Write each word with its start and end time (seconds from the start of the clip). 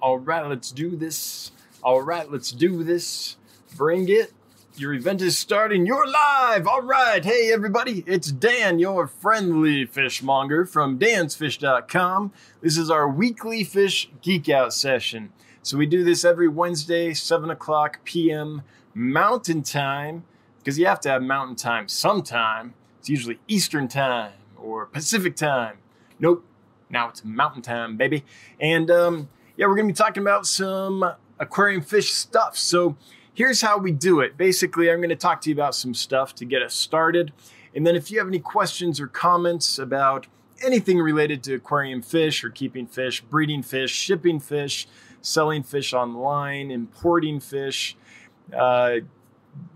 All 0.00 0.18
right, 0.18 0.46
let's 0.46 0.70
do 0.70 0.94
this. 0.94 1.50
All 1.82 2.02
right, 2.02 2.30
let's 2.30 2.52
do 2.52 2.84
this. 2.84 3.36
Bring 3.76 4.08
it. 4.08 4.32
Your 4.76 4.94
event 4.94 5.22
is 5.22 5.36
starting. 5.36 5.86
You're 5.86 6.06
live. 6.06 6.68
All 6.68 6.82
right. 6.82 7.24
Hey, 7.24 7.52
everybody. 7.52 8.04
It's 8.06 8.30
Dan, 8.30 8.78
your 8.78 9.08
friendly 9.08 9.86
fishmonger 9.86 10.64
from 10.64 11.00
dansfish.com. 11.00 12.32
This 12.60 12.78
is 12.78 12.88
our 12.88 13.08
weekly 13.08 13.64
fish 13.64 14.08
geek 14.22 14.48
out 14.48 14.72
session. 14.72 15.32
So 15.62 15.76
we 15.76 15.86
do 15.86 16.04
this 16.04 16.24
every 16.24 16.46
Wednesday, 16.46 17.12
7 17.12 17.50
o'clock 17.50 17.98
p.m. 18.04 18.62
Mountain 18.94 19.64
Time, 19.64 20.22
because 20.58 20.78
you 20.78 20.86
have 20.86 21.00
to 21.00 21.08
have 21.08 21.22
Mountain 21.22 21.56
Time 21.56 21.88
sometime. 21.88 22.74
It's 23.00 23.08
usually 23.08 23.40
Eastern 23.48 23.88
Time 23.88 24.34
or 24.56 24.86
Pacific 24.86 25.34
Time. 25.34 25.78
Nope. 26.20 26.44
Now 26.88 27.08
it's 27.08 27.24
Mountain 27.24 27.62
Time, 27.62 27.96
baby. 27.96 28.24
And 28.60 28.92
um, 28.92 29.28
yeah, 29.58 29.66
we're 29.66 29.74
going 29.74 29.88
to 29.88 29.92
be 29.92 29.96
talking 29.96 30.22
about 30.22 30.46
some 30.46 31.04
aquarium 31.40 31.82
fish 31.82 32.12
stuff. 32.12 32.56
So 32.56 32.96
here's 33.34 33.60
how 33.60 33.76
we 33.76 33.90
do 33.90 34.20
it. 34.20 34.36
Basically, 34.36 34.88
I'm 34.88 34.98
going 34.98 35.08
to 35.08 35.16
talk 35.16 35.40
to 35.42 35.50
you 35.50 35.56
about 35.56 35.74
some 35.74 35.94
stuff 35.94 36.32
to 36.36 36.44
get 36.44 36.62
us 36.62 36.74
started. 36.74 37.32
And 37.74 37.84
then 37.84 37.96
if 37.96 38.08
you 38.08 38.20
have 38.20 38.28
any 38.28 38.38
questions 38.38 39.00
or 39.00 39.08
comments 39.08 39.76
about 39.76 40.28
anything 40.64 41.00
related 41.00 41.42
to 41.42 41.54
aquarium 41.54 42.02
fish 42.02 42.44
or 42.44 42.50
keeping 42.50 42.86
fish, 42.86 43.20
breeding 43.20 43.64
fish, 43.64 43.90
shipping 43.90 44.38
fish, 44.38 44.86
selling 45.22 45.64
fish 45.64 45.92
online, 45.92 46.70
importing 46.70 47.40
fish, 47.40 47.96
uh, 48.56 48.98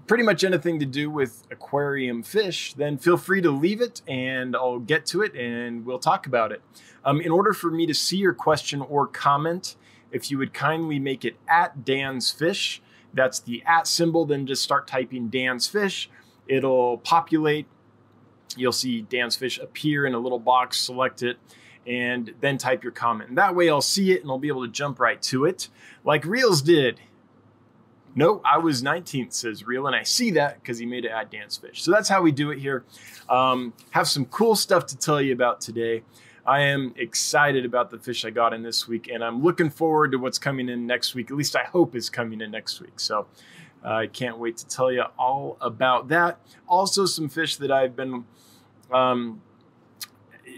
pretty 0.07 0.25
much 0.25 0.45
anything 0.45 0.79
to 0.81 0.87
do 0.87 1.11
with 1.11 1.45
aquarium 1.51 2.23
fish, 2.23 2.75
then 2.75 2.99
feel 2.99 3.17
free 3.17 3.41
to 3.41 3.51
leave 3.51 3.81
it 3.81 4.03
and 4.07 4.55
I'll 4.55 4.79
get 4.79 5.07
to 5.07 5.23
it 5.23 5.35
and 5.35 5.87
we'll 5.87 5.99
talk 5.99 6.27
about 6.27 6.53
it. 6.53 6.61
Um, 7.05 7.21
in 7.21 7.31
order 7.31 7.53
for 7.53 7.71
me 7.71 7.87
to 7.87 7.95
see 7.95 8.17
your 8.17 8.35
question 8.35 8.81
or 8.81 9.07
comment, 9.07 9.77
if 10.11 10.31
you 10.31 10.39
would 10.39 10.53
kindly 10.53 10.99
make 10.99 11.25
it 11.25 11.37
at 11.49 11.85
Dan's 11.85 12.31
Fish, 12.31 12.83
that's 13.15 13.41
the 13.41 13.63
at 13.67 13.87
symbol, 13.87 14.25
then 14.25 14.47
just 14.47 14.63
start 14.63 14.87
typing 14.87 15.29
Dan's 15.29 15.67
Fish. 15.67 16.11
It'll 16.47 16.99
populate. 16.99 17.67
You'll 18.57 18.73
see 18.73 19.03
Dan's 19.03 19.37
Fish 19.37 19.59
appear 19.59 20.05
in 20.05 20.15
a 20.15 20.19
little 20.19 20.39
box, 20.39 20.79
select 20.79 21.23
it, 21.23 21.39
and 21.87 22.35
then 22.41 22.59
type 22.59 22.83
your 22.83 22.93
comment. 22.93 23.31
And 23.31 23.39
that 23.39 23.55
way 23.55 23.71
I'll 23.71 23.81
see 23.81 24.13
it 24.13 24.23
and 24.23 24.31
I'll 24.31 24.39
be 24.39 24.49
able 24.49 24.67
to 24.67 24.71
jump 24.71 25.01
right 25.01 25.21
to 25.23 25.45
it, 25.45 25.69
like 26.05 26.25
Reels 26.25 26.61
did. 26.61 27.01
No, 28.15 28.43
I 28.45 28.59
was 28.59 28.83
19th, 28.83 29.33
says 29.33 29.67
Real, 29.67 29.87
and 29.87 29.97
I 29.97 30.03
see 30.03 30.33
that 30.33 30.61
because 30.61 30.79
he 30.79 30.85
made 30.85 31.05
it 31.05 31.11
at 31.11 31.31
Dan's 31.31 31.57
Fish. 31.57 31.83
So 31.83 31.91
that's 31.91 32.09
how 32.09 32.21
we 32.21 32.31
do 32.31 32.51
it 32.51 32.59
here. 32.59 32.85
Um, 33.29 33.73
have 33.91 34.07
some 34.07 34.27
cool 34.27 34.55
stuff 34.55 34.87
to 34.87 34.97
tell 34.99 35.21
you 35.21 35.33
about 35.33 35.61
today. 35.61 36.03
I 36.45 36.61
am 36.61 36.93
excited 36.97 37.65
about 37.65 37.91
the 37.91 37.99
fish 37.99 38.25
I 38.25 38.31
got 38.31 38.53
in 38.53 38.63
this 38.63 38.87
week, 38.87 39.09
and 39.09 39.23
I'm 39.25 39.43
looking 39.43 39.71
forward 39.71 40.13
to 40.13 40.19
what's 40.19 40.39
coming 40.39 40.69
in 40.69 40.87
next 40.87 41.15
week. 41.15 41.31
At 41.31 41.37
least 41.37 41.57
I 41.57 41.65
hope 41.65 41.95
is 41.95 42.11
coming 42.11 42.41
in 42.41 42.51
next 42.51 42.81
week. 42.81 42.99
So 42.99 43.29
uh, 43.85 43.89
I 43.89 44.07
can't 44.09 44.39
wait 44.39 44.57
to 44.59 44.67
tell 44.67 44.93
you 44.93 45.05
all 45.19 45.57
about 45.61 46.09
that. 46.09 46.39
Also, 46.69 47.07
some 47.07 47.29
fish 47.29 47.57
that 47.57 47.71
I've 47.71 47.97
been 47.97 48.25
um, 48.93 49.41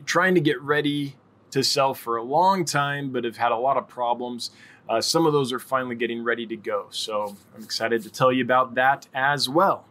trying 0.06 0.34
to 0.34 0.40
get 0.40 0.60
ready 0.60 1.16
to 1.50 1.62
sell 1.62 1.94
for 1.94 2.16
a 2.16 2.22
long 2.22 2.64
time, 2.64 3.10
but 3.10 3.24
have 3.24 3.36
had 3.36 3.52
a 3.52 3.56
lot 3.56 3.76
of 3.76 3.86
problems. 3.86 4.50
Uh, 4.88 5.00
some 5.00 5.26
of 5.26 5.32
those 5.32 5.52
are 5.52 5.58
finally 5.58 5.94
getting 5.94 6.22
ready 6.22 6.46
to 6.46 6.56
go. 6.56 6.86
So 6.90 7.36
I'm 7.56 7.62
excited 7.62 8.02
to 8.02 8.10
tell 8.10 8.30
you 8.30 8.44
about 8.44 8.74
that 8.74 9.06
as 9.14 9.48
well. 9.48 9.86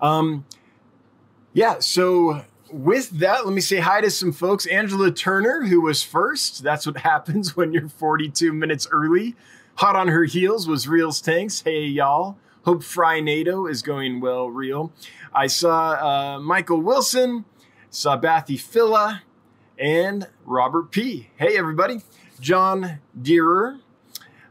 Um, 0.00 0.44
yeah, 1.52 1.80
so 1.80 2.44
with 2.70 3.10
that, 3.18 3.44
let 3.44 3.54
me 3.54 3.60
say 3.60 3.78
hi 3.78 4.00
to 4.00 4.10
some 4.10 4.32
folks. 4.32 4.66
Angela 4.66 5.10
Turner, 5.10 5.64
who 5.64 5.80
was 5.80 6.02
first. 6.02 6.62
That's 6.62 6.86
what 6.86 6.96
happens 6.98 7.56
when 7.56 7.72
you're 7.72 7.88
42 7.88 8.52
minutes 8.52 8.86
early. 8.90 9.34
Hot 9.76 9.96
on 9.96 10.08
her 10.08 10.24
heels 10.24 10.66
was 10.66 10.88
Reels 10.88 11.20
Tanks. 11.20 11.62
Hey, 11.62 11.84
y'all. 11.84 12.36
Hope 12.64 12.82
Fry 12.82 13.20
NATO 13.20 13.66
is 13.66 13.80
going 13.82 14.20
well, 14.20 14.50
Reel. 14.50 14.92
I 15.32 15.46
saw 15.46 15.92
uh, 15.92 16.40
Michael 16.40 16.82
Wilson, 16.82 17.44
saw 17.88 18.16
Bathy 18.16 18.56
Phila, 18.56 19.22
and 19.78 20.28
Robert 20.44 20.90
P. 20.90 21.30
Hey, 21.36 21.56
everybody. 21.56 22.02
John 22.40 22.98
Deerer. 23.20 23.78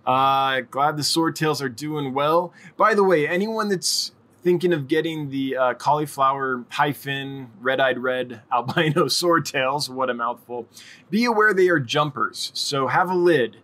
Uh, 0.07 0.61
glad 0.61 0.95
the 0.95 1.03
swordtails 1.03 1.61
are 1.61 1.69
doing 1.69 2.13
well. 2.13 2.53
By 2.77 2.93
the 2.93 3.03
way, 3.03 3.27
anyone 3.27 3.67
that's 3.67 4.13
thinking 4.41 4.71
of 4.71 4.87
getting 4.87 5.29
the 5.29 5.57
uh, 5.57 5.73
cauliflower 5.73 6.63
hi-fin 6.69 7.49
red-eyed 7.59 7.99
red 7.99 8.41
albino 8.51 9.05
swordtails, 9.05 9.89
what 9.89 10.09
a 10.09 10.13
mouthful. 10.13 10.65
Be 11.09 11.25
aware 11.25 11.53
they 11.53 11.67
are 11.67 11.79
jumpers, 11.79 12.51
so 12.53 12.87
have 12.87 13.09
a 13.09 13.15
lid 13.15 13.57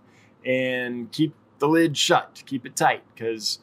and 0.46 1.09
keep 1.14 1.34
the 1.59 1.68
lid 1.70 1.98
shut, 1.98 2.44
keep 2.46 2.66
it 2.66 2.75
tight, 2.75 3.04
because 3.16 3.60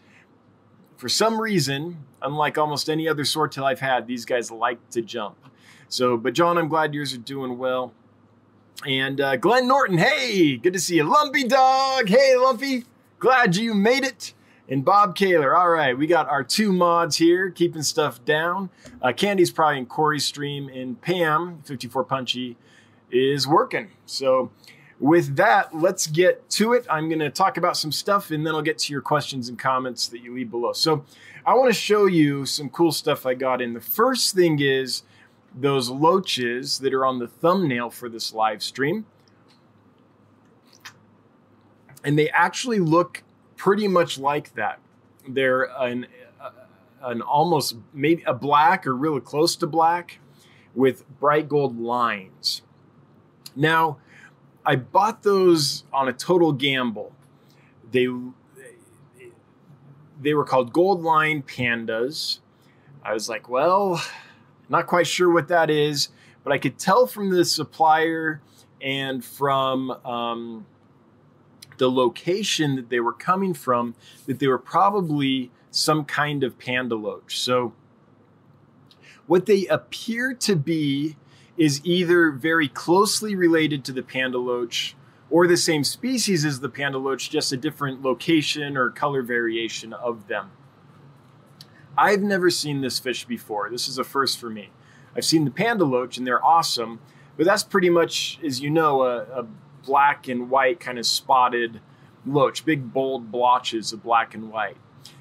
for 0.96 1.10
some 1.10 1.38
reason, 1.38 2.06
unlike 2.22 2.56
almost 2.56 2.88
any 2.88 3.06
other 3.06 3.24
swordtail 3.24 3.64
I've 3.64 3.80
had, 3.80 4.06
these 4.06 4.24
guys 4.24 4.50
like 4.50 4.88
to 4.90 5.02
jump. 5.02 5.36
So, 5.88 6.16
but 6.16 6.32
John, 6.32 6.56
I'm 6.56 6.68
glad 6.68 6.94
yours 6.94 7.12
are 7.12 7.18
doing 7.18 7.58
well. 7.58 7.92
And 8.86 9.20
uh, 9.20 9.36
Glenn 9.36 9.68
Norton, 9.68 9.98
hey, 9.98 10.56
good 10.56 10.72
to 10.72 10.80
see 10.80 10.96
you. 10.96 11.04
Lumpy 11.04 11.44
Dog, 11.44 12.08
hey, 12.08 12.34
Lumpy, 12.36 12.84
glad 13.18 13.56
you 13.56 13.74
made 13.74 14.04
it 14.04 14.32
and 14.70 14.84
Bob 14.84 15.16
Kaler. 15.16 15.54
All 15.54 15.68
right, 15.68 15.98
we 15.98 16.06
got 16.06 16.28
our 16.28 16.44
two 16.44 16.72
mods 16.72 17.16
here, 17.16 17.50
keeping 17.50 17.82
stuff 17.82 18.24
down. 18.24 18.70
Uh, 19.02 19.12
Candy's 19.12 19.50
probably 19.50 19.78
in 19.78 19.86
Corey's 19.86 20.24
stream, 20.24 20.68
and 20.68 20.98
Pam, 21.00 21.60
54 21.64 22.04
Punchy, 22.04 22.56
is 23.10 23.46
working. 23.46 23.88
So, 24.06 24.50
with 25.00 25.36
that, 25.36 25.76
let's 25.76 26.06
get 26.06 26.48
to 26.50 26.72
it. 26.74 26.86
I'm 26.88 27.08
going 27.08 27.20
to 27.20 27.30
talk 27.30 27.56
about 27.56 27.76
some 27.76 27.90
stuff, 27.90 28.30
and 28.30 28.46
then 28.46 28.54
I'll 28.54 28.62
get 28.62 28.78
to 28.78 28.92
your 28.92 29.02
questions 29.02 29.48
and 29.48 29.58
comments 29.58 30.06
that 30.08 30.20
you 30.20 30.34
leave 30.34 30.50
below. 30.50 30.72
So, 30.72 31.04
I 31.44 31.54
want 31.54 31.68
to 31.68 31.78
show 31.78 32.06
you 32.06 32.46
some 32.46 32.70
cool 32.70 32.92
stuff 32.92 33.26
I 33.26 33.34
got 33.34 33.60
in. 33.60 33.74
The 33.74 33.80
first 33.80 34.34
thing 34.34 34.60
is 34.60 35.02
those 35.54 35.88
loaches 35.90 36.78
that 36.78 36.94
are 36.94 37.04
on 37.04 37.18
the 37.18 37.26
thumbnail 37.26 37.90
for 37.90 38.08
this 38.08 38.32
live 38.32 38.62
stream. 38.62 39.06
And 42.04 42.18
they 42.18 42.30
actually 42.30 42.78
look 42.78 43.22
pretty 43.56 43.88
much 43.88 44.18
like 44.18 44.54
that. 44.54 44.78
They're 45.28 45.64
an 45.78 46.06
an 47.02 47.22
almost 47.22 47.76
maybe 47.94 48.22
a 48.26 48.34
black 48.34 48.86
or 48.86 48.94
really 48.94 49.20
close 49.20 49.56
to 49.56 49.66
black 49.66 50.18
with 50.74 51.04
bright 51.18 51.48
gold 51.48 51.78
lines. 51.78 52.62
Now, 53.56 53.98
I 54.64 54.76
bought 54.76 55.22
those 55.22 55.84
on 55.92 56.08
a 56.08 56.12
total 56.12 56.52
gamble. 56.52 57.12
They 57.90 58.08
they 60.20 60.34
were 60.34 60.44
called 60.44 60.72
gold 60.72 61.02
line 61.02 61.42
pandas. 61.42 62.40
I 63.02 63.14
was 63.14 63.28
like, 63.28 63.48
well, 63.48 64.02
not 64.70 64.86
quite 64.86 65.06
sure 65.06 65.30
what 65.30 65.48
that 65.48 65.68
is, 65.68 66.08
but 66.42 66.52
I 66.52 66.58
could 66.58 66.78
tell 66.78 67.06
from 67.06 67.30
the 67.30 67.44
supplier 67.44 68.40
and 68.80 69.24
from 69.24 69.90
um, 70.04 70.66
the 71.76 71.90
location 71.90 72.76
that 72.76 72.88
they 72.88 73.00
were 73.00 73.12
coming 73.12 73.52
from 73.52 73.94
that 74.26 74.38
they 74.38 74.46
were 74.46 74.58
probably 74.58 75.50
some 75.70 76.04
kind 76.04 76.42
of 76.44 76.58
panda 76.58 76.94
loach. 76.94 77.38
So 77.40 77.74
what 79.26 79.46
they 79.46 79.66
appear 79.66 80.34
to 80.34 80.56
be 80.56 81.16
is 81.56 81.80
either 81.84 82.30
very 82.30 82.68
closely 82.68 83.34
related 83.34 83.84
to 83.84 83.92
the 83.92 84.02
panda 84.02 84.38
loach 84.38 84.96
or 85.30 85.46
the 85.46 85.56
same 85.56 85.84
species 85.84 86.44
as 86.44 86.60
the 86.60 86.68
panda 86.68 86.98
loach, 86.98 87.30
just 87.30 87.52
a 87.52 87.56
different 87.56 88.02
location 88.02 88.76
or 88.76 88.90
color 88.90 89.22
variation 89.22 89.92
of 89.92 90.26
them. 90.26 90.50
I've 92.00 92.22
never 92.22 92.48
seen 92.48 92.80
this 92.80 92.98
fish 92.98 93.26
before. 93.26 93.68
This 93.68 93.86
is 93.86 93.98
a 93.98 94.04
first 94.04 94.38
for 94.38 94.48
me. 94.48 94.70
I've 95.14 95.24
seen 95.26 95.44
the 95.44 95.50
panda 95.50 95.84
loach 95.84 96.16
and 96.16 96.26
they're 96.26 96.42
awesome, 96.42 96.98
but 97.36 97.44
that's 97.44 97.62
pretty 97.62 97.90
much, 97.90 98.40
as 98.42 98.62
you 98.62 98.70
know, 98.70 99.02
a, 99.02 99.18
a 99.24 99.46
black 99.84 100.26
and 100.26 100.48
white 100.48 100.80
kind 100.80 100.98
of 100.98 101.04
spotted 101.04 101.80
loach, 102.24 102.64
big 102.64 102.90
bold 102.94 103.30
blotches 103.30 103.92
of 103.92 104.02
black 104.02 104.34
and 104.34 104.50
white. 104.50 104.78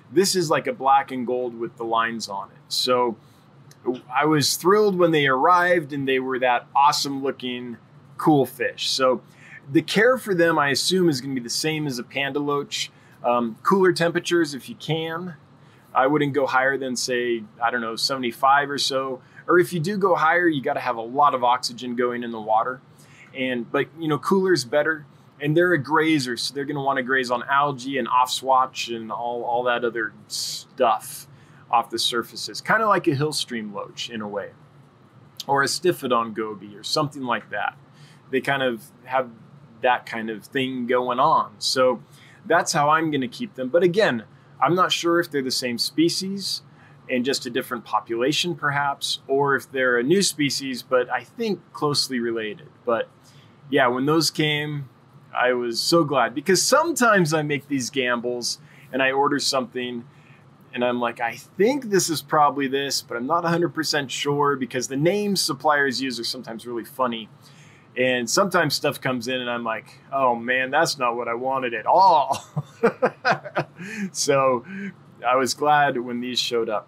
This 0.09 0.37
is 0.37 0.49
like 0.49 0.67
a 0.67 0.73
black 0.73 1.11
and 1.11 1.27
gold 1.27 1.59
with 1.59 1.75
the 1.75 1.83
lines 1.83 2.29
on 2.29 2.49
it. 2.49 2.57
So 2.69 3.17
I 4.09 4.23
was 4.23 4.55
thrilled 4.55 4.97
when 4.97 5.11
they 5.11 5.27
arrived 5.27 5.91
and 5.91 6.07
they 6.07 6.19
were 6.19 6.39
that 6.39 6.67
awesome 6.73 7.21
looking, 7.21 7.75
cool 8.17 8.45
fish. 8.45 8.89
So 8.89 9.21
the 9.69 9.81
care 9.81 10.17
for 10.17 10.33
them, 10.33 10.57
I 10.57 10.69
assume, 10.69 11.09
is 11.09 11.19
going 11.19 11.35
to 11.35 11.41
be 11.41 11.43
the 11.43 11.49
same 11.49 11.87
as 11.87 11.99
a 11.99 12.03
panda 12.03 12.39
loach. 12.39 12.89
Um, 13.21 13.57
cooler 13.63 13.91
temperatures 13.91 14.53
if 14.53 14.69
you 14.69 14.75
can. 14.75 15.35
I 15.93 16.07
wouldn't 16.07 16.33
go 16.33 16.45
higher 16.45 16.77
than, 16.77 16.95
say, 16.95 17.43
I 17.61 17.71
don't 17.71 17.81
know, 17.81 17.95
75 17.95 18.69
or 18.69 18.77
so. 18.77 19.21
Or 19.47 19.59
if 19.59 19.73
you 19.73 19.79
do 19.79 19.97
go 19.97 20.15
higher, 20.15 20.47
you 20.47 20.61
got 20.61 20.73
to 20.73 20.79
have 20.79 20.97
a 20.97 21.01
lot 21.01 21.33
of 21.33 21.43
oxygen 21.43 21.95
going 21.95 22.23
in 22.23 22.31
the 22.31 22.39
water 22.39 22.81
and 23.35 23.71
but 23.71 23.87
you 23.99 24.07
know 24.07 24.17
cooler 24.17 24.53
is 24.53 24.65
better 24.65 25.05
and 25.39 25.55
they're 25.55 25.73
a 25.73 25.77
grazer 25.77 26.35
so 26.35 26.51
they're 26.51 26.65
going 26.65 26.75
to 26.75 26.81
want 26.81 26.97
to 26.97 27.03
graze 27.03 27.29
on 27.29 27.43
algae 27.43 27.99
and 27.99 28.07
aufwuchs 28.07 28.95
and 28.95 29.11
all, 29.11 29.43
all 29.43 29.63
that 29.63 29.85
other 29.85 30.13
stuff 30.27 31.27
off 31.69 31.91
the 31.91 31.99
surfaces 31.99 32.59
kind 32.59 32.81
of 32.81 32.89
like 32.89 33.07
a 33.07 33.13
hill 33.13 33.31
stream 33.31 33.71
loach 33.71 34.09
in 34.09 34.19
a 34.19 34.27
way 34.27 34.49
or 35.45 35.61
a 35.61 35.67
stiphodon 35.67 36.33
goby 36.33 36.75
or 36.75 36.81
something 36.81 37.21
like 37.21 37.51
that 37.51 37.77
they 38.31 38.41
kind 38.41 38.63
of 38.63 38.83
have 39.03 39.29
that 39.81 40.05
kind 40.05 40.29
of 40.29 40.45
thing 40.45 40.87
going 40.87 41.19
on. 41.19 41.53
So 41.59 42.01
that's 42.45 42.73
how 42.73 42.89
I'm 42.89 43.11
going 43.11 43.21
to 43.21 43.27
keep 43.27 43.55
them. 43.55 43.69
But 43.69 43.83
again, 43.83 44.23
I'm 44.61 44.75
not 44.75 44.91
sure 44.91 45.19
if 45.19 45.31
they're 45.31 45.41
the 45.41 45.51
same 45.51 45.77
species 45.77 46.61
and 47.09 47.25
just 47.25 47.45
a 47.45 47.49
different 47.49 47.85
population, 47.85 48.55
perhaps, 48.55 49.19
or 49.27 49.55
if 49.55 49.71
they're 49.71 49.97
a 49.97 50.03
new 50.03 50.21
species, 50.21 50.83
but 50.83 51.09
I 51.09 51.23
think 51.23 51.59
closely 51.73 52.19
related. 52.19 52.67
But 52.85 53.09
yeah, 53.69 53.87
when 53.87 54.05
those 54.05 54.29
came, 54.29 54.89
I 55.35 55.53
was 55.53 55.79
so 55.79 56.03
glad 56.03 56.35
because 56.35 56.61
sometimes 56.61 57.33
I 57.33 57.41
make 57.41 57.67
these 57.67 57.89
gambles 57.89 58.59
and 58.91 59.01
I 59.01 59.11
order 59.11 59.39
something 59.39 60.05
and 60.73 60.85
I'm 60.85 60.99
like, 60.99 61.19
I 61.19 61.35
think 61.35 61.85
this 61.85 62.09
is 62.09 62.21
probably 62.21 62.67
this, 62.67 63.01
but 63.01 63.17
I'm 63.17 63.25
not 63.25 63.43
100% 63.43 64.09
sure 64.09 64.55
because 64.55 64.87
the 64.87 64.97
names 64.97 65.41
suppliers 65.41 66.01
use 66.01 66.19
are 66.19 66.23
sometimes 66.23 66.67
really 66.67 66.85
funny. 66.85 67.27
And 67.99 68.29
sometimes 68.29 68.75
stuff 68.75 69.01
comes 69.01 69.27
in 69.27 69.41
and 69.41 69.49
I'm 69.49 69.65
like, 69.65 69.99
oh 70.13 70.33
man, 70.33 70.71
that's 70.71 70.97
not 70.97 71.17
what 71.17 71.27
I 71.27 71.33
wanted 71.33 71.73
at 71.73 71.85
all. 71.85 72.45
so 74.13 74.63
I 75.27 75.35
was 75.35 75.53
glad 75.53 75.97
when 75.97 76.21
these 76.21 76.39
showed 76.39 76.69
up. 76.69 76.87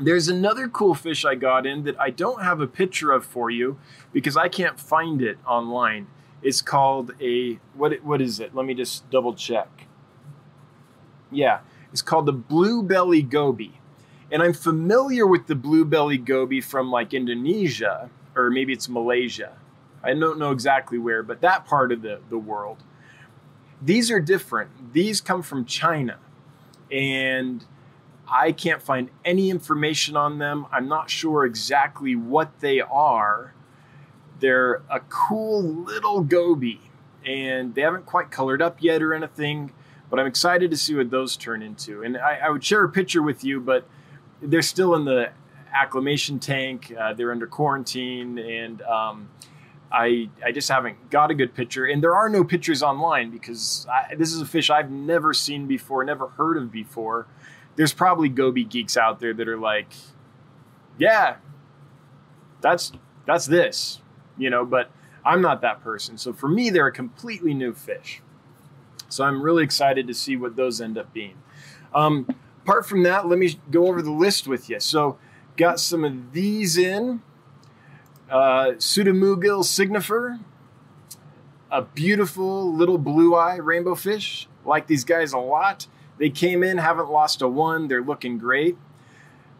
There's 0.00 0.26
another 0.26 0.66
cool 0.66 0.94
fish 0.94 1.24
I 1.24 1.36
got 1.36 1.66
in 1.66 1.84
that 1.84 2.00
I 2.00 2.10
don't 2.10 2.42
have 2.42 2.60
a 2.60 2.66
picture 2.66 3.12
of 3.12 3.24
for 3.24 3.48
you 3.48 3.78
because 4.12 4.36
I 4.36 4.48
can't 4.48 4.80
find 4.80 5.22
it 5.22 5.38
online. 5.46 6.08
It's 6.42 6.62
called 6.62 7.12
a 7.20 7.60
what 7.74 8.02
what 8.02 8.20
is 8.20 8.40
it? 8.40 8.56
Let 8.56 8.66
me 8.66 8.74
just 8.74 9.08
double 9.08 9.34
check. 9.34 9.86
Yeah, 11.30 11.60
it's 11.92 12.02
called 12.02 12.26
the 12.26 12.32
blue 12.32 12.82
belly 12.82 13.22
goby. 13.22 13.78
And 14.32 14.42
I'm 14.42 14.54
familiar 14.54 15.28
with 15.28 15.46
the 15.46 15.54
blue 15.54 15.84
belly 15.84 16.18
goby 16.18 16.60
from 16.60 16.90
like 16.90 17.14
Indonesia 17.14 18.10
or 18.34 18.50
maybe 18.50 18.72
it's 18.72 18.88
Malaysia. 18.88 19.52
I 20.02 20.14
don't 20.14 20.38
know 20.38 20.50
exactly 20.50 20.98
where, 20.98 21.22
but 21.22 21.40
that 21.40 21.64
part 21.64 21.92
of 21.92 22.02
the, 22.02 22.20
the 22.28 22.38
world. 22.38 22.82
These 23.80 24.10
are 24.10 24.20
different. 24.20 24.92
These 24.92 25.20
come 25.20 25.42
from 25.42 25.64
China. 25.64 26.18
And 26.90 27.64
I 28.28 28.52
can't 28.52 28.82
find 28.82 29.10
any 29.24 29.50
information 29.50 30.16
on 30.16 30.38
them. 30.38 30.66
I'm 30.72 30.88
not 30.88 31.10
sure 31.10 31.44
exactly 31.44 32.16
what 32.16 32.60
they 32.60 32.80
are. 32.80 33.54
They're 34.40 34.82
a 34.90 35.00
cool 35.08 35.62
little 35.62 36.22
goby, 36.22 36.80
and 37.24 37.74
they 37.74 37.82
haven't 37.82 38.06
quite 38.06 38.30
colored 38.30 38.60
up 38.60 38.78
yet 38.80 39.02
or 39.02 39.14
anything, 39.14 39.72
but 40.10 40.18
I'm 40.18 40.26
excited 40.26 40.70
to 40.70 40.76
see 40.76 40.94
what 40.94 41.10
those 41.10 41.36
turn 41.36 41.62
into. 41.62 42.02
And 42.02 42.16
I, 42.16 42.40
I 42.44 42.50
would 42.50 42.64
share 42.64 42.82
a 42.84 42.88
picture 42.88 43.22
with 43.22 43.44
you, 43.44 43.60
but 43.60 43.86
they're 44.40 44.62
still 44.62 44.94
in 44.94 45.04
the 45.04 45.30
acclimation 45.72 46.38
tank. 46.38 46.92
Uh, 46.98 47.12
they're 47.14 47.32
under 47.32 47.46
quarantine, 47.46 48.38
and 48.38 48.82
um, 48.82 49.28
I 49.92 50.30
I 50.44 50.52
just 50.52 50.68
haven't 50.68 51.10
got 51.10 51.30
a 51.30 51.34
good 51.34 51.54
picture. 51.54 51.84
And 51.84 52.02
there 52.02 52.14
are 52.14 52.28
no 52.28 52.44
pictures 52.44 52.82
online 52.82 53.30
because 53.30 53.86
I, 53.90 54.14
this 54.14 54.32
is 54.32 54.40
a 54.40 54.46
fish 54.46 54.70
I've 54.70 54.90
never 54.90 55.34
seen 55.34 55.66
before, 55.66 56.02
never 56.04 56.28
heard 56.28 56.56
of 56.56 56.72
before 56.72 57.26
there's 57.76 57.92
probably 57.92 58.28
goby 58.28 58.64
geeks 58.64 58.96
out 58.96 59.20
there 59.20 59.32
that 59.34 59.48
are 59.48 59.58
like, 59.58 59.92
yeah, 60.98 61.36
that's 62.60 62.92
that's 63.26 63.46
this, 63.46 64.00
you 64.36 64.50
know, 64.50 64.64
but 64.64 64.90
I'm 65.24 65.40
not 65.40 65.60
that 65.62 65.82
person. 65.82 66.18
So 66.18 66.32
for 66.32 66.48
me, 66.48 66.70
they're 66.70 66.88
a 66.88 66.92
completely 66.92 67.54
new 67.54 67.72
fish. 67.72 68.20
So 69.08 69.24
I'm 69.24 69.42
really 69.42 69.62
excited 69.62 70.06
to 70.06 70.14
see 70.14 70.36
what 70.36 70.56
those 70.56 70.80
end 70.80 70.98
up 70.98 71.12
being. 71.12 71.36
Um, 71.94 72.26
apart 72.62 72.86
from 72.86 73.02
that, 73.04 73.28
let 73.28 73.38
me 73.38 73.58
go 73.70 73.86
over 73.86 74.02
the 74.02 74.10
list 74.10 74.48
with 74.48 74.68
you. 74.68 74.80
So 74.80 75.18
got 75.56 75.78
some 75.80 76.04
of 76.04 76.32
these 76.32 76.76
in. 76.76 77.22
Uh, 78.32 78.72
Pseudomugil 78.78 79.62
signifer, 79.62 80.40
a 81.70 81.82
beautiful 81.82 82.74
little 82.74 82.96
blue 82.96 83.34
eye 83.34 83.56
rainbow 83.56 83.94
fish. 83.94 84.48
Like 84.64 84.86
these 84.86 85.04
guys 85.04 85.34
a 85.34 85.38
lot. 85.38 85.86
They 86.16 86.30
came 86.30 86.62
in, 86.62 86.78
haven't 86.78 87.10
lost 87.10 87.42
a 87.42 87.48
one. 87.48 87.88
They're 87.88 88.00
looking 88.00 88.38
great. 88.38 88.78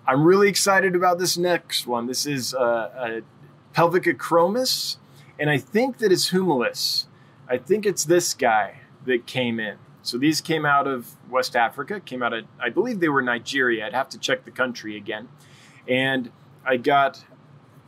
I'm 0.07 0.25
really 0.25 0.49
excited 0.49 0.97
about 0.97 1.19
this 1.19 1.37
next 1.37 1.87
one. 1.87 2.07
This 2.07 2.25
is 2.25 2.55
a, 2.55 3.23
a 3.77 3.77
Pelvicachromis, 3.79 4.97
and 5.39 5.51
I 5.51 5.59
think 5.59 5.99
that 5.99 6.11
it's 6.11 6.31
Humilis. 6.31 7.05
I 7.47 7.59
think 7.59 7.85
it's 7.85 8.07
this 8.07 8.33
guy 8.33 8.81
that 9.05 9.27
came 9.27 9.61
in. 9.61 9.77
So 10.01 10.17
these 10.17 10.41
came 10.41 10.65
out 10.65 10.87
of 10.89 11.15
West 11.29 11.55
Africa, 11.57 12.01
came 12.01 12.23
out 12.23 12.33
of, 12.33 12.47
I 12.59 12.71
believe 12.71 13.01
they 13.01 13.11
were 13.11 13.23
Nigeria. 13.23 13.87
I'd 13.87 13.93
have 13.93 14.09
to 14.09 14.19
check 14.19 14.45
the 14.45 14.51
country 14.51 14.97
again. 14.97 15.29
And 15.87 16.33
I 16.65 16.79
got 16.79 17.25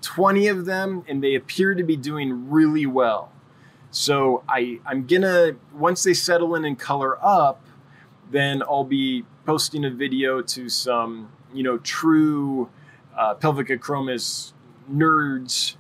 20 0.04 0.46
of 0.48 0.64
them, 0.66 1.04
and 1.08 1.22
they 1.22 1.34
appear 1.34 1.74
to 1.74 1.82
be 1.82 1.96
doing 1.96 2.50
really 2.50 2.86
well. 2.86 3.32
So 3.90 4.44
I, 4.48 4.80
I'm 4.84 5.06
gonna, 5.06 5.56
once 5.72 6.02
they 6.02 6.14
settle 6.14 6.54
in 6.54 6.64
and 6.64 6.78
color 6.78 7.18
up, 7.24 7.64
then 8.30 8.62
I'll 8.62 8.84
be 8.84 9.24
posting 9.46 9.84
a 9.84 9.90
video 9.90 10.42
to 10.42 10.68
some, 10.68 11.30
you 11.52 11.62
know, 11.62 11.78
true 11.78 12.70
uh, 13.16 13.34
Pelvicachromis 13.36 14.52
nerds, 14.90 15.76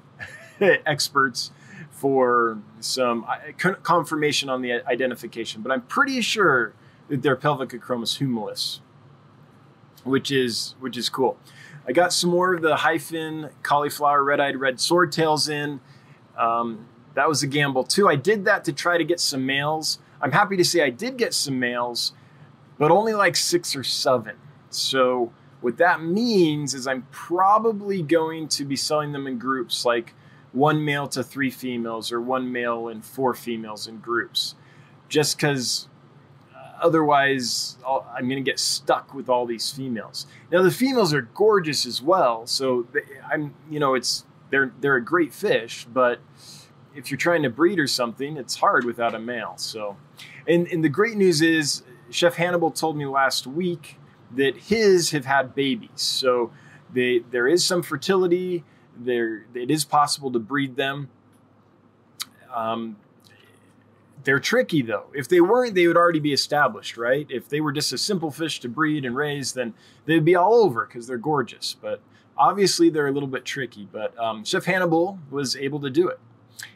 experts 0.86 1.50
for 1.90 2.58
some 2.80 3.24
uh, 3.24 3.72
confirmation 3.82 4.48
on 4.48 4.62
the 4.62 4.72
identification. 4.86 5.62
But 5.62 5.72
I'm 5.72 5.82
pretty 5.82 6.20
sure 6.20 6.72
that 7.08 7.22
they're 7.22 7.36
Pelvicachromis 7.36 8.18
humilis, 8.20 8.80
which 10.04 10.30
is 10.30 10.74
which 10.80 10.96
is 10.96 11.08
cool. 11.08 11.36
I 11.86 11.92
got 11.92 12.12
some 12.12 12.30
more 12.30 12.54
of 12.54 12.62
the 12.62 12.76
hi-fin 12.76 13.50
cauliflower 13.62 14.24
red-eyed 14.24 14.56
red 14.56 14.76
swordtails 14.76 15.50
in. 15.50 15.80
Um, 16.38 16.86
that 17.14 17.28
was 17.28 17.42
a 17.42 17.46
gamble 17.46 17.84
too. 17.84 18.08
I 18.08 18.16
did 18.16 18.44
that 18.46 18.64
to 18.64 18.72
try 18.72 18.98
to 18.98 19.04
get 19.04 19.20
some 19.20 19.44
males. 19.46 19.98
I'm 20.20 20.32
happy 20.32 20.56
to 20.56 20.64
say 20.64 20.82
I 20.82 20.90
did 20.90 21.16
get 21.16 21.34
some 21.34 21.58
males 21.58 22.12
but 22.78 22.90
only 22.90 23.14
like 23.14 23.36
six 23.36 23.76
or 23.76 23.84
seven. 23.84 24.36
So 24.70 25.32
what 25.60 25.78
that 25.78 26.02
means 26.02 26.74
is 26.74 26.86
I'm 26.86 27.06
probably 27.10 28.02
going 28.02 28.48
to 28.48 28.64
be 28.64 28.76
selling 28.76 29.12
them 29.12 29.26
in 29.26 29.38
groups 29.38 29.84
like 29.84 30.14
one 30.52 30.84
male 30.84 31.06
to 31.08 31.22
three 31.22 31.50
females 31.50 32.12
or 32.12 32.20
one 32.20 32.50
male 32.50 32.88
and 32.88 33.04
four 33.04 33.34
females 33.34 33.86
in 33.86 33.98
groups 33.98 34.54
just 35.08 35.36
because 35.36 35.88
otherwise 36.80 37.78
I'll, 37.86 38.06
i'm 38.14 38.28
going 38.28 38.42
to 38.42 38.50
get 38.50 38.58
stuck 38.58 39.14
with 39.14 39.28
all 39.28 39.46
these 39.46 39.70
females 39.70 40.26
now 40.50 40.62
the 40.62 40.70
females 40.70 41.12
are 41.14 41.22
gorgeous 41.22 41.86
as 41.86 42.02
well 42.02 42.46
so 42.46 42.86
they, 42.92 43.00
i'm 43.32 43.54
you 43.70 43.80
know 43.80 43.94
it's 43.94 44.24
they're 44.50 44.72
they're 44.80 44.96
a 44.96 45.04
great 45.04 45.32
fish 45.32 45.86
but 45.92 46.20
if 46.94 47.10
you're 47.10 47.18
trying 47.18 47.42
to 47.42 47.50
breed 47.50 47.78
or 47.78 47.86
something 47.86 48.36
it's 48.36 48.56
hard 48.56 48.84
without 48.84 49.14
a 49.14 49.18
male 49.18 49.54
so 49.56 49.96
and, 50.46 50.66
and 50.68 50.84
the 50.84 50.88
great 50.88 51.16
news 51.16 51.40
is 51.40 51.82
Chef 52.10 52.34
Hannibal 52.34 52.70
told 52.70 52.96
me 52.96 53.06
last 53.06 53.46
week 53.46 53.98
that 54.30 54.56
his 54.56 55.10
have 55.10 55.24
had 55.24 55.54
babies. 55.54 55.90
So 55.94 56.52
they, 56.92 57.20
there 57.30 57.48
is 57.48 57.64
some 57.64 57.82
fertility. 57.82 58.64
There, 58.96 59.46
it 59.54 59.70
is 59.70 59.84
possible 59.84 60.30
to 60.32 60.38
breed 60.38 60.76
them. 60.76 61.08
Um, 62.54 62.96
they're 64.24 64.40
tricky 64.40 64.82
though. 64.82 65.06
If 65.14 65.28
they 65.28 65.40
weren't, 65.40 65.74
they 65.74 65.86
would 65.86 65.96
already 65.96 66.20
be 66.20 66.32
established, 66.32 66.96
right? 66.96 67.26
If 67.30 67.48
they 67.48 67.60
were 67.60 67.72
just 67.72 67.92
a 67.92 67.98
simple 67.98 68.30
fish 68.30 68.60
to 68.60 68.68
breed 68.68 69.04
and 69.04 69.14
raise, 69.14 69.52
then 69.52 69.74
they'd 70.06 70.24
be 70.24 70.34
all 70.34 70.54
over 70.54 70.86
because 70.86 71.06
they're 71.06 71.18
gorgeous. 71.18 71.76
But 71.80 72.00
obviously, 72.36 72.90
they're 72.90 73.06
a 73.06 73.12
little 73.12 73.28
bit 73.28 73.44
tricky. 73.44 73.88
But 73.90 74.18
um, 74.18 74.44
Chef 74.44 74.64
Hannibal 74.64 75.18
was 75.30 75.56
able 75.56 75.80
to 75.80 75.90
do 75.90 76.08
it. 76.08 76.18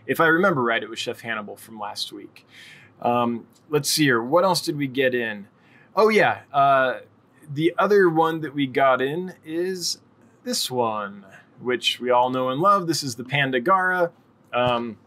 If 0.07 0.21
I 0.21 0.26
remember 0.26 0.62
right, 0.62 0.83
it 0.83 0.88
was 0.88 0.99
Chef 0.99 1.21
Hannibal 1.21 1.57
from 1.57 1.78
last 1.78 2.12
week. 2.12 2.47
Um, 3.00 3.47
let's 3.69 3.90
see 3.90 4.05
here. 4.05 4.23
What 4.23 4.45
else 4.45 4.61
did 4.61 4.76
we 4.76 4.87
get 4.87 5.14
in? 5.14 5.47
Oh, 5.95 6.09
yeah. 6.09 6.40
Uh, 6.52 7.00
the 7.52 7.75
other 7.78 8.09
one 8.09 8.40
that 8.40 8.55
we 8.55 8.67
got 8.67 9.00
in 9.00 9.35
is 9.45 9.99
this 10.45 10.71
one, 10.71 11.25
which 11.61 12.00
we 12.00 12.11
all 12.11 12.31
know 12.31 12.49
and 12.50 12.61
love. 12.61 12.87
This 12.87 13.02
is 13.02 13.14
the 13.14 13.25
panda 13.25 13.61
garra. 13.61 14.12
Um, 14.52 14.99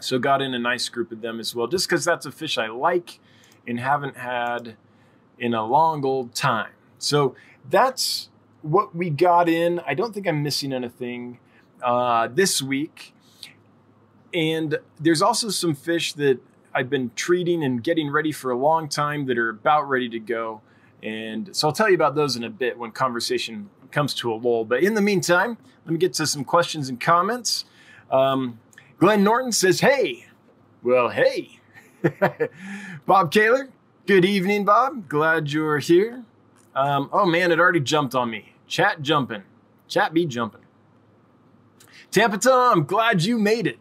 so 0.00 0.18
got 0.18 0.42
in 0.42 0.54
a 0.54 0.58
nice 0.58 0.88
group 0.88 1.12
of 1.12 1.20
them 1.20 1.40
as 1.40 1.54
well, 1.54 1.66
just 1.66 1.88
because 1.88 2.04
that's 2.04 2.26
a 2.26 2.32
fish 2.32 2.58
I 2.58 2.68
like 2.68 3.20
and 3.66 3.78
haven't 3.80 4.16
had 4.16 4.76
in 5.38 5.54
a 5.54 5.64
long 5.64 6.04
old 6.04 6.34
time. 6.34 6.72
So 6.98 7.34
that's 7.68 8.28
what 8.62 8.94
we 8.94 9.10
got 9.10 9.48
in. 9.48 9.80
I 9.80 9.94
don't 9.94 10.12
think 10.12 10.26
I'm 10.26 10.42
missing 10.42 10.72
anything 10.72 11.38
uh, 11.82 12.28
this 12.28 12.60
week. 12.60 13.14
And 14.32 14.78
there's 14.98 15.22
also 15.22 15.48
some 15.48 15.74
fish 15.74 16.12
that 16.14 16.38
I've 16.74 16.90
been 16.90 17.10
treating 17.16 17.64
and 17.64 17.82
getting 17.82 18.10
ready 18.10 18.32
for 18.32 18.50
a 18.50 18.56
long 18.56 18.88
time 18.88 19.26
that 19.26 19.38
are 19.38 19.48
about 19.48 19.88
ready 19.88 20.08
to 20.10 20.20
go. 20.20 20.60
And 21.02 21.54
so 21.56 21.68
I'll 21.68 21.74
tell 21.74 21.88
you 21.88 21.94
about 21.94 22.14
those 22.14 22.36
in 22.36 22.44
a 22.44 22.50
bit 22.50 22.78
when 22.78 22.92
conversation 22.92 23.70
comes 23.90 24.14
to 24.14 24.32
a 24.32 24.36
lull. 24.36 24.64
But 24.64 24.82
in 24.82 24.94
the 24.94 25.00
meantime, 25.00 25.56
let 25.84 25.92
me 25.92 25.98
get 25.98 26.12
to 26.14 26.26
some 26.26 26.44
questions 26.44 26.88
and 26.88 27.00
comments. 27.00 27.64
Um, 28.10 28.60
Glenn 29.00 29.24
Norton 29.24 29.50
says, 29.50 29.80
Hey, 29.80 30.26
well, 30.82 31.08
hey. 31.08 31.58
Bob 33.06 33.32
Kaler, 33.32 33.70
good 34.06 34.26
evening, 34.26 34.66
Bob. 34.66 35.08
Glad 35.08 35.50
you're 35.50 35.78
here. 35.78 36.22
Um, 36.74 37.08
oh 37.10 37.24
man, 37.24 37.50
it 37.50 37.58
already 37.58 37.80
jumped 37.80 38.14
on 38.14 38.30
me. 38.30 38.52
Chat 38.66 39.00
jumping. 39.00 39.42
Chat 39.88 40.12
be 40.12 40.26
jumping. 40.26 40.60
Tampa 42.10 42.36
Tom, 42.36 42.84
glad 42.84 43.24
you 43.24 43.38
made 43.38 43.66
it. 43.66 43.78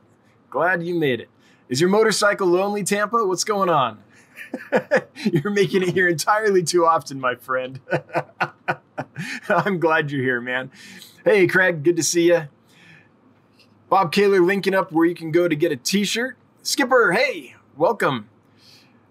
Glad 0.50 0.84
you 0.84 0.96
made 0.96 1.20
it. 1.20 1.30
Is 1.68 1.82
your 1.82 1.90
motorcycle 1.90 2.48
lonely, 2.48 2.84
Tampa? 2.84 3.26
What's 3.26 3.44
going 3.44 3.70
on? 3.70 4.02
you're 5.26 5.52
making 5.52 5.84
it 5.84 5.90
here 5.90 6.08
entirely 6.08 6.64
too 6.64 6.86
often, 6.86 7.20
my 7.20 7.36
friend. 7.36 7.82
I'm 9.50 9.80
glad 9.80 10.12
you're 10.12 10.24
here, 10.24 10.40
man. 10.40 10.72
Hey, 11.26 11.46
Craig, 11.46 11.84
good 11.84 11.98
to 11.98 12.04
see 12.04 12.28
you. 12.28 12.48
Bob 13.90 14.12
Kaler 14.12 14.40
linking 14.40 14.76
up 14.76 14.92
where 14.92 15.08
you 15.08 15.16
can 15.16 15.32
go 15.32 15.48
to 15.48 15.56
get 15.56 15.72
a 15.72 15.76
t 15.76 16.06
shirt. 16.06 16.38
Skipper, 16.62 17.12
hey, 17.12 17.56
welcome. 17.76 18.30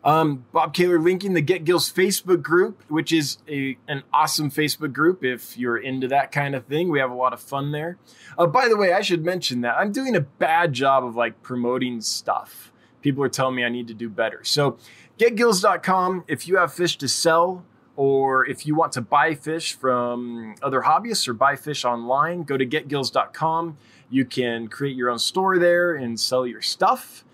Um, 0.04 0.44
Bob 0.52 0.72
Kaler 0.72 1.00
linking 1.00 1.34
the 1.34 1.40
Get 1.40 1.64
Gills 1.64 1.92
Facebook 1.92 2.40
group, 2.40 2.84
which 2.88 3.12
is 3.12 3.38
a, 3.48 3.76
an 3.88 4.04
awesome 4.12 4.50
Facebook 4.50 4.92
group 4.92 5.24
if 5.24 5.58
you're 5.58 5.76
into 5.76 6.06
that 6.08 6.30
kind 6.30 6.54
of 6.54 6.66
thing. 6.66 6.88
We 6.88 7.00
have 7.00 7.10
a 7.10 7.14
lot 7.14 7.32
of 7.32 7.40
fun 7.40 7.72
there. 7.72 7.98
Uh, 8.38 8.46
by 8.46 8.68
the 8.68 8.76
way, 8.76 8.92
I 8.92 9.00
should 9.00 9.24
mention 9.24 9.62
that 9.62 9.76
I'm 9.76 9.90
doing 9.90 10.14
a 10.14 10.20
bad 10.20 10.72
job 10.72 11.04
of 11.04 11.16
like 11.16 11.42
promoting 11.42 12.00
stuff. 12.00 12.72
People 13.02 13.24
are 13.24 13.28
telling 13.28 13.56
me 13.56 13.64
I 13.64 13.68
need 13.68 13.88
to 13.88 13.94
do 13.94 14.08
better. 14.08 14.44
So, 14.44 14.78
getgills.com 15.18 16.24
if 16.28 16.46
you 16.46 16.56
have 16.58 16.72
fish 16.72 16.96
to 16.98 17.08
sell 17.08 17.64
or 17.96 18.46
if 18.46 18.64
you 18.64 18.76
want 18.76 18.92
to 18.92 19.00
buy 19.00 19.34
fish 19.34 19.74
from 19.74 20.54
other 20.62 20.82
hobbyists 20.82 21.26
or 21.26 21.32
buy 21.32 21.56
fish 21.56 21.84
online, 21.84 22.44
go 22.44 22.56
to 22.56 22.64
getgills.com. 22.64 23.76
You 24.10 24.24
can 24.24 24.68
create 24.68 24.96
your 24.96 25.10
own 25.10 25.18
store 25.18 25.58
there 25.58 25.94
and 25.94 26.18
sell 26.18 26.46
your 26.46 26.62
stuff 26.62 27.24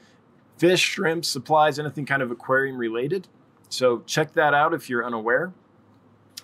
fish, 0.56 0.80
shrimp, 0.80 1.24
supplies, 1.24 1.78
anything 1.78 2.06
kind 2.06 2.22
of 2.22 2.30
aquarium 2.30 2.76
related. 2.76 3.28
So 3.68 4.02
check 4.06 4.32
that 4.34 4.54
out 4.54 4.72
if 4.72 4.88
you're 4.88 5.04
unaware. 5.04 5.52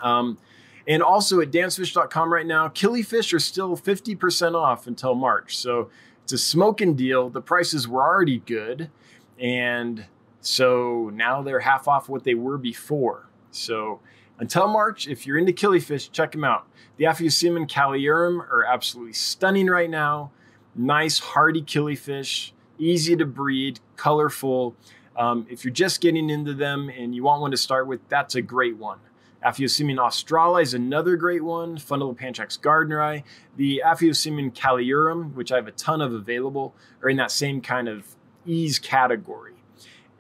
Um, 0.01 0.39
and 0.87 1.03
also 1.03 1.41
at 1.41 1.51
dansfish.com 1.51 2.33
right 2.33 2.47
now, 2.47 2.69
killifish 2.69 3.33
are 3.33 3.39
still 3.39 3.77
50% 3.77 4.55
off 4.55 4.87
until 4.87 5.15
March. 5.15 5.57
So 5.57 5.91
it's 6.25 6.33
a 6.33 6.39
smoking 6.39 6.95
deal. 6.95 7.31
The 7.31 7.41
prices 7.41 7.87
were 7.87 8.03
already 8.03 8.41
good. 8.41 8.91
And 9.39 10.07
so 10.41 11.11
now 11.15 11.43
they're 11.43 11.61
half 11.61 11.87
off 11.87 12.09
what 12.09 12.25
they 12.25 12.35
were 12.35 12.59
before. 12.59 13.29
So 13.51 14.01
until 14.41 14.67
March, 14.67 15.07
if 15.07 15.27
you're 15.27 15.39
into 15.39 15.53
killifish, 15.53 16.11
check 16.11 16.33
them 16.33 16.43
out. 16.43 16.67
The 16.97 17.05
Aphyosemion 17.05 17.71
calliurum 17.71 18.41
are 18.41 18.65
absolutely 18.65 19.13
stunning 19.13 19.69
right 19.69 19.89
now. 19.89 20.33
Nice, 20.75 21.21
hardy 21.21 21.63
killifish 21.63 22.53
easy 22.81 23.15
to 23.17 23.27
breed, 23.27 23.79
colorful. 23.97 24.75
Um, 25.17 25.47
if 25.51 25.65
you're 25.65 25.73
just 25.73 26.01
getting 26.01 26.31
into 26.31 26.55
them 26.55 26.89
and 26.89 27.15
you 27.15 27.23
want 27.23 27.43
one 27.43 27.51
to 27.51 27.57
start 27.57 27.87
with, 27.87 28.01
that's 28.09 28.35
a 28.35 28.43
great 28.43 28.77
one. 28.77 28.99
Aphyosemion 29.45 29.99
australe 29.99 30.57
is 30.57 30.75
another 30.75 31.17
great 31.17 31.43
one. 31.43 31.77
Fundulopanchax 31.77 32.61
gardneri. 32.61 33.23
The 33.57 33.83
Aphyosemion 33.85 34.53
calliurum, 34.53 35.35
which 35.35 35.53
I 35.53 35.57
have 35.57 35.67
a 35.67 35.73
ton 35.73 36.01
of 36.01 36.13
available, 36.13 36.75
are 37.03 37.09
in 37.09 37.17
that 37.19 37.31
same 37.31 37.61
kind 37.61 37.89
of 37.89 38.17
ease 38.45 38.79
category 38.79 39.55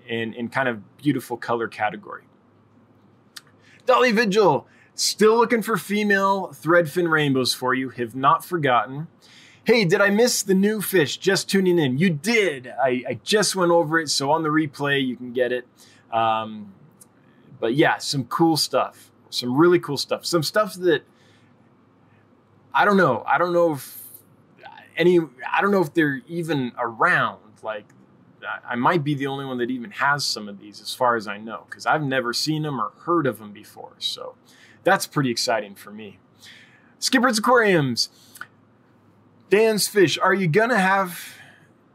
and 0.08 0.34
in 0.34 0.48
kind 0.48 0.68
of 0.68 0.96
beautiful 0.96 1.36
color 1.36 1.68
category. 1.68 2.24
Dolly 3.90 4.12
Vigil, 4.12 4.68
still 4.94 5.36
looking 5.36 5.62
for 5.62 5.76
female 5.76 6.50
threadfin 6.54 7.10
rainbows 7.10 7.52
for 7.52 7.74
you. 7.74 7.88
Have 7.88 8.14
not 8.14 8.44
forgotten. 8.44 9.08
Hey, 9.64 9.84
did 9.84 10.00
I 10.00 10.10
miss 10.10 10.44
the 10.44 10.54
new 10.54 10.80
fish? 10.80 11.16
Just 11.16 11.50
tuning 11.50 11.76
in. 11.76 11.98
You 11.98 12.10
did. 12.10 12.68
I, 12.68 13.02
I 13.08 13.20
just 13.24 13.56
went 13.56 13.72
over 13.72 13.98
it. 13.98 14.08
So 14.08 14.30
on 14.30 14.44
the 14.44 14.48
replay, 14.48 15.04
you 15.04 15.16
can 15.16 15.32
get 15.32 15.50
it. 15.50 15.66
Um, 16.12 16.72
but 17.58 17.74
yeah, 17.74 17.98
some 17.98 18.26
cool 18.26 18.56
stuff. 18.56 19.10
Some 19.28 19.56
really 19.56 19.80
cool 19.80 19.96
stuff. 19.96 20.24
Some 20.24 20.44
stuff 20.44 20.74
that 20.74 21.02
I 22.72 22.84
don't 22.84 22.96
know. 22.96 23.24
I 23.26 23.38
don't 23.38 23.52
know 23.52 23.72
if 23.72 24.00
any, 24.96 25.18
I 25.52 25.60
don't 25.60 25.72
know 25.72 25.82
if 25.82 25.92
they're 25.94 26.22
even 26.28 26.70
around. 26.78 27.40
Like, 27.64 27.86
I 28.68 28.74
might 28.74 29.04
be 29.04 29.14
the 29.14 29.26
only 29.26 29.44
one 29.44 29.58
that 29.58 29.70
even 29.70 29.90
has 29.92 30.24
some 30.24 30.48
of 30.48 30.58
these, 30.58 30.80
as 30.80 30.94
far 30.94 31.16
as 31.16 31.28
I 31.28 31.38
know, 31.38 31.64
because 31.68 31.86
I've 31.86 32.02
never 32.02 32.32
seen 32.32 32.62
them 32.62 32.80
or 32.80 32.92
heard 33.00 33.26
of 33.26 33.38
them 33.38 33.52
before. 33.52 33.92
So 33.98 34.34
that's 34.84 35.06
pretty 35.06 35.30
exciting 35.30 35.74
for 35.74 35.90
me. 35.90 36.18
Skipper's 36.98 37.38
Aquariums. 37.38 38.08
Dan's 39.48 39.88
Fish, 39.88 40.18
are 40.18 40.34
you 40.34 40.46
going 40.46 40.70
to 40.70 40.78
have 40.78 41.34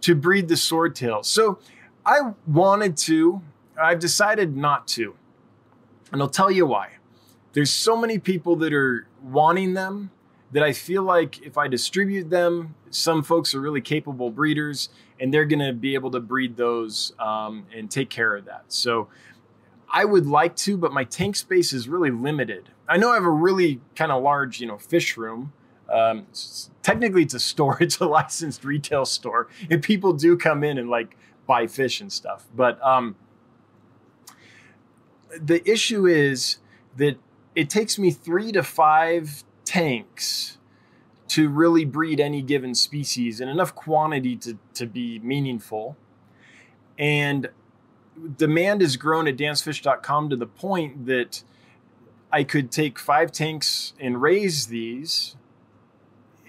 to 0.01 0.13
breed 0.13 0.47
the 0.47 0.55
swordtail? 0.55 1.23
So 1.23 1.59
I 2.05 2.33
wanted 2.45 2.97
to, 2.97 3.41
I've 3.81 3.99
decided 3.99 4.57
not 4.57 4.87
to. 4.89 5.15
And 6.11 6.21
I'll 6.21 6.29
tell 6.29 6.51
you 6.51 6.65
why. 6.65 6.97
There's 7.53 7.71
so 7.71 7.95
many 7.95 8.19
people 8.19 8.55
that 8.57 8.73
are 8.73 9.07
wanting 9.23 9.73
them 9.73 10.11
that 10.51 10.63
I 10.63 10.73
feel 10.73 11.03
like 11.03 11.41
if 11.41 11.57
I 11.57 11.67
distribute 11.67 12.29
them, 12.29 12.75
some 12.89 13.23
folks 13.23 13.55
are 13.55 13.61
really 13.61 13.81
capable 13.81 14.29
breeders 14.29 14.89
and 15.19 15.33
they're 15.33 15.45
going 15.45 15.65
to 15.65 15.73
be 15.73 15.93
able 15.93 16.11
to 16.11 16.19
breed 16.19 16.57
those 16.57 17.13
um, 17.19 17.65
and 17.75 17.89
take 17.89 18.09
care 18.09 18.35
of 18.35 18.45
that. 18.45 18.65
So 18.67 19.07
I 19.89 20.05
would 20.05 20.25
like 20.25 20.55
to, 20.57 20.77
but 20.77 20.91
my 20.91 21.03
tank 21.03 21.35
space 21.35 21.73
is 21.73 21.87
really 21.87 22.11
limited. 22.11 22.69
I 22.87 22.97
know 22.97 23.11
I 23.11 23.15
have 23.15 23.25
a 23.25 23.29
really 23.29 23.81
kind 23.95 24.11
of 24.11 24.21
large, 24.21 24.59
you 24.59 24.67
know, 24.67 24.77
fish 24.77 25.17
room 25.17 25.53
um, 25.91 26.27
technically, 26.81 27.23
it's 27.23 27.33
a 27.33 27.39
store. 27.39 27.77
It's 27.81 27.99
a 27.99 28.05
licensed 28.05 28.63
retail 28.63 29.05
store, 29.05 29.47
and 29.69 29.81
people 29.83 30.13
do 30.13 30.37
come 30.37 30.63
in 30.63 30.77
and 30.77 30.89
like 30.89 31.17
buy 31.45 31.67
fish 31.67 32.01
and 32.01 32.11
stuff. 32.11 32.45
But 32.55 32.83
um, 32.83 33.15
the 35.39 35.67
issue 35.69 36.07
is 36.07 36.57
that 36.97 37.17
it 37.53 37.69
takes 37.69 37.99
me 37.99 38.11
three 38.11 38.51
to 38.51 38.63
five 38.63 39.43
tanks 39.63 40.57
to 41.27 41.49
really 41.49 41.85
breed 41.85 42.19
any 42.19 42.41
given 42.41 42.75
species 42.75 43.39
in 43.39 43.49
enough 43.49 43.73
quantity 43.73 44.35
to, 44.37 44.57
to 44.73 44.85
be 44.85 45.19
meaningful. 45.19 45.97
And 46.97 47.49
demand 48.37 48.81
has 48.81 48.95
grown 48.95 49.27
at 49.27 49.37
dansfish.com 49.37 50.29
to 50.29 50.35
the 50.35 50.45
point 50.45 51.05
that 51.07 51.43
I 52.31 52.43
could 52.43 52.71
take 52.71 52.99
five 52.99 53.31
tanks 53.31 53.93
and 53.99 54.21
raise 54.21 54.67
these 54.67 55.35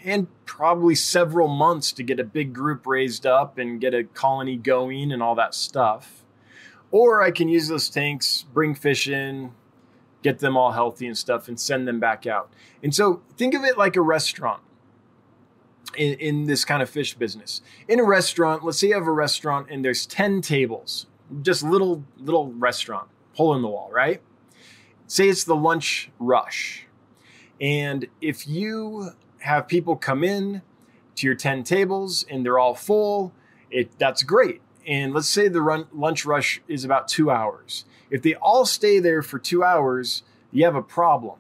and 0.05 0.29
probably 0.45 0.95
several 0.95 1.49
months 1.49 1.91
to 1.93 2.03
get 2.03 2.21
a 2.21 2.25
big 2.25 2.53
group 2.53 2.87
raised 2.87 3.27
up 3.27 3.59
and 3.59 3.81
get 3.81 3.93
a 3.93 4.05
colony 4.05 4.57
going 4.57 5.11
and 5.11 5.23
all 5.23 5.35
that 5.35 5.55
stuff. 5.55 6.25
Or 6.93 7.23
I 7.23 7.33
can 7.33 7.49
use 7.49 7.67
those 7.67 7.89
tanks, 7.89 8.45
bring 8.55 8.75
fish 8.75 9.09
in, 9.09 9.53
get 10.23 10.39
them 10.39 10.57
all 10.57 10.73
healthy 10.73 11.07
and 11.07 11.19
stuff, 11.19 11.49
and 11.49 11.59
send 11.59 11.89
them 11.89 11.99
back 11.99 12.27
out. 12.27 12.51
And 12.83 12.95
so 12.95 13.23
think 13.37 13.55
of 13.55 13.65
it 13.65 13.77
like 13.77 13.97
a 13.97 14.01
restaurant 14.01 14.63
in, 15.97 16.15
in 16.15 16.45
this 16.45 16.65
kind 16.65 16.83
of 16.83 16.91
fish 16.91 17.15
business. 17.15 17.61
In 17.89 18.01
a 18.01 18.05
restaurant, 18.05 18.65
let's 18.65 18.79
say 18.79 18.89
you 18.89 18.95
have 18.95 19.07
a 19.07 19.13
restaurant 19.13 19.69
and 19.71 19.85
there's 19.85 20.07
10 20.07 20.41
tables, 20.41 21.07
just 21.43 21.63
little, 21.63 22.05
little 22.19 22.53
restaurant, 22.53 23.09
hole 23.35 23.55
in 23.55 23.63
the 23.63 23.69
wall, 23.69 23.91
right? 23.93 24.21
Say 25.07 25.29
it's 25.29 25.45
the 25.45 25.57
lunch 25.57 26.11
rush. 26.19 26.87
And 27.61 28.07
if 28.21 28.47
you 28.47 29.11
have 29.41 29.69
people 29.69 29.97
come 29.97 30.25
in 30.25 30.63
to 31.17 31.27
your 31.27 31.37
10 31.37 31.63
tables 31.63 32.25
and 32.29 32.45
they're 32.45 32.59
all 32.59 32.75
full, 32.75 33.33
it 33.71 33.99
that's 33.99 34.23
great. 34.23 34.61
And 34.87 35.13
let's 35.15 35.29
say 35.29 35.49
the 35.49 35.63
run, 35.63 35.87
lunch 35.93 36.25
rush 36.25 36.61
is 36.69 36.85
about 36.85 37.09
two 37.09 37.31
hours. 37.31 37.85
If 38.11 38.23
they 38.23 38.35
all 38.35 38.67
stay 38.67 39.01
there 39.01 39.23
for 39.23 39.39
two 39.39 39.65
hours, 39.65 40.23
you 40.53 40.65
have 40.65 40.77
a 40.77 40.83
problem 40.83 41.39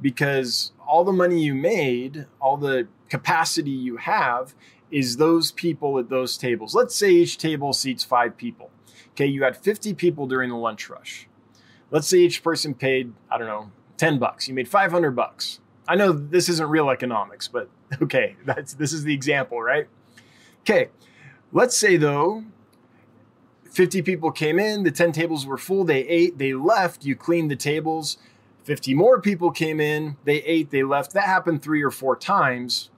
because 0.00 0.72
all 0.86 1.04
the 1.04 1.12
money 1.12 1.42
you 1.42 1.54
made, 1.54 2.26
all 2.40 2.56
the 2.56 2.88
capacity 3.08 3.70
you 3.70 3.96
have, 3.98 4.54
is 4.90 5.16
those 5.16 5.50
people 5.50 5.98
at 5.98 6.08
those 6.08 6.36
tables. 6.36 6.74
Let's 6.74 6.94
say 6.94 7.10
each 7.10 7.38
table 7.38 7.72
seats 7.72 8.04
five 8.04 8.36
people. 8.36 8.70
Okay, 9.10 9.26
you 9.26 9.44
had 9.44 9.56
50 9.56 9.94
people 9.94 10.26
during 10.26 10.50
the 10.50 10.56
lunch 10.56 10.88
rush. 10.88 11.28
Let's 11.90 12.06
say 12.06 12.18
each 12.18 12.42
person 12.42 12.74
paid, 12.74 13.12
I 13.30 13.38
don't 13.38 13.46
know, 13.46 13.70
10 13.96 14.18
bucks. 14.18 14.48
You 14.48 14.54
made 14.54 14.68
500 14.68 15.12
bucks. 15.12 15.60
I 15.88 15.94
know 15.94 16.12
this 16.12 16.48
isn't 16.48 16.68
real 16.68 16.90
economics, 16.90 17.48
but 17.48 17.68
okay, 18.02 18.36
that's 18.44 18.74
this 18.74 18.92
is 18.92 19.04
the 19.04 19.14
example, 19.14 19.62
right? 19.62 19.86
Okay. 20.60 20.88
Let's 21.52 21.76
say 21.76 21.96
though 21.96 22.44
50 23.70 24.02
people 24.02 24.32
came 24.32 24.58
in, 24.58 24.82
the 24.82 24.90
10 24.90 25.12
tables 25.12 25.46
were 25.46 25.58
full, 25.58 25.84
they 25.84 26.00
ate, 26.08 26.38
they 26.38 26.54
left, 26.54 27.04
you 27.04 27.14
cleaned 27.14 27.50
the 27.50 27.56
tables. 27.56 28.18
50 28.64 28.94
more 28.94 29.20
people 29.20 29.50
came 29.50 29.80
in, 29.80 30.16
they 30.24 30.42
ate, 30.42 30.70
they 30.70 30.82
left. 30.82 31.12
That 31.12 31.24
happened 31.24 31.62
3 31.62 31.82
or 31.82 31.90
4 31.90 32.16
times. 32.16 32.90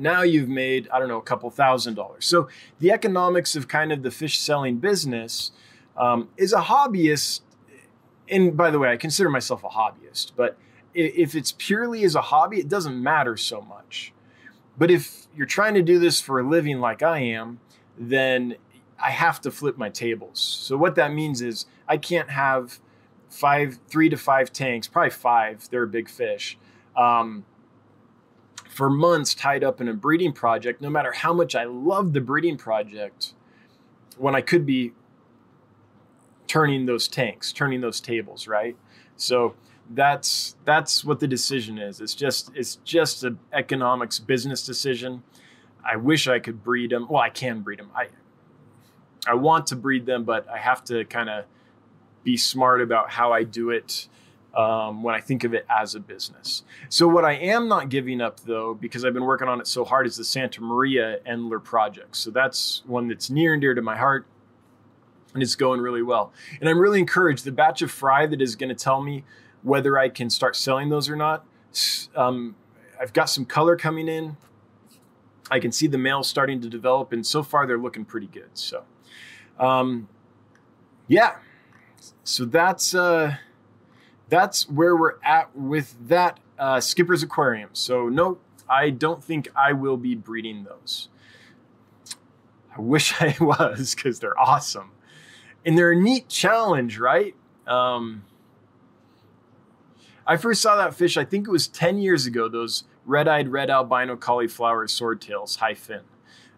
Now 0.00 0.22
you've 0.22 0.48
made, 0.48 0.88
I 0.92 0.98
don't 0.98 1.08
know, 1.08 1.18
a 1.18 1.22
couple 1.22 1.50
thousand 1.50 1.94
dollars. 1.94 2.24
So 2.24 2.48
the 2.78 2.90
economics 2.90 3.54
of 3.54 3.68
kind 3.68 3.92
of 3.92 4.02
the 4.02 4.10
fish 4.10 4.38
selling 4.38 4.78
business 4.78 5.52
um, 5.96 6.28
is 6.36 6.52
a 6.54 6.62
hobbyist. 6.62 7.42
And 8.28 8.56
by 8.56 8.70
the 8.70 8.78
way, 8.78 8.90
I 8.90 8.96
consider 8.96 9.28
myself 9.28 9.62
a 9.62 9.68
hobbyist, 9.68 10.32
but 10.36 10.56
if 10.94 11.34
it's 11.34 11.52
purely 11.56 12.02
as 12.04 12.14
a 12.14 12.22
hobby, 12.22 12.58
it 12.58 12.68
doesn't 12.68 13.00
matter 13.00 13.36
so 13.36 13.60
much. 13.60 14.12
But 14.78 14.90
if 14.90 15.26
you're 15.36 15.46
trying 15.46 15.74
to 15.74 15.82
do 15.82 15.98
this 15.98 16.20
for 16.20 16.40
a 16.40 16.42
living 16.42 16.80
like 16.80 17.02
I 17.02 17.18
am, 17.18 17.60
then 17.98 18.56
I 18.98 19.10
have 19.10 19.40
to 19.42 19.50
flip 19.50 19.76
my 19.76 19.90
tables. 19.90 20.40
So 20.40 20.76
what 20.76 20.94
that 20.94 21.12
means 21.12 21.42
is 21.42 21.66
I 21.86 21.98
can't 21.98 22.30
have 22.30 22.80
five, 23.28 23.78
three 23.88 24.08
to 24.08 24.16
five 24.16 24.52
tanks, 24.52 24.88
probably 24.88 25.10
five. 25.10 25.68
They're 25.70 25.82
a 25.82 25.88
big 25.88 26.08
fish. 26.08 26.58
Um, 26.96 27.44
for 28.80 28.88
months 28.88 29.34
tied 29.34 29.62
up 29.62 29.82
in 29.82 29.88
a 29.88 29.92
breeding 29.92 30.32
project, 30.32 30.80
no 30.80 30.88
matter 30.88 31.12
how 31.12 31.34
much 31.34 31.54
I 31.54 31.64
love 31.64 32.14
the 32.14 32.20
breeding 32.22 32.56
project, 32.56 33.34
when 34.16 34.34
I 34.34 34.40
could 34.40 34.64
be 34.64 34.92
turning 36.46 36.86
those 36.86 37.06
tanks, 37.06 37.52
turning 37.52 37.82
those 37.82 38.00
tables, 38.00 38.48
right? 38.48 38.78
So 39.16 39.54
that's 39.90 40.56
that's 40.64 41.04
what 41.04 41.20
the 41.20 41.28
decision 41.28 41.76
is. 41.76 42.00
It's 42.00 42.14
just 42.14 42.52
it's 42.54 42.76
just 42.76 43.22
an 43.22 43.38
economics 43.52 44.18
business 44.18 44.64
decision. 44.64 45.24
I 45.84 45.96
wish 45.96 46.26
I 46.26 46.38
could 46.38 46.64
breed 46.64 46.88
them. 46.88 47.06
Well, 47.06 47.20
I 47.20 47.28
can 47.28 47.60
breed 47.60 47.80
them. 47.80 47.90
I 47.94 48.06
I 49.26 49.34
want 49.34 49.66
to 49.66 49.76
breed 49.76 50.06
them, 50.06 50.24
but 50.24 50.48
I 50.48 50.56
have 50.56 50.82
to 50.84 51.04
kind 51.04 51.28
of 51.28 51.44
be 52.24 52.38
smart 52.38 52.80
about 52.80 53.10
how 53.10 53.30
I 53.30 53.42
do 53.42 53.68
it 53.68 54.08
um, 54.54 55.02
when 55.02 55.14
I 55.14 55.20
think 55.20 55.44
of 55.44 55.54
it 55.54 55.64
as 55.68 55.94
a 55.94 56.00
business. 56.00 56.64
So 56.88 57.06
what 57.06 57.24
I 57.24 57.32
am 57.32 57.68
not 57.68 57.88
giving 57.88 58.20
up 58.20 58.40
though, 58.40 58.74
because 58.74 59.04
I've 59.04 59.14
been 59.14 59.24
working 59.24 59.48
on 59.48 59.60
it 59.60 59.66
so 59.66 59.84
hard, 59.84 60.06
is 60.06 60.16
the 60.16 60.24
Santa 60.24 60.60
Maria 60.60 61.18
Endler 61.26 61.62
project. 61.62 62.16
So 62.16 62.30
that's 62.30 62.82
one 62.86 63.08
that's 63.08 63.30
near 63.30 63.52
and 63.52 63.60
dear 63.60 63.74
to 63.74 63.82
my 63.82 63.96
heart. 63.96 64.26
And 65.32 65.42
it's 65.42 65.54
going 65.54 65.80
really 65.80 66.02
well. 66.02 66.32
And 66.60 66.68
I'm 66.68 66.80
really 66.80 66.98
encouraged. 66.98 67.44
The 67.44 67.52
batch 67.52 67.82
of 67.82 67.90
fry 67.90 68.26
that 68.26 68.42
is 68.42 68.56
going 68.56 68.70
to 68.70 68.74
tell 68.74 69.00
me 69.00 69.24
whether 69.62 69.96
I 69.96 70.08
can 70.08 70.28
start 70.28 70.56
selling 70.56 70.88
those 70.88 71.08
or 71.08 71.14
not. 71.14 71.44
Um, 72.16 72.56
I've 73.00 73.12
got 73.12 73.26
some 73.26 73.44
color 73.44 73.76
coming 73.76 74.08
in. 74.08 74.36
I 75.50 75.60
can 75.60 75.72
see 75.72 75.86
the 75.86 75.98
males 75.98 76.28
starting 76.28 76.60
to 76.60 76.68
develop, 76.68 77.12
and 77.12 77.26
so 77.26 77.42
far 77.42 77.66
they're 77.66 77.78
looking 77.78 78.04
pretty 78.04 78.28
good. 78.28 78.50
So, 78.54 78.84
um, 79.58 80.08
yeah. 81.08 81.36
So 82.24 82.44
that's 82.44 82.94
uh, 82.94 83.36
that's 84.30 84.68
where 84.70 84.96
we're 84.96 85.20
at 85.22 85.54
with 85.54 85.96
that 86.08 86.40
uh, 86.58 86.80
Skipper's 86.80 87.22
Aquarium. 87.22 87.70
So 87.72 88.08
no, 88.08 88.38
I 88.68 88.90
don't 88.90 89.22
think 89.22 89.48
I 89.54 89.72
will 89.72 89.96
be 89.96 90.14
breeding 90.14 90.64
those. 90.64 91.08
I 92.74 92.80
wish 92.80 93.14
I 93.20 93.36
was 93.40 93.94
because 93.94 94.20
they're 94.20 94.38
awesome, 94.38 94.92
and 95.66 95.76
they're 95.76 95.92
a 95.92 96.00
neat 96.00 96.28
challenge, 96.28 96.98
right? 96.98 97.34
Um, 97.66 98.24
I 100.26 100.36
first 100.36 100.62
saw 100.62 100.76
that 100.76 100.94
fish, 100.94 101.16
I 101.16 101.24
think 101.24 101.48
it 101.48 101.50
was 101.50 101.66
10 101.66 101.98
years 101.98 102.24
ago, 102.24 102.48
those 102.48 102.84
red 103.04 103.26
eyed 103.26 103.48
red 103.48 103.68
albino 103.68 104.16
cauliflower 104.16 104.86
swordtails, 104.86 105.56
high 105.56 105.74
fin. 105.74 106.02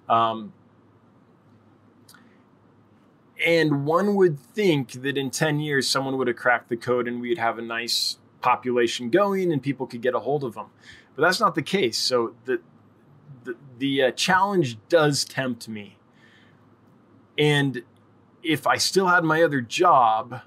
Um, 0.09 0.53
and 3.45 3.87
one 3.87 4.15
would 4.15 4.39
think 4.39 4.93
that 5.03 5.17
in 5.17 5.31
10 5.31 5.61
years, 5.61 5.89
someone 5.89 6.17
would 6.19 6.29
have 6.29 6.37
cracked 6.37 6.69
the 6.69 6.77
code 6.77 7.09
and 7.09 7.21
we'd 7.21 7.39
have 7.39 7.59
a 7.59 7.63
nice 7.63 8.19
population 8.41 9.11
going 9.11 9.53
and 9.53 9.63
people 9.63 9.87
could 9.87 10.03
get 10.03 10.15
a 10.15 10.21
hold 10.21 10.45
of 10.45 10.55
them. 10.55 10.67
But 11.17 11.23
that's 11.23 11.41
not 11.41 11.55
the 11.55 11.63
case. 11.63 11.99
So 11.99 12.35
the, 12.45 12.61
the, 13.45 13.57
the 13.79 14.03
uh, 14.03 14.11
challenge 14.13 14.79
does 14.89 15.25
tempt 15.25 15.69
me. 15.69 15.97
And 17.39 17.83
if 18.43 18.67
I 18.67 18.77
still 18.77 19.09
had 19.09 19.25
my 19.25 19.43
other 19.43 19.61
job, 19.61 20.41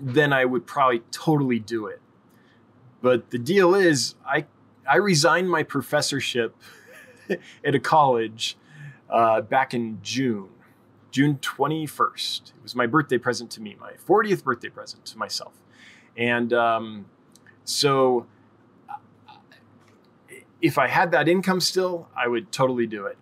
then 0.00 0.32
I 0.32 0.44
would 0.44 0.66
probably 0.66 1.00
totally 1.10 1.58
do 1.58 1.86
it. 1.86 2.00
But 3.00 3.30
the 3.30 3.38
deal 3.38 3.74
is, 3.74 4.14
I 4.26 4.46
I 4.88 4.96
resigned 4.96 5.50
my 5.50 5.62
professorship 5.62 6.56
at 7.64 7.74
a 7.74 7.80
college 7.80 8.56
uh, 9.10 9.40
back 9.40 9.74
in 9.74 9.98
June, 10.02 10.48
June 11.16 11.36
21st. 11.36 12.48
It 12.48 12.62
was 12.62 12.74
my 12.74 12.84
birthday 12.84 13.16
present 13.16 13.50
to 13.52 13.62
me, 13.62 13.74
my 13.80 13.92
40th 14.06 14.44
birthday 14.44 14.68
present 14.68 15.06
to 15.06 15.16
myself. 15.16 15.54
And 16.14 16.52
um, 16.52 17.06
so, 17.64 18.26
if 20.60 20.76
I 20.76 20.88
had 20.88 21.12
that 21.12 21.26
income 21.26 21.60
still, 21.60 22.06
I 22.14 22.28
would 22.28 22.52
totally 22.52 22.86
do 22.86 23.06
it. 23.06 23.16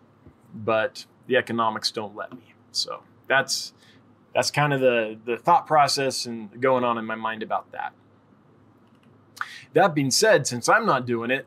But 0.52 1.06
the 1.28 1.36
economics 1.36 1.92
don't 1.92 2.16
let 2.16 2.32
me. 2.32 2.54
So 2.72 3.04
that's 3.28 3.72
that's 4.34 4.50
kind 4.50 4.72
of 4.72 4.80
the 4.80 5.16
the 5.24 5.36
thought 5.36 5.68
process 5.68 6.26
and 6.26 6.60
going 6.60 6.82
on 6.82 6.98
in 6.98 7.04
my 7.04 7.14
mind 7.14 7.44
about 7.44 7.70
that. 7.70 7.92
That 9.72 9.94
being 9.94 10.10
said, 10.10 10.48
since 10.48 10.68
I'm 10.68 10.84
not 10.84 11.06
doing 11.06 11.30
it, 11.30 11.46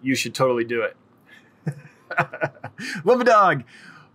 you 0.00 0.14
should 0.14 0.36
totally 0.36 0.62
do 0.62 0.82
it. 0.82 0.96
Love 3.04 3.20
a 3.20 3.24
dog. 3.24 3.64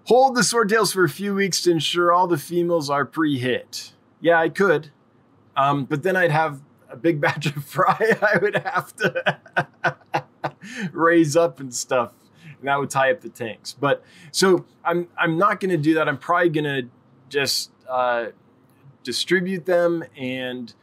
Hold 0.05 0.35
the 0.35 0.41
swordtails 0.41 0.93
for 0.93 1.03
a 1.03 1.09
few 1.09 1.33
weeks 1.33 1.61
to 1.61 1.71
ensure 1.71 2.11
all 2.11 2.27
the 2.27 2.37
females 2.37 2.89
are 2.89 3.05
pre-hit. 3.05 3.93
Yeah, 4.21 4.39
I 4.39 4.49
could. 4.49 4.91
Um, 5.57 5.85
but 5.85 6.03
then 6.03 6.15
I'd 6.15 6.31
have 6.31 6.61
a 6.89 6.95
big 6.95 7.19
batch 7.21 7.47
of 7.47 7.65
fry 7.65 8.15
I 8.21 8.37
would 8.37 8.55
have 8.55 8.95
to 8.97 9.39
raise 10.91 11.35
up 11.35 11.59
and 11.59 11.73
stuff. 11.73 12.13
And 12.59 12.67
that 12.67 12.79
would 12.79 12.89
tie 12.89 13.11
up 13.11 13.21
the 13.21 13.29
tanks. 13.29 13.73
But 13.73 14.03
so 14.31 14.65
I'm 14.83 15.07
I'm 15.17 15.37
not 15.37 15.59
gonna 15.59 15.77
do 15.77 15.95
that. 15.95 16.07
I'm 16.07 16.17
probably 16.17 16.49
gonna 16.49 16.83
just 17.29 17.71
uh, 17.89 18.27
distribute 19.03 19.65
them 19.65 20.03
and 20.15 20.73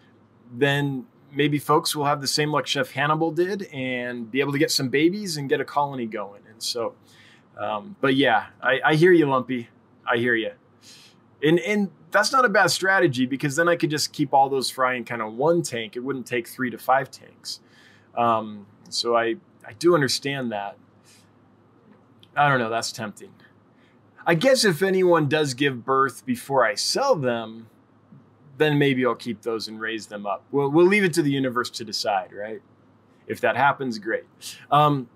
then 0.52 1.06
maybe 1.32 1.58
folks 1.58 1.96
will 1.96 2.04
have 2.04 2.20
the 2.20 2.26
same 2.26 2.52
luck 2.52 2.66
Chef 2.66 2.90
Hannibal 2.90 3.30
did 3.30 3.62
and 3.72 4.30
be 4.30 4.40
able 4.40 4.52
to 4.52 4.58
get 4.58 4.70
some 4.70 4.88
babies 4.88 5.36
and 5.36 5.48
get 5.48 5.60
a 5.60 5.64
colony 5.64 6.06
going. 6.06 6.42
And 6.50 6.62
so, 6.62 6.94
um, 7.58 7.96
but 8.00 8.14
yeah, 8.14 8.46
I, 8.62 8.80
I 8.84 8.94
hear 8.94 9.12
you, 9.12 9.26
Lumpy. 9.26 9.68
I 10.06 10.16
hear 10.16 10.34
you. 10.34 10.52
And, 11.42 11.58
and 11.60 11.90
that's 12.10 12.32
not 12.32 12.44
a 12.44 12.48
bad 12.48 12.70
strategy 12.70 13.26
because 13.26 13.56
then 13.56 13.68
I 13.68 13.76
could 13.76 13.90
just 13.90 14.12
keep 14.12 14.32
all 14.32 14.48
those 14.48 14.70
fry 14.70 14.94
in 14.94 15.04
kind 15.04 15.22
of 15.22 15.34
one 15.34 15.62
tank. 15.62 15.96
It 15.96 16.00
wouldn't 16.00 16.26
take 16.26 16.48
three 16.48 16.70
to 16.70 16.78
five 16.78 17.10
tanks. 17.10 17.60
Um, 18.16 18.66
so 18.88 19.16
I, 19.16 19.36
I 19.66 19.72
do 19.78 19.94
understand 19.94 20.52
that. 20.52 20.76
I 22.36 22.48
don't 22.48 22.58
know. 22.58 22.70
That's 22.70 22.92
tempting. 22.92 23.32
I 24.26 24.34
guess 24.34 24.64
if 24.64 24.82
anyone 24.82 25.28
does 25.28 25.54
give 25.54 25.84
birth 25.84 26.24
before 26.24 26.64
I 26.64 26.74
sell 26.74 27.16
them, 27.16 27.68
then 28.58 28.78
maybe 28.78 29.04
I'll 29.04 29.14
keep 29.14 29.42
those 29.42 29.66
and 29.66 29.80
raise 29.80 30.06
them 30.06 30.26
up. 30.26 30.44
We'll, 30.52 30.70
we'll 30.70 30.86
leave 30.86 31.04
it 31.04 31.12
to 31.14 31.22
the 31.22 31.30
universe 31.30 31.70
to 31.70 31.84
decide, 31.84 32.32
right? 32.32 32.62
If 33.26 33.40
that 33.40 33.56
happens, 33.56 33.98
great. 33.98 34.24
Um, 34.70 35.08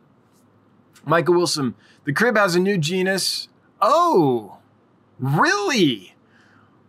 Michael 1.04 1.34
Wilson, 1.34 1.74
the 2.04 2.12
crib 2.12 2.36
has 2.36 2.54
a 2.54 2.60
new 2.60 2.78
genus. 2.78 3.48
Oh, 3.80 4.58
really? 5.18 6.14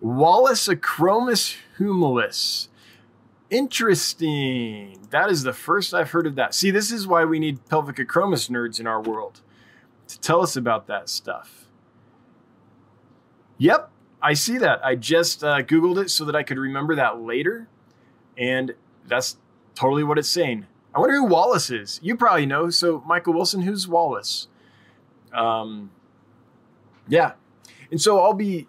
Wallaceochromis 0.04 1.58
humilis. 1.78 2.68
Interesting. 3.50 5.08
That 5.10 5.30
is 5.30 5.44
the 5.44 5.54
first 5.54 5.94
I've 5.94 6.12
heard 6.12 6.28
of 6.28 6.36
that. 6.36 6.54
See, 6.54 6.72
this 6.72 6.92
is 6.92 7.08
why 7.08 7.26
we 7.26 7.40
need 7.40 7.66
Pelvicachromis 7.66 8.50
nerds 8.50 8.80
in 8.80 8.88
our 8.88 9.02
world 9.02 9.42
to 10.08 10.20
tell 10.20 10.42
us 10.42 10.56
about 10.56 10.88
that 10.88 11.10
stuff. 11.10 11.66
Yep, 13.58 13.90
I 14.22 14.34
see 14.34 14.58
that. 14.58 14.84
I 14.86 14.96
just 14.96 15.44
uh, 15.44 15.62
Googled 15.64 16.02
it 16.04 16.10
so 16.10 16.26
that 16.26 16.36
I 16.36 16.44
could 16.44 16.58
remember 16.58 16.96
that 16.96 17.22
later. 17.22 17.68
And 18.38 18.76
that's 19.08 19.38
totally 19.74 20.04
what 20.04 20.18
it's 20.18 20.30
saying. 20.30 20.68
I 20.98 21.00
wonder 21.00 21.16
who 21.16 21.26
Wallace 21.26 21.70
is. 21.70 22.00
You 22.02 22.18
probably 22.18 22.48
know. 22.48 22.72
So, 22.72 23.04
Michael 23.06 23.34
Wilson, 23.34 23.62
who's 23.62 23.88
Wallace? 23.88 24.48
Um, 25.32 25.92
yeah. 27.08 27.34
And 27.92 28.02
so 28.02 28.20
I'll 28.20 28.34
be, 28.34 28.68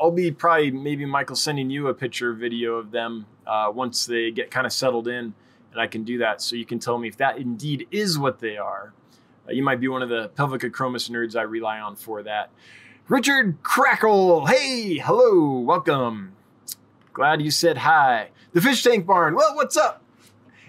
I'll 0.00 0.12
be 0.12 0.30
probably 0.30 0.70
maybe 0.70 1.04
Michael 1.04 1.34
sending 1.34 1.70
you 1.70 1.88
a 1.88 1.94
picture 1.94 2.32
video 2.32 2.76
of 2.76 2.92
them 2.92 3.26
uh, 3.44 3.72
once 3.74 4.06
they 4.06 4.30
get 4.30 4.52
kind 4.52 4.66
of 4.66 4.72
settled 4.72 5.08
in, 5.08 5.34
and 5.72 5.80
I 5.80 5.88
can 5.88 6.04
do 6.04 6.18
that. 6.18 6.40
So 6.40 6.54
you 6.54 6.64
can 6.64 6.78
tell 6.78 6.96
me 6.96 7.08
if 7.08 7.16
that 7.16 7.38
indeed 7.38 7.88
is 7.90 8.20
what 8.20 8.38
they 8.38 8.56
are. 8.56 8.92
Uh, 9.48 9.50
you 9.50 9.64
might 9.64 9.80
be 9.80 9.88
one 9.88 10.00
of 10.00 10.08
the 10.08 10.28
Pelvicachromis 10.36 11.10
nerds 11.10 11.34
I 11.34 11.42
rely 11.42 11.80
on 11.80 11.96
for 11.96 12.22
that. 12.22 12.50
Richard 13.08 13.60
Crackle. 13.64 14.46
Hey, 14.46 14.98
hello, 14.98 15.58
welcome. 15.58 16.36
Glad 17.12 17.42
you 17.42 17.50
said 17.50 17.78
hi. 17.78 18.28
The 18.52 18.60
Fish 18.60 18.84
Tank 18.84 19.06
Barn. 19.06 19.34
Well, 19.34 19.56
what's 19.56 19.76
up? 19.76 20.03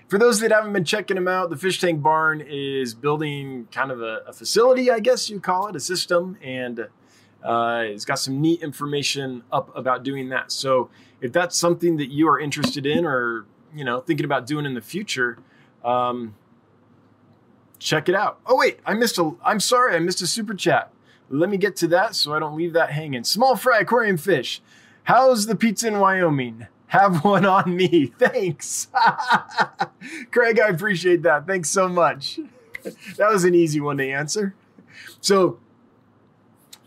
For 0.08 0.20
those 0.20 0.40
that 0.42 0.52
haven't 0.52 0.74
been 0.74 0.86
checking 0.86 1.16
them 1.16 1.28
out, 1.28 1.50
the 1.50 1.58
Fish 1.58 1.80
Tank 1.80 2.02
Barn 2.02 2.40
is 2.42 2.94
building 2.94 3.68
kind 3.72 3.92
of 3.92 4.02
a, 4.02 4.22
a 4.28 4.34
facility, 4.34 4.92
I 4.92 5.00
guess 5.00 5.30
you 5.30 5.40
call 5.40 5.68
it, 5.68 5.76
a 5.76 5.80
system, 5.80 6.38
and 6.44 6.88
uh, 7.44 7.84
it's 7.86 8.06
got 8.06 8.20
some 8.20 8.40
neat 8.40 8.62
information 8.62 9.44
up 9.52 9.76
about 9.76 10.04
doing 10.04 10.30
that. 10.30 10.52
So 10.52 10.90
if 11.22 11.32
that's 11.32 11.58
something 11.58 11.98
that 11.98 12.12
you 12.12 12.28
are 12.28 12.40
interested 12.40 12.86
in 12.86 13.06
or 13.06 13.46
you 13.74 13.84
know 13.84 14.00
thinking 14.00 14.26
about 14.26 14.46
doing 14.46 14.66
in 14.66 14.76
the 14.76 14.82
future, 14.82 15.40
um, 15.84 16.36
check 17.80 18.08
it 18.08 18.16
out. 18.16 18.40
Oh 18.46 18.56
wait, 18.56 18.80
I 18.86 18.94
missed 18.94 19.18
a. 19.18 19.32
I'm 19.44 19.60
sorry, 19.60 19.96
I 19.96 20.00
missed 20.00 20.22
a 20.22 20.28
super 20.28 20.54
chat. 20.54 20.92
Let 21.30 21.50
me 21.50 21.58
get 21.58 21.76
to 21.78 21.88
that 21.88 22.14
so 22.14 22.34
I 22.34 22.40
don't 22.40 22.56
leave 22.56 22.74
that 22.74 22.92
hanging. 22.92 23.24
Small 23.24 23.56
fry 23.56 23.80
aquarium 23.80 24.18
fish. 24.18 24.62
How's 25.04 25.48
the 25.48 25.56
pizza 25.56 25.88
in 25.88 26.00
Wyoming? 26.00 26.68
Have 26.96 27.24
one 27.24 27.46
on 27.46 27.76
me. 27.76 28.06
Thanks. 28.20 28.88
Craig, 30.32 30.60
I 30.60 30.70
appreciate 30.70 31.24
that. 31.24 31.46
Thanks 31.46 31.70
so 31.70 31.88
much. 31.90 32.40
that 33.18 33.30
was 33.30 33.44
an 33.44 33.54
easy 33.54 33.82
one 33.82 33.98
to 33.98 34.10
answer. 34.10 34.56
So, 35.20 35.60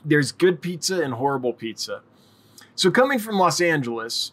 there's 0.04 0.32
good 0.32 0.62
pizza 0.62 1.02
and 1.02 1.14
horrible 1.14 1.52
pizza. 1.52 2.02
So, 2.74 2.90
coming 2.90 3.18
from 3.18 3.36
Los 3.38 3.60
Angeles, 3.60 4.32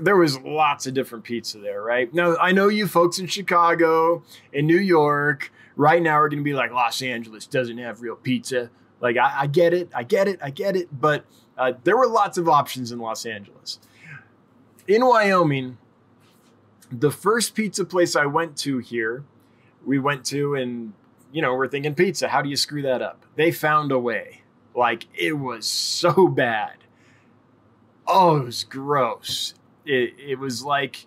there 0.00 0.16
was 0.16 0.38
lots 0.40 0.86
of 0.86 0.94
different 0.94 1.24
pizza 1.24 1.58
there, 1.58 1.82
right? 1.82 2.12
Now, 2.14 2.36
I 2.36 2.52
know 2.52 2.68
you 2.68 2.86
folks 2.86 3.18
in 3.18 3.26
Chicago 3.26 4.22
and 4.54 4.66
New 4.66 4.78
York 4.78 5.52
right 5.76 6.00
now 6.00 6.14
are 6.18 6.28
going 6.28 6.40
to 6.40 6.44
be 6.44 6.54
like, 6.54 6.70
Los 6.72 7.02
Angeles 7.02 7.46
doesn't 7.46 7.78
have 7.78 8.00
real 8.00 8.16
pizza. 8.16 8.70
Like 9.00 9.16
I, 9.18 9.42
I 9.42 9.46
get 9.46 9.74
it, 9.74 9.90
I 9.94 10.04
get 10.04 10.26
it, 10.28 10.38
I 10.42 10.50
get 10.50 10.76
it. 10.76 10.88
But 10.98 11.24
Uh, 11.58 11.72
there 11.84 11.96
were 11.96 12.06
lots 12.06 12.36
of 12.38 12.48
options 12.48 12.92
in 12.92 12.98
Los 12.98 13.24
Angeles. 13.26 13.78
In 14.88 15.04
Wyoming, 15.04 15.78
the 16.92 17.10
first 17.10 17.54
pizza 17.54 17.84
place 17.84 18.14
I 18.14 18.26
went 18.26 18.56
to 18.58 18.78
here, 18.78 19.24
we 19.84 19.98
went 19.98 20.24
to, 20.26 20.54
and 20.54 20.92
you 21.32 21.42
know, 21.42 21.54
we're 21.54 21.68
thinking 21.68 21.94
pizza. 21.94 22.28
How 22.28 22.42
do 22.42 22.48
you 22.48 22.56
screw 22.56 22.82
that 22.82 23.02
up? 23.02 23.24
They 23.34 23.50
found 23.50 23.90
a 23.90 23.98
way. 23.98 24.42
Like 24.74 25.06
it 25.14 25.32
was 25.32 25.66
so 25.66 26.28
bad. 26.28 26.76
Oh, 28.06 28.36
it 28.36 28.44
was 28.44 28.64
gross. 28.64 29.54
It 29.84 30.14
it 30.18 30.38
was 30.38 30.62
like 30.62 31.06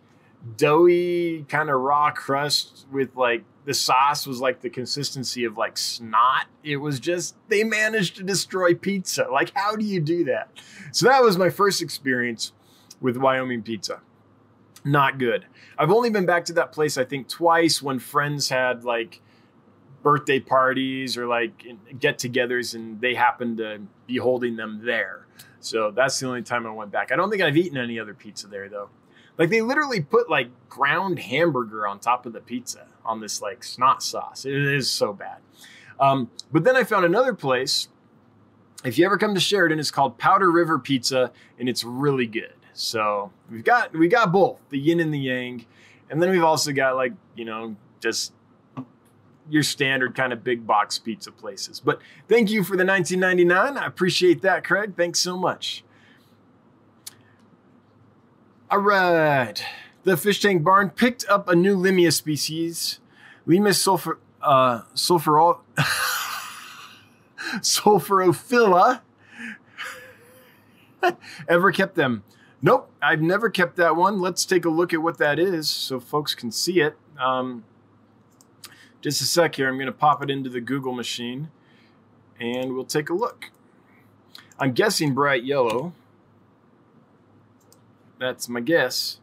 doughy 0.57 1.45
kind 1.47 1.69
of 1.69 1.79
raw 1.79 2.11
crust 2.11 2.87
with 2.91 3.15
like 3.15 3.43
the 3.65 3.73
sauce 3.73 4.25
was 4.25 4.39
like 4.39 4.61
the 4.61 4.69
consistency 4.69 5.45
of 5.45 5.57
like 5.57 5.77
snot. 5.77 6.47
It 6.63 6.77
was 6.77 6.99
just 6.99 7.35
they 7.47 7.63
managed 7.63 8.17
to 8.17 8.23
destroy 8.23 8.73
pizza. 8.73 9.27
Like 9.31 9.51
how 9.53 9.75
do 9.75 9.85
you 9.85 10.01
do 10.01 10.25
that? 10.25 10.49
So 10.91 11.07
that 11.07 11.21
was 11.23 11.37
my 11.37 11.49
first 11.49 11.81
experience 11.81 12.51
with 13.01 13.17
Wyoming 13.17 13.63
pizza. 13.63 14.01
Not 14.85 15.17
good. 15.17 15.45
I've 15.77 15.91
only 15.91 16.09
been 16.09 16.25
back 16.25 16.45
to 16.45 16.53
that 16.53 16.71
place 16.71 16.97
I 16.97 17.03
think 17.03 17.27
twice 17.27 17.81
when 17.81 17.99
friends 17.99 18.49
had 18.49 18.83
like 18.83 19.21
birthday 20.01 20.39
parties 20.39 21.17
or 21.17 21.27
like 21.27 21.63
get-togethers 21.99 22.73
and 22.73 23.01
they 23.01 23.15
happened 23.15 23.57
to 23.57 23.81
be 24.07 24.17
holding 24.17 24.55
them 24.55 24.81
there. 24.85 25.25
So 25.59 25.91
that's 25.91 26.19
the 26.19 26.27
only 26.27 26.41
time 26.41 26.65
I 26.65 26.71
went 26.71 26.91
back. 26.91 27.11
I 27.11 27.17
don't 27.17 27.29
think 27.29 27.41
I've 27.41 27.57
eaten 27.57 27.77
any 27.77 27.99
other 27.99 28.13
pizza 28.13 28.47
there 28.47 28.69
though. 28.69 28.89
Like 29.37 29.49
they 29.49 29.61
literally 29.61 30.01
put 30.01 30.29
like 30.29 30.49
ground 30.69 31.19
hamburger 31.19 31.87
on 31.87 31.99
top 31.99 32.25
of 32.25 32.33
the 32.33 32.39
pizza 32.39 32.87
on 33.05 33.19
this 33.19 33.41
like 33.41 33.63
snot 33.63 34.01
sauce. 34.01 34.45
It 34.45 34.53
is 34.53 34.89
so 34.89 35.13
bad. 35.13 35.39
Um, 35.99 36.29
but 36.51 36.63
then 36.63 36.77
I 36.77 36.83
found 36.83 37.05
another 37.05 37.33
place. 37.33 37.89
If 38.85 38.97
you 38.97 39.05
ever 39.05 39.17
come 39.17 39.33
to 39.33 39.41
Sheridan, 39.41 39.79
it's 39.79 39.91
called 39.91 40.17
Powder 40.17 40.49
River 40.49 40.79
Pizza, 40.79 41.33
and 41.59 41.67
it's 41.67 41.83
really 41.83 42.25
good. 42.25 42.53
So 42.79 43.33
we've 43.51 43.65
got 43.65 43.93
we 43.93 44.07
got 44.07 44.31
both 44.31 44.61
the 44.69 44.79
yin 44.79 45.01
and 45.01 45.13
the 45.13 45.19
yang, 45.19 45.65
and 46.09 46.23
then 46.23 46.29
we've 46.29 46.45
also 46.45 46.71
got 46.71 46.95
like 46.95 47.11
you 47.35 47.43
know 47.43 47.75
just 47.99 48.31
your 49.49 49.63
standard 49.63 50.15
kind 50.15 50.31
of 50.31 50.45
big 50.45 50.65
box 50.65 50.97
pizza 50.97 51.29
places. 51.29 51.81
But 51.81 51.99
thank 52.29 52.49
you 52.49 52.63
for 52.63 52.77
the 52.77 52.85
1999. 52.85 53.77
I 53.77 53.85
appreciate 53.85 54.41
that, 54.43 54.63
Craig. 54.63 54.93
Thanks 54.95 55.19
so 55.19 55.35
much. 55.35 55.83
All 58.71 58.79
right. 58.79 59.61
The 60.05 60.15
fish 60.15 60.39
tank 60.39 60.63
barn 60.63 60.89
picked 60.91 61.27
up 61.27 61.49
a 61.49 61.55
new 61.55 61.75
Limia 61.75 62.13
species, 62.13 63.01
Limus 63.45 63.75
sulfur, 63.75 64.19
uh, 64.41 64.83
sulfurol, 64.95 65.59
sulphurophila. 67.57 69.01
Ever 71.49 71.73
kept 71.73 71.95
them? 71.95 72.23
Nope, 72.61 72.91
I've 73.01 73.21
never 73.21 73.49
kept 73.49 73.77
that 73.77 73.95
one. 73.95 74.19
Let's 74.19 74.43
take 74.45 74.65
a 74.65 74.69
look 74.69 74.93
at 74.93 75.01
what 75.01 75.17
that 75.17 75.39
is 75.39 75.69
so 75.69 75.99
folks 75.99 76.35
can 76.35 76.51
see 76.51 76.81
it. 76.81 76.97
Um, 77.17 77.63
just 79.01 79.21
a 79.21 79.25
sec 79.25 79.55
here. 79.55 79.69
I'm 79.69 79.75
going 79.75 79.85
to 79.85 79.93
pop 79.93 80.21
it 80.21 80.29
into 80.29 80.49
the 80.49 80.59
Google 80.59 80.93
machine 80.93 81.49
and 82.39 82.73
we'll 82.73 82.85
take 82.85 83.09
a 83.09 83.13
look. 83.13 83.51
I'm 84.57 84.73
guessing 84.73 85.13
bright 85.13 85.45
yellow. 85.45 85.93
That's 88.19 88.49
my 88.49 88.59
guess. 88.59 89.19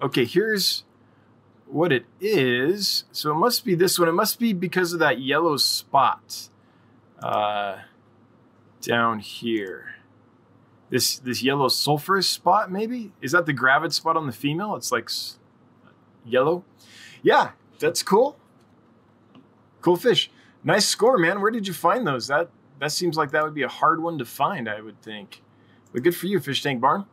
Okay, 0.00 0.24
here's 0.24 0.84
what 1.66 1.92
it 1.92 2.06
is. 2.20 3.04
So 3.12 3.30
it 3.32 3.34
must 3.34 3.64
be 3.66 3.74
this 3.74 3.98
one. 3.98 4.08
It 4.08 4.12
must 4.12 4.38
be 4.38 4.54
because 4.54 4.94
of 4.94 4.98
that 5.00 5.20
yellow 5.20 5.58
spot 5.58 6.48
uh, 7.22 7.80
down 8.80 9.18
here. 9.18 9.91
This 10.92 11.18
this 11.18 11.42
yellow 11.42 11.68
sulfurous 11.68 12.24
spot, 12.24 12.70
maybe? 12.70 13.12
Is 13.22 13.32
that 13.32 13.46
the 13.46 13.54
gravid 13.54 13.94
spot 13.94 14.14
on 14.14 14.26
the 14.26 14.32
female? 14.32 14.76
It's 14.76 14.92
like 14.92 15.08
yellow. 16.22 16.64
Yeah, 17.22 17.52
that's 17.78 18.02
cool. 18.02 18.36
Cool 19.80 19.96
fish. 19.96 20.30
Nice 20.62 20.84
score, 20.84 21.16
man. 21.16 21.40
Where 21.40 21.50
did 21.50 21.66
you 21.66 21.72
find 21.72 22.06
those? 22.06 22.26
That 22.26 22.50
that 22.78 22.92
seems 22.92 23.16
like 23.16 23.30
that 23.30 23.42
would 23.42 23.54
be 23.54 23.62
a 23.62 23.68
hard 23.68 24.02
one 24.02 24.18
to 24.18 24.26
find, 24.26 24.68
I 24.68 24.82
would 24.82 25.00
think. 25.00 25.42
But 25.94 26.02
good 26.02 26.14
for 26.14 26.26
you, 26.26 26.38
Fish 26.40 26.62
Tank 26.62 26.82
Barn. 26.82 27.06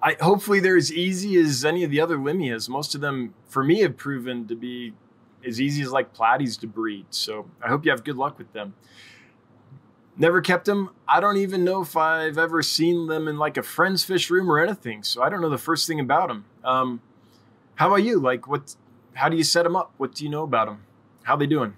I 0.00 0.16
hopefully 0.18 0.60
they're 0.60 0.78
as 0.78 0.90
easy 0.90 1.38
as 1.38 1.62
any 1.62 1.84
of 1.84 1.90
the 1.90 2.00
other 2.00 2.16
limias. 2.16 2.70
Most 2.70 2.94
of 2.94 3.02
them, 3.02 3.34
for 3.46 3.62
me, 3.62 3.80
have 3.80 3.98
proven 3.98 4.48
to 4.48 4.56
be 4.56 4.94
as 5.46 5.60
easy 5.60 5.82
as 5.82 5.92
like 5.92 6.14
platies 6.14 6.58
to 6.60 6.66
breed. 6.66 7.04
So 7.10 7.50
I 7.62 7.68
hope 7.68 7.84
you 7.84 7.90
have 7.90 8.02
good 8.02 8.16
luck 8.16 8.38
with 8.38 8.50
them. 8.54 8.72
Never 10.16 10.40
kept 10.40 10.66
them. 10.66 10.90
I 11.08 11.20
don't 11.20 11.38
even 11.38 11.64
know 11.64 11.82
if 11.82 11.96
I've 11.96 12.36
ever 12.36 12.62
seen 12.62 13.06
them 13.06 13.28
in 13.28 13.38
like 13.38 13.56
a 13.56 13.62
friend's 13.62 14.04
fish 14.04 14.28
room 14.30 14.50
or 14.50 14.58
anything. 14.58 15.02
So 15.02 15.22
I 15.22 15.28
don't 15.28 15.40
know 15.40 15.48
the 15.48 15.58
first 15.58 15.86
thing 15.86 16.00
about 16.00 16.28
them. 16.28 16.44
Um, 16.62 17.00
how 17.76 17.88
about 17.88 18.02
you? 18.02 18.20
Like, 18.20 18.46
what? 18.46 18.76
How 19.14 19.28
do 19.28 19.36
you 19.36 19.44
set 19.44 19.64
them 19.64 19.76
up? 19.76 19.92
What 19.96 20.14
do 20.14 20.24
you 20.24 20.30
know 20.30 20.42
about 20.42 20.66
them? 20.66 20.84
How 21.24 21.36
they 21.36 21.46
doing? 21.46 21.76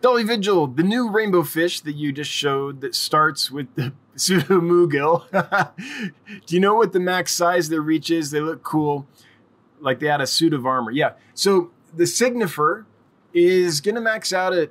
Dolly 0.00 0.22
Vigil, 0.22 0.66
the 0.66 0.82
new 0.82 1.10
rainbow 1.10 1.42
fish 1.42 1.80
that 1.80 1.94
you 1.94 2.12
just 2.12 2.30
showed 2.30 2.80
that 2.80 2.94
starts 2.94 3.50
with 3.50 3.74
the 3.74 3.92
pseudomugil. 4.16 5.74
Do 6.46 6.54
you 6.54 6.60
know 6.60 6.74
what 6.74 6.92
the 6.92 7.00
max 7.00 7.32
size 7.32 7.68
their 7.68 7.80
reach 7.80 8.10
is? 8.10 8.30
They 8.30 8.40
look 8.40 8.62
cool, 8.62 9.06
like 9.80 10.00
they 10.00 10.06
had 10.06 10.20
a 10.20 10.26
suit 10.26 10.54
of 10.54 10.66
armor. 10.66 10.90
Yeah. 10.90 11.12
So 11.34 11.70
the 11.94 12.04
signifer 12.04 12.86
is 13.32 13.80
going 13.80 13.94
to 13.94 14.00
max 14.00 14.32
out 14.32 14.52
at, 14.52 14.70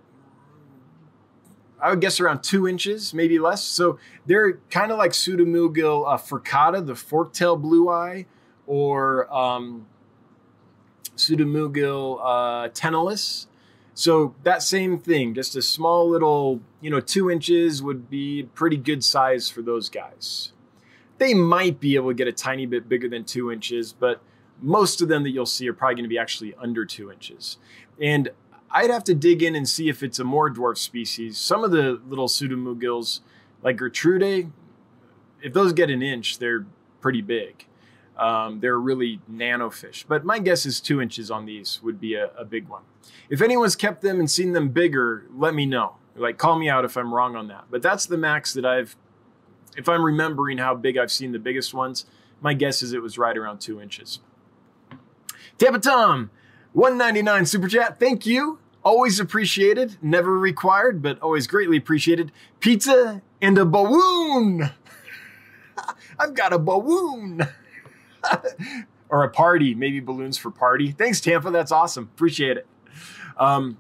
I 1.82 1.90
would 1.90 2.02
guess, 2.02 2.20
around 2.20 2.44
two 2.44 2.68
inches, 2.68 3.14
maybe 3.14 3.40
less. 3.40 3.64
So 3.64 4.00
they're 4.26 4.54
kind 4.70 4.92
of 4.92 4.98
like 4.98 5.12
pseudomugil 5.12 6.08
uh, 6.08 6.18
furcata, 6.18 6.86
the 6.86 6.94
forktail 6.94 7.60
blue 7.60 7.90
eye, 7.90 8.26
or 8.68 9.34
um, 9.34 9.88
pseudomugil 11.16 12.20
uh, 12.22 12.70
tenellus 12.70 13.48
so 14.00 14.34
that 14.44 14.64
same 14.64 14.98
thing, 14.98 15.34
just 15.34 15.58
a 15.58 15.62
small 15.62 16.08
little, 16.08 16.62
you 16.80 16.90
know, 16.90 17.02
two 17.02 17.30
inches 17.30 17.84
would 17.84 18.10
be 18.10 18.44
pretty 18.54 18.78
good 18.78 19.04
size 19.04 19.50
for 19.50 19.62
those 19.62 19.90
guys. 19.90 20.54
They 21.18 21.34
might 21.34 21.82
be 21.82 21.96
able 21.96 22.12
to 22.12 22.14
get 22.14 22.26
a 22.26 22.32
tiny 22.32 22.66
bit 22.66 22.88
bigger 22.88 23.10
than 23.10 23.26
two 23.26 23.52
inches, 23.52 23.92
but 23.92 24.22
most 24.62 25.02
of 25.02 25.10
them 25.10 25.24
that 25.24 25.32
you'll 25.32 25.46
see 25.46 25.68
are 25.68 25.74
probably 25.74 25.96
going 25.96 26.06
to 26.06 26.10
be 26.10 26.18
actually 26.18 26.56
under 26.56 26.86
two 26.86 27.12
inches. 27.12 27.58
And 28.02 28.30
I'd 28.72 28.90
have 28.90 29.04
to 29.06 29.16
dig 29.16 29.42
in 29.42 29.56
and 29.56 29.68
see 29.68 29.90
if 29.90 30.04
it's 30.04 30.20
a 30.20 30.24
more 30.24 30.52
dwarf 30.52 30.78
species. 30.78 31.38
Some 31.38 31.64
of 31.64 31.72
the 31.72 32.00
little 32.08 32.28
pseudomugils, 32.28 33.22
like 33.64 33.78
Gertrude, 33.78 34.52
if 35.42 35.54
those 35.54 35.74
get 35.74 35.90
an 35.90 36.02
inch, 36.02 36.40
they're 36.40 36.66
pretty 37.02 37.22
big. 37.22 37.66
Um, 38.18 38.60
they're 38.60 38.80
really 38.80 39.22
nano 39.28 39.70
fish. 39.70 40.06
But 40.08 40.26
my 40.26 40.40
guess 40.40 40.66
is 40.66 40.82
two 40.82 41.02
inches 41.02 41.32
on 41.32 41.46
these 41.46 41.80
would 41.82 42.00
be 42.02 42.16
a, 42.16 42.32
a 42.38 42.44
big 42.44 42.68
one. 42.68 42.84
If 43.30 43.42
anyone's 43.42 43.76
kept 43.76 44.02
them 44.02 44.20
and 44.20 44.30
seen 44.30 44.52
them 44.52 44.70
bigger, 44.70 45.26
let 45.34 45.54
me 45.54 45.66
know. 45.66 45.96
Like, 46.16 46.38
call 46.38 46.60
me 46.60 46.70
out 46.70 46.84
if 46.84 46.98
I'm 46.98 47.14
wrong 47.14 47.38
on 47.38 47.48
that. 47.48 47.66
But 47.72 47.82
that's 47.82 48.06
the 48.06 48.18
max 48.18 48.54
that 48.54 48.66
I've, 48.66 48.98
if 49.78 49.88
I'm 49.88 50.04
remembering 50.04 50.58
how 50.58 50.76
big 50.76 50.98
I've 50.98 51.12
seen 51.12 51.32
the 51.32 51.40
biggest 51.40 51.74
ones, 51.74 52.06
my 52.42 52.54
guess 52.54 52.82
is 52.82 52.92
it 52.92 53.02
was 53.02 53.18
right 53.18 53.38
around 53.38 53.60
two 53.60 53.80
inches. 53.80 54.20
Tampa 55.58 55.80
Tom, 55.80 56.30
199 56.74 57.46
super 57.46 57.68
chat. 57.68 58.00
Thank 58.00 58.26
you. 58.26 58.60
Always 58.84 59.20
appreciated. 59.20 59.98
Never 60.02 60.38
required, 60.38 61.02
but 61.02 61.20
always 61.22 61.48
greatly 61.48 61.78
appreciated. 61.78 62.32
Pizza 62.60 63.22
and 63.42 63.58
a 63.58 63.66
balloon. 63.66 64.72
I've 66.20 66.34
got 66.34 66.54
a 66.54 66.60
balloon. 66.60 67.48
or 69.10 69.24
a 69.24 69.30
party, 69.30 69.74
maybe 69.74 70.00
balloons 70.00 70.38
for 70.38 70.52
party. 70.52 70.92
Thanks, 70.92 71.20
Tampa. 71.20 71.50
That's 71.52 71.72
awesome. 71.72 72.10
Appreciate 72.16 72.58
it. 72.58 72.68
Um, 73.38 73.78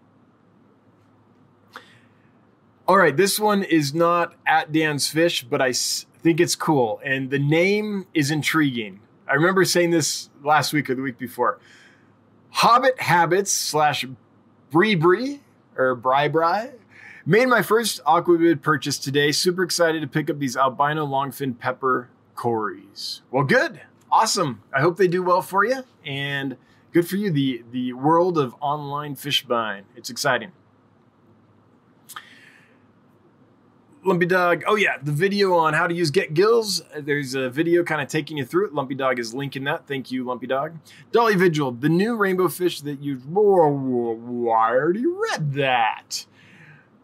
all 2.88 2.97
right, 2.97 3.15
this 3.15 3.39
one 3.39 3.63
is 3.63 3.93
not 3.93 4.34
at 4.47 4.71
Dan's 4.71 5.08
Fish, 5.08 5.43
but 5.43 5.62
I 5.62 5.73
think 5.73 6.39
it's 6.39 6.56
cool. 6.56 6.99
And 7.04 7.30
the 7.30 7.39
name 7.39 8.08
is 8.13 8.32
intriguing. 8.32 9.02
I 9.28 9.36
remember 9.36 9.63
saying 9.63 9.91
this 9.91 10.30
last 10.43 10.73
week 10.73 10.89
or 10.89 10.95
the 10.95 11.04
week 11.04 11.19
before. 11.19 11.60
Hobbit 12.51 12.99
Habits 13.01 13.51
slash 13.51 14.05
Bree 14.71 14.95
Bree 14.95 15.41
or 15.77 15.95
Bri 15.95 16.27
Bri 16.27 16.71
made 17.25 17.47
my 17.47 17.62
first 17.62 18.03
aquabid 18.05 18.62
purchase 18.62 18.97
today. 18.97 19.31
Super 19.31 19.63
excited 19.63 20.01
to 20.01 20.07
pick 20.07 20.29
up 20.29 20.39
these 20.39 20.57
albino 20.57 21.05
longfin 21.05 21.57
pepper 21.57 22.09
cories. 22.35 23.21
Well, 23.31 23.43
good 23.43 23.81
awesome. 24.12 24.63
I 24.73 24.81
hope 24.81 24.97
they 24.97 25.07
do 25.07 25.23
well 25.23 25.41
for 25.41 25.63
you 25.63 25.83
and 26.05 26.57
good 26.91 27.07
for 27.07 27.15
you. 27.15 27.31
The 27.31 27.63
the 27.71 27.93
world 27.93 28.38
of 28.38 28.55
online 28.59 29.15
fish 29.15 29.45
buying. 29.45 29.85
It's 29.95 30.09
exciting. 30.09 30.51
Lumpy 34.05 34.25
Dog. 34.25 34.63
Oh 34.65 34.75
yeah, 34.75 34.97
the 35.01 35.12
video 35.12 35.55
on 35.55 35.73
how 35.73 35.85
to 35.85 35.93
use 35.93 36.09
Get 36.09 36.33
Gills. 36.33 36.81
There's 36.97 37.35
a 37.35 37.49
video 37.49 37.83
kind 37.83 38.01
of 38.01 38.07
taking 38.07 38.38
you 38.38 38.45
through 38.45 38.67
it. 38.67 38.73
Lumpy 38.73 38.95
Dog 38.95 39.19
is 39.19 39.33
linking 39.33 39.65
that. 39.65 39.88
Thank 39.88 40.09
you, 40.09 40.23
Lumpy 40.23 40.47
Dog. 40.47 40.77
Dolly 41.12 41.35
Vigil, 41.35 41.71
the 41.71 41.89
new 41.89 42.15
rainbow 42.15 42.47
fish 42.47 42.79
that 42.81 43.01
you. 43.01 43.21
I 43.27 44.71
already 44.71 45.05
read 45.05 45.53
that. 45.53 46.25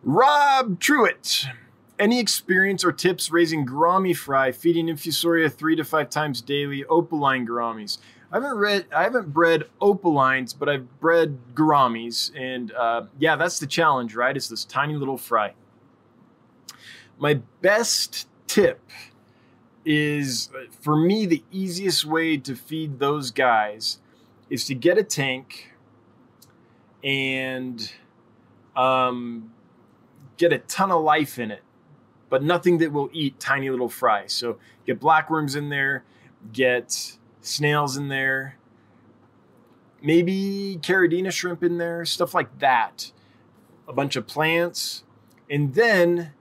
Rob 0.04 0.80
Truitt. 0.80 1.48
any 2.00 2.20
experience 2.20 2.84
or 2.84 2.92
tips 2.92 3.32
raising 3.32 3.66
gourami 3.66 4.16
fry, 4.16 4.52
feeding 4.52 4.88
infusoria 4.88 5.52
three 5.52 5.76
to 5.76 5.84
five 5.84 6.10
times 6.10 6.42
daily, 6.42 6.86
opaline 6.90 7.46
gouramis? 7.48 7.98
I 8.32 8.38
haven't 8.38 8.56
read, 8.56 8.86
I 8.94 9.04
haven't 9.04 9.34
bred 9.34 9.66
opalines, 9.82 10.58
but 10.58 10.68
I've 10.68 11.00
bred 11.00 11.38
gouramis, 11.54 12.32
and 12.36 12.72
uh, 12.74 13.04
yeah, 13.20 13.36
that's 13.36 13.60
the 13.60 13.68
challenge, 13.68 14.16
right? 14.16 14.36
It's 14.36 14.48
this 14.48 14.66
tiny 14.66 14.96
little 14.96 15.18
fry. 15.18 15.54
My 17.18 17.36
best 17.62 18.28
tip 18.48 18.82
is, 19.86 20.50
for 20.82 20.96
me, 20.96 21.26
the 21.26 21.44
easiest 21.52 22.06
way 22.06 22.38
to 22.38 22.56
feed 22.56 23.00
those 23.00 23.32
guys 23.32 24.00
is 24.50 24.66
to 24.66 24.76
get 24.76 24.98
a 24.98 25.04
tank 25.04 25.74
and 27.04 27.92
um, 28.76 29.54
get 30.38 30.52
a 30.52 30.60
ton 30.60 30.92
of 30.92 31.02
life 31.04 31.40
in 31.40 31.52
it, 31.52 31.64
but 32.30 32.44
nothing 32.44 32.80
that 32.80 32.92
will 32.92 33.10
eat 33.14 33.40
tiny 33.40 33.70
little 33.70 33.90
fries. 33.90 34.34
So 34.34 34.58
get 34.86 35.00
blackworms 35.00 35.56
in 35.56 35.70
there, 35.70 36.04
get 36.52 37.18
snails 37.42 37.96
in 37.96 38.10
there, 38.10 38.58
maybe 40.02 40.80
caridina 40.82 41.32
shrimp 41.32 41.64
in 41.64 41.78
there, 41.78 42.06
stuff 42.06 42.34
like 42.34 42.60
that. 42.60 43.12
A 43.88 43.94
bunch 43.94 44.16
of 44.16 44.26
plants, 44.26 45.04
and 45.48 45.76
then 45.76 46.34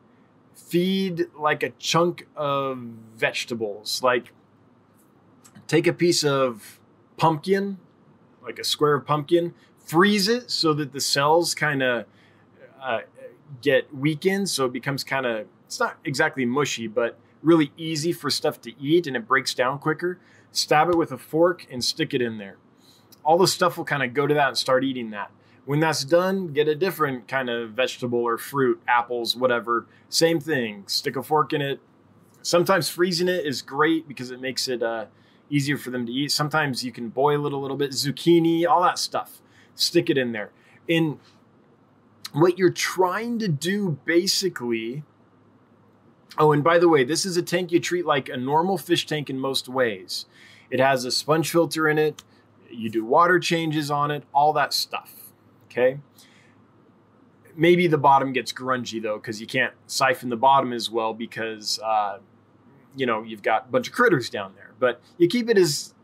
feed 0.75 1.27
like 1.39 1.63
a 1.63 1.71
chunk 1.79 2.27
of 2.35 2.79
vegetables. 3.15 4.03
Like 4.03 4.33
take 5.69 5.87
a 5.87 5.93
piece 5.93 6.25
of 6.25 6.81
pumpkin, 7.17 7.79
like 8.43 8.59
a 8.59 8.65
square 8.65 8.95
of 8.95 9.07
pumpkin, 9.07 9.55
freeze 9.79 10.27
it 10.27 10.51
so 10.51 10.75
that 10.75 10.93
the 10.93 11.01
cells 11.01 11.55
kind 11.55 11.81
of 11.81 12.07
uh, 12.83 13.03
get 13.63 13.95
weakened. 13.95 14.51
So 14.51 14.65
it 14.65 14.73
becomes 14.73 15.05
kind 15.05 15.27
of, 15.27 15.47
it's 15.65 15.79
not 15.79 15.97
exactly 16.05 16.45
mushy, 16.45 16.89
but 16.89 17.21
really 17.41 17.71
easy 17.77 18.11
for 18.13 18.29
stuff 18.29 18.61
to 18.63 18.73
eat 18.83 19.07
and 19.07 19.15
it 19.15 19.29
breaks 19.29 19.55
down 19.55 19.79
quicker. 19.79 20.19
Stab 20.51 20.89
it 20.89 20.97
with 20.97 21.13
a 21.13 21.19
fork 21.19 21.69
and 21.71 21.85
stick 21.85 22.13
it 22.13 22.21
in 22.21 22.39
there. 22.39 22.57
All 23.23 23.39
the 23.39 23.47
stuff 23.47 23.79
will 23.79 23.85
kind 23.85 24.03
of 24.03 24.13
go 24.13 24.27
to 24.27 24.35
that 24.35 24.49
and 24.49 24.59
start 24.59 24.83
eating 24.83 25.11
that. 25.11 25.31
When 25.66 25.81
that's 25.81 26.05
done, 26.05 26.48
get 26.48 26.68
a 26.68 26.74
different 26.74 27.27
kind 27.27 27.48
of 27.48 27.70
vegetable 27.70 28.18
or 28.20 28.37
fruit, 28.37 28.83
apples, 28.87 29.35
whatever. 29.35 29.87
Same 30.09 30.38
thing. 30.38 30.85
Stick 30.87 31.16
a 31.16 31.22
fork 31.22 31.53
in 31.53 31.62
it. 31.62 31.81
Sometimes 32.42 32.90
freezing 32.90 33.29
it 33.29 33.46
is 33.46 33.62
great 33.62 34.07
because 34.07 34.31
it 34.31 34.40
makes 34.40 34.68
it 34.68 34.83
uh, 34.83 35.07
easier 35.48 35.79
for 35.79 35.90
them 35.90 36.05
to 36.05 36.12
eat. 36.12 36.31
Sometimes 36.31 36.85
you 36.85 36.92
can 36.92 37.09
boil 37.09 37.46
it 37.46 37.53
a 37.55 37.57
little 37.57 37.79
bit, 37.79 37.92
zucchini, 37.92 38.66
all 38.66 38.83
that 38.83 38.98
stuff 38.98 39.40
stick 39.74 40.11
it 40.11 40.18
in 40.18 40.33
there. 40.33 40.50
In 40.87 41.18
what 42.33 42.59
you're 42.59 42.70
trying 42.70 43.38
to 43.40 43.48
do 43.48 43.98
basically 44.05 45.05
Oh, 46.37 46.50
and 46.50 46.64
by 46.64 46.81
the 46.81 46.88
way, 46.88 47.05
this 47.05 47.24
is 47.24 47.37
a 47.37 47.42
tank 47.42 47.70
you 47.70 47.79
treat 47.79 48.05
like 48.05 48.29
a 48.29 48.37
normal 48.37 48.77
fish 48.77 49.07
tank 49.07 49.31
in 49.31 49.38
most 49.38 49.68
ways. 49.68 50.27
It 50.68 50.81
has 50.81 51.05
a 51.05 51.12
sponge 51.12 51.48
filter 51.48 51.88
in 51.88 51.96
it, 51.96 52.24
you 52.68 52.90
do 52.90 53.05
water 53.05 53.38
changes 53.38 53.88
on 53.88 54.11
it, 54.11 54.24
all 54.35 54.53
that 54.55 54.72
stuff. 54.72 55.24
Okay. 55.77 55.99
Maybe 57.57 57.87
the 57.87 57.99
bottom 57.99 58.33
gets 58.33 58.53
grungy 58.53 59.03
though, 59.03 59.17
because 59.17 59.41
you 59.41 59.47
can't 59.47 59.75
siphon 59.87 60.29
the 60.29 60.37
bottom 60.37 60.73
as 60.73 60.89
well 60.91 61.13
because, 61.13 61.81
uh, 61.81 62.19
you 62.97 63.07
know, 63.07 63.23
you've 63.23 63.43
got 63.43 63.67
a 63.67 63.71
bunch 63.71 63.89
of 63.89 63.93
critters 63.93 64.31
down 64.31 64.55
there. 64.55 64.73
But 64.79 65.01
you 65.19 65.29
keep 65.29 65.49
it 65.51 65.59
as 65.59 65.95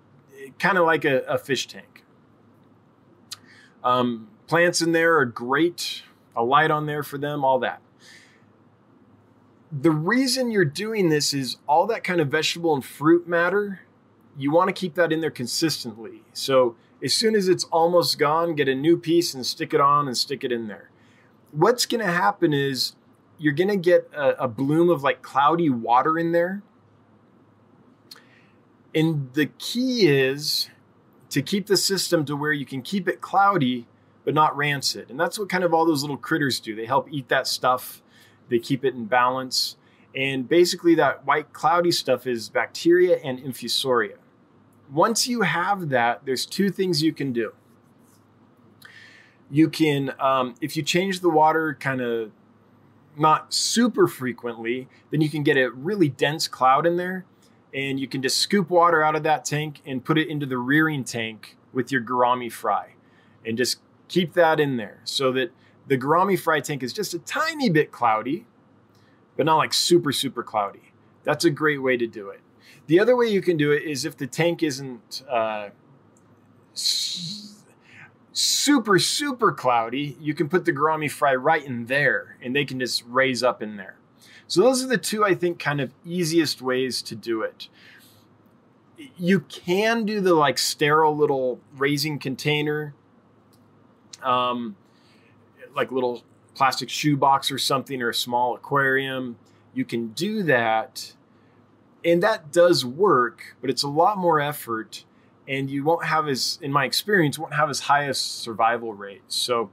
kind 0.59 0.77
of 0.77 0.87
like 0.87 1.05
a, 1.05 1.21
a 1.23 1.39
fish 1.39 1.69
tank. 1.69 2.05
Um, 3.83 4.29
plants 4.47 4.83
in 4.83 4.93
there 4.93 5.19
are 5.19 5.25
great, 5.25 6.03
a 6.37 6.43
light 6.43 6.71
on 6.71 6.87
there 6.87 7.03
for 7.03 7.19
them, 7.19 7.45
all 7.45 7.59
that. 7.61 7.81
The 9.73 9.91
reason 9.93 10.51
you're 10.51 10.65
doing 10.65 11.11
this 11.11 11.33
is 11.33 11.59
all 11.69 11.87
that 11.87 12.03
kind 12.03 12.21
of 12.21 12.29
vegetable 12.29 12.75
and 12.75 12.85
fruit 12.85 13.29
matter, 13.29 13.81
you 14.37 14.51
want 14.51 14.69
to 14.69 14.73
keep 14.73 14.95
that 14.95 15.13
in 15.13 15.21
there 15.21 15.31
consistently. 15.31 16.23
So 16.33 16.77
as 17.03 17.15
soon 17.15 17.35
as 17.35 17.49
it's 17.49 17.65
almost 17.65 18.19
gone, 18.19 18.55
get 18.55 18.69
a 18.69 18.75
new 18.75 18.97
piece 18.97 19.35
and 19.35 19.45
stick 19.47 19.73
it 19.73 19.81
on 19.81 20.07
and 20.07 20.17
stick 20.17 20.45
it 20.45 20.53
in 20.53 20.69
there. 20.69 20.91
What's 21.53 21.87
going 21.87 22.05
to 22.05 22.13
happen 22.13 22.53
is 22.53 22.95
you're 23.39 23.55
going 23.55 23.69
to 23.69 23.77
get 23.77 24.09
a, 24.15 24.45
a, 24.45 24.49
bloom 24.49 24.91
of 24.91 25.03
like 25.03 25.23
cloudy 25.23 25.71
water 25.71 26.19
in 26.19 26.33
there. 26.33 26.63
And 28.95 29.33
the 29.33 29.47
key 29.47 30.07
is 30.09 30.69
to 31.31 31.41
keep 31.41 31.67
the 31.67 31.77
system 31.77 32.25
to 32.27 32.37
where 32.37 32.53
you 32.53 32.67
can 32.67 32.83
keep 32.83 33.09
it 33.09 33.21
cloudy 33.21 33.87
but 34.25 34.35
not 34.35 34.57
rancid. 34.57 35.11
And 35.11 35.19
that's 35.19 35.39
what 35.39 35.49
kind 35.49 35.65
of 35.65 35.73
all 35.73 35.87
those 35.87 36.03
little 36.03 36.17
critters 36.17 36.61
do. 36.61 36.75
They 36.75 36.87
help 36.87 37.09
eat 37.11 37.29
that 37.29 37.47
stuff, 37.47 38.03
they 38.49 38.59
keep 38.59 38.85
it 38.85 38.95
in 38.95 39.07
balance. 39.07 39.77
And 40.15 40.49
basically, 40.49 40.97
that 40.97 41.25
white 41.25 41.53
cloudy 41.53 41.93
stuff 41.93 42.27
is 42.27 42.49
bacteria 42.49 43.19
and 43.19 43.39
infusoria. 43.39 44.17
Once 44.93 45.29
you 45.29 45.43
have 45.43 45.89
that, 45.89 46.25
there's 46.25 46.45
two 46.45 46.71
things 46.71 47.03
you 47.03 47.13
can 47.13 47.33
do. 47.33 47.53
You 49.51 49.69
can, 49.69 50.15
um, 50.21 50.55
if 50.61 50.77
you 50.77 50.83
change 50.83 51.21
the 51.21 51.31
water 51.31 51.77
kind 51.79 52.01
of 52.01 52.31
not 53.17 53.53
super 53.53 54.07
frequently, 54.07 54.89
then 55.11 55.21
you 55.21 55.29
can 55.29 55.43
get 55.43 55.57
a 55.57 55.71
really 55.71 56.09
dense 56.09 56.49
cloud 56.49 56.87
in 56.87 56.97
there 56.97 57.25
and 57.73 58.01
you 58.01 58.09
can 58.09 58.23
just 58.23 58.39
scoop 58.39 58.71
water 58.71 59.03
out 59.03 59.15
of 59.15 59.23
that 59.23 59.45
tank 59.45 59.81
and 59.87 60.05
put 60.05 60.19
it 60.19 60.29
into 60.29 60.47
the 60.47 60.59
rearing 60.59 61.05
tank 61.05 61.57
with 61.73 61.93
your 61.93 62.03
gourami 62.03 62.51
fry 62.51 62.95
and 63.45 63.57
just 63.57 63.79
keep 64.09 64.35
that 64.35 64.59
in 64.59 64.77
there 64.77 65.01
so 65.05 65.33
that 65.33 65.53
the 65.87 65.97
gourami 65.97 66.39
fry 66.39 66.61
tank 66.61 66.83
is 66.83 66.93
just 66.93 67.15
a 67.15 67.19
tiny 67.21 67.71
bit 67.71 67.93
cloudy 67.93 68.47
but 69.37 69.47
not 69.47 69.57
like 69.57 69.73
super 69.73 70.13
super 70.13 70.43
cloudy 70.43 70.93
that's 71.23 71.45
a 71.45 71.51
great 71.51 71.81
way 71.81 71.97
to 71.97 72.07
do 72.07 72.29
it 72.29 72.41
the 72.91 72.99
other 72.99 73.15
way 73.17 73.27
you 73.27 73.41
can 73.41 73.57
do 73.57 73.71
it 73.71 73.85
is 73.85 74.05
if 74.05 74.17
the 74.17 74.27
tank 74.27 74.63
isn't 74.63 75.23
uh, 75.31 75.69
super 78.33 78.99
super 78.99 79.53
cloudy 79.53 80.17
you 80.21 80.35
can 80.35 80.49
put 80.49 80.65
the 80.65 80.73
gourami 80.73 81.11
fry 81.11 81.35
right 81.35 81.65
in 81.65 81.87
there 81.87 82.37
and 82.43 82.55
they 82.55 82.65
can 82.65 82.81
just 82.81 83.05
raise 83.07 83.43
up 83.43 83.63
in 83.63 83.77
there 83.77 84.01
so 84.51 84.63
those 84.63 84.83
are 84.83 84.89
the 84.89 84.99
two 84.99 85.25
I 85.25 85.37
think 85.37 85.61
kind 85.61 85.81
of 85.81 85.93
easiest 86.05 86.61
ways 86.61 87.03
to 87.03 87.15
do 87.15 87.43
it. 87.43 87.69
You 89.17 89.39
can 89.39 90.05
do 90.05 90.21
the 90.21 90.35
like 90.35 90.59
sterile 90.59 91.17
little 91.17 91.61
raising 91.77 92.19
container, 92.19 92.93
um, 94.25 94.75
like 95.77 95.93
little 95.93 96.25
plastic 96.57 96.89
shoebox 96.89 97.53
or 97.53 97.59
something 97.59 98.03
or 98.03 98.09
a 98.09 98.15
small 98.15 98.57
aquarium. 98.57 99.37
You 99.73 99.85
can 99.85 100.09
do 100.09 100.43
that, 100.43 101.13
and 102.05 102.23
that 102.23 102.53
does 102.53 102.85
work, 102.85 103.57
but 103.61 103.71
it's 103.71 103.83
a 103.83 103.89
lot 103.89 104.19
more 104.19 104.41
effort, 104.41 105.05
and 105.49 105.71
you 105.71 105.85
won't 105.85 106.05
have 106.05 106.29
as, 106.29 106.59
in 106.63 106.73
my 106.73 106.85
experience, 106.85 107.39
won't 107.39 107.55
have 107.55 107.71
as 107.71 107.81
high 107.81 108.05
a 108.05 108.15
survival 108.15 108.95
rate. 108.95 109.23
So 109.29 109.71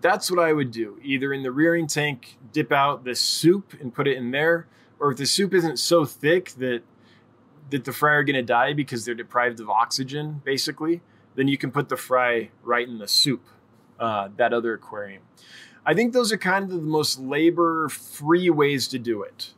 that's 0.00 0.30
what 0.30 0.40
I 0.40 0.52
would 0.52 0.70
do. 0.70 0.98
Either 1.02 1.32
in 1.32 1.42
the 1.42 1.52
rearing 1.52 1.86
tank, 1.86 2.38
dip 2.52 2.72
out 2.72 3.04
the 3.04 3.14
soup 3.14 3.74
and 3.80 3.94
put 3.94 4.06
it 4.06 4.16
in 4.16 4.30
there, 4.30 4.66
or 4.98 5.12
if 5.12 5.18
the 5.18 5.26
soup 5.26 5.54
isn't 5.54 5.78
so 5.78 6.04
thick 6.04 6.52
that 6.58 6.82
that 7.70 7.84
the 7.84 7.92
fry 7.92 8.12
are 8.12 8.22
going 8.22 8.36
to 8.36 8.42
die 8.42 8.74
because 8.74 9.04
they're 9.06 9.14
deprived 9.14 9.58
of 9.58 9.70
oxygen, 9.70 10.42
basically, 10.44 11.00
then 11.36 11.48
you 11.48 11.56
can 11.56 11.70
put 11.70 11.88
the 11.88 11.96
fry 11.96 12.50
right 12.62 12.86
in 12.86 12.98
the 12.98 13.08
soup, 13.08 13.42
uh, 13.98 14.28
that 14.36 14.52
other 14.52 14.74
aquarium. 14.74 15.22
I 15.86 15.94
think 15.94 16.12
those 16.12 16.30
are 16.32 16.36
kind 16.36 16.64
of 16.64 16.70
the 16.70 16.82
most 16.82 17.18
labor-free 17.18 18.50
ways 18.50 18.88
to 18.88 18.98
do 18.98 19.22
it. 19.22 19.54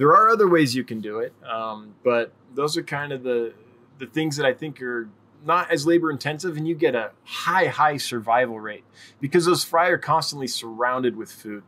There 0.00 0.08
are 0.14 0.30
other 0.30 0.48
ways 0.48 0.74
you 0.74 0.82
can 0.82 1.02
do 1.02 1.18
it, 1.18 1.34
um, 1.46 1.94
but 2.02 2.32
those 2.54 2.78
are 2.78 2.82
kind 2.82 3.12
of 3.12 3.22
the 3.22 3.52
the 3.98 4.06
things 4.06 4.38
that 4.38 4.46
I 4.46 4.54
think 4.54 4.80
are 4.80 5.10
not 5.44 5.70
as 5.70 5.86
labor 5.86 6.10
intensive 6.10 6.56
and 6.56 6.66
you 6.66 6.74
get 6.74 6.94
a 6.94 7.10
high 7.24 7.66
high 7.66 7.98
survival 7.98 8.58
rate 8.58 8.84
because 9.20 9.44
those 9.44 9.62
fry 9.62 9.88
are 9.88 9.98
constantly 9.98 10.46
surrounded 10.46 11.16
with 11.16 11.30
food. 11.30 11.64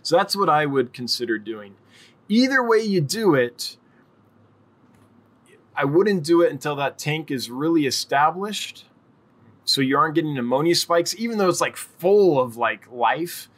So 0.00 0.16
that's 0.16 0.34
what 0.34 0.48
i 0.48 0.64
would 0.64 0.94
consider 0.94 1.38
doing. 1.38 1.74
Either 2.26 2.66
way 2.66 2.78
you 2.78 3.02
do 3.02 3.34
it 3.34 3.76
i 5.76 5.84
wouldn't 5.84 6.24
do 6.24 6.40
it 6.40 6.50
until 6.50 6.74
that 6.76 6.96
tank 6.96 7.30
is 7.30 7.50
really 7.50 7.84
established 7.84 8.86
so 9.66 9.82
you 9.82 9.98
aren't 9.98 10.14
getting 10.14 10.38
ammonia 10.38 10.74
spikes 10.74 11.14
even 11.18 11.36
though 11.36 11.50
it's 11.50 11.60
like 11.60 11.76
full 11.76 12.40
of 12.40 12.56
like 12.56 12.90
life 12.90 13.50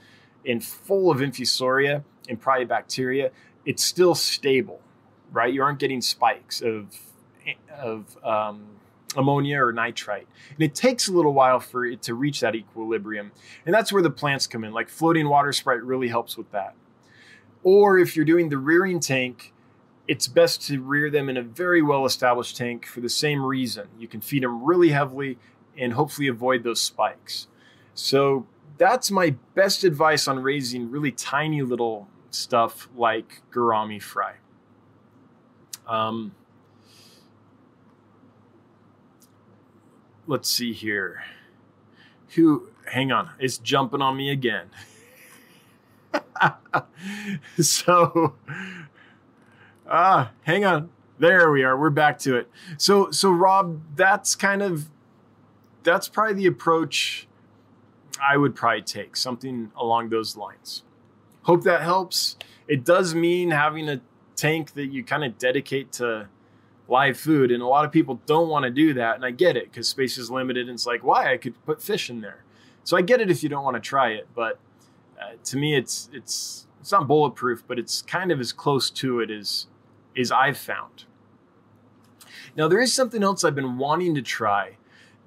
and 0.45 0.65
full 0.65 1.13
of 1.13 1.19
infusoria 1.19 2.03
and 2.29 2.41
bacteria 2.69 3.31
it's 3.65 3.83
still 3.83 4.15
stable 4.15 4.81
right 5.33 5.53
you 5.53 5.62
aren't 5.62 5.79
getting 5.79 6.01
spikes 6.01 6.61
of 6.61 6.99
of 7.79 8.17
um, 8.25 8.67
ammonia 9.17 9.62
or 9.62 9.73
nitrite. 9.73 10.27
And 10.51 10.62
it 10.62 10.75
takes 10.75 11.09
a 11.09 11.12
little 11.12 11.33
while 11.33 11.61
for 11.61 11.85
it 11.85 12.03
to 12.03 12.15
reach 12.15 12.41
that 12.41 12.55
equilibrium. 12.55 13.33
And 13.65 13.75
that's 13.75 13.93
where 13.93 14.03
the 14.03 14.11
plants 14.11 14.47
come 14.47 14.65
in. 14.65 14.73
Like 14.73 14.89
floating 14.89 15.29
water 15.29 15.53
sprite 15.53 15.83
really 15.83 16.09
helps 16.09 16.37
with 16.37 16.51
that. 16.53 16.75
Or 17.62 17.99
if 17.99 18.15
you're 18.15 18.25
doing 18.25 18.49
the 18.49 18.59
rearing 18.59 19.01
tank, 19.01 19.53
it's 20.07 20.29
best 20.29 20.62
to 20.69 20.81
rear 20.81 21.11
them 21.11 21.29
in 21.29 21.37
a 21.37 21.43
very 21.43 21.83
well 21.83 22.07
established 22.07 22.57
tank 22.57 22.87
for 22.87 23.01
the 23.01 23.09
same 23.09 23.45
reason. 23.45 23.89
You 23.99 24.07
can 24.07 24.21
feed 24.21 24.45
them 24.45 24.62
really 24.62 24.91
heavily 24.91 25.39
and 25.77 25.95
hopefully 25.95 26.29
avoid 26.29 26.62
those 26.62 26.81
spikes. 26.81 27.49
So 27.95 28.47
that's 28.79 29.11
my 29.11 29.35
best 29.55 29.83
advice 29.83 30.29
on 30.29 30.39
raising 30.39 30.91
really 30.91 31.11
tiny 31.11 31.62
little 31.62 32.09
stuff 32.31 32.89
like 32.97 33.43
gourami 33.53 34.01
fry. 34.03 34.35
Um, 35.87 36.35
let's 40.27 40.49
see 40.49 40.73
here. 40.73 41.23
Who, 42.35 42.69
hang 42.87 43.12
on, 43.12 43.31
it's 43.39 43.59
jumping 43.59 44.03
on 44.03 44.17
me 44.17 44.31
again. 44.31 44.69
so, 47.61 48.35
ah, 49.89 50.33
hang 50.43 50.65
on. 50.65 50.91
There 51.19 51.51
we 51.51 51.65
are. 51.65 51.79
We're 51.79 51.91
back 51.91 52.19
to 52.21 52.37
it. 52.37 52.51
So, 52.77 53.11
so 53.11 53.31
Rob, 53.31 53.81
that's 53.95 54.35
kind 54.35 54.62
of, 54.62 54.91
that's 55.83 56.09
probably 56.09 56.35
the 56.35 56.47
approach 56.47 57.27
I 58.21 58.37
would 58.37 58.55
probably 58.55 58.83
take, 58.83 59.17
something 59.17 59.71
along 59.77 60.11
those 60.11 60.37
lines. 60.37 60.83
Hope 61.47 61.63
that 61.63 61.83
helps. 61.83 62.37
It 62.67 62.85
does 62.85 63.15
mean 63.15 63.53
having 63.53 63.89
a 63.89 64.01
tank 64.35 64.73
that 64.73 64.87
you 64.87 65.05
kind 65.05 65.23
of 65.23 65.39
dedicate 65.39 65.93
to 65.93 66.27
live 66.89 67.17
food. 67.17 67.53
And 67.53 67.63
a 67.63 67.67
lot 67.69 67.85
of 67.85 67.93
people 67.93 68.21
don't 68.27 68.49
want 68.49 68.65
to 68.65 68.71
do 68.71 68.95
that. 68.95 69.15
And 69.15 69.25
I 69.25 69.31
get 69.31 69.57
it 69.57 69.71
because 69.71 69.89
space 69.89 70.19
is 70.19 70.29
limited. 70.29 70.69
And 70.69 70.75
it's 70.75 70.87
like, 70.87 71.05
why? 71.05 71.33
I 71.33 71.37
could 71.37 71.65
put 71.65 71.81
fish 71.81 72.11
in 72.11 72.21
there. 72.21 72.43
So 72.83 72.97
I 72.97 73.03
get 73.03 73.21
it 73.21 73.31
if 73.31 73.45
you 73.45 73.49
don't 73.49 73.63
want 73.63 73.77
to 73.77 73.81
try 73.81 74.09
it. 74.11 74.27
But 74.35 74.59
uh, 75.21 75.35
to 75.45 75.57
me, 75.57 75.77
it's, 75.77 76.11
it's, 76.13 76.67
it's 76.81 76.91
not 76.91 77.07
bulletproof, 77.07 77.63
but 77.69 77.79
it's 77.79 78.03
kind 78.03 78.33
of 78.33 78.41
as 78.41 78.53
close 78.53 78.91
to 78.91 79.21
it 79.21 79.31
as, 79.31 79.69
as 80.19 80.33
I've 80.33 80.59
found. 80.59 81.05
Now, 82.57 82.67
there 82.67 82.81
is 82.81 82.93
something 82.93 83.23
else 83.23 83.45
I've 83.45 83.55
been 83.55 83.79
wanting 83.79 84.17
to 84.17 84.23
try. 84.23 84.79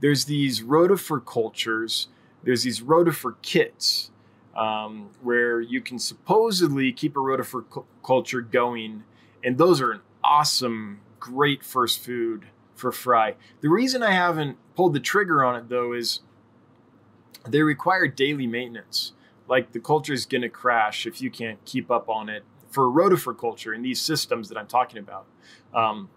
There's 0.02 0.26
these 0.26 0.64
rotifer 0.64 1.26
cultures, 1.26 2.10
there's 2.44 2.64
these 2.64 2.82
rotifer 2.82 3.36
kits 3.42 4.12
um, 4.60 5.10
where 5.22 5.62
you 5.62 5.80
can 5.80 5.98
supposedly 5.98 6.92
keep 6.92 7.16
a 7.16 7.20
rotifer 7.20 7.64
culture 8.04 8.42
going. 8.42 9.04
And 9.42 9.58
those 9.58 9.80
are 9.80 9.92
an 9.94 10.02
awesome 10.22 11.00
great 11.20 11.64
first 11.64 12.04
food 12.04 12.48
for 12.76 12.92
fry. 12.92 13.36
The 13.62 13.70
reason 13.70 14.04
I 14.04 14.12
haven't 14.12 14.58
pulled 14.76 14.94
the 14.94 15.00
trigger 15.00 15.44
on 15.46 15.56
it 15.56 15.70
though 15.70 15.94
is 15.94 16.20
they 17.48 17.62
require 17.62 18.06
daily 18.08 18.48
maintenance. 18.48 19.14
Like 19.48 19.72
the 19.72 19.80
culture 19.80 20.14
is 20.14 20.26
going 20.26 20.42
to 20.42 20.50
crash 20.50 21.08
if 21.08 21.22
you 21.22 21.32
can't 21.32 21.64
keep 21.64 21.90
up 21.90 22.10
on 22.10 22.28
it 22.28 22.44
for 22.70 22.84
rotifer 22.84 23.36
culture 23.38 23.74
in 23.74 23.82
these 23.82 24.02
systems 24.02 24.50
that 24.50 24.58
I'm 24.58 24.68
talking 24.68 25.00
about. 25.00 25.26
Um, 25.74 26.10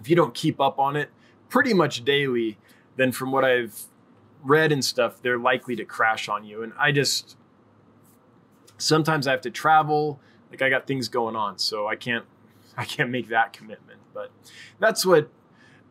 if 0.00 0.08
you 0.08 0.16
don't 0.16 0.34
keep 0.34 0.60
up 0.60 0.78
on 0.78 0.96
it 0.96 1.10
pretty 1.50 1.74
much 1.74 2.04
daily, 2.06 2.56
then 2.96 3.12
from 3.12 3.32
what 3.32 3.44
I've 3.44 3.84
read 4.42 4.72
and 4.72 4.84
stuff, 4.84 5.20
they're 5.22 5.38
likely 5.38 5.76
to 5.76 5.84
crash 5.84 6.28
on 6.28 6.44
you. 6.44 6.62
And 6.62 6.72
I 6.78 6.92
just 6.92 7.36
sometimes 8.78 9.26
I 9.26 9.32
have 9.32 9.40
to 9.42 9.50
travel. 9.50 10.20
Like 10.50 10.62
I 10.62 10.70
got 10.70 10.86
things 10.86 11.08
going 11.08 11.36
on, 11.36 11.58
so 11.58 11.86
I 11.86 11.96
can't 11.96 12.24
I 12.76 12.84
can't 12.84 13.10
make 13.10 13.28
that 13.28 13.52
commitment. 13.52 14.00
But 14.14 14.30
that's 14.78 15.04
what 15.04 15.30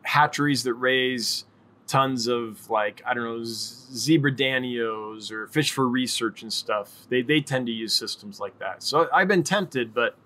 hatcheries 0.02 0.62
that 0.64 0.74
raise 0.74 1.44
tons 1.86 2.26
of 2.26 2.68
like 2.68 3.02
I 3.06 3.14
don't 3.14 3.24
know 3.24 3.40
zebra 3.42 4.32
danios 4.32 5.32
or 5.32 5.46
fish 5.48 5.72
for 5.72 5.88
research 5.88 6.42
and 6.42 6.52
stuff. 6.52 7.06
They 7.08 7.22
they 7.22 7.40
tend 7.40 7.66
to 7.66 7.72
use 7.72 7.94
systems 7.94 8.40
like 8.40 8.58
that. 8.58 8.82
So 8.82 9.08
I've 9.12 9.28
been 9.28 9.42
tempted, 9.42 9.94
but 9.94 10.16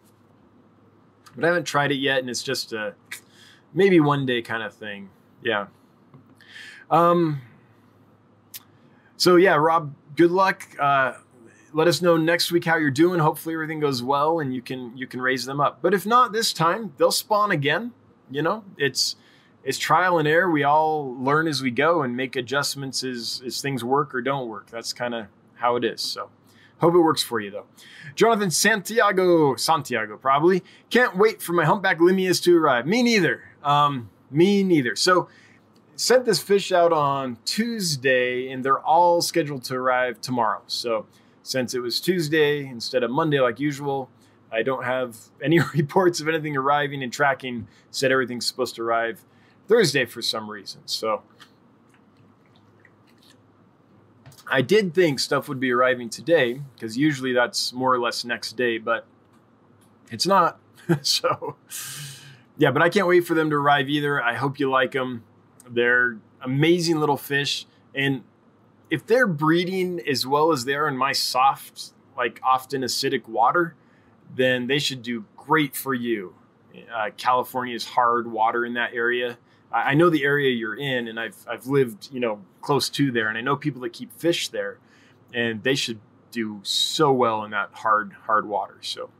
but 1.34 1.44
I 1.44 1.48
haven't 1.48 1.64
tried 1.64 1.92
it 1.92 1.96
yet, 1.96 2.18
and 2.18 2.28
it's 2.28 2.42
just 2.42 2.72
a 2.72 2.94
maybe 3.72 4.00
one 4.00 4.26
day 4.26 4.42
kind 4.42 4.62
of 4.62 4.74
thing. 4.74 5.08
Yeah. 5.42 5.66
Um. 6.90 7.40
So 9.22 9.36
yeah, 9.36 9.54
Rob. 9.54 9.94
Good 10.16 10.32
luck. 10.32 10.66
Uh, 10.80 11.12
let 11.72 11.86
us 11.86 12.02
know 12.02 12.16
next 12.16 12.50
week 12.50 12.64
how 12.64 12.76
you're 12.76 12.90
doing. 12.90 13.20
Hopefully 13.20 13.54
everything 13.54 13.78
goes 13.78 14.02
well 14.02 14.40
and 14.40 14.52
you 14.52 14.60
can 14.60 14.96
you 14.96 15.06
can 15.06 15.20
raise 15.20 15.44
them 15.44 15.60
up. 15.60 15.78
But 15.80 15.94
if 15.94 16.04
not 16.04 16.32
this 16.32 16.52
time, 16.52 16.92
they'll 16.96 17.12
spawn 17.12 17.52
again. 17.52 17.92
You 18.32 18.42
know, 18.42 18.64
it's 18.76 19.14
it's 19.62 19.78
trial 19.78 20.18
and 20.18 20.26
error. 20.26 20.50
We 20.50 20.64
all 20.64 21.14
learn 21.16 21.46
as 21.46 21.62
we 21.62 21.70
go 21.70 22.02
and 22.02 22.16
make 22.16 22.34
adjustments 22.34 23.04
as 23.04 23.40
as 23.46 23.62
things 23.62 23.84
work 23.84 24.12
or 24.12 24.22
don't 24.22 24.48
work. 24.48 24.68
That's 24.70 24.92
kind 24.92 25.14
of 25.14 25.26
how 25.54 25.76
it 25.76 25.84
is. 25.84 26.00
So 26.00 26.28
hope 26.80 26.92
it 26.92 26.98
works 26.98 27.22
for 27.22 27.38
you 27.38 27.52
though. 27.52 27.66
Jonathan 28.16 28.50
Santiago, 28.50 29.54
Santiago 29.54 30.16
probably 30.16 30.64
can't 30.90 31.16
wait 31.16 31.40
for 31.40 31.52
my 31.52 31.64
humpback 31.64 31.98
limias 31.98 32.42
to 32.42 32.58
arrive. 32.58 32.88
Me 32.88 33.04
neither. 33.04 33.44
Um, 33.62 34.10
me 34.32 34.64
neither. 34.64 34.96
So 34.96 35.28
sent 36.02 36.24
this 36.24 36.40
fish 36.42 36.72
out 36.72 36.92
on 36.92 37.38
Tuesday 37.44 38.48
and 38.50 38.64
they're 38.64 38.80
all 38.80 39.22
scheduled 39.22 39.62
to 39.62 39.76
arrive 39.76 40.20
tomorrow. 40.20 40.60
So 40.66 41.06
since 41.44 41.74
it 41.74 41.78
was 41.78 42.00
Tuesday 42.00 42.66
instead 42.66 43.04
of 43.04 43.10
Monday 43.12 43.38
like 43.38 43.60
usual. 43.60 44.10
I 44.50 44.62
don't 44.64 44.82
have 44.82 45.16
any 45.42 45.60
reports 45.74 46.20
of 46.20 46.26
anything 46.26 46.56
arriving 46.56 47.04
and 47.04 47.12
tracking 47.12 47.68
said 47.92 48.10
everything's 48.10 48.46
supposed 48.46 48.74
to 48.76 48.82
arrive 48.82 49.22
Thursday 49.68 50.04
for 50.04 50.20
some 50.22 50.50
reason. 50.50 50.80
So 50.86 51.22
I 54.50 54.60
did 54.60 54.94
think 54.94 55.20
stuff 55.20 55.48
would 55.48 55.60
be 55.60 55.70
arriving 55.70 56.10
today 56.10 56.62
because 56.74 56.98
usually 56.98 57.32
that's 57.32 57.72
more 57.72 57.94
or 57.94 58.00
less 58.00 58.24
next 58.24 58.56
day, 58.56 58.76
but 58.76 59.06
it's 60.10 60.26
not. 60.26 60.58
so 61.02 61.54
yeah, 62.58 62.72
but 62.72 62.82
I 62.82 62.88
can't 62.88 63.06
wait 63.06 63.20
for 63.20 63.34
them 63.34 63.50
to 63.50 63.56
arrive 63.56 63.88
either. 63.88 64.20
I 64.20 64.34
hope 64.34 64.58
you 64.58 64.68
like 64.68 64.90
them. 64.90 65.22
They're 65.68 66.18
amazing 66.40 66.98
little 66.98 67.16
fish. 67.16 67.66
And 67.94 68.22
if 68.90 69.06
they're 69.06 69.26
breeding 69.26 70.00
as 70.06 70.26
well 70.26 70.52
as 70.52 70.64
they 70.64 70.74
are 70.74 70.88
in 70.88 70.96
my 70.96 71.12
soft, 71.12 71.92
like 72.16 72.40
often 72.42 72.82
acidic 72.82 73.28
water, 73.28 73.74
then 74.34 74.66
they 74.66 74.78
should 74.78 75.02
do 75.02 75.24
great 75.36 75.74
for 75.76 75.94
you. 75.94 76.34
Uh, 76.94 77.10
California 77.16 77.74
is 77.74 77.84
hard 77.84 78.30
water 78.30 78.64
in 78.64 78.74
that 78.74 78.94
area. 78.94 79.38
I, 79.70 79.90
I 79.90 79.94
know 79.94 80.10
the 80.10 80.24
area 80.24 80.50
you're 80.50 80.76
in, 80.76 81.08
and 81.08 81.18
I've 81.18 81.36
I've 81.48 81.66
lived 81.66 82.08
you 82.12 82.20
know 82.20 82.42
close 82.60 82.88
to 82.90 83.10
there, 83.10 83.28
and 83.28 83.36
I 83.36 83.40
know 83.40 83.56
people 83.56 83.82
that 83.82 83.92
keep 83.92 84.12
fish 84.12 84.48
there, 84.48 84.78
and 85.34 85.62
they 85.62 85.74
should 85.74 86.00
do 86.30 86.60
so 86.62 87.12
well 87.12 87.44
in 87.44 87.50
that 87.50 87.70
hard 87.72 88.12
hard 88.24 88.46
water. 88.46 88.78
So, 88.80 89.10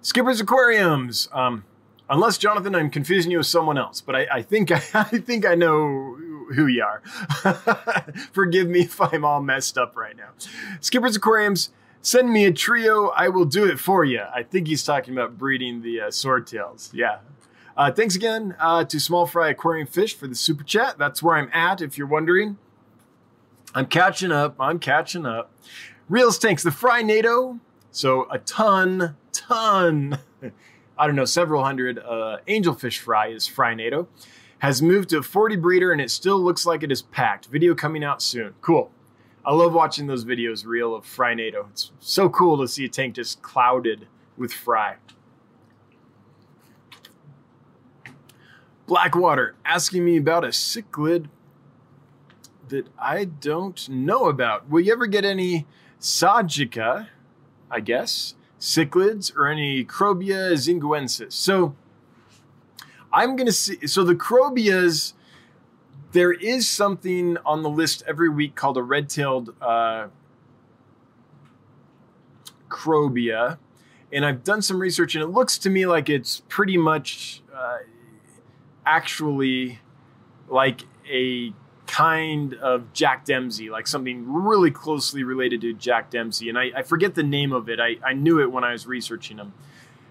Skipper's 0.00 0.40
Aquariums. 0.40 1.28
Um, 1.32 1.64
unless 2.08 2.38
Jonathan, 2.38 2.74
I'm 2.74 2.90
confusing 2.90 3.30
you 3.30 3.38
with 3.38 3.46
someone 3.46 3.78
else, 3.78 4.00
but 4.00 4.14
I, 4.14 4.26
I 4.32 4.42
think 4.42 4.70
I, 4.70 4.78
think 5.04 5.46
I 5.46 5.54
know 5.54 6.16
who 6.54 6.66
you 6.66 6.82
are. 6.82 7.02
Forgive 8.32 8.68
me 8.68 8.80
if 8.80 9.00
I'm 9.00 9.24
all 9.24 9.42
messed 9.42 9.78
up 9.78 9.96
right 9.96 10.16
now. 10.16 10.30
Skipper's 10.80 11.16
Aquariums, 11.16 11.70
send 12.00 12.32
me 12.32 12.44
a 12.44 12.52
trio. 12.52 13.08
I 13.08 13.28
will 13.28 13.44
do 13.44 13.64
it 13.66 13.78
for 13.78 14.04
you. 14.04 14.22
I 14.34 14.42
think 14.42 14.68
he's 14.68 14.84
talking 14.84 15.14
about 15.14 15.38
breeding 15.38 15.82
the 15.82 16.02
uh, 16.02 16.06
swordtails. 16.08 16.90
Yeah. 16.92 17.18
Uh, 17.76 17.90
thanks 17.90 18.14
again 18.14 18.54
uh, 18.60 18.84
to 18.84 19.00
Small 19.00 19.26
Fry 19.26 19.48
Aquarium 19.48 19.86
Fish 19.86 20.14
for 20.14 20.26
the 20.26 20.34
super 20.34 20.62
chat. 20.62 20.98
That's 20.98 21.22
where 21.22 21.36
I'm 21.36 21.50
at, 21.54 21.80
if 21.80 21.96
you're 21.96 22.06
wondering. 22.06 22.58
I'm 23.74 23.86
catching 23.86 24.30
up. 24.30 24.56
I'm 24.60 24.78
catching 24.78 25.24
up. 25.24 25.50
Reels 26.08 26.38
tanks, 26.38 26.62
the 26.62 26.70
Fry 26.70 27.00
NATO. 27.00 27.58
So 27.90 28.26
a 28.30 28.38
ton, 28.38 29.16
ton, 29.32 30.18
I 30.98 31.06
don't 31.06 31.16
know, 31.16 31.24
several 31.24 31.64
hundred 31.64 31.98
uh, 31.98 32.38
angelfish 32.46 32.98
fry 32.98 33.28
is 33.28 33.46
Fry 33.46 33.74
NATO 33.74 34.08
has 34.62 34.80
moved 34.80 35.08
to 35.08 35.18
a 35.18 35.22
40 35.22 35.56
breeder 35.56 35.90
and 35.90 36.00
it 36.00 36.08
still 36.08 36.40
looks 36.40 36.64
like 36.64 36.84
it 36.84 36.92
is 36.92 37.02
packed. 37.02 37.46
Video 37.46 37.74
coming 37.74 38.04
out 38.04 38.22
soon. 38.22 38.54
Cool. 38.60 38.92
I 39.44 39.52
love 39.52 39.72
watching 39.72 40.06
those 40.06 40.24
videos 40.24 40.64
reel 40.64 40.94
of 40.94 41.04
Fry 41.04 41.34
NATO. 41.34 41.66
It's 41.72 41.90
so 41.98 42.28
cool 42.28 42.56
to 42.58 42.68
see 42.68 42.84
a 42.84 42.88
tank 42.88 43.16
just 43.16 43.42
clouded 43.42 44.06
with 44.36 44.52
fry. 44.52 44.98
Blackwater 48.86 49.56
asking 49.64 50.04
me 50.04 50.16
about 50.16 50.44
a 50.44 50.48
cichlid 50.48 51.26
that 52.68 52.86
I 52.96 53.24
don't 53.24 53.88
know 53.88 54.26
about. 54.26 54.68
Will 54.68 54.82
you 54.82 54.92
ever 54.92 55.06
get 55.06 55.24
any 55.24 55.66
Sajica, 56.00 57.08
I 57.68 57.80
guess, 57.80 58.36
cichlids 58.62 59.34
or 59.36 59.48
any 59.48 59.84
Krobia 59.84 60.52
zinguensis? 60.52 61.32
So 61.32 61.74
I'm 63.12 63.34
going 63.34 63.46
to 63.46 63.52
see. 63.52 63.86
So 63.88 64.04
the 64.04 64.14
Krobias, 64.14 65.14
there 66.12 66.32
is 66.32 66.68
something 66.68 67.36
on 67.44 67.62
the 67.62 67.68
list 67.68 68.04
every 68.06 68.28
week 68.28 68.54
called 68.54 68.76
a 68.76 68.82
red-tailed 68.82 69.54
uh, 69.60 70.06
Crobia, 72.68 73.58
and 74.12 74.24
I've 74.24 74.44
done 74.44 74.62
some 74.62 74.78
research, 74.78 75.16
and 75.16 75.24
it 75.24 75.28
looks 75.28 75.58
to 75.58 75.68
me 75.68 75.84
like 75.84 76.08
it's 76.08 76.42
pretty 76.48 76.76
much 76.76 77.42
uh, 77.54 77.78
actually 78.86 79.80
like 80.48 80.82
a 81.10 81.52
kind 81.92 82.54
of 82.54 82.90
Jack 82.94 83.26
Dempsey, 83.26 83.68
like 83.68 83.86
something 83.86 84.24
really 84.26 84.70
closely 84.70 85.24
related 85.24 85.60
to 85.60 85.74
Jack 85.74 86.10
Dempsey. 86.10 86.48
And 86.48 86.58
I, 86.58 86.70
I 86.74 86.82
forget 86.82 87.14
the 87.14 87.22
name 87.22 87.52
of 87.52 87.68
it. 87.68 87.78
I, 87.78 87.96
I 88.02 88.14
knew 88.14 88.40
it 88.40 88.50
when 88.50 88.64
I 88.64 88.72
was 88.72 88.86
researching 88.86 89.36
them. 89.36 89.52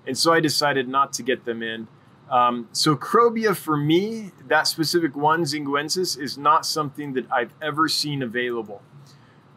And 0.06 0.16
so 0.16 0.32
I 0.32 0.42
decided 0.42 0.88
not 0.88 1.12
to 1.14 1.24
get 1.24 1.46
them 1.46 1.64
in. 1.64 1.88
Um, 2.30 2.70
so 2.72 2.96
Krobia 2.96 3.56
for 3.56 3.76
me, 3.76 4.32
that 4.48 4.68
specific 4.68 5.16
one, 5.16 5.42
Xinguensis, 5.42 6.20
is 6.20 6.38
not 6.38 6.68
something 6.68 7.14
that 7.14 7.26
I've 7.32 7.54
ever 7.64 7.88
seen 7.88 8.22
available. 8.22 8.84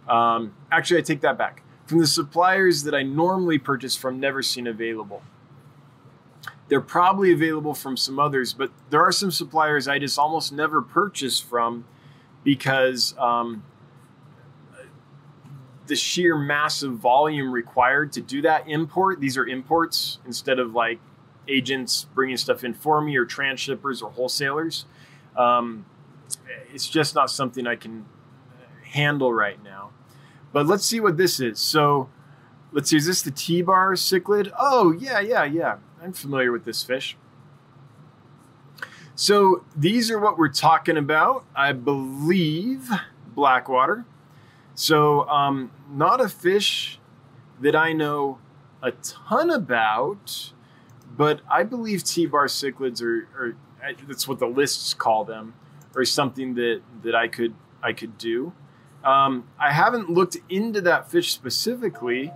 Um, 0.08 0.54
actually, 0.72 1.00
I 1.00 1.02
take 1.02 1.20
that 1.20 1.36
back. 1.36 1.62
From 1.84 1.98
the 1.98 2.06
suppliers 2.06 2.84
that 2.84 2.94
I 2.94 3.02
normally 3.02 3.58
purchase 3.58 3.96
from, 3.96 4.18
never 4.18 4.40
seen 4.40 4.66
available. 4.66 5.22
They're 6.68 6.80
probably 6.80 7.34
available 7.34 7.74
from 7.74 7.98
some 7.98 8.18
others, 8.18 8.54
but 8.54 8.70
there 8.88 9.02
are 9.02 9.12
some 9.12 9.30
suppliers 9.30 9.86
I 9.86 9.98
just 9.98 10.18
almost 10.18 10.54
never 10.54 10.80
purchase 10.80 11.38
from 11.38 11.84
because 12.44 13.14
um, 13.18 13.64
the 15.86 15.96
sheer 15.96 16.36
massive 16.36 16.92
volume 16.92 17.52
required 17.52 18.12
to 18.12 18.20
do 18.20 18.42
that 18.42 18.68
import. 18.68 19.20
These 19.20 19.36
are 19.36 19.46
imports 19.46 20.18
instead 20.26 20.58
of 20.58 20.74
like 20.74 21.00
agents 21.48 22.06
bringing 22.14 22.36
stuff 22.36 22.64
in 22.64 22.74
for 22.74 23.00
me 23.00 23.16
or 23.16 23.26
transshippers 23.26 24.02
or 24.02 24.10
wholesalers. 24.10 24.86
Um, 25.36 25.84
it's 26.72 26.88
just 26.88 27.14
not 27.14 27.30
something 27.30 27.66
I 27.66 27.76
can 27.76 28.06
handle 28.84 29.32
right 29.32 29.62
now. 29.62 29.90
But 30.52 30.66
let's 30.66 30.86
see 30.86 31.00
what 31.00 31.16
this 31.16 31.40
is. 31.40 31.58
So 31.58 32.08
let's 32.72 32.90
see, 32.90 32.96
is 32.96 33.06
this 33.06 33.22
the 33.22 33.30
T-bar 33.30 33.92
cichlid? 33.94 34.52
Oh, 34.58 34.92
yeah, 34.92 35.20
yeah, 35.20 35.44
yeah. 35.44 35.78
I'm 36.02 36.12
familiar 36.12 36.52
with 36.52 36.64
this 36.64 36.84
fish. 36.84 37.16
So 39.14 39.64
these 39.76 40.10
are 40.10 40.18
what 40.18 40.38
we're 40.38 40.48
talking 40.48 40.96
about. 40.96 41.44
I 41.54 41.72
believe 41.72 42.90
blackwater. 43.34 44.04
So 44.74 45.28
um, 45.28 45.70
not 45.90 46.20
a 46.20 46.28
fish 46.28 46.98
that 47.60 47.76
I 47.76 47.92
know 47.92 48.38
a 48.82 48.90
ton 48.90 49.50
about, 49.50 50.52
but 51.16 51.40
I 51.48 51.62
believe 51.62 52.02
T-bar 52.02 52.46
cichlids 52.46 53.00
are, 53.02 53.28
are 53.38 53.56
that's 54.08 54.26
what 54.26 54.38
the 54.38 54.46
lists 54.46 54.94
call 54.94 55.24
them, 55.24 55.54
or 55.94 56.04
something 56.04 56.54
that 56.54 56.80
that 57.02 57.14
I 57.14 57.28
could 57.28 57.54
I 57.82 57.92
could 57.92 58.18
do. 58.18 58.52
Um, 59.04 59.46
I 59.60 59.70
haven't 59.72 60.10
looked 60.10 60.38
into 60.48 60.80
that 60.80 61.10
fish 61.10 61.32
specifically. 61.32 62.32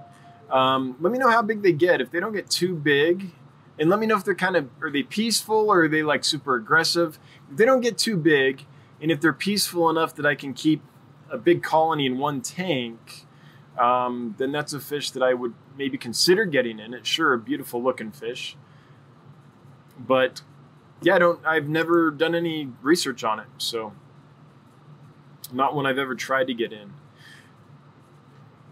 Um, 0.51 0.97
let 1.01 1.13
me 1.13 1.19
know 1.19 1.31
how 1.31 1.43
big 1.43 1.63
they 1.63 1.73
get. 1.73 2.01
If 2.01 2.11
they 2.11 2.21
don't 2.21 2.35
get 2.35 2.51
too 2.51 2.75
big, 2.75 3.33
and 3.79 3.89
let 3.89 3.99
me 4.01 4.07
know 4.07 4.17
if 4.17 4.25
they're 4.25 4.35
kind 4.35 4.57
of 4.57 4.69
are 4.83 4.91
they 4.91 5.03
peaceful 5.03 5.71
or 5.71 5.85
are 5.85 5.89
they 5.89 6.03
like 6.03 6.25
super 6.25 6.57
aggressive. 6.57 7.19
If 7.51 7.57
they 7.57 7.65
don't 7.65 7.81
get 7.81 7.99
too 7.99 8.17
big, 8.17 8.67
and 9.01 9.11
if 9.11 9.21
they're 9.21 9.33
peaceful 9.33 9.89
enough 9.89 10.15
that 10.17 10.27
I 10.27 10.35
can 10.35 10.53
keep 10.55 10.83
a 11.31 11.39
big 11.39 11.63
colony 11.63 12.07
in 12.07 12.19
one 12.19 12.41
tank, 12.41 13.27
um, 13.79 14.35
then 14.39 14.51
that's 14.51 14.73
a 14.73 14.81
fish 14.81 15.11
that 15.13 15.23
I 15.23 15.35
would 15.35 15.55
maybe 15.77 15.97
consider 15.99 16.45
getting 16.45 16.81
in. 16.81 16.95
It's 16.95 17.09
sure 17.09 17.33
a 17.33 17.39
beautiful 17.39 17.83
looking 17.83 18.11
fish, 18.11 18.57
but 19.99 20.43
yeah, 21.03 21.15
I 21.15 21.19
don't. 21.19 21.45
I've 21.47 21.69
never 21.69 22.11
done 22.11 22.35
any 22.35 22.69
research 22.83 23.23
on 23.23 23.39
it, 23.39 23.47
so 23.59 23.93
not 25.53 25.75
one 25.75 25.87
I've 25.87 25.99
ever 25.99 26.15
tried 26.15 26.49
to 26.49 26.55
get 26.55 26.73
in. 26.73 26.95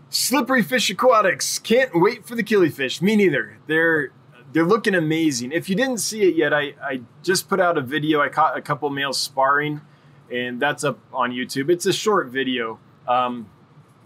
Slippery 0.08 0.62
Fish 0.62 0.88
Aquatics. 0.90 1.58
Can't 1.58 1.90
wait 1.94 2.26
for 2.26 2.34
the 2.34 2.42
killifish. 2.42 3.02
Me 3.02 3.16
neither. 3.16 3.58
They're 3.66 4.12
they're 4.56 4.64
looking 4.64 4.94
amazing. 4.94 5.52
If 5.52 5.68
you 5.68 5.76
didn't 5.76 5.98
see 5.98 6.22
it 6.22 6.34
yet, 6.34 6.54
I, 6.54 6.74
I 6.82 7.02
just 7.22 7.46
put 7.46 7.60
out 7.60 7.76
a 7.76 7.82
video. 7.82 8.22
I 8.22 8.30
caught 8.30 8.56
a 8.56 8.62
couple 8.62 8.88
males 8.88 9.20
sparring, 9.20 9.82
and 10.32 10.58
that's 10.58 10.82
up 10.82 10.98
on 11.12 11.30
YouTube. 11.30 11.68
It's 11.68 11.84
a 11.84 11.92
short 11.92 12.28
video. 12.28 12.78
Um, 13.06 13.50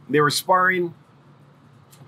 they 0.08 0.20
were 0.20 0.28
sparring, 0.28 0.92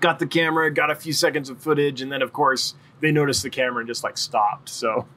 got 0.01 0.19
the 0.19 0.27
camera, 0.27 0.69
got 0.73 0.91
a 0.91 0.95
few 0.95 1.13
seconds 1.13 1.49
of 1.49 1.61
footage, 1.61 2.01
and 2.01 2.11
then 2.11 2.21
of 2.21 2.33
course 2.33 2.75
they 2.99 3.13
noticed 3.13 3.43
the 3.43 3.49
camera 3.49 3.79
and 3.79 3.87
just 3.87 4.03
like 4.03 4.17
stopped. 4.17 4.67
So, 4.67 5.07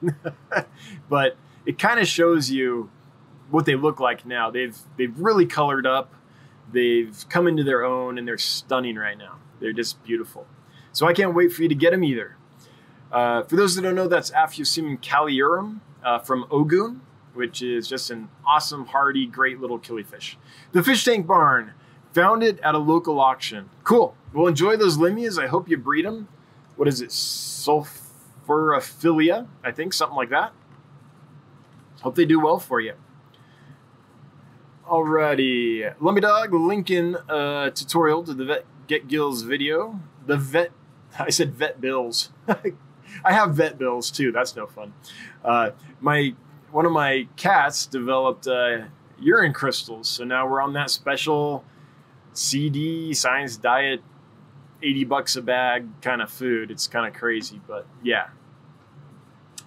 but 1.09 1.35
it 1.65 1.77
kind 1.77 1.99
of 1.99 2.07
shows 2.07 2.49
you 2.49 2.89
what 3.51 3.65
they 3.65 3.75
look 3.75 3.99
like 3.99 4.25
now. 4.25 4.51
They've 4.51 4.77
they've 4.97 5.19
really 5.19 5.45
colored 5.45 5.85
up. 5.85 6.13
They've 6.71 7.13
come 7.27 7.45
into 7.45 7.65
their 7.65 7.83
own, 7.83 8.17
and 8.17 8.25
they're 8.25 8.37
stunning 8.37 8.95
right 8.95 9.17
now. 9.17 9.35
They're 9.59 9.73
just 9.73 10.01
beautiful. 10.05 10.47
So 10.93 11.07
I 11.07 11.11
can't 11.11 11.35
wait 11.35 11.51
for 11.51 11.63
you 11.63 11.67
to 11.67 11.75
get 11.75 11.91
them 11.91 12.05
either. 12.05 12.36
Uh, 13.11 13.43
for 13.43 13.55
those 13.55 13.75
that 13.75 13.83
don't 13.83 13.95
know, 13.95 14.07
that's 14.07 14.31
Aphyosemion 14.31 14.99
calliurum 15.01 15.79
uh, 16.03 16.19
from 16.19 16.45
Ogun, 16.51 17.01
which 17.33 17.61
is 17.61 17.87
just 17.87 18.11
an 18.11 18.27
awesome, 18.45 18.87
hardy, 18.87 19.25
great 19.25 19.59
little 19.59 19.79
killifish. 19.79 20.35
The 20.71 20.83
Fish 20.83 21.05
Tank 21.05 21.25
Barn 21.27 21.73
found 22.13 22.43
it 22.43 22.59
at 22.59 22.75
a 22.75 22.79
local 22.79 23.19
auction. 23.19 23.69
Cool. 23.83 24.15
Well, 24.33 24.47
enjoy 24.47 24.77
those 24.77 24.97
limias. 24.97 25.41
I 25.41 25.47
hope 25.47 25.69
you 25.69 25.77
breed 25.77 26.05
them. 26.05 26.27
What 26.75 26.87
is 26.87 27.01
it? 27.01 27.09
sulphurophila, 27.09 29.47
I 29.63 29.71
think, 29.71 29.93
something 29.93 30.15
like 30.15 30.29
that. 30.29 30.53
Hope 32.01 32.13
they 32.15 32.25
do 32.25 32.39
well 32.39 32.59
for 32.59 32.79
you. 32.79 32.93
Alrighty, 34.87 35.95
Lummy 35.99 36.21
Dog 36.21 36.53
Lincoln 36.53 37.17
uh, 37.27 37.71
tutorial 37.71 38.23
to 38.23 38.33
the 38.33 38.45
Vet 38.45 38.65
Get 38.87 39.09
Gills 39.09 39.41
video. 39.41 39.99
The 40.25 40.37
vet, 40.37 40.71
I 41.19 41.29
said 41.29 41.53
vet 41.53 41.81
bills. 41.81 42.29
I 43.23 43.33
have 43.33 43.55
vet 43.55 43.77
bills 43.77 44.11
too. 44.11 44.31
That's 44.31 44.55
no 44.55 44.67
fun. 44.67 44.93
Uh, 45.43 45.71
my 46.01 46.33
one 46.71 46.85
of 46.85 46.91
my 46.91 47.27
cats 47.35 47.85
developed 47.85 48.47
uh, 48.47 48.85
urine 49.19 49.53
crystals, 49.53 50.07
so 50.07 50.23
now 50.23 50.47
we're 50.47 50.61
on 50.61 50.73
that 50.73 50.89
special 50.89 51.63
CD 52.33 53.13
science 53.13 53.57
diet, 53.57 54.01
eighty 54.83 55.03
bucks 55.03 55.35
a 55.35 55.41
bag 55.41 55.87
kind 56.01 56.21
of 56.21 56.29
food. 56.29 56.71
It's 56.71 56.87
kind 56.87 57.07
of 57.07 57.13
crazy, 57.19 57.61
but 57.67 57.87
yeah. 58.03 58.29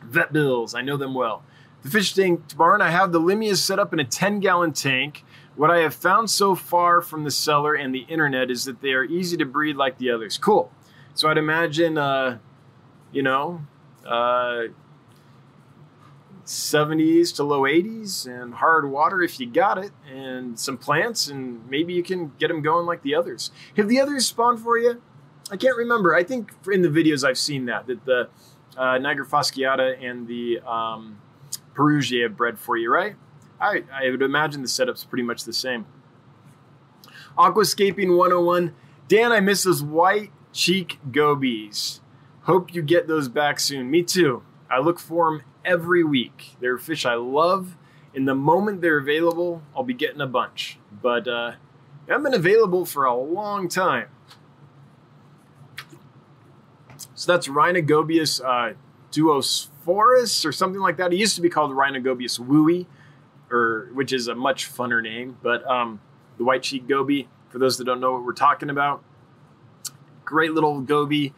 Vet 0.02 0.32
bills, 0.32 0.74
I 0.74 0.80
know 0.80 0.96
them 0.96 1.14
well. 1.14 1.42
The 1.82 1.90
fish 1.90 2.12
tank 2.12 2.56
barn, 2.56 2.82
I 2.82 2.90
have 2.90 3.12
the 3.12 3.20
limias 3.20 3.56
set 3.56 3.78
up 3.78 3.92
in 3.92 4.00
a 4.00 4.04
10 4.04 4.40
gallon 4.40 4.72
tank. 4.72 5.24
What 5.56 5.70
I 5.70 5.78
have 5.78 5.94
found 5.94 6.30
so 6.30 6.54
far 6.54 7.00
from 7.00 7.24
the 7.24 7.30
seller 7.30 7.74
and 7.74 7.94
the 7.94 8.00
internet 8.08 8.50
is 8.50 8.64
that 8.64 8.82
they 8.82 8.92
are 8.92 9.04
easy 9.04 9.36
to 9.38 9.46
breed 9.46 9.76
like 9.76 9.98
the 9.98 10.10
others. 10.10 10.36
Cool. 10.36 10.70
So 11.14 11.28
I'd 11.28 11.38
imagine, 11.38 11.96
uh, 11.96 12.38
you 13.12 13.22
know, 13.22 13.62
uh, 14.06 14.64
70s 16.44 17.34
to 17.36 17.44
low 17.44 17.62
80s 17.62 18.26
and 18.26 18.54
hard 18.54 18.90
water 18.90 19.22
if 19.22 19.38
you 19.38 19.48
got 19.48 19.78
it, 19.78 19.92
and 20.10 20.58
some 20.58 20.76
plants, 20.76 21.28
and 21.28 21.68
maybe 21.68 21.92
you 21.92 22.02
can 22.02 22.32
get 22.38 22.48
them 22.48 22.62
going 22.62 22.86
like 22.86 23.02
the 23.02 23.14
others. 23.14 23.50
Have 23.76 23.88
the 23.88 24.00
others 24.00 24.26
spawned 24.26 24.60
for 24.60 24.76
you? 24.76 25.00
I 25.50 25.56
can't 25.56 25.76
remember. 25.76 26.14
I 26.14 26.24
think 26.24 26.52
in 26.70 26.82
the 26.82 26.88
videos 26.88 27.26
I've 27.26 27.38
seen 27.38 27.66
that, 27.66 27.86
that 27.86 28.04
the 28.04 28.28
uh, 28.76 28.98
nigrofasciata 28.98 30.02
and 30.04 30.26
the 30.26 30.60
um, 30.60 31.18
perugiae 31.74 32.22
have 32.22 32.36
bred 32.36 32.58
for 32.58 32.76
you, 32.76 32.92
right? 32.92 33.16
I, 33.60 33.84
I 33.92 34.10
would 34.10 34.22
imagine 34.22 34.62
the 34.62 34.68
setup's 34.68 35.04
pretty 35.04 35.24
much 35.24 35.44
the 35.44 35.52
same. 35.52 35.86
Aquascaping 37.36 38.16
101. 38.16 38.74
Dan, 39.08 39.32
I 39.32 39.40
miss 39.40 39.64
those 39.64 39.82
white 39.82 40.30
cheek 40.52 40.98
gobies. 41.10 42.00
Hope 42.42 42.74
you 42.74 42.82
get 42.82 43.06
those 43.06 43.28
back 43.28 43.60
soon. 43.60 43.90
Me 43.90 44.02
too. 44.02 44.42
I 44.70 44.78
look 44.80 44.98
for 44.98 45.30
them 45.30 45.42
every 45.64 46.02
week. 46.02 46.56
They're 46.60 46.78
fish 46.78 47.04
I 47.04 47.14
love. 47.14 47.76
In 48.14 48.24
the 48.24 48.34
moment 48.34 48.80
they're 48.80 48.98
available, 48.98 49.62
I'll 49.76 49.84
be 49.84 49.94
getting 49.94 50.20
a 50.20 50.26
bunch. 50.26 50.78
But 51.02 51.28
uh, 51.28 51.52
I've 52.08 52.22
been 52.22 52.34
available 52.34 52.86
for 52.86 53.04
a 53.04 53.14
long 53.14 53.68
time. 53.68 54.08
So 57.14 57.30
that's 57.30 57.48
Rhinogobius 57.48 58.42
uh, 58.42 58.74
duosporus 59.12 60.44
or 60.46 60.52
something 60.52 60.80
like 60.80 60.96
that. 60.96 61.12
It 61.12 61.16
used 61.16 61.36
to 61.36 61.42
be 61.42 61.50
called 61.50 61.72
Rhinogobius 61.72 62.40
wui, 62.40 62.86
or 63.50 63.90
which 63.92 64.12
is 64.12 64.28
a 64.28 64.34
much 64.34 64.72
funner 64.72 65.02
name. 65.02 65.36
But 65.42 65.66
um, 65.66 66.00
the 66.38 66.44
white 66.44 66.62
cheek 66.62 66.88
goby, 66.88 67.28
for 67.50 67.58
those 67.58 67.76
that 67.78 67.84
don't 67.84 68.00
know 68.00 68.12
what 68.12 68.24
we're 68.24 68.32
talking 68.32 68.70
about, 68.70 69.04
great 70.24 70.52
little 70.52 70.80
goby 70.80 71.34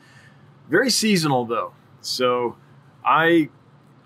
very 0.69 0.91
seasonal 0.91 1.45
though. 1.45 1.73
So 2.01 2.57
I 3.05 3.49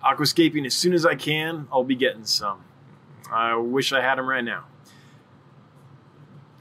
aquascaping 0.05 0.65
as 0.67 0.75
soon 0.75 0.93
as 0.93 1.05
I 1.05 1.15
can. 1.15 1.69
I'll 1.73 1.85
be 1.85 1.97
getting 1.97 2.25
some. 2.25 2.61
I 3.31 3.57
wish 3.57 3.93
I 3.93 4.01
had 4.01 4.19
them 4.19 4.29
right 4.29 4.45
now. 4.45 4.65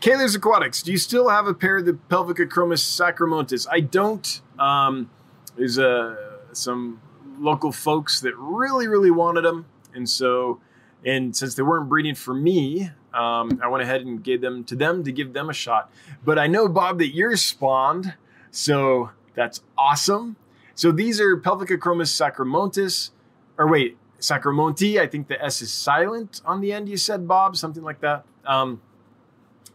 Kaler's 0.02 0.36
Aquatics. 0.36 0.84
Do 0.84 0.91
you 0.91 0.98
still 0.98 1.30
have 1.30 1.48
a 1.48 1.54
pair 1.54 1.78
of 1.78 1.86
the 1.86 1.93
Pelvicachromis 1.93 2.84
sacramontis? 2.84 3.66
I 3.72 3.80
don't. 3.80 4.41
Um, 4.60 5.10
there's 5.56 5.80
uh, 5.80 6.16
some 6.54 7.02
local 7.39 7.72
folks 7.72 8.22
that 8.22 8.36
really, 8.38 8.88
really 8.88 9.12
wanted 9.12 9.46
them, 9.46 9.66
and 9.93 10.08
so, 10.08 10.60
and 11.06 11.36
since 11.36 11.56
they 11.56 11.64
weren't 11.64 11.89
breeding 11.89 12.16
for 12.16 12.34
me, 12.34 12.91
um, 13.14 13.60
I 13.64 13.68
went 13.68 13.84
ahead 13.84 14.02
and 14.02 14.24
gave 14.24 14.41
them 14.41 14.64
to 14.66 14.76
them 14.76 15.04
to 15.04 15.12
give 15.12 15.34
them 15.34 15.50
a 15.50 15.54
shot. 15.54 15.91
But 16.24 16.38
I 16.38 16.48
know 16.48 16.68
Bob 16.68 17.00
that 17.00 17.16
yours 17.16 17.41
spawned, 17.41 18.14
so 18.52 19.10
that's 19.36 19.62
awesome. 19.78 20.36
So 20.74 20.92
these 20.92 21.22
are 21.22 21.38
Pelvicachromis 21.38 22.12
sacramontis, 22.12 23.12
or 23.58 23.68
wait, 23.68 23.98
sacramonti. 24.20 25.00
I 25.00 25.08
think 25.08 25.28
the 25.28 25.42
S 25.42 25.62
is 25.62 25.72
silent 25.72 26.42
on 26.46 26.62
the 26.62 26.74
end. 26.74 26.90
You 26.90 26.98
said 26.98 27.28
Bob, 27.28 27.56
something 27.56 27.84
like 27.84 28.02
that. 28.02 28.26
Um, 28.46 28.82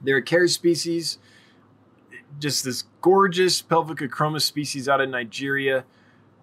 they're 0.03 0.19
a 0.19 0.23
care 0.23 0.49
species, 0.49 1.19
just 2.39 2.65
this 2.65 2.85
gorgeous 3.01 3.63
Pelvicachromis 3.63 4.43
species 4.43 4.89
out 4.89 5.01
of 5.01 5.09
Nigeria. 5.09 5.85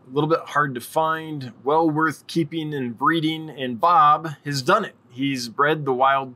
A 0.07 0.13
little 0.13 0.29
bit 0.29 0.39
hard 0.39 0.73
to 0.75 0.81
find, 0.81 1.53
well 1.63 1.89
worth 1.89 2.25
keeping 2.27 2.73
and 2.73 2.97
breeding. 2.97 3.49
And 3.49 3.79
Bob 3.79 4.29
has 4.45 4.61
done 4.61 4.85
it. 4.85 4.95
He's 5.09 5.49
bred 5.49 5.85
the 5.85 5.93
wild, 5.93 6.35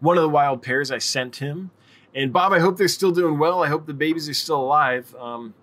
one 0.00 0.16
of 0.16 0.22
the 0.22 0.28
wild 0.28 0.62
pairs 0.62 0.90
I 0.90 0.98
sent 0.98 1.36
him, 1.36 1.70
And 2.14 2.32
Bob, 2.32 2.52
I 2.52 2.58
hope 2.58 2.76
they're 2.76 2.88
still 2.88 3.12
doing 3.12 3.38
well. 3.38 3.62
I 3.62 3.68
hope 3.68 3.86
the 3.86 3.94
babies 3.94 4.28
are 4.28 4.34
still 4.34 4.60
alive. 4.60 5.14
Um, 5.18 5.54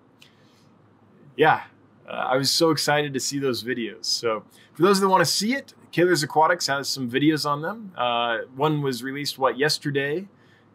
yeah, 1.36 1.62
uh, 2.08 2.12
I 2.12 2.36
was 2.36 2.50
so 2.50 2.70
excited 2.70 3.14
to 3.14 3.20
see 3.20 3.38
those 3.38 3.62
videos. 3.62 4.06
So 4.06 4.44
for 4.74 4.82
those 4.82 5.00
that 5.00 5.08
want 5.08 5.24
to 5.24 5.30
see 5.30 5.54
it, 5.54 5.74
Killers 5.92 6.22
Aquatics 6.22 6.66
has 6.66 6.88
some 6.88 7.10
videos 7.10 7.48
on 7.48 7.62
them. 7.62 7.92
Uh, 7.96 8.38
one 8.54 8.82
was 8.82 9.02
released 9.02 9.38
what 9.38 9.58
yesterday, 9.58 10.28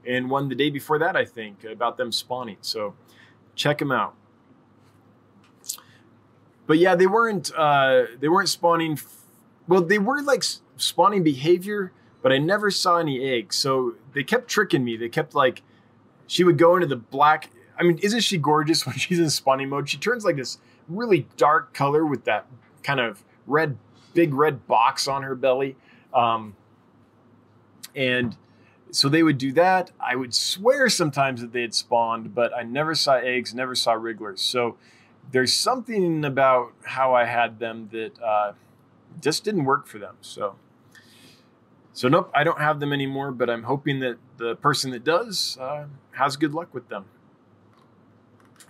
and 0.06 0.30
one 0.30 0.49
the 0.49 0.56
day 0.56 0.70
before 0.70 0.99
that, 0.99 1.16
I 1.16 1.26
think, 1.26 1.64
about 1.64 1.97
them 1.97 2.12
spawning. 2.12 2.58
So 2.62 2.95
check 3.56 3.80
them 3.80 3.91
out. 3.91 4.16
But 6.68 6.78
yeah, 6.80 6.95
they 6.95 7.08
weren't 7.08 7.51
uh, 7.56 8.03
they 8.20 8.28
weren't 8.28 8.49
spawning. 8.49 8.93
F- 8.93 9.24
well, 9.68 9.82
they 9.82 9.99
were 9.99 10.22
like 10.22 10.43
spawning 10.78 11.24
behavior, 11.24 11.91
but 12.22 12.32
I 12.32 12.38
never 12.38 12.72
saw 12.72 12.97
any 12.97 13.24
eggs. 13.30 13.56
So 13.56 13.95
they 14.14 14.24
kept 14.24 14.47
tricking 14.47 14.84
me. 14.84 14.97
They 14.97 15.10
kept 15.10 15.36
like 15.36 15.62
she 16.28 16.43
would 16.43 16.58
go 16.58 16.76
into 16.76 16.88
the 16.88 16.95
black. 16.95 17.49
I 17.78 17.84
mean, 17.84 17.97
isn't 17.99 18.21
she 18.21 18.38
gorgeous 18.38 18.86
when 18.86 18.95
she's 18.95 19.19
in 19.19 19.30
spawning 19.30 19.69
mode? 19.69 19.89
She 19.89 19.97
turns 19.97 20.26
like 20.26 20.36
this 20.36 20.57
really 20.88 21.28
dark 21.38 21.73
color 21.73 22.05
with 22.05 22.26
that 22.26 22.45
kind 22.84 22.99
of 22.99 23.23
red, 23.47 23.78
big 24.13 24.34
red 24.34 24.67
box 24.67 25.07
on 25.07 25.23
her 25.23 25.36
belly. 25.36 25.76
Um, 26.13 26.55
and 27.95 28.36
so 28.91 29.09
they 29.09 29.23
would 29.23 29.38
do 29.38 29.51
that. 29.53 29.91
I 29.99 30.15
would 30.15 30.34
swear 30.34 30.89
sometimes 30.89 31.41
that 31.41 31.51
they 31.51 31.61
had 31.61 31.73
spawned, 31.73 32.34
but 32.36 32.53
I 32.53 32.63
never 32.63 32.95
saw 32.95 33.15
eggs, 33.15 33.53
never 33.53 33.76
saw 33.76 33.93
wrigglers. 33.93 34.41
So 34.41 34.78
there's 35.32 35.53
something 35.53 36.23
about 36.23 36.73
how 36.84 37.13
I 37.13 37.26
had 37.26 37.59
them 37.59 37.89
that 37.91 38.21
uh, 38.21 38.53
just 39.21 39.43
didn't 39.43 39.65
work 39.65 39.88
for 39.88 39.97
them. 39.97 40.15
So, 40.21 40.55
so 41.93 42.07
nope, 42.07 42.32
I 42.34 42.43
don't 42.43 42.59
have 42.59 42.80
them 42.80 42.93
anymore. 42.93 43.32
But 43.32 43.49
I'm 43.49 43.63
hoping 43.63 43.99
that 44.01 44.17
the 44.38 44.55
person 44.55 44.91
that 44.91 45.03
does 45.03 45.57
uh, 45.59 45.86
has 46.11 46.38
good 46.38 46.53
luck 46.53 46.73
with 46.73 46.89
them. 46.89 47.05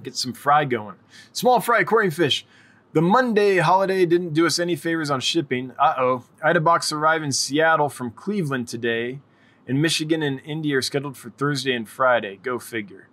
Get 0.03 0.15
some 0.15 0.33
fry 0.33 0.65
going. 0.65 0.95
Small 1.31 1.59
fry 1.59 1.79
aquarium 1.79 2.11
fish. 2.11 2.45
The 2.93 3.01
Monday 3.01 3.57
holiday 3.57 4.05
didn't 4.05 4.33
do 4.33 4.45
us 4.45 4.57
any 4.59 4.75
favors 4.75 5.09
on 5.09 5.19
shipping. 5.19 5.71
Uh 5.77 5.95
oh. 5.97 6.23
I 6.43 6.47
had 6.47 6.57
a 6.57 6.61
box 6.61 6.91
arrive 6.91 7.23
in 7.23 7.31
Seattle 7.31 7.89
from 7.89 8.11
Cleveland 8.11 8.67
today, 8.67 9.19
and 9.67 9.81
Michigan 9.81 10.21
and 10.23 10.39
India 10.45 10.77
are 10.77 10.81
scheduled 10.81 11.17
for 11.17 11.29
Thursday 11.31 11.73
and 11.75 11.87
Friday. 11.89 12.39
Go 12.41 12.57
figure. 12.59 13.09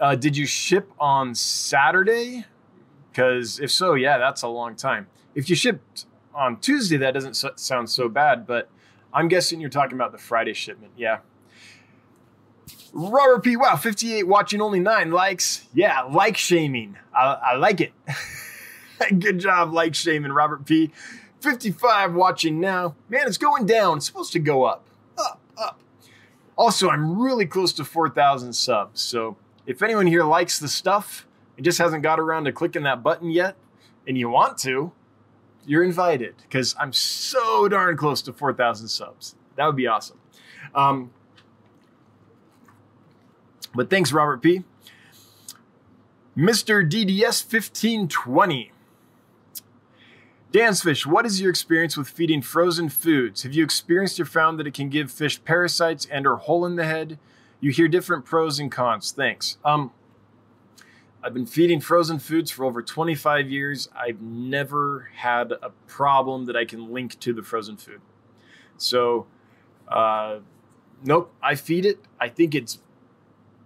Uh, 0.00 0.14
did 0.14 0.36
you 0.36 0.44
ship 0.44 0.90
on 0.98 1.34
Saturday? 1.34 2.44
Because 3.10 3.60
if 3.60 3.70
so, 3.70 3.94
yeah, 3.94 4.18
that's 4.18 4.42
a 4.42 4.48
long 4.48 4.74
time. 4.74 5.06
If 5.34 5.48
you 5.48 5.56
shipped 5.56 6.06
on 6.34 6.58
Tuesday, 6.58 6.96
that 6.96 7.14
doesn't 7.14 7.34
so- 7.34 7.52
sound 7.54 7.88
so 7.88 8.08
bad, 8.08 8.46
but 8.46 8.68
I'm 9.12 9.28
guessing 9.28 9.60
you're 9.60 9.70
talking 9.70 9.94
about 9.94 10.10
the 10.12 10.18
Friday 10.18 10.52
shipment. 10.52 10.92
Yeah. 10.96 11.18
Robert 12.96 13.42
P. 13.42 13.56
Wow, 13.56 13.74
58 13.74 14.22
watching 14.28 14.60
only 14.60 14.78
nine 14.78 15.10
likes. 15.10 15.66
Yeah, 15.74 16.02
like 16.02 16.36
shaming. 16.36 16.96
I, 17.14 17.38
I 17.42 17.56
like 17.56 17.80
it. 17.80 17.92
Good 19.18 19.40
job, 19.40 19.72
like 19.72 19.96
shaming, 19.96 20.30
Robert 20.30 20.64
P. 20.64 20.92
55 21.40 22.14
watching 22.14 22.60
now. 22.60 22.94
Man, 23.08 23.26
it's 23.26 23.36
going 23.36 23.66
down. 23.66 23.96
It's 23.96 24.06
supposed 24.06 24.32
to 24.32 24.38
go 24.38 24.62
up. 24.62 24.86
Up, 25.18 25.40
up. 25.58 25.80
Also, 26.56 26.88
I'm 26.88 27.20
really 27.20 27.46
close 27.46 27.72
to 27.74 27.84
4,000 27.84 28.52
subs. 28.52 29.02
So 29.02 29.36
if 29.66 29.82
anyone 29.82 30.06
here 30.06 30.22
likes 30.22 30.60
the 30.60 30.68
stuff 30.68 31.26
and 31.56 31.64
just 31.64 31.78
hasn't 31.78 32.04
got 32.04 32.20
around 32.20 32.44
to 32.44 32.52
clicking 32.52 32.84
that 32.84 33.02
button 33.02 33.28
yet, 33.28 33.56
and 34.06 34.16
you 34.16 34.28
want 34.28 34.56
to, 34.58 34.92
you're 35.66 35.82
invited 35.82 36.36
because 36.42 36.76
I'm 36.78 36.92
so 36.92 37.66
darn 37.68 37.96
close 37.96 38.22
to 38.22 38.32
4,000 38.32 38.86
subs. 38.86 39.34
That 39.56 39.66
would 39.66 39.76
be 39.76 39.88
awesome. 39.88 40.18
Um, 40.76 41.10
but 43.74 43.90
thanks, 43.90 44.12
Robert 44.12 44.42
P. 44.42 44.64
Mr. 46.36 46.88
DDS 46.88 47.44
1520. 47.44 48.72
Dansfish, 50.50 51.04
what 51.04 51.26
is 51.26 51.40
your 51.40 51.50
experience 51.50 51.96
with 51.96 52.08
feeding 52.08 52.40
frozen 52.40 52.88
foods? 52.88 53.42
Have 53.42 53.54
you 53.54 53.64
experienced 53.64 54.20
or 54.20 54.24
found 54.24 54.58
that 54.58 54.68
it 54.68 54.74
can 54.74 54.88
give 54.88 55.10
fish 55.10 55.42
parasites 55.44 56.06
and 56.06 56.26
or 56.26 56.36
hole 56.36 56.64
in 56.64 56.76
the 56.76 56.84
head? 56.84 57.18
You 57.60 57.72
hear 57.72 57.88
different 57.88 58.24
pros 58.24 58.60
and 58.60 58.70
cons. 58.70 59.10
Thanks. 59.10 59.58
Um, 59.64 59.90
I've 61.24 61.34
been 61.34 61.46
feeding 61.46 61.80
frozen 61.80 62.18
foods 62.18 62.50
for 62.50 62.64
over 62.64 62.82
25 62.82 63.50
years. 63.50 63.88
I've 63.96 64.20
never 64.20 65.08
had 65.16 65.52
a 65.52 65.70
problem 65.86 66.44
that 66.44 66.56
I 66.56 66.64
can 66.64 66.92
link 66.92 67.18
to 67.20 67.32
the 67.32 67.42
frozen 67.42 67.76
food. 67.76 68.00
So, 68.76 69.26
uh, 69.88 70.40
nope, 71.02 71.32
I 71.42 71.54
feed 71.54 71.86
it. 71.86 71.98
I 72.20 72.28
think 72.28 72.54
it's 72.54 72.78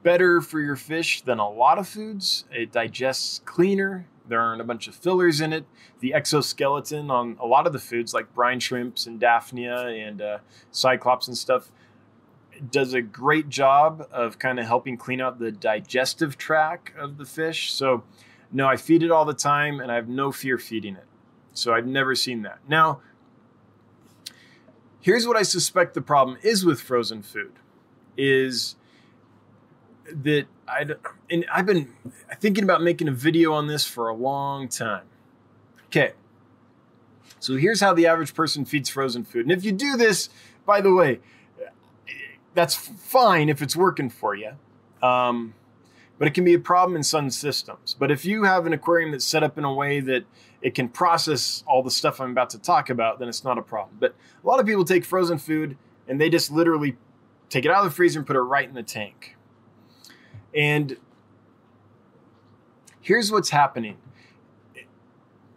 better 0.02 0.40
for 0.40 0.60
your 0.60 0.76
fish 0.76 1.22
than 1.22 1.38
a 1.38 1.48
lot 1.48 1.78
of 1.78 1.88
foods. 1.88 2.44
It 2.50 2.72
digests 2.72 3.40
cleaner. 3.44 4.06
There 4.28 4.40
aren't 4.40 4.60
a 4.60 4.64
bunch 4.64 4.86
of 4.88 4.94
fillers 4.94 5.40
in 5.40 5.52
it. 5.52 5.64
The 6.00 6.14
exoskeleton 6.14 7.10
on 7.10 7.36
a 7.40 7.46
lot 7.46 7.66
of 7.66 7.72
the 7.72 7.78
foods, 7.78 8.12
like 8.12 8.34
brine 8.34 8.60
shrimps 8.60 9.06
and 9.06 9.18
daphnia 9.18 9.86
and 9.86 10.20
uh, 10.20 10.38
cyclops 10.70 11.28
and 11.28 11.36
stuff, 11.36 11.70
does 12.70 12.92
a 12.92 13.00
great 13.00 13.48
job 13.48 14.06
of 14.12 14.38
kind 14.38 14.58
of 14.58 14.66
helping 14.66 14.96
clean 14.96 15.20
out 15.20 15.38
the 15.38 15.52
digestive 15.52 16.36
tract 16.36 16.96
of 16.96 17.16
the 17.16 17.24
fish. 17.24 17.72
So, 17.72 18.04
no, 18.52 18.66
I 18.66 18.76
feed 18.76 19.02
it 19.02 19.10
all 19.10 19.24
the 19.24 19.34
time 19.34 19.80
and 19.80 19.90
I 19.90 19.94
have 19.94 20.08
no 20.08 20.32
fear 20.32 20.58
feeding 20.58 20.96
it. 20.96 21.06
So, 21.54 21.72
I've 21.72 21.86
never 21.86 22.14
seen 22.14 22.42
that. 22.42 22.58
Now, 22.68 23.00
here's 25.00 25.26
what 25.26 25.36
I 25.36 25.42
suspect 25.42 25.94
the 25.94 26.02
problem 26.02 26.38
is 26.42 26.64
with 26.64 26.80
frozen 26.80 27.22
food 27.22 27.52
is 28.16 28.76
that 30.12 30.46
I 30.66 30.86
and 31.30 31.44
I've 31.52 31.66
been 31.66 31.92
thinking 32.40 32.64
about 32.64 32.82
making 32.82 33.08
a 33.08 33.12
video 33.12 33.52
on 33.52 33.66
this 33.66 33.84
for 33.84 34.08
a 34.08 34.14
long 34.14 34.68
time. 34.68 35.04
Okay. 35.86 36.12
So 37.40 37.56
here's 37.56 37.80
how 37.80 37.94
the 37.94 38.06
average 38.06 38.34
person 38.34 38.64
feeds 38.64 38.88
frozen 38.88 39.24
food. 39.24 39.42
And 39.42 39.52
if 39.52 39.64
you 39.64 39.72
do 39.72 39.96
this, 39.96 40.28
by 40.66 40.80
the 40.80 40.92
way, 40.92 41.20
that's 42.54 42.74
fine 42.74 43.48
if 43.48 43.62
it's 43.62 43.76
working 43.76 44.10
for 44.10 44.34
you. 44.34 44.52
Um, 45.02 45.54
but 46.18 46.26
it 46.26 46.34
can 46.34 46.44
be 46.44 46.54
a 46.54 46.58
problem 46.58 46.96
in 46.96 47.04
some 47.04 47.30
systems. 47.30 47.94
But 47.96 48.10
if 48.10 48.24
you 48.24 48.42
have 48.44 48.66
an 48.66 48.72
aquarium 48.72 49.12
that's 49.12 49.24
set 49.24 49.44
up 49.44 49.56
in 49.56 49.64
a 49.64 49.72
way 49.72 50.00
that 50.00 50.24
it 50.60 50.74
can 50.74 50.88
process 50.88 51.62
all 51.66 51.82
the 51.82 51.90
stuff 51.90 52.20
I'm 52.20 52.32
about 52.32 52.50
to 52.50 52.58
talk 52.58 52.90
about, 52.90 53.20
then 53.20 53.28
it's 53.28 53.44
not 53.44 53.56
a 53.56 53.62
problem. 53.62 53.96
But 54.00 54.16
a 54.42 54.46
lot 54.46 54.58
of 54.58 54.66
people 54.66 54.84
take 54.84 55.04
frozen 55.04 55.38
food 55.38 55.76
and 56.08 56.20
they 56.20 56.28
just 56.28 56.50
literally 56.50 56.96
take 57.48 57.64
it 57.64 57.70
out 57.70 57.84
of 57.84 57.84
the 57.84 57.94
freezer 57.94 58.18
and 58.18 58.26
put 58.26 58.34
it 58.34 58.40
right 58.40 58.68
in 58.68 58.74
the 58.74 58.82
tank. 58.82 59.36
And 60.54 60.96
here's 63.00 63.30
what's 63.30 63.50
happening. 63.50 63.98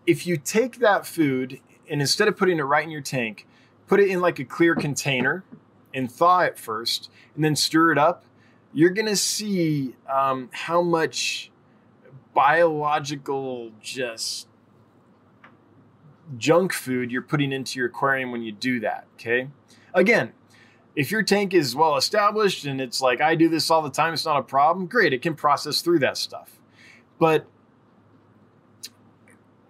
If 0.06 0.26
you 0.26 0.38
take 0.38 0.80
that 0.80 1.06
food 1.06 1.60
and 1.90 2.02
instead 2.02 2.28
of 2.28 2.38
putting 2.38 2.60
it 2.60 2.64
right 2.64 2.84
in 2.84 2.92
your 2.92 3.02
tank, 3.02 3.48
put 3.88 4.00
it 4.00 4.10
in 4.10 4.22
like 4.22 4.40
a 4.40 4.46
clear 4.46 4.76
container 4.76 5.44
and 5.94 6.12
thaw 6.12 6.40
it 6.42 6.58
first 6.58 7.10
and 7.36 7.44
then 7.44 7.56
stir 7.56 7.92
it 7.92 7.98
up, 7.98 8.26
you're 8.74 8.90
going 8.90 9.08
to 9.08 9.16
see 9.16 9.96
um, 10.12 10.50
how 10.54 10.82
much 10.82 11.52
biological 12.34 13.72
just 13.82 14.48
junk 16.38 16.72
food 16.72 17.12
you're 17.12 17.22
putting 17.22 17.52
into 17.52 17.78
your 17.78 17.88
aquarium 17.88 18.32
when 18.32 18.42
you 18.42 18.52
do 18.52 18.80
that. 18.80 19.06
Okay. 19.16 19.50
Again, 19.94 20.32
if 20.96 21.12
your 21.12 21.24
tank 21.24 21.54
is 21.54 21.76
well 21.76 21.96
established 21.96 22.66
and 22.66 22.82
it's 22.82 23.02
like 23.02 23.22
I 23.22 23.36
do 23.36 23.50
this 23.50 23.70
all 23.70 23.82
the 23.82 23.90
time, 23.90 24.14
it's 24.14 24.26
not 24.26 24.38
a 24.38 24.44
problem, 24.44 24.88
great, 24.88 25.14
it 25.14 25.22
can 25.22 25.36
process 25.36 25.82
through 25.82 26.00
that 26.00 26.18
stuff. 26.18 26.60
But 27.20 27.48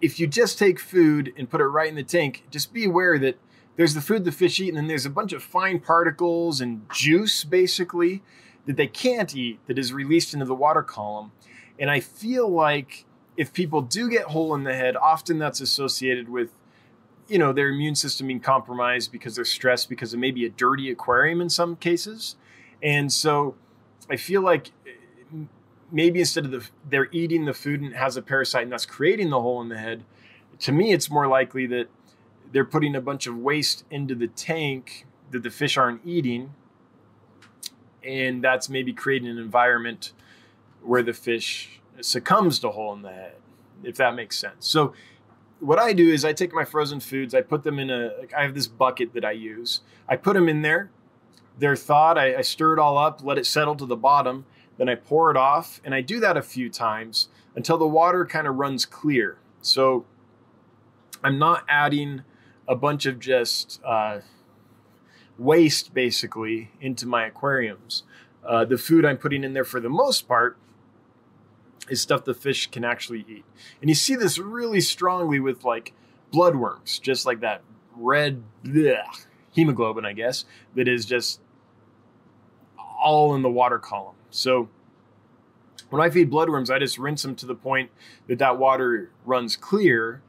if 0.00 0.18
you 0.18 0.26
just 0.26 0.58
take 0.58 0.80
food 0.80 1.32
and 1.36 1.48
put 1.48 1.60
it 1.60 1.66
right 1.66 1.88
in 1.88 1.94
the 1.94 2.02
tank, 2.02 2.44
just 2.50 2.72
be 2.72 2.84
aware 2.84 3.18
that 3.18 3.38
there's 3.76 3.94
the 3.94 4.00
food 4.00 4.24
the 4.24 4.32
fish 4.32 4.60
eat, 4.60 4.68
and 4.68 4.76
then 4.76 4.86
there's 4.88 5.06
a 5.06 5.10
bunch 5.10 5.32
of 5.32 5.42
fine 5.42 5.80
particles 5.80 6.60
and 6.60 6.82
juice 6.92 7.44
basically 7.44 8.22
that 8.66 8.76
they 8.76 8.86
can't 8.86 9.34
eat 9.34 9.60
that 9.66 9.78
is 9.78 9.92
released 9.92 10.34
into 10.34 10.46
the 10.46 10.54
water 10.54 10.82
column. 10.82 11.32
And 11.78 11.90
I 11.90 12.00
feel 12.00 12.48
like 12.48 13.06
if 13.36 13.52
people 13.52 13.80
do 13.80 14.10
get 14.10 14.24
hole 14.24 14.54
in 14.54 14.64
the 14.64 14.74
head, 14.74 14.96
often 14.96 15.38
that's 15.38 15.60
associated 15.60 16.28
with 16.28 16.50
you 17.32 17.38
know 17.38 17.52
their 17.52 17.68
immune 17.68 17.94
system 17.94 18.26
being 18.26 18.40
compromised 18.40 19.10
because 19.10 19.36
they're 19.36 19.44
stressed 19.44 19.88
because 19.88 20.12
of 20.12 20.20
maybe 20.20 20.44
a 20.44 20.50
dirty 20.50 20.90
aquarium 20.90 21.40
in 21.40 21.48
some 21.48 21.76
cases. 21.76 22.36
And 22.82 23.12
so 23.12 23.54
i 24.10 24.16
feel 24.16 24.42
like 24.42 24.72
eh, 24.84 25.44
maybe 25.92 26.18
instead 26.18 26.44
of 26.44 26.50
the 26.50 26.64
they're 26.90 27.08
eating 27.12 27.44
the 27.44 27.54
food 27.54 27.80
and 27.80 27.94
has 27.94 28.16
a 28.16 28.22
parasite 28.22 28.64
and 28.64 28.72
that's 28.72 28.84
creating 28.84 29.30
the 29.30 29.40
hole 29.40 29.62
in 29.62 29.68
the 29.68 29.78
head 29.78 30.02
to 30.58 30.72
me 30.72 30.92
it's 30.92 31.08
more 31.08 31.28
likely 31.28 31.66
that 31.66 31.86
they're 32.52 32.64
putting 32.64 32.94
a 32.94 33.00
bunch 33.00 33.26
of 33.26 33.36
waste 33.36 33.84
into 33.90 34.14
the 34.14 34.28
tank 34.28 35.06
that 35.30 35.42
the 35.42 35.50
fish 35.50 35.76
aren't 35.76 36.02
eating. 36.04 36.54
And 38.04 38.44
that's 38.44 38.68
maybe 38.68 38.92
creating 38.92 39.28
an 39.28 39.38
environment 39.38 40.12
where 40.82 41.02
the 41.02 41.12
fish 41.12 41.80
succumbs 42.00 42.58
to 42.60 42.70
hole 42.70 42.92
in 42.92 43.02
the 43.02 43.12
head 43.12 43.34
if 43.82 43.96
that 43.96 44.14
makes 44.14 44.38
sense. 44.38 44.66
So 44.66 44.92
what 45.62 45.78
I 45.78 45.92
do 45.92 46.12
is 46.12 46.24
I 46.24 46.32
take 46.32 46.52
my 46.52 46.64
frozen 46.64 47.00
foods, 47.00 47.34
I 47.34 47.40
put 47.40 47.62
them 47.62 47.78
in 47.78 47.88
a, 47.88 48.10
I 48.36 48.42
have 48.42 48.54
this 48.54 48.66
bucket 48.66 49.14
that 49.14 49.24
I 49.24 49.32
use. 49.32 49.80
I 50.08 50.16
put 50.16 50.34
them 50.34 50.48
in 50.48 50.62
there 50.62 50.90
they're 51.58 51.76
thawed. 51.76 52.18
I, 52.18 52.36
I 52.36 52.40
stir 52.42 52.74
it 52.74 52.78
all 52.78 52.98
up, 52.98 53.22
let 53.22 53.38
it 53.38 53.46
settle 53.46 53.74
to 53.76 53.86
the 53.86 53.96
bottom. 53.96 54.46
Then 54.78 54.88
I 54.88 54.94
pour 54.94 55.30
it 55.30 55.36
off, 55.36 55.80
and 55.84 55.94
I 55.94 56.00
do 56.00 56.18
that 56.20 56.36
a 56.36 56.42
few 56.42 56.70
times 56.70 57.28
until 57.54 57.76
the 57.76 57.86
water 57.86 58.24
kind 58.24 58.46
of 58.46 58.56
runs 58.56 58.86
clear. 58.86 59.38
So 59.60 60.06
I'm 61.22 61.38
not 61.38 61.64
adding 61.68 62.22
a 62.66 62.74
bunch 62.74 63.06
of 63.06 63.20
just 63.20 63.80
uh, 63.84 64.20
waste 65.38 65.92
basically 65.92 66.70
into 66.80 67.06
my 67.06 67.26
aquariums. 67.26 68.02
Uh, 68.44 68.64
the 68.64 68.78
food 68.78 69.04
I'm 69.04 69.18
putting 69.18 69.44
in 69.44 69.52
there 69.52 69.64
for 69.64 69.78
the 69.78 69.90
most 69.90 70.26
part 70.26 70.56
is 71.92 72.00
stuff 72.00 72.24
the 72.24 72.34
fish 72.34 72.68
can 72.70 72.84
actually 72.84 73.24
eat. 73.28 73.44
And 73.80 73.90
you 73.90 73.94
see 73.94 74.16
this 74.16 74.38
really 74.38 74.80
strongly 74.80 75.38
with 75.38 75.62
like 75.62 75.92
bloodworms, 76.32 77.00
just 77.00 77.26
like 77.26 77.40
that 77.40 77.62
red 77.94 78.42
hemoglobin, 79.52 80.04
I 80.04 80.14
guess, 80.14 80.44
that 80.74 80.88
is 80.88 81.04
just 81.04 81.40
all 83.02 83.34
in 83.34 83.42
the 83.42 83.50
water 83.50 83.78
column. 83.78 84.14
So 84.30 84.70
when 85.90 86.00
I 86.00 86.08
feed 86.08 86.30
bloodworms, 86.30 86.70
I 86.70 86.78
just 86.78 86.98
rinse 86.98 87.22
them 87.22 87.34
to 87.36 87.46
the 87.46 87.54
point 87.54 87.90
that 88.26 88.38
that 88.38 88.58
water 88.58 89.10
runs 89.26 89.56
clear, 89.56 90.22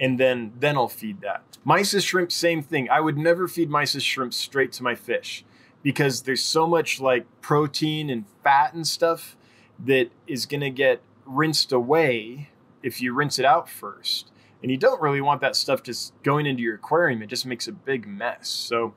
and 0.00 0.18
then 0.18 0.52
then 0.58 0.76
I'll 0.76 0.88
feed 0.88 1.20
that. 1.20 1.42
Mysis 1.66 2.04
shrimp, 2.06 2.32
same 2.32 2.62
thing. 2.62 2.88
I 2.88 3.00
would 3.00 3.18
never 3.18 3.46
feed 3.46 3.68
mysis 3.68 4.02
shrimp 4.02 4.32
straight 4.32 4.72
to 4.72 4.82
my 4.82 4.94
fish 4.94 5.44
because 5.82 6.22
there's 6.22 6.42
so 6.42 6.66
much 6.66 7.00
like 7.00 7.26
protein 7.42 8.08
and 8.08 8.24
fat 8.42 8.72
and 8.72 8.86
stuff 8.86 9.36
that 9.84 10.10
is 10.26 10.46
going 10.46 10.60
to 10.60 10.70
get 10.70 11.02
rinsed 11.24 11.72
away 11.72 12.50
if 12.82 13.00
you 13.00 13.12
rinse 13.12 13.38
it 13.38 13.44
out 13.44 13.68
first. 13.68 14.30
And 14.62 14.70
you 14.70 14.76
don't 14.76 15.00
really 15.00 15.20
want 15.20 15.40
that 15.40 15.54
stuff 15.54 15.82
just 15.82 16.12
going 16.22 16.46
into 16.46 16.62
your 16.62 16.74
aquarium. 16.74 17.22
It 17.22 17.28
just 17.28 17.46
makes 17.46 17.68
a 17.68 17.72
big 17.72 18.06
mess. 18.06 18.48
So 18.48 18.94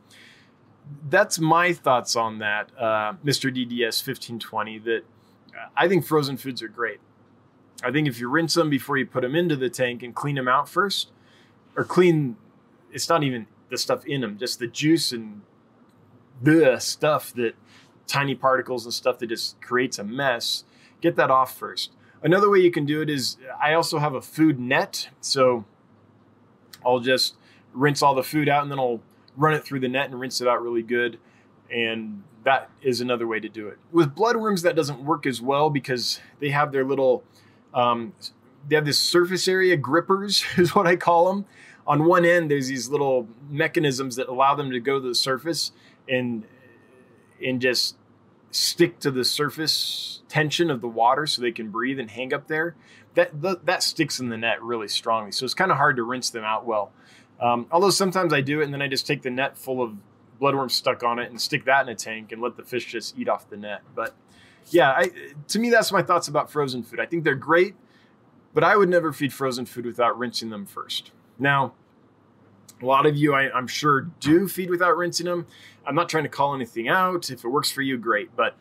that's 1.08 1.40
my 1.40 1.74
thoughts 1.74 2.16
on 2.16 2.40
that, 2.40 2.72
uh, 2.78 3.14
Mr. 3.24 3.56
DDS 3.56 4.06
1520. 4.06 4.80
That 4.80 5.02
uh, 5.50 5.70
I 5.76 5.88
think 5.88 6.06
frozen 6.06 6.38
foods 6.38 6.64
are 6.64 6.68
great. 6.68 7.00
I 7.84 7.92
think 7.92 8.08
if 8.08 8.20
you 8.20 8.30
rinse 8.30 8.54
them 8.54 8.70
before 8.70 8.98
you 8.98 9.06
put 9.06 9.22
them 9.22 9.36
into 9.36 9.56
the 9.56 9.70
tank 9.70 10.04
and 10.04 10.16
clean 10.16 10.36
them 10.36 10.48
out 10.48 10.70
first, 10.70 11.12
or 11.76 11.84
clean, 11.84 12.38
it's 12.92 13.10
not 13.10 13.24
even 13.24 13.48
the 13.70 13.78
stuff 13.78 14.06
in 14.06 14.22
them, 14.22 14.38
just 14.38 14.60
the 14.60 14.68
juice 14.68 15.12
and 15.12 15.42
the 16.42 16.80
stuff 16.80 17.34
that 17.34 17.54
tiny 18.08 18.36
particles 18.36 18.86
and 18.86 18.94
stuff 18.94 19.20
that 19.20 19.28
just 19.28 19.60
creates 19.62 19.98
a 19.98 20.04
mess. 20.04 20.64
Get 21.02 21.16
that 21.16 21.32
off 21.32 21.58
first. 21.58 21.92
Another 22.24 22.50
way 22.50 22.60
you 22.60 22.72
can 22.72 22.86
do 22.86 23.02
it 23.02 23.10
is 23.10 23.38
I 23.62 23.74
also 23.74 24.00
have 24.00 24.14
a 24.14 24.22
food 24.22 24.60
net. 24.60 25.10
So 25.20 25.66
I'll 26.86 27.00
just 27.00 27.36
rinse 27.74 28.02
all 28.02 28.14
the 28.14 28.24
food 28.24 28.48
out 28.48 28.64
and 28.64 28.72
then 28.72 28.80
I'll 28.80 29.02
run 29.36 29.54
it 29.54 29.64
through 29.64 29.80
the 29.80 29.88
net 29.88 30.10
and 30.10 30.20
rinse 30.20 30.42
it 30.42 30.48
out 30.48 30.62
really 30.62 30.84
good. 30.84 31.20
And 31.72 32.24
that 32.44 32.70
is 32.82 33.02
another 33.02 33.28
way 33.28 33.40
to 33.40 33.50
do 33.50 33.68
it. 33.68 33.78
With 33.92 34.16
bloodworms, 34.16 34.62
that 34.64 34.76
doesn't 34.76 35.04
work 35.04 35.26
as 35.26 35.42
well 35.42 35.70
because 35.70 36.20
they 36.40 36.50
have 36.50 36.72
their 36.72 36.84
little, 36.84 37.24
um, 37.74 38.14
they 38.68 38.76
have 38.76 38.86
this 38.86 39.00
surface 39.00 39.48
area 39.48 39.78
grippers, 39.78 40.44
is 40.58 40.76
what 40.76 40.88
I 40.88 40.96
call 40.96 41.32
them. 41.32 41.46
On 41.88 42.06
one 42.06 42.26
end, 42.26 42.52
there's 42.52 42.68
these 42.68 42.90
little 42.90 43.28
mechanisms 43.50 44.16
that 44.16 44.28
allow 44.28 44.54
them 44.54 44.70
to 44.72 44.80
go 44.80 45.00
to 45.00 45.08
the 45.08 45.16
surface 45.16 45.72
and 46.08 46.44
and 47.44 47.60
just 47.60 47.96
stick 48.52 49.00
to 49.00 49.12
the 49.12 49.24
surface 49.24 50.22
tension 50.28 50.70
of 50.70 50.82
the 50.82 50.88
water 50.88 51.26
so 51.26 51.42
they 51.42 51.52
can 51.52 51.70
breathe 51.70 52.00
and 52.00 52.12
hang 52.12 52.34
up 52.34 52.48
there. 52.48 52.76
That 53.16 53.42
the, 53.42 53.60
that 53.64 53.84
sticks 53.84 54.20
in 54.20 54.30
the 54.30 54.38
net 54.38 54.62
really 54.62 54.88
strongly, 54.88 55.32
so 55.32 55.44
it's 55.44 55.54
kind 55.54 55.72
of 55.72 55.78
hard 55.78 55.98
to 55.98 56.04
rinse 56.04 56.30
them 56.30 56.44
out 56.44 56.66
well. 56.66 56.92
Um, 57.42 57.68
although 57.72 57.90
sometimes 57.90 58.34
I 58.34 58.42
do 58.42 58.62
it 58.62 58.66
and 58.66 58.74
then 58.74 58.82
I 58.82 58.88
just 58.88 59.08
take 59.08 59.24
the 59.24 59.32
net 59.32 59.58
full 59.58 59.82
of 59.82 59.96
bloodworms 60.40 60.72
stuck 60.72 61.04
on 61.04 61.20
it 61.20 61.30
and 61.30 61.42
stick 61.42 61.66
that 61.66 61.88
in 61.88 61.90
a 61.90 61.96
tank 61.96 62.32
and 62.32 62.42
let 62.42 62.56
the 62.56 62.64
fish 62.64 62.86
just 62.86 63.18
eat 63.18 63.28
off 63.28 63.50
the 63.50 63.58
net. 63.58 63.82
But 63.96 64.16
yeah, 64.70 64.92
I, 64.92 65.12
to 65.50 65.60
me 65.60 65.70
that's 65.70 65.92
my 65.92 66.04
thoughts 66.04 66.28
about 66.28 66.52
frozen 66.52 66.84
food. 66.84 67.00
I 67.00 67.06
think 67.06 67.24
they're 67.24 67.36
great, 67.36 67.76
but 68.54 68.64
I 68.64 68.78
would 68.78 68.90
never 68.90 69.12
feed 69.12 69.34
frozen 69.34 69.66
food 69.66 69.86
without 69.86 70.18
rinsing 70.18 70.50
them 70.50 70.66
first. 70.66 71.12
Now, 71.38 71.74
a 72.82 72.86
lot 72.86 73.06
of 73.06 73.16
you, 73.16 73.34
I, 73.34 73.56
am 73.58 73.68
sure, 73.68 74.02
do 74.20 74.48
feed 74.48 74.70
without 74.70 74.98
rinsing 74.98 75.26
them. 75.26 75.46
I'm 75.86 75.96
not 75.96 76.10
trying 76.10 76.24
to 76.24 76.30
call 76.30 76.56
anything 76.56 76.88
out. 76.88 77.30
If 77.30 77.44
it 77.44 77.48
works 77.48 77.72
for 77.72 77.82
you, 77.82 77.98
great. 77.98 78.36
But 78.36 78.56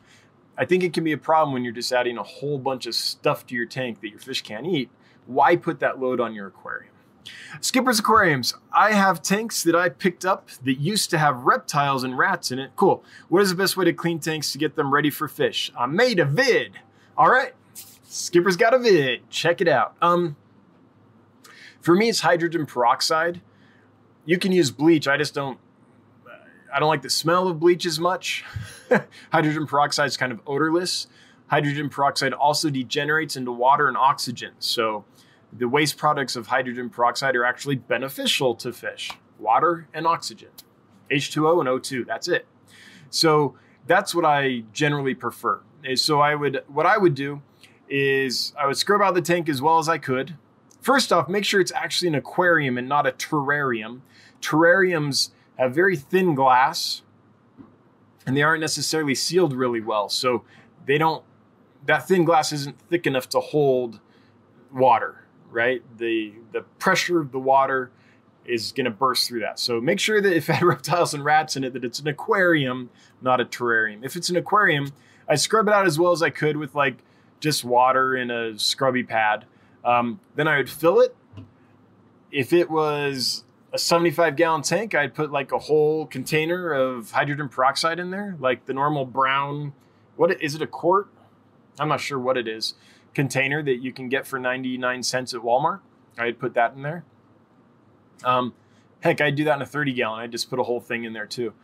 I 0.57 0.65
think 0.65 0.83
it 0.83 0.93
can 0.93 1.05
be 1.05 1.13
a 1.13 1.19
problem 1.19 1.53
when 1.53 1.65
you're 1.65 1.73
just 1.73 1.93
adding 1.93 2.19
a 2.19 2.23
whole 2.23 2.59
bunch 2.59 2.87
of 2.87 2.95
stuff 2.95 3.47
to 3.47 3.55
your 3.55 3.67
tank 3.67 4.01
that 4.01 4.09
your 4.09 4.19
fish 4.19 4.43
can't 4.43 4.67
eat. 4.67 4.91
Why 5.27 5.57
put 5.57 5.81
that 5.81 6.01
load 6.01 6.21
on 6.21 6.35
your 6.35 6.49
aquarium? 6.49 6.93
Skipper's 7.61 7.99
Aquariums. 7.99 8.55
I 8.73 8.93
have 8.93 9.23
tanks 9.23 9.63
that 9.65 9.77
I 9.77 9.89
picked 9.89 10.25
up 10.25 10.49
that 10.65 10.81
used 10.81 11.11
to 11.11 11.19
have 11.19 11.45
reptiles 11.45 12.03
and 12.03 12.17
rats 12.17 12.51
in 12.51 12.59
it. 12.59 12.73
Cool. 12.77 13.05
What 13.29 13.43
is 13.43 13.51
the 13.51 13.57
best 13.57 13.77
way 13.77 13.85
to 13.85 13.93
clean 13.93 14.19
tanks 14.19 14.53
to 14.53 14.59
get 14.59 14.77
them 14.77 14.93
ready 14.93 15.11
for 15.11 15.29
fish? 15.29 15.71
I 15.79 15.87
made 15.87 16.19
a 16.19 16.25
vid. 16.25 16.79
All 17.17 17.31
right. 17.31 17.53
Skipper's 18.09 18.57
got 18.57 18.75
a 18.75 18.79
vid. 18.79 19.29
Check 19.31 19.61
it 19.61 19.69
out. 19.69 19.95
Um, 20.01 20.37
for 21.81 21.95
me, 21.95 22.09
it's 22.09 22.21
hydrogen 22.21 22.67
peroxide 22.67 23.41
you 24.25 24.39
can 24.39 24.53
use 24.53 24.71
bleach. 24.71 25.09
I 25.09 25.17
just 25.17 25.35
don't. 25.35 25.59
I 26.73 26.79
don't 26.79 26.89
like 26.89 27.03
the 27.03 27.11
smell 27.11 27.49
of 27.49 27.59
bleach 27.59 27.85
as 27.85 27.99
much. 27.99 28.45
Hydrogen 29.33 29.67
peroxide 29.67 30.07
is 30.07 30.17
kind 30.17 30.31
of 30.31 30.41
odorless. 30.47 31.09
Hydrogen 31.49 31.89
peroxide 31.89 32.33
also 32.33 32.71
degenerates 32.71 33.37
into 33.37 33.51
water 33.51 33.89
and 33.89 33.97
oxygen. 33.97 34.53
So 34.61 35.05
the 35.53 35.69
waste 35.69 35.97
products 35.97 36.37
of 36.37 36.47
hydrogen 36.47 36.91
peroxide 36.91 37.35
are 37.35 37.45
actually 37.45 37.75
beneficial 37.77 38.55
to 38.57 38.73
fish 38.73 39.11
water 39.39 39.89
and 39.93 40.07
oxygen, 40.07 40.51
H2O 41.11 41.61
and 41.61 41.69
O2. 41.69 42.07
That's 42.07 42.29
it. 42.29 42.47
So 43.09 43.57
that's 43.87 44.15
what 44.15 44.25
I 44.25 44.65
generally 44.73 45.15
prefer. 45.15 45.61
So 45.95 46.21
I 46.21 46.35
would, 46.35 46.63
what 46.69 46.87
I 46.87 46.99
would 46.99 47.15
do 47.15 47.43
is 47.89 48.53
I 48.59 48.67
would 48.67 48.77
scrub 48.77 49.03
out 49.03 49.15
the 49.15 49.23
tank 49.23 49.49
as 49.49 49.61
well 49.61 49.79
as 49.79 49.89
I 49.89 49.99
could. 49.99 50.37
First 50.81 51.13
off, 51.13 51.29
make 51.29 51.45
sure 51.45 51.61
it's 51.61 51.73
actually 51.73 52.09
an 52.09 52.15
aquarium 52.15 52.79
and 52.79 52.89
not 52.89 53.07
a 53.07 53.13
terrarium. 53.13 54.01
Terrariums 54.41 55.31
have 55.59 55.75
very 55.75 55.97
thin 55.97 56.35
glass 56.35 57.03
and 58.27 58.37
they 58.37 58.43
aren't 58.43 58.61
necessarily 58.61 59.15
sealed 59.15 59.53
really 59.53 59.81
well. 59.81 60.09
So 60.09 60.45
they 60.87 60.99
don't, 60.99 61.25
that 61.87 62.09
thin 62.09 62.25
glass 62.25 62.53
isn't 62.53 62.79
thick 62.89 63.07
enough 63.07 63.29
to 63.31 63.41
hold 63.41 64.01
water, 64.73 65.25
right? 65.51 65.83
The, 65.99 66.35
the 66.53 66.63
pressure 66.79 67.21
of 67.21 67.33
the 67.33 67.39
water 67.39 67.91
is 68.45 68.73
going 68.73 68.85
to 68.87 68.91
burst 68.91 69.29
through 69.29 69.41
that. 69.41 69.59
So 69.59 69.81
make 69.81 70.01
sure 70.01 70.21
that 70.21 70.35
if 70.35 70.49
it 70.49 70.55
had 70.55 70.63
reptiles 70.67 71.15
and 71.15 71.25
rats 71.25 71.57
in 71.57 71.65
it, 71.65 71.73
that 71.75 71.85
it's 71.85 72.01
an 72.01 72.09
aquarium, 72.09 72.91
not 73.21 73.41
a 73.41 73.45
terrarium. 73.45 74.05
If 74.05 74.17
it's 74.17 74.31
an 74.31 74.37
aquarium, 74.37 74.93
I 75.29 75.37
scrub 75.37 75.69
it 75.69 75.75
out 75.75 75.87
as 75.87 75.99
well 75.99 76.13
as 76.13 76.23
I 76.23 76.31
could 76.31 76.57
with 76.57 76.75
like 76.75 76.99
just 77.39 77.65
water 77.65 78.17
in 78.17 78.31
a 78.31 78.59
scrubby 78.59 79.03
pad. 79.03 79.45
Um, 79.85 80.21
then 80.35 80.49
I 80.49 80.59
would 80.59 80.71
fill 80.71 81.01
it. 81.01 81.17
If 82.31 82.53
it 82.53 82.71
was 82.71 83.45
a 83.73 83.79
75 83.79 84.37
gallon 84.37 84.63
tank, 84.63 84.95
I'd 84.95 85.15
put 85.15 85.31
like 85.31 85.53
a 85.53 85.59
whole 85.59 86.07
container 86.07 86.73
of 86.73 87.11
hydrogen 87.13 87.49
peroxide 87.49 87.99
in 87.99 88.11
there, 88.11 88.37
like 88.39 88.67
the 88.67 88.75
normal 88.75 89.05
brown. 89.05 89.73
What 90.17 90.41
is 90.43 90.55
it? 90.55 90.63
A 90.63 90.67
quart? 90.67 91.09
I'm 91.79 91.89
not 91.89 92.01
sure 92.01 92.19
what 92.19 92.37
it 92.37 92.47
is. 92.47 92.75
Container 93.15 93.63
that 93.63 93.77
you 93.77 93.93
can 93.93 94.09
get 94.09 94.27
for 94.27 94.39
99 94.39 95.03
cents 95.03 95.35
at 95.35 95.41
Walmart. 95.41 95.81
I'd 96.19 96.39
put 96.39 96.55
that 96.55 96.75
in 96.75 96.83
there. 96.83 97.05
Um, 98.25 98.55
heck, 99.01 99.21
I'd 99.21 99.35
do 99.35 99.45
that 99.45 99.57
in 99.57 99.63
a 99.63 99.67
30 99.67 99.95
gallon. 99.95 100.21
I'd 100.21 100.33
just 100.33 100.51
put 100.51 100.59
a 100.59 100.65
whole 100.65 100.81
thing 100.81 101.05
in 101.05 101.13
there 101.13 101.27
too, 101.27 101.55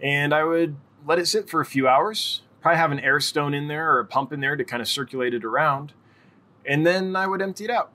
and 0.00 0.34
I 0.34 0.44
would 0.44 0.76
let 1.06 1.18
it 1.18 1.26
sit 1.26 1.48
for 1.48 1.60
a 1.60 1.64
few 1.64 1.88
hours. 1.88 2.42
Probably 2.60 2.78
have 2.78 2.92
an 2.92 3.00
air 3.00 3.18
stone 3.18 3.54
in 3.54 3.66
there 3.66 3.92
or 3.92 3.98
a 3.98 4.04
pump 4.04 4.32
in 4.32 4.40
there 4.40 4.54
to 4.54 4.64
kind 4.64 4.80
of 4.80 4.88
circulate 4.88 5.34
it 5.34 5.44
around 5.44 5.94
and 6.66 6.86
then 6.86 7.16
I 7.16 7.26
would 7.26 7.42
empty 7.42 7.64
it 7.64 7.70
out. 7.70 7.90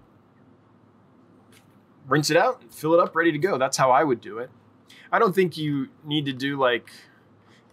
Rinse 2.07 2.29
it 2.29 2.37
out, 2.37 2.63
fill 2.73 2.93
it 2.93 2.99
up, 2.99 3.15
ready 3.15 3.31
to 3.31 3.37
go. 3.37 3.57
That's 3.57 3.77
how 3.77 3.91
I 3.91 4.03
would 4.03 4.21
do 4.21 4.37
it. 4.37 4.49
I 5.11 5.19
don't 5.19 5.35
think 5.35 5.57
you 5.57 5.89
need 6.05 6.25
to 6.25 6.33
do 6.33 6.57
like 6.57 6.89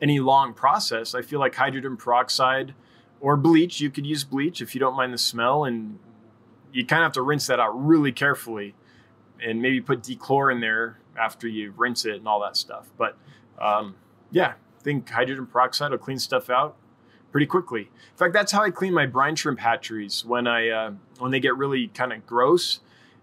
any 0.01 0.20
long 0.20 0.55
process. 0.55 1.14
I 1.14 1.22
feel 1.22 1.40
like 1.40 1.55
hydrogen 1.55 1.97
peroxide 1.97 2.74
or 3.20 3.36
bleach, 3.36 3.80
you 3.80 3.90
could 3.90 4.07
use 4.07 4.24
bleach 4.24 4.61
if 4.61 4.74
you 4.74 4.80
don't 4.80 4.97
mind 4.97 5.12
the 5.14 5.18
smell, 5.18 5.64
and 5.64 5.99
you 6.72 6.84
kind 6.84 7.03
of 7.03 7.07
have 7.07 7.12
to 7.12 7.22
rinse 7.22 7.47
that 7.47 7.61
out 7.61 7.70
really 7.70 8.12
carefully 8.12 8.74
and 9.42 9.62
maybe 9.62 9.80
put 9.80 10.03
dechlor 10.03 10.53
in 10.53 10.61
there 10.61 10.99
after 11.18 11.47
you 11.49 11.72
rinse 11.76 12.05
it 12.05 12.16
and 12.16 12.28
all 12.28 12.40
that 12.40 12.57
stuff. 12.57 12.88
But 12.99 13.16
um, 13.61 13.95
yeah, 14.30 14.55
I 14.80 14.82
think 14.82 15.09
hydrogen 15.09 15.47
peroxide 15.47 15.92
will 15.92 15.99
clean 15.99 16.18
stuff 16.18 16.51
out 16.51 16.76
pretty 17.35 17.47
quickly. 17.47 17.80
In 17.80 18.16
fact, 18.16 18.32
that's 18.32 18.53
how 18.53 18.62
I 18.62 18.70
clean 18.70 18.95
my 18.95 19.07
brine 19.07 19.35
shrimp 19.35 19.59
hatcheries 19.59 20.24
when 20.24 20.47
I 20.47 20.68
uh, 20.68 20.93
when 21.18 21.32
they 21.32 21.41
get 21.41 21.57
really 21.57 21.89
kind 21.89 22.12
of 22.12 22.24
gross 22.24 22.78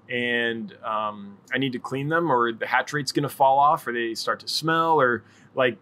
and 0.09 0.75
um, 0.83 1.37
I 1.53 1.57
need 1.57 1.71
to 1.71 1.79
clean 1.79 2.09
them, 2.09 2.29
or 2.29 2.51
the 2.51 2.67
hatch 2.67 2.91
rate's 2.91 3.13
going 3.13 3.23
to 3.23 3.29
fall 3.29 3.57
off, 3.57 3.87
or 3.87 3.93
they 3.93 4.13
start 4.13 4.41
to 4.41 4.49
smell, 4.49 4.99
or 4.99 5.23
like 5.55 5.77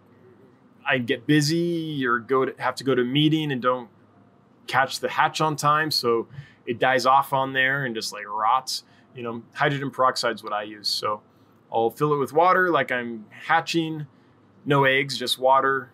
I 0.88 1.00
get 1.00 1.26
busy 1.26 2.06
or 2.06 2.20
go 2.20 2.46
to 2.46 2.54
have 2.62 2.76
to 2.76 2.84
go 2.84 2.94
to 2.94 3.02
a 3.02 3.06
meeting 3.06 3.52
and 3.52 3.64
don't 3.64 3.90
catch 4.68 5.00
the 5.00 5.10
hatch 5.10 5.42
on 5.42 5.56
time, 5.56 5.90
so 5.90 6.28
it 6.68 6.78
dies 6.78 7.08
off 7.08 7.34
on 7.34 7.54
there 7.54 7.86
and 7.86 7.96
just 7.96 8.14
like 8.14 8.28
rots. 8.28 8.84
You 9.16 9.24
know, 9.24 9.42
hydrogen 9.56 9.90
peroxide 9.90 10.36
is 10.36 10.44
what 10.44 10.54
I 10.54 10.62
use. 10.62 10.88
So 10.88 11.24
I'll 11.74 11.90
fill 11.90 12.14
it 12.14 12.18
with 12.18 12.32
water 12.32 12.70
like 12.70 12.92
I'm 12.92 13.26
hatching, 13.32 14.06
no 14.66 14.84
eggs, 14.84 15.18
just 15.18 15.40
water, 15.40 15.90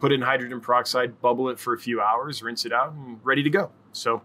put 0.00 0.12
in 0.12 0.22
hydrogen 0.22 0.60
peroxide, 0.60 1.20
bubble 1.20 1.50
it 1.50 1.58
for 1.58 1.74
a 1.74 1.78
few 1.78 2.00
hours, 2.00 2.42
rinse 2.42 2.64
it 2.64 2.72
out, 2.72 2.92
and 2.92 3.20
ready 3.22 3.42
to 3.42 3.50
go. 3.50 3.70
So 3.92 4.22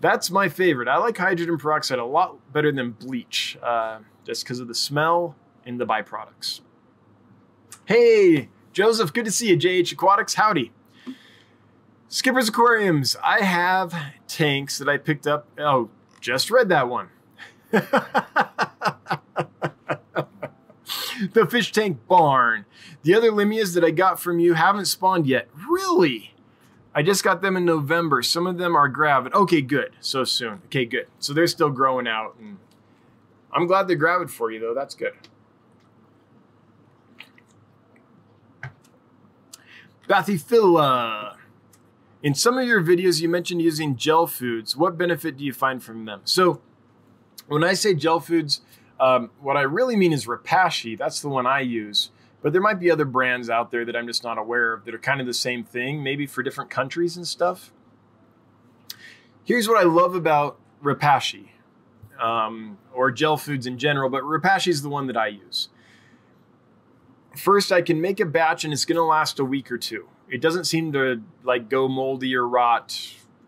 that's 0.00 0.30
my 0.30 0.48
favorite. 0.48 0.88
I 0.88 0.96
like 0.96 1.16
hydrogen 1.16 1.58
peroxide 1.58 1.98
a 1.98 2.04
lot 2.04 2.52
better 2.52 2.72
than 2.72 2.92
bleach, 2.92 3.58
uh, 3.62 3.98
just 4.24 4.42
because 4.42 4.58
of 4.58 4.68
the 4.68 4.74
smell 4.74 5.36
and 5.64 5.78
the 5.78 5.86
byproducts. 5.86 6.62
Hey, 7.84 8.48
Joseph, 8.72 9.12
good 9.12 9.26
to 9.26 9.30
see 9.30 9.50
you. 9.50 9.56
JH 9.56 9.92
Aquatics, 9.92 10.34
howdy. 10.34 10.72
Skipper's 12.08 12.48
Aquariums. 12.48 13.16
I 13.22 13.42
have 13.42 13.94
tanks 14.26 14.78
that 14.78 14.88
I 14.88 14.96
picked 14.96 15.26
up. 15.26 15.46
Oh, 15.58 15.90
just 16.20 16.50
read 16.50 16.68
that 16.70 16.88
one. 16.88 17.10
the 21.32 21.46
fish 21.46 21.72
tank 21.72 22.06
barn. 22.08 22.64
The 23.02 23.14
other 23.14 23.30
limias 23.30 23.74
that 23.74 23.84
I 23.84 23.90
got 23.90 24.20
from 24.20 24.38
you 24.38 24.54
haven't 24.54 24.86
spawned 24.86 25.26
yet. 25.26 25.48
Really? 25.68 26.34
I 26.94 27.02
just 27.02 27.22
got 27.22 27.42
them 27.42 27.56
in 27.56 27.64
November. 27.64 28.22
Some 28.22 28.46
of 28.46 28.56
them 28.56 28.74
are 28.74 28.88
gravid. 28.88 29.34
Okay, 29.34 29.60
good. 29.60 29.94
So 30.00 30.24
soon. 30.24 30.62
Okay, 30.66 30.86
good. 30.86 31.08
So 31.18 31.34
they're 31.34 31.46
still 31.46 31.70
growing 31.70 32.08
out. 32.08 32.36
And 32.40 32.56
I'm 33.52 33.66
glad 33.66 33.86
they're 33.86 33.96
gravid 33.96 34.30
for 34.30 34.50
you, 34.50 34.60
though. 34.60 34.74
That's 34.74 34.94
good. 34.94 35.12
Bathyphila. 40.08 41.36
In 42.22 42.34
some 42.34 42.56
of 42.58 42.66
your 42.66 42.82
videos, 42.82 43.20
you 43.20 43.28
mentioned 43.28 43.60
using 43.60 43.96
gel 43.96 44.26
foods. 44.26 44.76
What 44.76 44.96
benefit 44.96 45.36
do 45.36 45.44
you 45.44 45.52
find 45.52 45.82
from 45.82 46.06
them? 46.06 46.22
So, 46.24 46.60
when 47.46 47.62
I 47.62 47.74
say 47.74 47.94
gel 47.94 48.20
foods, 48.20 48.62
um, 48.98 49.30
what 49.40 49.56
I 49.56 49.62
really 49.62 49.96
mean 49.96 50.12
is 50.12 50.26
Repashy. 50.26 50.96
That's 50.96 51.20
the 51.20 51.28
one 51.28 51.46
I 51.46 51.60
use. 51.60 52.10
But 52.42 52.52
there 52.52 52.62
might 52.62 52.78
be 52.78 52.90
other 52.90 53.04
brands 53.04 53.50
out 53.50 53.70
there 53.70 53.84
that 53.84 53.96
I'm 53.96 54.06
just 54.06 54.22
not 54.22 54.38
aware 54.38 54.72
of 54.72 54.84
that 54.84 54.94
are 54.94 54.98
kind 54.98 55.20
of 55.20 55.26
the 55.26 55.34
same 55.34 55.64
thing, 55.64 56.02
maybe 56.02 56.26
for 56.26 56.42
different 56.42 56.70
countries 56.70 57.16
and 57.16 57.26
stuff. 57.26 57.72
Here's 59.44 59.68
what 59.68 59.78
I 59.78 59.84
love 59.84 60.14
about 60.14 60.58
Repashy, 60.82 61.48
um, 62.20 62.78
or 62.92 63.10
gel 63.10 63.36
foods 63.36 63.66
in 63.66 63.78
general, 63.78 64.10
but 64.10 64.22
Repashy 64.22 64.68
is 64.68 64.82
the 64.82 64.88
one 64.88 65.06
that 65.06 65.16
I 65.16 65.28
use. 65.28 65.68
First, 67.36 67.70
I 67.70 67.82
can 67.82 68.00
make 68.00 68.20
a 68.20 68.24
batch 68.24 68.64
and 68.64 68.72
it's 68.72 68.84
going 68.84 68.96
to 68.96 69.02
last 69.02 69.38
a 69.38 69.44
week 69.44 69.70
or 69.70 69.78
two. 69.78 70.08
It 70.28 70.40
doesn't 70.40 70.64
seem 70.64 70.92
to 70.92 71.22
like 71.44 71.68
go 71.68 71.86
moldy 71.86 72.34
or 72.34 72.48
rot 72.48 72.98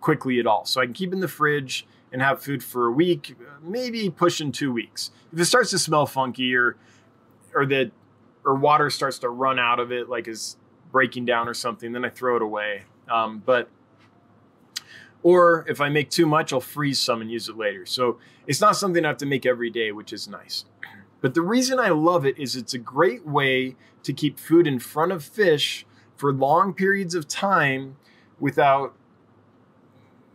quickly 0.00 0.38
at 0.38 0.46
all. 0.46 0.64
So 0.64 0.80
I 0.80 0.84
can 0.84 0.92
keep 0.92 1.12
in 1.12 1.20
the 1.20 1.28
fridge 1.28 1.86
and 2.12 2.22
have 2.22 2.42
food 2.42 2.62
for 2.62 2.86
a 2.86 2.92
week, 2.92 3.36
maybe 3.62 4.10
pushing 4.10 4.52
two 4.52 4.72
weeks. 4.72 5.10
If 5.32 5.40
it 5.40 5.44
starts 5.44 5.70
to 5.70 5.78
smell 5.78 6.06
funky 6.06 6.54
or 6.54 6.76
or 7.54 7.66
that 7.66 7.90
or 8.44 8.54
water 8.54 8.90
starts 8.90 9.18
to 9.20 9.28
run 9.28 9.58
out 9.58 9.80
of 9.80 9.92
it, 9.92 10.08
like 10.08 10.28
is 10.28 10.56
breaking 10.90 11.26
down 11.26 11.48
or 11.48 11.54
something, 11.54 11.92
then 11.92 12.04
I 12.04 12.08
throw 12.08 12.36
it 12.36 12.42
away. 12.42 12.84
Um, 13.10 13.42
but 13.44 13.68
or 15.22 15.64
if 15.68 15.80
I 15.80 15.88
make 15.88 16.10
too 16.10 16.26
much, 16.26 16.52
I'll 16.52 16.60
freeze 16.60 16.98
some 16.98 17.20
and 17.20 17.30
use 17.30 17.48
it 17.48 17.56
later. 17.56 17.84
So 17.84 18.18
it's 18.46 18.60
not 18.60 18.76
something 18.76 19.04
I 19.04 19.08
have 19.08 19.16
to 19.18 19.26
make 19.26 19.44
every 19.44 19.70
day, 19.70 19.92
which 19.92 20.12
is 20.12 20.28
nice. 20.28 20.64
But 21.20 21.34
the 21.34 21.42
reason 21.42 21.80
I 21.80 21.88
love 21.88 22.24
it 22.24 22.38
is 22.38 22.54
it's 22.54 22.74
a 22.74 22.78
great 22.78 23.26
way 23.26 23.74
to 24.04 24.12
keep 24.12 24.38
food 24.38 24.68
in 24.68 24.78
front 24.78 25.10
of 25.10 25.24
fish 25.24 25.84
for 26.16 26.32
long 26.32 26.72
periods 26.74 27.12
of 27.12 27.26
time 27.26 27.96
without 28.38 28.94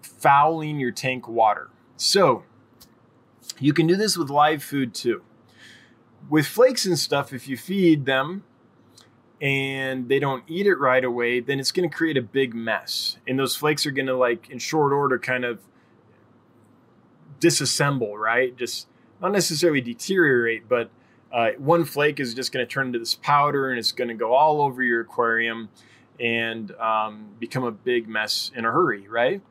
fouling 0.03 0.79
your 0.79 0.91
tank 0.91 1.27
water. 1.27 1.69
So 1.97 2.43
you 3.59 3.73
can 3.73 3.87
do 3.87 3.95
this 3.95 4.17
with 4.17 4.29
live 4.29 4.63
food 4.63 4.93
too. 4.93 5.23
With 6.29 6.45
flakes 6.45 6.85
and 6.85 6.97
stuff, 6.97 7.33
if 7.33 7.47
you 7.47 7.57
feed 7.57 8.05
them 8.05 8.43
and 9.41 10.07
they 10.07 10.19
don't 10.19 10.43
eat 10.47 10.65
it 10.67 10.75
right 10.75 11.03
away, 11.03 11.41
then 11.41 11.59
it's 11.59 11.71
going 11.71 11.89
to 11.89 11.93
create 11.93 12.17
a 12.17 12.21
big 12.21 12.53
mess. 12.53 13.17
And 13.27 13.37
those 13.37 13.55
flakes 13.55 13.85
are 13.85 13.91
going 13.91 14.05
to, 14.05 14.15
like, 14.15 14.49
in 14.49 14.57
short 14.57 14.93
order, 14.93 15.19
kind 15.19 15.43
of 15.43 15.59
disassemble, 17.41 18.17
right? 18.17 18.55
Just 18.55 18.87
not 19.21 19.33
necessarily 19.33 19.81
deteriorate, 19.81 20.69
but 20.69 20.89
uh, 21.33 21.49
one 21.57 21.83
flake 21.83 22.19
is 22.19 22.33
just 22.33 22.53
going 22.53 22.65
to 22.65 22.71
turn 22.71 22.87
into 22.87 22.99
this 22.99 23.15
powder 23.15 23.69
and 23.69 23.79
it's 23.79 23.91
going 23.91 24.07
to 24.07 24.13
go 24.13 24.33
all 24.33 24.61
over 24.61 24.81
your 24.81 25.01
aquarium 25.01 25.67
and 26.19 26.71
um, 26.75 27.29
become 27.39 27.63
a 27.63 27.71
big 27.71 28.07
mess 28.07 28.51
in 28.55 28.65
a 28.65 28.71
hurry, 28.71 29.07
right? 29.07 29.41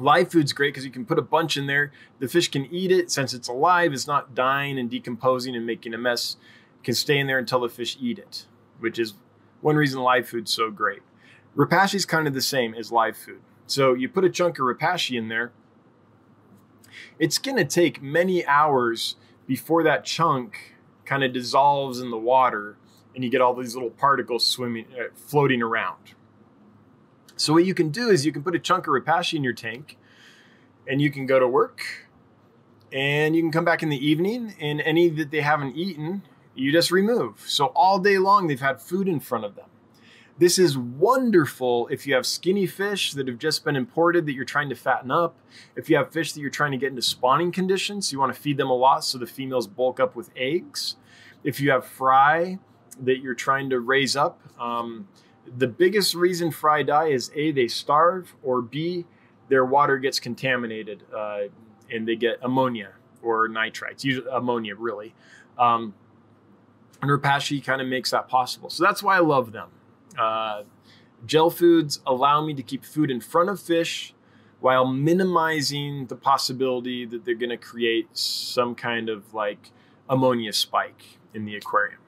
Live 0.00 0.30
food's 0.30 0.52
great 0.52 0.72
because 0.74 0.84
you 0.84 0.92
can 0.92 1.04
put 1.04 1.18
a 1.18 1.22
bunch 1.22 1.56
in 1.56 1.66
there. 1.66 1.92
The 2.20 2.28
fish 2.28 2.48
can 2.48 2.66
eat 2.66 2.92
it 2.92 3.10
since 3.10 3.34
it's 3.34 3.48
alive, 3.48 3.92
it's 3.92 4.06
not 4.06 4.34
dying 4.34 4.78
and 4.78 4.88
decomposing 4.88 5.56
and 5.56 5.66
making 5.66 5.94
a 5.94 5.98
mess. 5.98 6.36
It 6.80 6.84
can 6.84 6.94
stay 6.94 7.18
in 7.18 7.26
there 7.26 7.38
until 7.38 7.60
the 7.60 7.68
fish 7.68 7.96
eat 8.00 8.18
it, 8.18 8.46
which 8.78 8.98
is 8.98 9.14
one 9.60 9.76
reason 9.76 10.00
live 10.00 10.28
food's 10.28 10.52
so 10.52 10.70
great. 10.70 11.00
Repashy 11.56 11.96
is 11.96 12.06
kind 12.06 12.28
of 12.28 12.34
the 12.34 12.40
same 12.40 12.74
as 12.74 12.92
live 12.92 13.16
food. 13.16 13.40
So 13.66 13.94
you 13.94 14.08
put 14.08 14.24
a 14.24 14.30
chunk 14.30 14.58
of 14.58 14.64
Repashy 14.64 15.18
in 15.18 15.28
there. 15.28 15.52
It's 17.18 17.38
going 17.38 17.56
to 17.56 17.64
take 17.64 18.00
many 18.00 18.46
hours 18.46 19.16
before 19.46 19.82
that 19.82 20.04
chunk 20.04 20.76
kind 21.04 21.24
of 21.24 21.32
dissolves 21.32 22.00
in 22.00 22.10
the 22.10 22.18
water 22.18 22.76
and 23.14 23.24
you 23.24 23.30
get 23.30 23.40
all 23.40 23.54
these 23.54 23.74
little 23.74 23.90
particles 23.90 24.46
swimming, 24.46 24.86
uh, 24.96 25.08
floating 25.16 25.60
around. 25.60 26.14
So 27.38 27.52
what 27.52 27.64
you 27.64 27.72
can 27.72 27.90
do 27.90 28.10
is 28.10 28.26
you 28.26 28.32
can 28.32 28.42
put 28.42 28.56
a 28.56 28.58
chunk 28.58 28.88
of 28.88 28.92
Repashy 28.92 29.34
in 29.34 29.44
your 29.44 29.52
tank, 29.52 29.96
and 30.88 31.00
you 31.00 31.10
can 31.10 31.24
go 31.24 31.38
to 31.38 31.46
work, 31.46 32.08
and 32.92 33.36
you 33.36 33.42
can 33.42 33.52
come 33.52 33.64
back 33.64 33.82
in 33.82 33.90
the 33.90 34.06
evening, 34.06 34.54
and 34.60 34.80
any 34.80 35.08
that 35.08 35.30
they 35.30 35.40
haven't 35.40 35.76
eaten, 35.76 36.22
you 36.56 36.72
just 36.72 36.90
remove. 36.90 37.44
So 37.46 37.66
all 37.66 38.00
day 38.00 38.18
long 38.18 38.48
they've 38.48 38.60
had 38.60 38.80
food 38.80 39.06
in 39.06 39.20
front 39.20 39.44
of 39.44 39.54
them. 39.54 39.66
This 40.36 40.58
is 40.58 40.76
wonderful 40.76 41.88
if 41.88 42.06
you 42.06 42.14
have 42.14 42.26
skinny 42.26 42.66
fish 42.66 43.12
that 43.12 43.28
have 43.28 43.38
just 43.38 43.64
been 43.64 43.76
imported 43.76 44.26
that 44.26 44.32
you're 44.32 44.44
trying 44.44 44.68
to 44.68 44.76
fatten 44.76 45.10
up. 45.10 45.36
If 45.76 45.88
you 45.88 45.96
have 45.96 46.12
fish 46.12 46.32
that 46.32 46.40
you're 46.40 46.50
trying 46.50 46.72
to 46.72 46.76
get 46.76 46.90
into 46.90 47.02
spawning 47.02 47.52
conditions, 47.52 48.08
so 48.08 48.14
you 48.14 48.20
want 48.20 48.34
to 48.34 48.40
feed 48.40 48.56
them 48.56 48.70
a 48.70 48.74
lot 48.74 49.04
so 49.04 49.18
the 49.18 49.26
females 49.26 49.66
bulk 49.66 50.00
up 50.00 50.16
with 50.16 50.30
eggs. 50.36 50.96
If 51.44 51.60
you 51.60 51.70
have 51.70 51.86
fry 51.86 52.58
that 53.00 53.18
you're 53.18 53.34
trying 53.34 53.70
to 53.70 53.80
raise 53.80 54.16
up, 54.16 54.40
um, 54.60 55.08
the 55.56 55.68
biggest 55.68 56.14
reason 56.14 56.50
fry 56.50 56.82
die 56.82 57.08
is 57.08 57.30
A, 57.34 57.52
they 57.52 57.68
starve, 57.68 58.34
or 58.42 58.62
B, 58.62 59.06
their 59.48 59.64
water 59.64 59.98
gets 59.98 60.20
contaminated 60.20 61.02
uh, 61.14 61.42
and 61.90 62.06
they 62.06 62.16
get 62.16 62.38
ammonia 62.42 62.92
or 63.22 63.48
nitrites, 63.48 64.04
usually 64.04 64.26
ammonia, 64.30 64.74
really. 64.76 65.14
Um, 65.58 65.94
and 67.00 67.10
Repashy 67.10 67.64
kind 67.64 67.80
of 67.80 67.88
makes 67.88 68.10
that 68.10 68.28
possible. 68.28 68.70
So 68.70 68.84
that's 68.84 69.02
why 69.02 69.16
I 69.16 69.20
love 69.20 69.52
them. 69.52 69.68
Uh, 70.18 70.62
gel 71.26 71.50
foods 71.50 72.00
allow 72.06 72.44
me 72.44 72.54
to 72.54 72.62
keep 72.62 72.84
food 72.84 73.10
in 73.10 73.20
front 73.20 73.48
of 73.48 73.60
fish 73.60 74.14
while 74.60 74.86
minimizing 74.86 76.06
the 76.06 76.16
possibility 76.16 77.04
that 77.06 77.24
they're 77.24 77.34
going 77.34 77.50
to 77.50 77.56
create 77.56 78.08
some 78.12 78.74
kind 78.74 79.08
of 79.08 79.32
like 79.32 79.70
ammonia 80.08 80.52
spike 80.52 81.18
in 81.34 81.44
the 81.44 81.56
aquarium. 81.56 82.00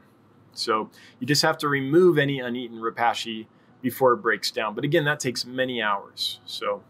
So 0.52 0.90
you 1.18 1.26
just 1.26 1.42
have 1.42 1.58
to 1.58 1.68
remove 1.68 2.18
any 2.18 2.40
uneaten 2.40 2.78
Repashy 2.78 3.46
before 3.82 4.12
it 4.12 4.18
breaks 4.18 4.50
down. 4.50 4.74
But 4.74 4.84
again, 4.84 5.04
that 5.04 5.20
takes 5.20 5.44
many 5.44 5.80
hours. 5.80 6.40
So 6.44 6.82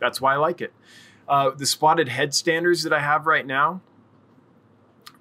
that's 0.00 0.20
why 0.20 0.34
I 0.34 0.36
like 0.36 0.60
it. 0.60 0.72
Uh, 1.28 1.50
the 1.50 1.66
spotted 1.66 2.08
head 2.08 2.34
standers 2.34 2.82
that 2.82 2.92
I 2.92 3.00
have 3.00 3.26
right 3.26 3.46
now, 3.46 3.80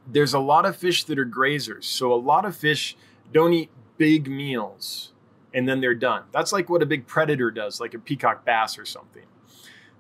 there's 0.07 0.33
a 0.33 0.39
lot 0.39 0.65
of 0.65 0.75
fish 0.75 1.03
that 1.05 1.19
are 1.19 1.25
grazers. 1.25 1.83
So 1.83 2.11
a 2.11 2.15
lot 2.15 2.43
of 2.45 2.55
fish 2.55 2.97
don't 3.31 3.53
eat 3.53 3.69
big 3.97 4.27
meals 4.27 5.13
and 5.53 5.67
then 5.67 5.81
they're 5.81 5.95
done. 5.95 6.23
That's 6.31 6.51
like 6.51 6.69
what 6.69 6.81
a 6.81 6.85
big 6.85 7.05
predator 7.05 7.51
does, 7.51 7.79
like 7.79 7.93
a 7.93 7.99
peacock 7.99 8.45
bass 8.45 8.77
or 8.77 8.85
something. 8.85 9.23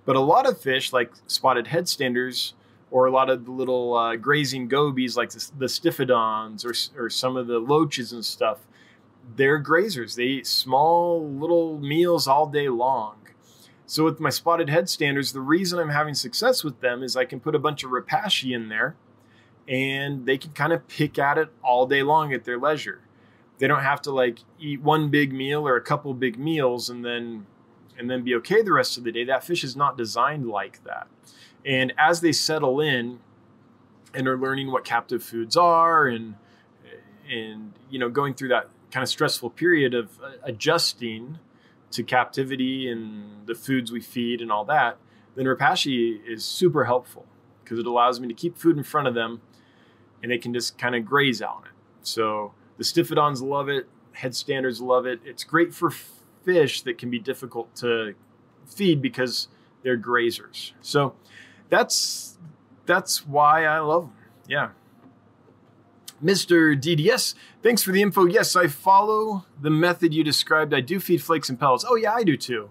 But 0.05 0.15
a 0.15 0.19
lot 0.19 0.47
of 0.47 0.59
fish, 0.59 0.91
like 0.91 1.11
spotted 1.27 1.67
head 1.67 1.87
standers, 1.87 2.53
or 2.91 3.05
a 3.05 3.11
lot 3.11 3.29
of 3.29 3.45
the 3.45 3.51
little 3.51 3.95
uh, 3.95 4.15
grazing 4.17 4.67
gobies 4.67 5.17
like 5.17 5.31
the, 5.31 5.51
the 5.57 5.69
stiphodons 5.69 6.63
or, 6.63 6.73
or 7.01 7.09
some 7.09 7.37
of 7.37 7.47
the 7.47 7.57
loaches 7.57 8.11
and 8.11 8.23
stuff 8.23 8.59
they're 9.35 9.61
grazers. 9.61 10.15
They 10.15 10.23
eat 10.23 10.47
small 10.47 11.27
little 11.27 11.79
meals 11.79 12.27
all 12.27 12.47
day 12.47 12.69
long. 12.69 13.17
So 13.85 14.05
with 14.05 14.19
my 14.19 14.29
spotted 14.29 14.69
head 14.69 14.87
standers 14.87 15.33
the 15.33 15.41
reason 15.41 15.77
i'm 15.77 15.89
having 15.89 16.13
success 16.13 16.63
with 16.63 16.79
them 16.79 17.03
is 17.03 17.17
i 17.17 17.25
can 17.25 17.41
put 17.41 17.55
a 17.55 17.59
bunch 17.59 17.83
of 17.83 17.91
repashy 17.91 18.55
in 18.55 18.69
there 18.69 18.95
and 19.67 20.25
they 20.25 20.37
can 20.37 20.51
kind 20.51 20.71
of 20.71 20.87
pick 20.87 21.19
at 21.19 21.37
it 21.37 21.49
all 21.61 21.85
day 21.85 22.01
long 22.01 22.33
at 22.33 22.45
their 22.45 22.57
leisure. 22.57 23.01
They 23.57 23.67
don't 23.67 23.83
have 23.83 24.01
to 24.03 24.11
like 24.11 24.39
eat 24.59 24.81
one 24.81 25.09
big 25.09 25.33
meal 25.33 25.67
or 25.67 25.75
a 25.75 25.81
couple 25.81 26.13
big 26.13 26.39
meals 26.39 26.89
and 26.89 27.03
then 27.03 27.45
and 27.97 28.09
then 28.09 28.23
be 28.23 28.33
okay 28.35 28.61
the 28.61 28.71
rest 28.71 28.97
of 28.97 29.03
the 29.03 29.11
day. 29.11 29.25
That 29.25 29.43
fish 29.43 29.63
is 29.63 29.75
not 29.75 29.97
designed 29.97 30.47
like 30.47 30.83
that 30.85 31.07
and 31.65 31.93
as 31.97 32.21
they 32.21 32.31
settle 32.31 32.79
in 32.79 33.19
and 34.13 34.27
are 34.27 34.37
learning 34.37 34.71
what 34.71 34.83
captive 34.83 35.23
foods 35.23 35.55
are 35.55 36.07
and 36.07 36.35
and 37.29 37.73
you 37.89 37.99
know 37.99 38.09
going 38.09 38.33
through 38.33 38.49
that 38.49 38.69
kind 38.91 39.03
of 39.03 39.09
stressful 39.09 39.49
period 39.49 39.93
of 39.93 40.19
uh, 40.21 40.31
adjusting 40.43 41.39
to 41.91 42.03
captivity 42.03 42.89
and 42.89 43.47
the 43.47 43.55
foods 43.55 43.91
we 43.91 44.01
feed 44.01 44.41
and 44.41 44.51
all 44.51 44.65
that, 44.65 44.97
then 45.35 45.45
Repashy 45.45 46.19
is 46.27 46.43
super 46.43 46.85
helpful 46.85 47.25
because 47.63 47.79
it 47.79 47.85
allows 47.85 48.19
me 48.19 48.27
to 48.27 48.33
keep 48.33 48.57
food 48.57 48.77
in 48.77 48.83
front 48.83 49.07
of 49.07 49.13
them 49.13 49.41
and 50.21 50.31
they 50.31 50.37
can 50.37 50.53
just 50.53 50.77
kind 50.77 50.95
of 50.95 51.05
graze 51.05 51.41
on 51.41 51.63
it. 51.65 51.71
So 52.01 52.53
the 52.77 52.83
Stiphodons 52.83 53.41
love 53.41 53.69
it. 53.69 53.87
Headstanders 54.17 54.81
love 54.81 55.05
it. 55.05 55.19
It's 55.25 55.43
great 55.43 55.73
for 55.73 55.91
fish 56.43 56.81
that 56.81 56.97
can 56.97 57.09
be 57.09 57.19
difficult 57.19 57.75
to 57.77 58.15
feed 58.65 59.01
because 59.01 59.47
they're 59.83 59.97
grazers. 59.97 60.71
So 60.81 61.15
that's 61.71 62.37
that's 62.85 63.25
why 63.25 63.65
I 63.65 63.79
love 63.79 64.03
them. 64.03 64.13
Yeah. 64.47 64.69
Mr. 66.23 66.79
DDS, 66.79 67.33
thanks 67.63 67.81
for 67.81 67.91
the 67.91 68.01
info. 68.01 68.25
Yes, 68.25 68.55
I 68.55 68.67
follow 68.67 69.45
the 69.59 69.71
method 69.71 70.13
you 70.13 70.23
described. 70.23 70.71
I 70.71 70.81
do 70.81 70.99
feed 70.99 71.23
flakes 71.23 71.49
and 71.49 71.59
pellets. 71.59 71.83
Oh, 71.87 71.95
yeah, 71.95 72.13
I 72.13 72.23
do 72.23 72.37
too. 72.37 72.69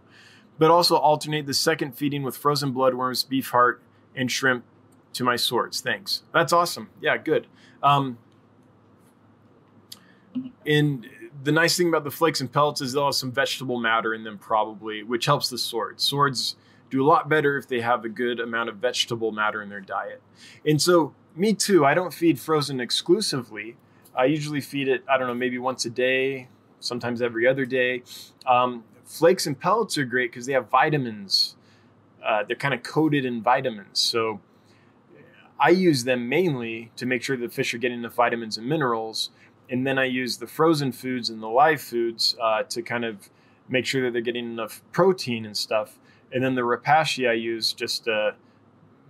But 0.57 0.71
also 0.71 0.97
alternate 0.97 1.47
the 1.47 1.55
second 1.55 1.97
feeding 1.97 2.23
with 2.23 2.37
frozen 2.37 2.73
bloodworms, 2.73 3.29
beef 3.29 3.51
heart, 3.51 3.83
and 4.15 4.31
shrimp 4.31 4.65
to 5.15 5.25
my 5.25 5.35
swords. 5.35 5.81
Thanks. 5.81 6.23
That's 6.33 6.53
awesome. 6.53 6.91
Yeah, 7.01 7.17
good. 7.17 7.49
Um, 7.83 8.19
and 10.65 11.09
the 11.43 11.51
nice 11.51 11.77
thing 11.77 11.89
about 11.89 12.05
the 12.05 12.11
flakes 12.11 12.41
and 12.41 12.53
pellets 12.53 12.81
is 12.81 12.93
they'll 12.93 13.07
have 13.07 13.15
some 13.15 13.33
vegetable 13.33 13.81
matter 13.81 14.15
in 14.15 14.23
them, 14.23 14.39
probably, 14.39 15.03
which 15.03 15.27
helps 15.27 15.49
the 15.49 15.59
swords. 15.59 16.05
Swords 16.05 16.55
do 16.91 17.03
a 17.03 17.07
lot 17.07 17.29
better 17.29 17.57
if 17.57 17.69
they 17.69 17.81
have 17.81 18.05
a 18.05 18.09
good 18.09 18.41
amount 18.41 18.69
of 18.69 18.77
vegetable 18.77 19.33
matter 19.33 19.63
in 19.63 19.69
their 19.69 19.81
diet. 19.81 20.21
And 20.67 20.83
so 20.83 21.15
me 21.35 21.55
too. 21.55 21.85
I 21.85 21.95
don't 21.95 22.13
feed 22.13 22.39
frozen 22.39 22.81
exclusively. 22.81 23.77
I 24.17 24.25
usually 24.25 24.61
feed 24.61 24.89
it, 24.89 25.05
I 25.09 25.17
don't 25.17 25.29
know, 25.29 25.35
maybe 25.35 25.59
once 25.59 25.85
a 25.85 25.91
day, 25.91 26.49
sometimes 26.81 27.23
every 27.23 27.47
other 27.47 27.65
day. 27.65 28.03
Um, 28.47 28.85
flakes 29.05 29.47
and 29.47 29.59
pellets 29.59 29.97
are 29.97 30.05
great 30.05 30.33
because 30.33 30.47
they 30.47 30.53
have 30.53 30.69
vitamins. 30.69 31.57
Uh, 32.25 32.43
they're 32.47 32.57
kind 32.57 32.75
of 32.75 32.83
coated 32.83 33.25
in 33.25 33.43
vitamins. 33.43 34.01
So 34.01 34.41
I 35.59 35.71
use 35.71 36.05
them 36.05 36.29
mainly 36.29 36.91
to 36.97 37.07
make 37.07 37.23
sure 37.23 37.37
the 37.37 37.49
fish 37.49 37.73
are 37.73 37.79
getting 37.79 38.03
the 38.03 38.09
vitamins 38.09 38.59
and 38.59 38.69
minerals. 38.69 39.31
And 39.69 39.87
then 39.87 39.99
I 39.99 40.07
use 40.07 40.39
the 40.39 40.47
frozen 40.47 40.91
foods 40.91 41.31
and 41.31 41.41
the 41.43 41.49
live 41.49 41.81
foods 41.81 42.35
uh, 42.43 42.65
to 42.65 42.83
kind 42.83 43.05
of 43.05 43.31
make 43.69 43.87
sure 43.87 44.03
that 44.03 44.13
they're 44.13 44.23
getting 44.23 44.47
enough 44.47 44.83
protein 44.91 45.47
and 45.47 45.57
stuff. 45.57 45.99
And 46.33 46.43
then 46.43 46.55
the 46.55 46.63
Repashy 46.63 47.29
I 47.29 47.35
use 47.35 47.73
just 47.73 48.05
to 48.05 48.35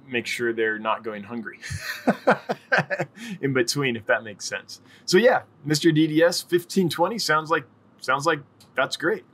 make 0.06 0.26
sure 0.26 0.52
they're 0.52 0.78
not 0.78 1.04
going 1.04 1.22
hungry 1.22 1.60
in 3.40 3.52
between, 3.52 3.96
if 3.96 4.06
that 4.06 4.24
makes 4.24 4.44
sense. 4.44 4.80
So 5.04 5.18
yeah, 5.18 5.42
Mr. 5.66 5.92
DDS 5.92 6.44
1520 6.44 7.18
sounds 7.18 7.50
like 7.50 7.64
sounds 8.00 8.26
like 8.26 8.40
that's 8.74 8.96
great. 8.96 9.24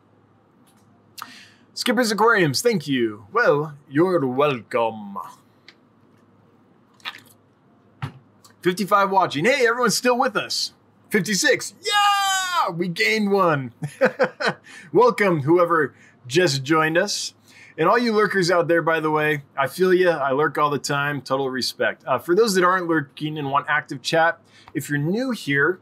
Skipper's 1.74 2.10
Aquariums, 2.10 2.62
thank 2.62 2.88
you. 2.88 3.26
Well, 3.32 3.76
you're 3.88 4.26
welcome. 4.26 5.18
55 8.62 9.10
watching. 9.10 9.44
Hey, 9.44 9.66
everyone's 9.66 9.96
still 9.96 10.18
with 10.18 10.36
us. 10.36 10.72
56. 11.10 11.74
Yeah, 11.82 12.70
we 12.70 12.88
gained 12.88 13.30
one. 13.30 13.72
welcome, 14.92 15.42
whoever 15.42 15.94
just 16.26 16.64
joined 16.64 16.98
us. 16.98 17.34
And 17.78 17.88
all 17.88 17.98
you 17.98 18.14
lurkers 18.14 18.50
out 18.50 18.68
there, 18.68 18.80
by 18.80 19.00
the 19.00 19.10
way, 19.10 19.42
I 19.56 19.66
feel 19.66 19.92
you. 19.92 20.08
I 20.08 20.32
lurk 20.32 20.56
all 20.56 20.70
the 20.70 20.78
time. 20.78 21.20
Total 21.20 21.50
respect. 21.50 22.04
Uh, 22.06 22.18
for 22.18 22.34
those 22.34 22.54
that 22.54 22.64
aren't 22.64 22.88
lurking 22.88 23.36
and 23.36 23.50
want 23.50 23.66
active 23.68 24.00
chat, 24.00 24.40
if 24.72 24.88
you're 24.88 24.98
new 24.98 25.30
here 25.30 25.80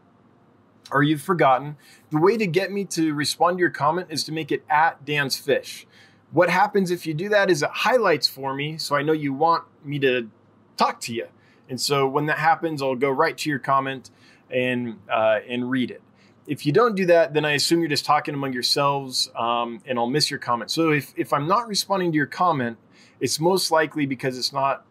or 0.91 1.05
you've 1.05 1.23
forgotten, 1.23 1.77
the 2.11 2.19
way 2.19 2.37
to 2.37 2.49
get 2.49 2.73
me 2.73 2.85
to 2.87 3.15
respond 3.15 3.59
to 3.59 3.61
your 3.61 3.71
comment 3.71 4.09
is 4.11 4.25
to 4.25 4.33
make 4.33 4.51
it 4.51 4.65
at 4.69 5.05
Dan's 5.05 5.37
Fish. 5.37 5.87
What 6.33 6.51
happens 6.51 6.91
if 6.91 7.07
you 7.07 7.15
do 7.15 7.29
that 7.29 7.49
is 7.49 7.63
it 7.63 7.71
highlights 7.71 8.27
for 8.27 8.55
me 8.55 8.77
so 8.77 8.97
I 8.97 9.03
know 9.03 9.13
you 9.13 9.33
want 9.33 9.65
me 9.85 10.01
to 10.01 10.29
talk 10.77 11.01
to 11.03 11.15
you. 11.15 11.29
And 11.69 11.81
so 11.81 12.09
when 12.09 12.27
that 12.27 12.39
happens, 12.39 12.83
I'll 12.83 12.97
go 12.97 13.11
right 13.11 13.39
to 13.39 13.49
your 13.49 13.61
comment 13.61 14.11
and 14.51 14.99
uh, 15.09 15.39
and 15.49 15.71
read 15.71 15.93
it 15.93 16.03
if 16.47 16.67
you 16.67 16.73
don't 16.73 16.95
do 16.95 17.07
that, 17.07 17.33
then 17.33 17.45
I 17.45 17.53
assume 17.53 17.81
you're 17.81 17.89
just 17.89 18.05
talking 18.05 18.35
among 18.35 18.53
yourselves 18.53 19.31
um, 19.37 19.81
and 19.87 19.99
I'll 19.99 20.07
miss 20.07 20.31
your 20.31 20.39
comment. 20.39 20.71
So 20.71 20.91
if, 20.91 21.15
if 21.17 21.33
I'm 21.33 21.47
not 21.47 21.69
responding 21.69 22.13
to 22.13 22.17
your 22.17 22.27
comment, 22.27 22.77
it's 23.21 23.41
most 23.41 23.71
likely 23.71 24.07
because 24.07 24.37
it's 24.37 24.53
not 24.53 24.85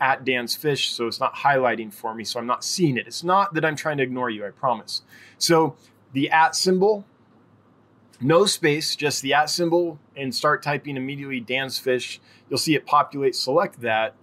at 0.00 0.24
Dan's 0.24 0.56
Fish, 0.56 0.90
so 0.90 1.06
it's 1.06 1.20
not 1.20 1.34
highlighting 1.34 1.92
for 1.92 2.12
me, 2.12 2.24
so 2.24 2.40
I'm 2.40 2.46
not 2.46 2.64
seeing 2.64 2.96
it. 2.96 3.06
It's 3.06 3.22
not 3.22 3.54
that 3.54 3.64
I'm 3.64 3.76
trying 3.76 3.98
to 3.98 4.02
ignore 4.02 4.28
you, 4.28 4.44
I 4.44 4.50
promise. 4.50 5.02
So 5.38 5.76
the 6.12 6.28
at 6.28 6.56
symbol, 6.56 7.04
no 8.20 8.44
space, 8.44 8.96
just 8.96 9.22
the 9.22 9.32
at 9.32 9.48
symbol, 9.48 9.98
and 10.16 10.34
start 10.34 10.62
typing 10.62 10.96
immediately 10.96 11.40
Dan's 11.40 11.78
Fish. 11.78 12.20
You'll 12.50 12.58
see 12.58 12.74
it 12.74 12.84
populate, 12.84 13.36
select 13.36 13.80
that, 13.82 14.14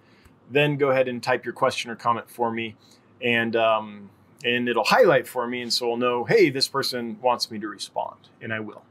then 0.51 0.78
go 0.78 0.89
ahead 0.89 1.07
and 1.07 1.24
type 1.24 1.45
your 1.45 1.53
question 1.53 1.89
or 1.89 1.95
comment 1.95 2.30
for 2.30 2.51
me. 2.51 2.76
And 3.22 3.55
um, 3.55 4.09
and 4.44 4.70
it'll 4.70 4.86
highlight 4.86 5.28
for 5.28 5.48
me. 5.48 5.62
And 5.62 5.72
so 5.72 5.92
I'll 5.92 5.98
know, 5.98 6.24
hey, 6.24 6.50
this 6.50 6.68
person 6.68 7.20
wants 7.22 7.52
me 7.52 7.60
to 7.60 7.68
respond, 7.68 8.18
and 8.42 8.54
I 8.54 8.60
will. 8.60 8.84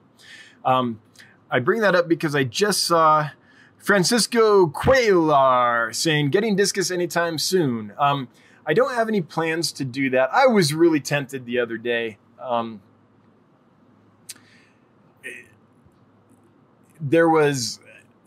Um, 0.64 1.00
I 1.50 1.60
bring 1.60 1.80
that 1.80 1.94
up 1.94 2.08
because 2.08 2.34
I 2.34 2.44
just 2.44 2.82
saw 2.82 3.30
Francisco 3.78 4.66
Cuellar 4.66 5.94
saying, 5.94 6.30
getting 6.30 6.56
discus 6.56 6.90
anytime 6.90 7.38
soon. 7.38 7.92
Um, 7.98 8.28
I 8.66 8.74
don't 8.74 8.92
have 8.94 9.08
any 9.08 9.22
plans 9.22 9.72
to 9.72 9.84
do 9.84 10.10
that. 10.10 10.28
I 10.32 10.46
was 10.46 10.74
really 10.74 11.00
tempted 11.00 11.46
the 11.46 11.58
other 11.58 11.78
day. 11.78 12.18
Um, 12.38 12.82
there 17.00 17.28
was 17.28 17.80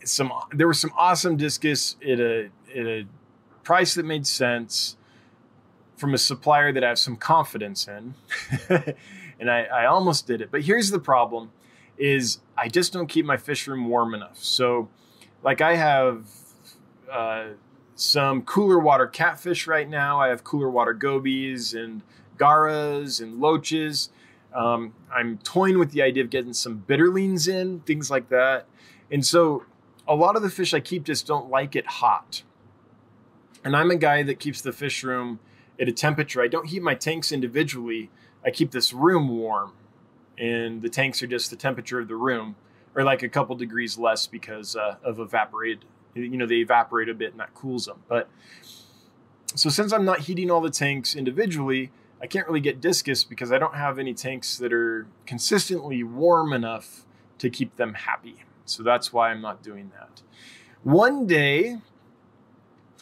some 0.04 0.32
there 0.52 0.66
was 0.66 0.80
some 0.80 0.92
awesome 0.96 1.36
discus 1.36 1.96
at 2.02 2.18
a 2.18 2.50
at 2.74 2.86
a 2.86 3.06
price 3.62 3.94
that 3.94 4.04
made 4.04 4.26
sense 4.26 4.96
from 6.02 6.14
a 6.14 6.18
supplier 6.18 6.72
that 6.72 6.82
I 6.82 6.88
have 6.88 6.98
some 6.98 7.14
confidence 7.14 7.86
in. 7.86 8.14
and 9.38 9.48
I, 9.48 9.62
I 9.62 9.86
almost 9.86 10.26
did 10.26 10.40
it. 10.40 10.50
But 10.50 10.62
here's 10.62 10.90
the 10.90 10.98
problem 10.98 11.52
is 11.96 12.40
I 12.58 12.66
just 12.66 12.92
don't 12.92 13.06
keep 13.06 13.24
my 13.24 13.36
fish 13.36 13.68
room 13.68 13.88
warm 13.88 14.12
enough. 14.12 14.36
So 14.42 14.88
like 15.44 15.60
I 15.60 15.76
have 15.76 16.26
uh, 17.08 17.50
some 17.94 18.42
cooler 18.42 18.80
water 18.80 19.06
catfish 19.06 19.68
right 19.68 19.88
now. 19.88 20.18
I 20.20 20.26
have 20.26 20.42
cooler 20.42 20.68
water 20.68 20.92
gobies 20.92 21.72
and 21.72 22.02
garras 22.36 23.20
and 23.20 23.40
loaches. 23.40 24.10
Um, 24.52 24.94
I'm 25.08 25.38
toying 25.38 25.78
with 25.78 25.92
the 25.92 26.02
idea 26.02 26.24
of 26.24 26.30
getting 26.30 26.52
some 26.52 26.84
bitterlings 26.88 27.46
in, 27.46 27.78
things 27.82 28.10
like 28.10 28.28
that. 28.30 28.66
And 29.08 29.24
so 29.24 29.66
a 30.08 30.16
lot 30.16 30.34
of 30.34 30.42
the 30.42 30.50
fish 30.50 30.74
I 30.74 30.80
keep 30.80 31.04
just 31.04 31.28
don't 31.28 31.48
like 31.48 31.76
it 31.76 31.86
hot. 31.86 32.42
And 33.64 33.76
I'm 33.76 33.92
a 33.92 33.96
guy 33.96 34.24
that 34.24 34.40
keeps 34.40 34.60
the 34.60 34.72
fish 34.72 35.04
room 35.04 35.38
at 35.80 35.88
a 35.88 35.92
temperature. 35.92 36.42
I 36.42 36.48
don't 36.48 36.66
heat 36.66 36.82
my 36.82 36.94
tanks 36.94 37.32
individually. 37.32 38.10
I 38.44 38.50
keep 38.50 38.70
this 38.70 38.92
room 38.92 39.28
warm, 39.28 39.72
and 40.38 40.82
the 40.82 40.88
tanks 40.88 41.22
are 41.22 41.26
just 41.26 41.50
the 41.50 41.56
temperature 41.56 42.00
of 42.00 42.08
the 42.08 42.16
room, 42.16 42.56
or 42.94 43.04
like 43.04 43.22
a 43.22 43.28
couple 43.28 43.54
degrees 43.56 43.98
less 43.98 44.26
because 44.26 44.76
uh, 44.76 44.96
of 45.02 45.18
evaporated. 45.18 45.84
You 46.14 46.36
know, 46.36 46.46
they 46.46 46.56
evaporate 46.56 47.08
a 47.08 47.14
bit, 47.14 47.30
and 47.30 47.40
that 47.40 47.54
cools 47.54 47.86
them. 47.86 48.02
But 48.08 48.28
so 49.54 49.68
since 49.70 49.92
I'm 49.92 50.04
not 50.04 50.20
heating 50.20 50.50
all 50.50 50.60
the 50.60 50.70
tanks 50.70 51.14
individually, 51.14 51.90
I 52.20 52.26
can't 52.26 52.46
really 52.46 52.60
get 52.60 52.80
discus 52.80 53.24
because 53.24 53.50
I 53.50 53.58
don't 53.58 53.74
have 53.74 53.98
any 53.98 54.14
tanks 54.14 54.56
that 54.58 54.72
are 54.72 55.06
consistently 55.26 56.02
warm 56.04 56.52
enough 56.52 57.04
to 57.38 57.50
keep 57.50 57.76
them 57.76 57.94
happy. 57.94 58.44
So 58.64 58.82
that's 58.82 59.12
why 59.12 59.30
I'm 59.30 59.40
not 59.40 59.62
doing 59.62 59.90
that. 59.98 60.22
One 60.84 61.26
day, 61.26 61.78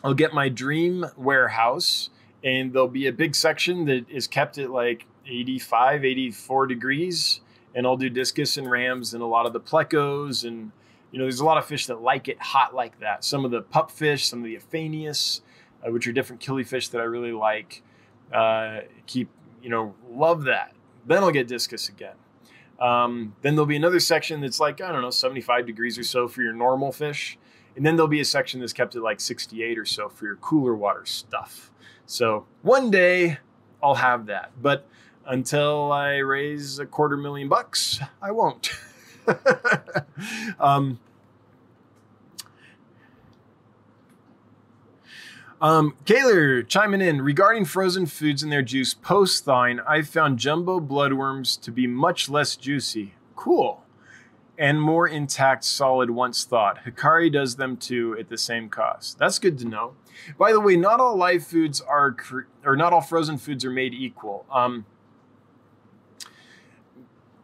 I'll 0.02 0.14
get 0.14 0.32
my 0.32 0.48
dream 0.48 1.06
warehouse 1.16 2.10
and 2.42 2.72
there'll 2.72 2.88
be 2.88 3.06
a 3.06 3.12
big 3.12 3.34
section 3.34 3.84
that 3.86 4.08
is 4.08 4.26
kept 4.26 4.58
at 4.58 4.70
like 4.70 5.06
85 5.26 6.04
84 6.04 6.66
degrees. 6.66 7.40
And 7.74 7.86
i'll 7.86 7.96
do 7.96 8.10
discus 8.10 8.56
and 8.56 8.68
rams 8.68 9.14
and 9.14 9.22
a 9.22 9.26
lot 9.26 9.46
of 9.46 9.52
the 9.52 9.60
plecos 9.60 10.44
and 10.46 10.72
you 11.12 11.18
know 11.18 11.24
there's 11.24 11.40
a 11.40 11.44
lot 11.44 11.58
of 11.58 11.66
fish 11.66 11.86
that 11.86 12.00
like 12.00 12.28
it 12.28 12.40
hot 12.40 12.74
like 12.74 12.98
that. 13.00 13.24
Some 13.24 13.44
of 13.44 13.50
the 13.50 13.62
pupfish, 13.62 14.24
some 14.24 14.40
of 14.40 14.44
the 14.44 14.56
aphanius 14.56 15.42
uh, 15.86 15.90
which 15.90 16.06
are 16.06 16.12
different 16.12 16.42
killifish 16.42 16.90
that 16.90 17.00
i 17.00 17.04
really 17.04 17.32
like 17.32 17.82
uh, 18.32 18.80
keep 19.06 19.28
you 19.62 19.70
know 19.70 19.94
love 20.10 20.44
that. 20.44 20.74
Then 21.06 21.22
i'll 21.22 21.30
get 21.30 21.46
discus 21.46 21.88
again. 21.88 22.16
Um, 22.80 23.36
then 23.42 23.54
there'll 23.54 23.66
be 23.66 23.76
another 23.76 24.00
section 24.00 24.40
that's 24.40 24.58
like 24.58 24.80
i 24.80 24.90
don't 24.90 25.02
know 25.02 25.10
75 25.10 25.66
degrees 25.66 25.98
or 25.98 26.04
so 26.04 26.26
for 26.26 26.42
your 26.42 26.52
normal 26.52 26.92
fish. 26.92 27.38
And 27.76 27.86
then 27.86 27.94
there'll 27.94 28.08
be 28.08 28.20
a 28.20 28.24
section 28.24 28.58
that's 28.58 28.72
kept 28.72 28.96
at 28.96 29.02
like 29.02 29.20
68 29.20 29.78
or 29.78 29.84
so 29.84 30.08
for 30.08 30.24
your 30.24 30.36
cooler 30.36 30.74
water 30.74 31.06
stuff 31.06 31.69
so 32.10 32.44
one 32.62 32.90
day 32.90 33.38
I'll 33.80 33.94
have 33.94 34.26
that. 34.26 34.50
But 34.60 34.86
until 35.26 35.92
I 35.92 36.16
raise 36.16 36.80
a 36.80 36.86
quarter 36.86 37.16
million 37.16 37.48
bucks, 37.48 38.00
I 38.20 38.32
won't. 38.32 38.70
um, 40.60 40.98
Um, 45.62 45.94
chiming 46.06 47.02
in 47.02 47.20
regarding 47.20 47.66
frozen 47.66 48.06
foods 48.06 48.42
and 48.42 48.50
their 48.50 48.62
juice 48.62 48.94
post 48.94 49.44
thawing. 49.44 49.78
I've 49.86 50.08
found 50.08 50.38
jumbo 50.38 50.80
bloodworms 50.80 51.60
to 51.60 51.70
be 51.70 51.86
much 51.86 52.30
less 52.30 52.56
juicy. 52.56 53.12
Cool 53.36 53.84
and 54.60 54.80
more 54.80 55.08
intact 55.08 55.64
solid 55.64 56.10
once 56.10 56.44
thought. 56.44 56.84
Hikari 56.84 57.32
does 57.32 57.56
them 57.56 57.78
too 57.78 58.14
at 58.20 58.28
the 58.28 58.36
same 58.36 58.68
cost. 58.68 59.18
That's 59.18 59.38
good 59.38 59.58
to 59.60 59.64
know. 59.64 59.94
By 60.38 60.52
the 60.52 60.60
way, 60.60 60.76
not 60.76 61.00
all 61.00 61.16
live 61.16 61.46
foods 61.46 61.80
are, 61.80 62.14
or 62.62 62.76
not 62.76 62.92
all 62.92 63.00
frozen 63.00 63.38
foods 63.38 63.64
are 63.64 63.70
made 63.70 63.94
equal. 63.94 64.44
Um, 64.52 64.84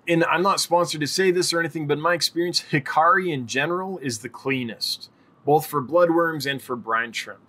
and 0.06 0.24
I'm 0.24 0.42
not 0.42 0.60
sponsored 0.60 1.00
to 1.00 1.06
say 1.06 1.30
this 1.30 1.54
or 1.54 1.58
anything, 1.58 1.86
but 1.86 1.94
in 1.94 2.02
my 2.02 2.12
experience, 2.12 2.66
Hikari 2.70 3.32
in 3.32 3.46
general 3.46 3.96
is 3.98 4.18
the 4.18 4.28
cleanest, 4.28 5.08
both 5.46 5.64
for 5.66 5.82
bloodworms 5.82 6.48
and 6.48 6.60
for 6.60 6.76
brine 6.76 7.12
shrimp, 7.12 7.40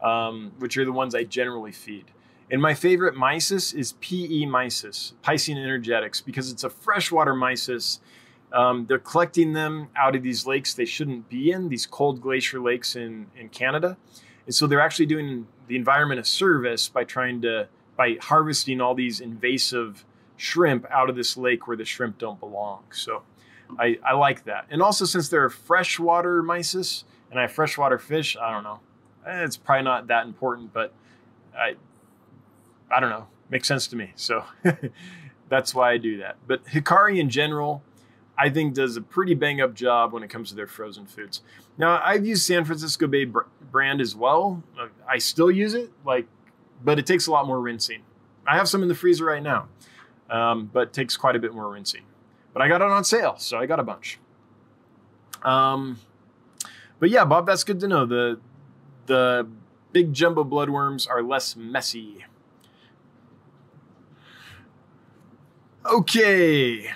um, 0.00 0.52
which 0.60 0.76
are 0.76 0.84
the 0.84 0.92
ones 0.92 1.16
I 1.16 1.24
generally 1.24 1.72
feed. 1.72 2.12
And 2.52 2.62
my 2.62 2.72
favorite 2.72 3.16
mysis 3.16 3.74
is 3.74 3.94
PE 3.94 4.46
mysis, 4.46 5.14
Piscine 5.24 5.58
Energetics, 5.58 6.20
because 6.20 6.52
it's 6.52 6.62
a 6.62 6.70
freshwater 6.70 7.34
mysis. 7.34 7.98
Um, 8.52 8.86
they're 8.86 8.98
collecting 8.98 9.52
them 9.52 9.88
out 9.96 10.16
of 10.16 10.22
these 10.22 10.46
lakes 10.46 10.74
they 10.74 10.86
shouldn't 10.86 11.28
be 11.28 11.50
in, 11.50 11.68
these 11.68 11.86
cold 11.86 12.20
glacier 12.20 12.60
lakes 12.60 12.96
in, 12.96 13.26
in 13.36 13.48
Canada. 13.50 13.96
And 14.46 14.54
so 14.54 14.66
they're 14.66 14.80
actually 14.80 15.06
doing 15.06 15.46
the 15.66 15.76
environment 15.76 16.20
a 16.20 16.24
service 16.24 16.88
by 16.88 17.04
trying 17.04 17.42
to, 17.42 17.68
by 17.96 18.16
harvesting 18.20 18.80
all 18.80 18.94
these 18.94 19.20
invasive 19.20 20.04
shrimp 20.36 20.86
out 20.90 21.10
of 21.10 21.16
this 21.16 21.36
lake 21.36 21.66
where 21.66 21.76
the 21.76 21.84
shrimp 21.84 22.16
don't 22.16 22.40
belong. 22.40 22.84
So 22.90 23.22
I, 23.78 23.98
I 24.04 24.14
like 24.14 24.44
that. 24.44 24.66
And 24.70 24.80
also, 24.80 25.04
since 25.04 25.28
they're 25.28 25.50
freshwater 25.50 26.42
mysis 26.42 27.04
and 27.30 27.38
I 27.38 27.42
have 27.42 27.52
freshwater 27.52 27.98
fish, 27.98 28.36
I 28.40 28.50
don't 28.50 28.62
know. 28.62 28.80
Eh, 29.26 29.44
it's 29.44 29.56
probably 29.56 29.84
not 29.84 30.06
that 30.06 30.24
important, 30.26 30.72
but 30.72 30.94
I, 31.56 31.74
I 32.90 33.00
don't 33.00 33.10
know, 33.10 33.26
makes 33.50 33.68
sense 33.68 33.86
to 33.88 33.96
me. 33.96 34.12
So 34.16 34.44
that's 35.48 35.74
why 35.74 35.92
I 35.92 35.98
do 35.98 36.18
that. 36.18 36.36
But 36.46 36.64
Hikari 36.66 37.18
in 37.18 37.28
general, 37.28 37.82
I 38.38 38.50
think 38.50 38.74
does 38.74 38.96
a 38.96 39.00
pretty 39.00 39.34
bang 39.34 39.60
up 39.60 39.74
job 39.74 40.12
when 40.12 40.22
it 40.22 40.28
comes 40.28 40.50
to 40.50 40.54
their 40.54 40.68
frozen 40.68 41.06
foods. 41.06 41.42
Now 41.76 42.00
I've 42.04 42.24
used 42.24 42.44
San 42.44 42.64
Francisco 42.64 43.06
Bay 43.06 43.24
br- 43.24 43.40
brand 43.72 44.00
as 44.00 44.14
well. 44.14 44.62
I 45.08 45.18
still 45.18 45.50
use 45.50 45.74
it, 45.74 45.90
like, 46.04 46.26
but 46.84 46.98
it 46.98 47.06
takes 47.06 47.26
a 47.26 47.32
lot 47.32 47.46
more 47.46 47.60
rinsing. 47.60 48.02
I 48.46 48.56
have 48.56 48.68
some 48.68 48.82
in 48.82 48.88
the 48.88 48.94
freezer 48.94 49.24
right 49.24 49.42
now, 49.42 49.68
um, 50.30 50.70
but 50.72 50.92
takes 50.92 51.16
quite 51.16 51.34
a 51.34 51.38
bit 51.38 51.52
more 51.52 51.70
rinsing. 51.70 52.02
But 52.52 52.62
I 52.62 52.68
got 52.68 52.80
it 52.80 52.88
on 52.88 53.04
sale, 53.04 53.34
so 53.38 53.58
I 53.58 53.66
got 53.66 53.80
a 53.80 53.82
bunch. 53.82 54.18
Um, 55.42 55.98
but 57.00 57.10
yeah, 57.10 57.24
Bob, 57.24 57.46
that's 57.46 57.64
good 57.64 57.80
to 57.80 57.88
know. 57.88 58.06
The 58.06 58.38
the 59.06 59.48
big 59.92 60.12
jumbo 60.12 60.44
bloodworms 60.44 61.08
are 61.08 61.22
less 61.22 61.56
messy. 61.56 62.24
Okay. 65.84 66.90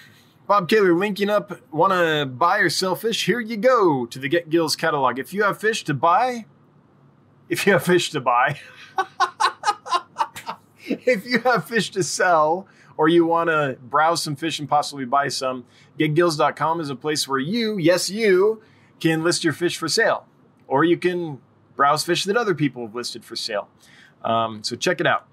Bob 0.52 0.68
Kaler 0.68 0.94
linking 0.94 1.30
up. 1.30 1.58
Want 1.72 1.94
to 1.94 2.26
buy 2.26 2.58
or 2.58 2.68
sell 2.68 2.94
fish? 2.94 3.24
Here 3.24 3.40
you 3.40 3.56
go 3.56 4.04
to 4.04 4.18
the 4.18 4.28
Get 4.28 4.50
Gills 4.50 4.76
catalog. 4.76 5.18
If 5.18 5.32
you 5.32 5.44
have 5.44 5.58
fish 5.58 5.82
to 5.84 5.94
buy, 5.94 6.44
if 7.48 7.66
you 7.66 7.72
have 7.72 7.84
fish 7.84 8.10
to 8.10 8.20
buy, 8.20 8.60
if 10.84 11.24
you 11.24 11.38
have 11.38 11.66
fish 11.66 11.90
to 11.92 12.02
sell, 12.02 12.68
or 12.98 13.08
you 13.08 13.24
want 13.24 13.48
to 13.48 13.78
browse 13.80 14.22
some 14.22 14.36
fish 14.36 14.58
and 14.58 14.68
possibly 14.68 15.06
buy 15.06 15.28
some, 15.28 15.64
getgills.com 15.98 16.82
is 16.82 16.90
a 16.90 16.96
place 16.96 17.26
where 17.26 17.38
you, 17.38 17.78
yes, 17.78 18.10
you, 18.10 18.60
can 19.00 19.24
list 19.24 19.44
your 19.44 19.54
fish 19.54 19.78
for 19.78 19.88
sale. 19.88 20.26
Or 20.68 20.84
you 20.84 20.98
can 20.98 21.40
browse 21.76 22.04
fish 22.04 22.24
that 22.24 22.36
other 22.36 22.54
people 22.54 22.82
have 22.84 22.94
listed 22.94 23.24
for 23.24 23.36
sale. 23.36 23.70
Um, 24.22 24.62
so 24.62 24.76
check 24.76 25.00
it 25.00 25.06
out. 25.06 25.26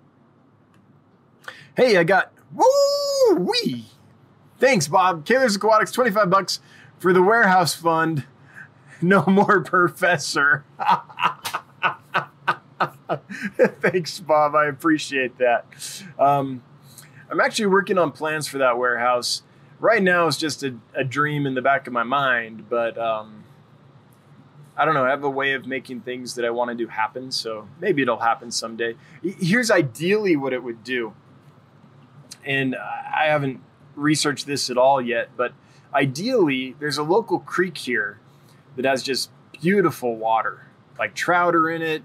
Hey, 1.76 1.98
I 1.98 2.06
got 2.06 2.32
Woo 2.54 3.36
wee! 3.36 3.86
Thanks, 4.60 4.88
Bob. 4.88 5.26
Kaler's 5.26 5.56
Aquatics, 5.56 5.92
25 5.92 6.30
bucks 6.30 6.60
for 7.00 7.14
the 7.14 7.24
warehouse 7.24 7.74
fund. 7.74 8.26
No 9.02 9.24
more 9.26 9.62
professor. 9.66 10.66
Thanks, 13.82 14.20
Bob. 14.20 14.56
I 14.56 14.68
appreciate 14.68 15.38
that. 15.38 15.66
Um, 16.18 16.62
I'm 17.32 17.40
actually 17.40 17.68
working 17.68 17.98
on 17.98 18.12
plans 18.12 18.48
for 18.48 18.58
that 18.58 18.78
warehouse. 18.78 19.44
Right 19.80 20.04
now, 20.04 20.28
it's 20.28 20.36
just 20.38 20.64
a, 20.64 20.76
a 20.94 21.06
dream 21.06 21.46
in 21.46 21.54
the 21.56 21.62
back 21.62 21.88
of 21.88 21.94
my 21.94 22.04
mind, 22.04 22.70
but 22.70 22.98
um, 22.98 23.46
I 24.76 24.84
don't 24.84 24.94
know. 24.94 25.06
I 25.06 25.10
have 25.12 25.24
a 25.24 25.30
way 25.30 25.54
of 25.54 25.66
making 25.66 26.02
things 26.02 26.36
that 26.36 26.44
I 26.44 26.50
want 26.50 26.70
to 26.70 26.76
do 26.76 26.88
happen, 26.88 27.32
so 27.32 27.70
maybe 27.80 28.02
it'll 28.02 28.20
happen 28.20 28.52
someday. 28.52 28.96
Here's 29.22 29.72
ideally 29.72 30.36
what 30.36 30.52
it 30.52 30.62
would 30.62 30.84
do 30.84 31.14
and 32.46 32.76
I 32.76 33.26
haven't 33.28 33.62
researched 34.00 34.46
this 34.46 34.70
at 34.70 34.78
all 34.78 35.02
yet, 35.02 35.30
but 35.36 35.54
ideally, 35.94 36.76
there's 36.80 36.98
a 36.98 37.04
local 37.04 37.40
creek 37.40 37.78
here 37.78 38.20
that 38.76 38.86
has 38.86 39.04
just 39.04 39.30
beautiful 39.62 40.16
water, 40.16 40.68
like 40.98 41.14
trout 41.16 41.56
are 41.56 41.70
in 41.70 41.82
it. 41.82 42.04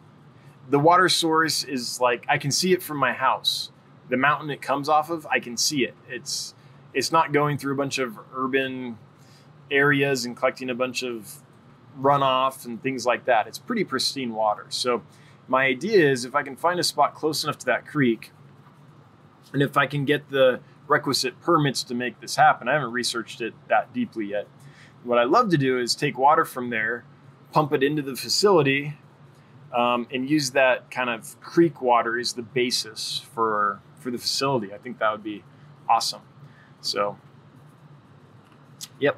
The 0.68 0.78
water 0.78 1.08
source 1.08 1.62
is 1.64 2.00
like 2.00 2.24
I 2.28 2.38
can 2.38 2.50
see 2.50 2.72
it 2.72 2.82
from 2.82 2.96
my 2.98 3.12
house. 3.12 3.70
The 4.08 4.16
mountain 4.16 4.50
it 4.50 4.60
comes 4.60 4.88
off 4.88 5.10
of, 5.10 5.26
I 5.26 5.38
can 5.40 5.56
see 5.56 5.84
it. 5.84 5.94
It's 6.08 6.54
it's 6.92 7.10
not 7.10 7.32
going 7.32 7.58
through 7.58 7.74
a 7.74 7.76
bunch 7.76 7.98
of 7.98 8.18
urban 8.34 8.98
areas 9.70 10.24
and 10.24 10.36
collecting 10.36 10.70
a 10.70 10.74
bunch 10.74 11.02
of 11.02 11.42
runoff 12.00 12.64
and 12.64 12.82
things 12.82 13.04
like 13.04 13.24
that. 13.24 13.46
It's 13.46 13.58
pretty 13.58 13.84
pristine 13.84 14.34
water. 14.34 14.66
So 14.68 15.02
my 15.48 15.64
idea 15.64 16.10
is 16.10 16.24
if 16.24 16.34
I 16.34 16.42
can 16.42 16.56
find 16.56 16.80
a 16.80 16.84
spot 16.84 17.14
close 17.14 17.44
enough 17.44 17.58
to 17.58 17.66
that 17.66 17.86
creek 17.86 18.30
and 19.52 19.62
if 19.62 19.76
I 19.76 19.86
can 19.86 20.04
get 20.04 20.30
the 20.30 20.60
requisite 20.86 21.40
permits 21.40 21.82
to 21.84 21.94
make 21.94 22.20
this 22.20 22.36
happen, 22.36 22.68
I 22.68 22.74
haven't 22.74 22.92
researched 22.92 23.40
it 23.40 23.54
that 23.68 23.92
deeply 23.92 24.26
yet. 24.26 24.46
What 25.02 25.18
I 25.18 25.24
love 25.24 25.50
to 25.50 25.58
do 25.58 25.78
is 25.78 25.94
take 25.94 26.18
water 26.18 26.44
from 26.44 26.70
there, 26.70 27.04
pump 27.52 27.72
it 27.72 27.82
into 27.82 28.02
the 28.02 28.16
facility, 28.16 28.94
um, 29.74 30.06
and 30.12 30.28
use 30.28 30.50
that 30.52 30.90
kind 30.90 31.10
of 31.10 31.38
creek 31.40 31.82
water 31.82 32.18
as 32.18 32.32
the 32.32 32.42
basis 32.42 33.26
for 33.34 33.80
for 33.98 34.10
the 34.10 34.18
facility. 34.18 34.72
I 34.72 34.78
think 34.78 34.98
that 34.98 35.10
would 35.10 35.24
be 35.24 35.42
awesome. 35.88 36.22
So, 36.80 37.18
yep. 39.00 39.16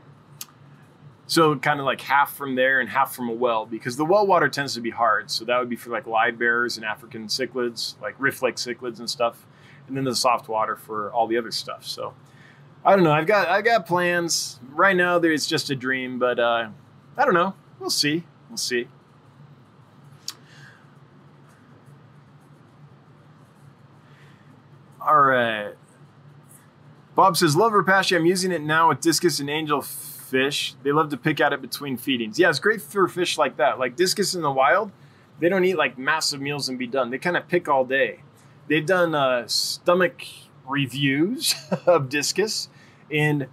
So 1.26 1.56
kind 1.56 1.80
of 1.80 1.86
like 1.86 2.00
half 2.00 2.34
from 2.34 2.54
there 2.54 2.80
and 2.80 2.88
half 2.88 3.14
from 3.14 3.28
a 3.28 3.32
well 3.32 3.66
because 3.66 3.96
the 3.96 4.04
well 4.04 4.26
water 4.26 4.48
tends 4.48 4.74
to 4.74 4.80
be 4.80 4.90
hard. 4.90 5.30
So 5.30 5.44
that 5.44 5.58
would 5.58 5.68
be 5.68 5.76
for 5.76 5.90
like 5.90 6.04
livebearers 6.04 6.76
and 6.76 6.84
African 6.84 7.26
cichlids, 7.26 8.00
like 8.00 8.14
rift 8.18 8.42
lake 8.42 8.56
cichlids 8.56 9.00
and 9.00 9.10
stuff 9.10 9.44
and 9.88 9.96
then 9.96 10.04
the 10.04 10.14
soft 10.14 10.48
water 10.48 10.76
for 10.76 11.12
all 11.12 11.26
the 11.26 11.36
other 11.36 11.50
stuff. 11.50 11.86
So 11.86 12.14
I 12.84 12.94
don't 12.94 13.04
know. 13.04 13.12
I've 13.12 13.26
got 13.26 13.48
I 13.48 13.62
got 13.62 13.86
plans 13.86 14.60
right 14.70 14.96
now. 14.96 15.18
There's 15.18 15.46
just 15.46 15.70
a 15.70 15.74
dream, 15.76 16.18
but 16.18 16.38
uh, 16.38 16.68
I 17.16 17.24
don't 17.24 17.34
know. 17.34 17.54
We'll 17.78 17.90
see. 17.90 18.24
We'll 18.48 18.56
see. 18.56 18.88
All 25.00 25.20
right. 25.20 25.74
Bob 27.14 27.36
says, 27.36 27.56
Love 27.56 27.72
Repashy. 27.72 28.16
I'm 28.16 28.26
using 28.26 28.50
it 28.50 28.60
now 28.60 28.88
with 28.88 29.00
discus 29.00 29.38
and 29.38 29.48
angel 29.48 29.80
fish. 29.80 30.74
They 30.82 30.90
love 30.90 31.10
to 31.10 31.16
pick 31.16 31.40
at 31.40 31.52
it 31.52 31.62
between 31.62 31.96
feedings. 31.96 32.38
Yeah, 32.38 32.50
it's 32.50 32.58
great 32.58 32.82
for 32.82 33.06
fish 33.06 33.38
like 33.38 33.56
that. 33.56 33.78
Like 33.78 33.96
discus 33.96 34.34
in 34.34 34.42
the 34.42 34.50
wild, 34.50 34.90
they 35.38 35.48
don't 35.48 35.64
eat 35.64 35.76
like 35.76 35.96
massive 35.96 36.40
meals 36.40 36.68
and 36.68 36.78
be 36.78 36.88
done. 36.88 37.10
They 37.10 37.18
kind 37.18 37.36
of 37.36 37.46
pick 37.46 37.68
all 37.68 37.84
day 37.84 38.20
they've 38.68 38.86
done 38.86 39.14
uh, 39.14 39.46
stomach 39.46 40.24
reviews 40.68 41.54
of 41.86 42.08
discus, 42.08 42.68
and 43.10 43.46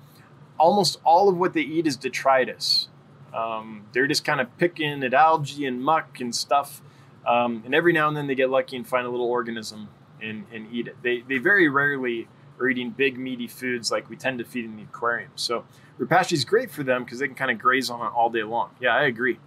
almost 0.57 0.99
all 1.03 1.29
of 1.29 1.37
what 1.37 1.53
they 1.53 1.61
eat 1.61 1.87
is 1.87 1.97
detritus. 1.97 2.87
Um, 3.33 3.85
they're 3.93 4.07
just 4.07 4.23
kind 4.23 4.39
of 4.39 4.55
picking 4.57 5.03
at 5.03 5.13
algae 5.13 5.65
and 5.65 5.81
muck 5.81 6.19
and 6.19 6.33
stuff, 6.35 6.81
um, 7.27 7.63
and 7.65 7.73
every 7.73 7.93
now 7.93 8.07
and 8.07 8.15
then 8.15 8.27
they 8.27 8.35
get 8.35 8.49
lucky 8.49 8.75
and 8.75 8.87
find 8.87 9.07
a 9.07 9.09
little 9.09 9.29
organism 9.29 9.89
and, 10.21 10.45
and 10.51 10.71
eat 10.71 10.87
it. 10.87 10.97
They, 11.01 11.21
they 11.21 11.37
very 11.37 11.67
rarely 11.67 12.27
are 12.59 12.67
eating 12.69 12.91
big 12.91 13.17
meaty 13.17 13.47
foods 13.47 13.91
like 13.91 14.09
we 14.09 14.15
tend 14.15 14.39
to 14.39 14.45
feed 14.45 14.65
in 14.65 14.77
the 14.77 14.83
aquarium. 14.83 15.31
So 15.35 15.65
Repashy 15.99 16.33
is 16.33 16.45
great 16.45 16.71
for 16.71 16.83
them 16.83 17.03
because 17.03 17.19
they 17.19 17.27
can 17.27 17.35
kind 17.35 17.51
of 17.51 17.59
graze 17.59 17.89
on 17.89 18.05
it 18.05 18.11
all 18.13 18.29
day 18.29 18.43
long. 18.43 18.71
Yeah, 18.79 18.95
I 18.95 19.03
agree. 19.03 19.39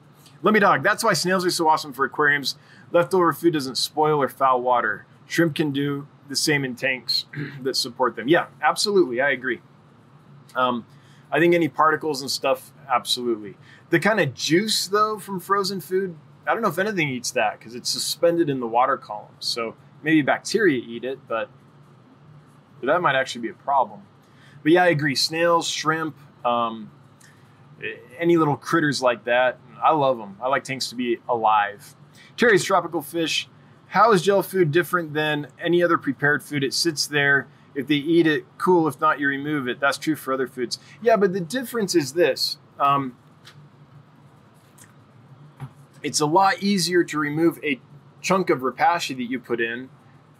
Let 0.42 0.52
me 0.52 0.60
dog. 0.60 0.82
That's 0.82 1.02
why 1.02 1.12
snails 1.14 1.46
are 1.46 1.50
so 1.50 1.68
awesome 1.68 1.92
for 1.92 2.04
aquariums. 2.04 2.56
Leftover 2.92 3.32
food 3.32 3.54
doesn't 3.54 3.76
spoil 3.76 4.20
or 4.20 4.28
foul 4.28 4.60
water. 4.60 5.06
Shrimp 5.27 5.55
can 5.55 5.72
do 5.72 6.07
the 6.29 6.37
same 6.37 6.64
in 6.64 6.74
tanks 6.74 7.27
that 7.62 7.77
support 7.77 8.16
them. 8.16 8.29
Yeah, 8.29 8.47
absolutely. 8.62 9.20
I 9.20 9.31
agree. 9.31 9.61
Um, 10.55 10.87
I 11.31 11.41
think 11.41 11.55
any 11.55 11.68
particles 11.68 12.20
and 12.20 12.31
stuff, 12.31 12.72
absolutely. 12.89 13.57
The 13.91 13.99
kind 13.99 14.20
of 14.20 14.35
juice, 14.35 14.87
though, 14.87 15.18
from 15.18 15.41
frozen 15.41 15.81
food, 15.81 16.16
I 16.47 16.53
don't 16.53 16.62
know 16.62 16.68
if 16.68 16.79
anything 16.79 17.09
eats 17.09 17.33
that 17.33 17.59
because 17.59 17.74
it's 17.74 17.91
suspended 17.91 18.49
in 18.49 18.61
the 18.61 18.66
water 18.66 18.97
column. 18.97 19.35
So 19.41 19.74
maybe 20.03 20.22
bacteria 20.22 20.81
eat 20.81 21.05
it, 21.05 21.18
but, 21.27 21.51
that 22.83 23.03
might 23.03 23.16
actually 23.16 23.41
be 23.43 23.49
a 23.49 23.55
problem. 23.55 24.03
But 24.62 24.70
yeah, 24.72 24.85
I 24.85 24.89
agree. 24.89 25.16
Snails, 25.16 25.66
shrimp, 25.68 26.16
um, 26.45 26.91
any 28.18 28.37
little 28.37 28.57
critters 28.57 29.03
like 29.03 29.24
that, 29.24 29.59
I 29.83 29.93
love 29.93 30.18
them. 30.18 30.37
I 30.41 30.49
like 30.49 30.62
tanks 30.62 30.89
to 30.91 30.95
be 30.95 31.18
alive. 31.29 31.97
Terry's 32.37 32.64
tropical 32.64 33.03
fish 33.03 33.49
how 33.97 34.12
is 34.12 34.20
gel 34.20 34.42
food 34.42 34.70
different 34.70 35.14
than 35.14 35.49
any 35.59 35.82
other 35.82 35.97
prepared 35.97 36.42
food? 36.42 36.62
It 36.62 36.74
sits 36.74 37.07
there. 37.07 37.49
If 37.74 37.86
they 37.86 37.94
eat 37.94 38.26
it, 38.26 38.44
cool. 38.59 38.86
If 38.86 39.01
not, 39.01 39.18
you 39.20 39.26
remove 39.26 39.68
it. 39.68 39.80
That's 39.80 39.97
true 39.97 40.16
for 40.16 40.34
other 40.34 40.47
foods. 40.47 40.78
Yeah, 41.01 41.16
but 41.16 41.32
the 41.32 41.40
difference 41.40 41.94
is 41.94 42.12
this. 42.12 42.59
Um, 42.78 43.16
it's 46.03 46.20
a 46.20 46.26
lot 46.26 46.62
easier 46.62 47.05
to 47.05 47.18
remove 47.18 47.59
a 47.64 47.80
chunk 48.20 48.51
of 48.51 48.61
Repashy 48.61 49.16
that 49.16 49.24
you 49.24 49.40
put 49.40 49.61
in 49.61 49.88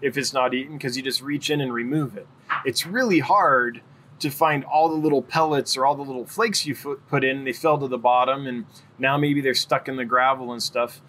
if 0.03 0.19
it's 0.19 0.35
not 0.35 0.53
eaten 0.53 0.77
because 0.77 0.97
you 0.97 1.03
just 1.03 1.23
reach 1.23 1.49
in 1.49 1.61
and 1.63 1.73
remove 1.73 2.17
it. 2.17 2.27
It's 2.65 2.87
really 2.87 3.21
hard 3.21 3.81
to 4.19 4.31
find 4.31 4.65
all 4.65 4.89
the 4.89 4.97
little 4.97 5.23
pellets 5.23 5.77
or 5.77 5.87
all 5.87 5.95
the 5.95 6.03
little 6.03 6.27
flakes 6.27 6.67
you 6.67 6.75
put 7.09 7.25
in. 7.25 7.45
They 7.45 7.53
fell 7.53 7.79
to 7.79 7.89
the 7.89 7.99
bottom, 7.99 8.47
and 8.47 8.67
now 8.99 9.17
maybe 9.17 9.41
they're 9.41 9.55
stuck 9.55 9.89
in 9.89 9.97
the 9.97 10.05
gravel 10.05 10.53
and 10.53 10.63
stuff. 10.63 11.01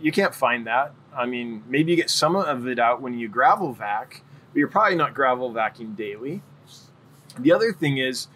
You 0.00 0.12
can't 0.12 0.34
find 0.34 0.66
that. 0.66 0.92
I 1.16 1.26
mean, 1.26 1.64
maybe 1.66 1.92
you 1.92 1.96
get 1.96 2.10
some 2.10 2.36
of 2.36 2.66
it 2.66 2.78
out 2.78 3.00
when 3.00 3.14
you 3.14 3.28
gravel 3.28 3.72
vac, 3.72 4.22
but 4.52 4.58
you're 4.58 4.68
probably 4.68 4.96
not 4.96 5.14
gravel 5.14 5.50
vacuum 5.50 5.94
daily. 5.94 6.42
The 7.38 7.52
other 7.52 7.72
thing 7.72 7.98
is, 7.98 8.28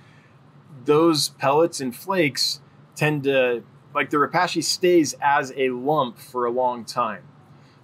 those 0.84 1.28
pellets 1.30 1.80
and 1.80 1.94
flakes 1.94 2.60
tend 2.94 3.24
to, 3.24 3.62
like 3.94 4.10
the 4.10 4.16
Repashy 4.16 4.62
stays 4.62 5.14
as 5.20 5.52
a 5.56 5.70
lump 5.70 6.18
for 6.18 6.46
a 6.46 6.50
long 6.50 6.84
time. 6.84 7.22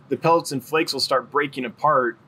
The 0.09 0.17
pellets 0.17 0.53
and 0.53 0.65
flakes 0.65 0.93
will 0.93 1.01
start 1.01 1.31
breaking 1.31 1.65
apart 1.65 2.19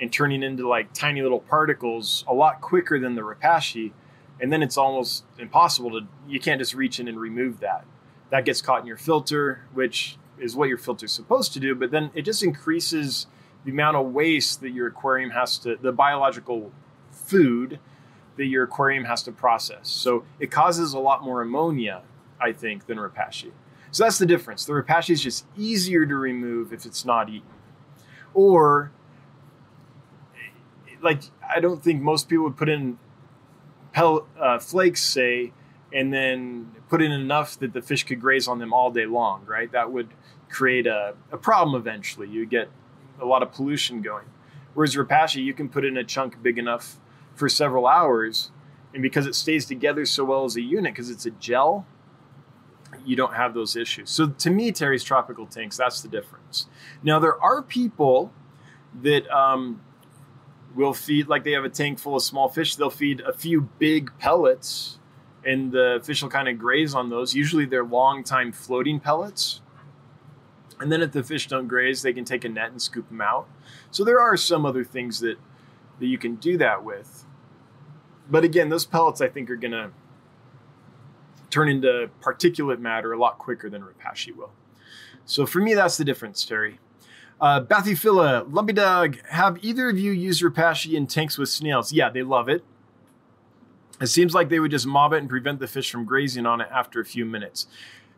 and 0.00 0.12
turning 0.12 0.42
into 0.42 0.68
like 0.68 0.92
tiny 0.92 1.22
little 1.22 1.40
particles 1.40 2.24
a 2.28 2.34
lot 2.34 2.60
quicker 2.60 2.98
than 2.98 3.14
the 3.14 3.22
Repashy. 3.22 3.92
And 4.40 4.52
then 4.52 4.62
it's 4.62 4.76
almost 4.76 5.24
impossible 5.38 5.90
to, 5.92 6.06
you 6.28 6.40
can't 6.40 6.60
just 6.60 6.74
reach 6.74 7.00
in 7.00 7.08
and 7.08 7.18
remove 7.18 7.60
that. 7.60 7.84
That 8.30 8.44
gets 8.44 8.60
caught 8.60 8.80
in 8.80 8.86
your 8.86 8.96
filter, 8.96 9.66
which 9.72 10.18
is 10.40 10.56
what 10.56 10.68
your 10.68 10.78
filter 10.78 11.06
is 11.06 11.12
supposed 11.12 11.52
to 11.54 11.60
do. 11.60 11.74
But 11.74 11.90
then 11.90 12.10
it 12.14 12.22
just 12.22 12.42
increases 12.42 13.26
the 13.64 13.70
amount 13.70 13.96
of 13.96 14.06
waste 14.12 14.60
that 14.60 14.70
your 14.70 14.86
aquarium 14.86 15.30
has 15.30 15.58
to, 15.58 15.76
the 15.76 15.92
biological 15.92 16.72
food 17.10 17.78
that 18.36 18.46
your 18.46 18.64
aquarium 18.64 19.04
has 19.04 19.22
to 19.24 19.32
process. 19.32 19.88
So 19.88 20.24
it 20.38 20.50
causes 20.50 20.92
a 20.92 20.98
lot 20.98 21.22
more 21.22 21.42
ammonia, 21.42 22.02
I 22.40 22.52
think, 22.52 22.86
than 22.86 22.98
Repashy. 22.98 23.50
So 23.90 24.04
that's 24.04 24.18
the 24.18 24.26
difference. 24.26 24.64
The 24.64 24.74
Repashy 24.74 25.10
is 25.10 25.22
just 25.22 25.46
easier 25.56 26.06
to 26.06 26.14
remove 26.14 26.72
if 26.72 26.86
it's 26.86 27.04
not 27.04 27.28
eaten. 27.28 27.48
Or 28.34 28.92
like 31.02 31.22
I 31.48 31.60
don't 31.60 31.82
think 31.82 32.02
most 32.02 32.28
people 32.28 32.44
would 32.44 32.56
put 32.56 32.68
in 32.68 32.98
pellet, 33.92 34.24
uh, 34.38 34.58
flakes, 34.58 35.02
say, 35.02 35.52
and 35.92 36.12
then 36.12 36.70
put 36.88 37.02
in 37.02 37.12
enough 37.12 37.58
that 37.58 37.72
the 37.72 37.82
fish 37.82 38.04
could 38.04 38.20
graze 38.20 38.48
on 38.48 38.58
them 38.58 38.72
all 38.72 38.90
day 38.90 39.06
long, 39.06 39.44
right? 39.46 39.70
That 39.72 39.92
would 39.92 40.08
create 40.48 40.86
a, 40.86 41.14
a 41.30 41.36
problem 41.36 41.80
eventually. 41.80 42.28
You 42.28 42.46
get 42.46 42.68
a 43.20 43.24
lot 43.24 43.42
of 43.42 43.52
pollution 43.52 44.02
going. 44.02 44.26
Whereas 44.74 44.96
Repashy, 44.96 45.42
you 45.42 45.54
can 45.54 45.68
put 45.68 45.84
in 45.84 45.96
a 45.96 46.04
chunk 46.04 46.42
big 46.42 46.58
enough 46.58 46.98
for 47.34 47.48
several 47.48 47.86
hours, 47.86 48.50
and 48.92 49.02
because 49.02 49.26
it 49.26 49.34
stays 49.34 49.64
together 49.64 50.04
so 50.04 50.24
well 50.24 50.44
as 50.44 50.56
a 50.56 50.60
unit, 50.60 50.92
because 50.92 51.10
it's 51.10 51.26
a 51.26 51.30
gel, 51.30 51.86
you 53.04 53.16
don't 53.16 53.34
have 53.34 53.54
those 53.54 53.76
issues. 53.76 54.10
So 54.10 54.28
to 54.28 54.50
me, 54.50 54.72
Terry's 54.72 55.04
tropical 55.04 55.46
tanks, 55.46 55.76
that's 55.76 56.00
the 56.00 56.08
difference. 56.08 56.66
Now 57.02 57.18
there 57.18 57.40
are 57.42 57.62
people 57.62 58.32
that 59.02 59.28
um, 59.30 59.80
will 60.74 60.94
feed 60.94 61.28
like 61.28 61.44
they 61.44 61.52
have 61.52 61.64
a 61.64 61.70
tank 61.70 61.98
full 61.98 62.16
of 62.16 62.22
small 62.22 62.48
fish. 62.48 62.76
They'll 62.76 62.90
feed 62.90 63.20
a 63.20 63.32
few 63.32 63.62
big 63.78 64.10
pellets, 64.18 64.98
and 65.44 65.72
the 65.72 66.00
fish 66.04 66.22
will 66.22 66.30
kind 66.30 66.48
of 66.48 66.58
graze 66.58 66.94
on 66.94 67.10
those. 67.10 67.34
Usually, 67.34 67.64
they're 67.64 67.84
long 67.84 68.24
time 68.24 68.52
floating 68.52 69.00
pellets. 69.00 69.60
And 70.80 70.92
then 70.92 71.02
if 71.02 71.12
the 71.12 71.22
fish 71.22 71.48
don't 71.48 71.66
graze, 71.66 72.02
they 72.02 72.12
can 72.12 72.24
take 72.24 72.44
a 72.44 72.48
net 72.48 72.70
and 72.70 72.80
scoop 72.80 73.08
them 73.08 73.20
out. 73.20 73.48
So 73.90 74.04
there 74.04 74.20
are 74.20 74.36
some 74.36 74.64
other 74.64 74.84
things 74.84 75.20
that 75.20 75.38
that 75.98 76.06
you 76.06 76.18
can 76.18 76.36
do 76.36 76.56
that 76.58 76.84
with. 76.84 77.24
But 78.30 78.44
again, 78.44 78.68
those 78.68 78.86
pellets 78.86 79.20
I 79.20 79.28
think 79.28 79.50
are 79.50 79.56
going 79.56 79.72
to 79.72 79.90
turn 81.50 81.68
into 81.68 82.10
particulate 82.20 82.78
matter 82.78 83.12
a 83.12 83.18
lot 83.18 83.38
quicker 83.38 83.68
than 83.70 83.82
Repashy 83.82 84.34
will. 84.34 84.52
So 85.24 85.46
for 85.46 85.60
me, 85.60 85.74
that's 85.74 85.96
the 85.96 86.04
difference, 86.04 86.44
Terry. 86.44 86.78
Uh, 87.40 87.60
Bathyphila, 87.60 88.52
Lumpy 88.52 88.72
Dog, 88.72 89.18
have 89.28 89.58
either 89.62 89.88
of 89.88 89.98
you 89.98 90.12
used 90.12 90.42
Repashy 90.42 90.94
in 90.94 91.06
tanks 91.06 91.38
with 91.38 91.48
snails? 91.48 91.92
Yeah, 91.92 92.10
they 92.10 92.22
love 92.22 92.48
it. 92.48 92.64
It 94.00 94.06
seems 94.06 94.34
like 94.34 94.48
they 94.48 94.60
would 94.60 94.70
just 94.70 94.86
mob 94.86 95.12
it 95.12 95.18
and 95.18 95.28
prevent 95.28 95.58
the 95.58 95.66
fish 95.66 95.90
from 95.90 96.04
grazing 96.04 96.46
on 96.46 96.60
it 96.60 96.68
after 96.70 97.00
a 97.00 97.04
few 97.04 97.24
minutes. 97.24 97.66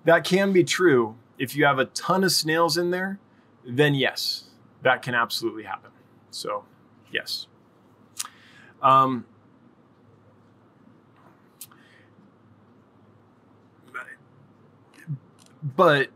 That 0.05 0.25
can 0.25 0.53
be 0.53 0.65
true. 0.65 1.17
If 1.39 1.57
you 1.57 1.65
have 1.65 1.79
a 1.79 1.87
ton 1.87 2.23
of 2.23 2.33
snails 2.33 2.77
in 2.77 2.91
there, 2.91 3.19
then 3.65 3.95
yes, 3.95 4.45
that 4.83 5.03
can 5.03 5.15
absolutely 5.15 5.63
happen. 5.63 5.91
So, 6.31 6.65
yes. 7.11 7.47
Um, 8.83 9.25
but 15.77 16.09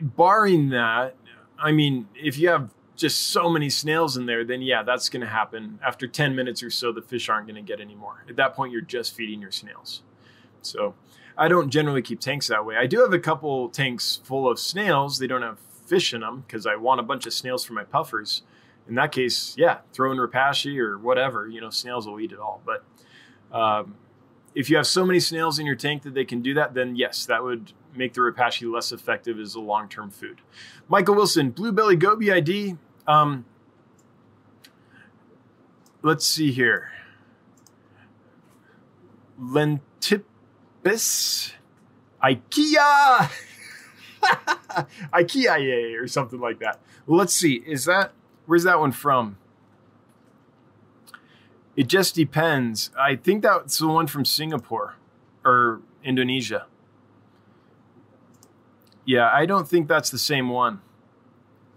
barring 0.00 0.70
that, 0.70 1.16
I 1.58 1.72
mean, 1.72 2.08
if 2.14 2.38
you 2.38 2.48
have 2.48 2.70
just 2.96 3.28
so 3.28 3.50
many 3.50 3.68
snails 3.68 4.16
in 4.16 4.26
there, 4.26 4.44
then 4.44 4.62
yeah, 4.62 4.82
that's 4.82 5.08
going 5.08 5.20
to 5.22 5.28
happen. 5.28 5.78
After 5.84 6.06
10 6.06 6.34
minutes 6.34 6.62
or 6.62 6.70
so, 6.70 6.92
the 6.92 7.02
fish 7.02 7.28
aren't 7.28 7.46
going 7.46 7.56
to 7.56 7.62
get 7.62 7.80
any 7.80 7.94
more. 7.94 8.24
At 8.28 8.36
that 8.36 8.54
point, 8.54 8.72
you're 8.72 8.80
just 8.80 9.14
feeding 9.14 9.40
your 9.40 9.50
snails. 9.50 10.02
So 10.62 10.94
I 11.36 11.48
don't 11.48 11.70
generally 11.70 12.02
keep 12.02 12.20
tanks 12.20 12.48
that 12.48 12.64
way. 12.64 12.76
I 12.76 12.86
do 12.86 13.00
have 13.00 13.12
a 13.12 13.18
couple 13.18 13.68
tanks 13.68 14.20
full 14.24 14.48
of 14.48 14.58
snails. 14.58 15.18
They 15.18 15.26
don't 15.26 15.42
have 15.42 15.58
fish 15.86 16.14
in 16.14 16.20
them 16.20 16.44
because 16.46 16.66
I 16.66 16.76
want 16.76 17.00
a 17.00 17.02
bunch 17.02 17.26
of 17.26 17.32
snails 17.32 17.64
for 17.64 17.72
my 17.72 17.84
puffers. 17.84 18.42
In 18.88 18.94
that 18.96 19.12
case, 19.12 19.54
yeah, 19.56 19.78
throw 19.92 20.12
in 20.12 20.18
Repashy 20.18 20.78
or 20.78 20.98
whatever. 20.98 21.48
You 21.48 21.60
know, 21.60 21.70
snails 21.70 22.06
will 22.06 22.20
eat 22.20 22.32
it 22.32 22.38
all. 22.38 22.62
But 22.64 22.84
um, 23.56 23.96
if 24.54 24.70
you 24.70 24.76
have 24.76 24.86
so 24.86 25.04
many 25.04 25.20
snails 25.20 25.58
in 25.58 25.66
your 25.66 25.74
tank 25.74 26.02
that 26.02 26.14
they 26.14 26.24
can 26.24 26.42
do 26.42 26.54
that, 26.54 26.74
then 26.74 26.94
yes, 26.94 27.26
that 27.26 27.42
would 27.42 27.72
make 27.94 28.12
the 28.12 28.20
Repashy 28.20 28.70
less 28.70 28.92
effective 28.92 29.38
as 29.38 29.54
a 29.54 29.60
long 29.60 29.88
term 29.88 30.10
food. 30.10 30.40
Michael 30.88 31.14
Wilson, 31.14 31.50
Blue 31.50 31.72
Belly 31.72 31.96
Goby 31.96 32.30
ID. 32.30 32.76
Um, 33.06 33.44
let's 36.02 36.24
see 36.26 36.52
here. 36.52 36.90
Lentipes 39.38 40.24
IKEA. 42.22 43.30
IKEA 45.12 46.00
or 46.00 46.08
something 46.08 46.40
like 46.40 46.58
that. 46.60 46.80
let's 47.06 47.34
see. 47.34 47.62
Is 47.66 47.84
that 47.84 48.12
where's 48.46 48.64
that 48.64 48.78
one 48.78 48.92
from? 48.92 49.36
It 51.76 51.88
just 51.88 52.14
depends. 52.14 52.90
I 52.98 53.16
think 53.16 53.42
that's 53.42 53.78
the 53.78 53.88
one 53.88 54.06
from 54.06 54.24
Singapore 54.24 54.96
or 55.44 55.80
Indonesia. 56.02 56.66
Yeah, 59.04 59.28
I 59.30 59.44
don't 59.44 59.68
think 59.68 59.88
that's 59.88 60.08
the 60.08 60.18
same 60.18 60.48
one. 60.48 60.80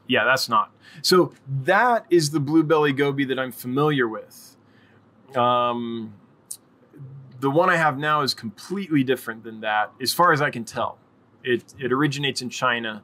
Yeah, 0.08 0.24
that's 0.24 0.50
not. 0.50 0.72
So 1.02 1.34
that 1.64 2.06
is 2.10 2.32
the 2.32 2.40
blue 2.40 2.64
belly 2.64 2.94
goby 2.94 3.26
that 3.26 3.38
I'm 3.38 3.52
familiar 3.52 4.08
with. 4.08 4.56
Um, 5.36 6.14
the 7.40 7.52
one 7.52 7.70
I 7.70 7.76
have 7.76 7.98
now 7.98 8.22
is 8.22 8.34
completely 8.34 9.04
different 9.04 9.44
than 9.44 9.62
that, 9.62 9.92
as 10.02 10.14
far 10.14 10.32
as 10.34 10.42
I 10.42 10.50
can 10.50 10.64
tell. 10.64 10.98
It 11.44 11.74
it 11.80 11.92
originates 11.92 12.42
in 12.42 12.50
China, 12.50 13.04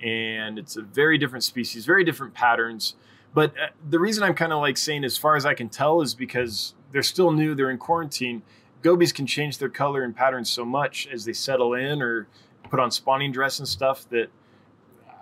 and 0.00 0.58
it's 0.58 0.76
a 0.76 0.82
very 0.82 1.18
different 1.18 1.44
species, 1.44 1.84
very 1.84 2.04
different 2.04 2.34
patterns. 2.34 2.94
But 3.34 3.50
uh, 3.58 3.68
the 3.88 3.98
reason 3.98 4.22
I'm 4.22 4.34
kind 4.34 4.52
of 4.52 4.60
like 4.60 4.76
saying, 4.76 5.04
as 5.04 5.16
far 5.16 5.36
as 5.36 5.46
I 5.46 5.54
can 5.54 5.68
tell, 5.68 6.00
is 6.00 6.14
because 6.14 6.74
they're 6.92 7.02
still 7.02 7.32
new, 7.32 7.54
they're 7.54 7.70
in 7.70 7.78
quarantine. 7.78 8.42
Gobies 8.82 9.12
can 9.12 9.26
change 9.26 9.58
their 9.58 9.68
color 9.68 10.02
and 10.02 10.14
patterns 10.14 10.50
so 10.50 10.64
much 10.64 11.08
as 11.12 11.24
they 11.24 11.32
settle 11.32 11.74
in 11.74 12.02
or 12.02 12.28
put 12.68 12.80
on 12.80 12.90
spawning 12.90 13.32
dress 13.32 13.58
and 13.58 13.68
stuff 13.68 14.08
that 14.10 14.28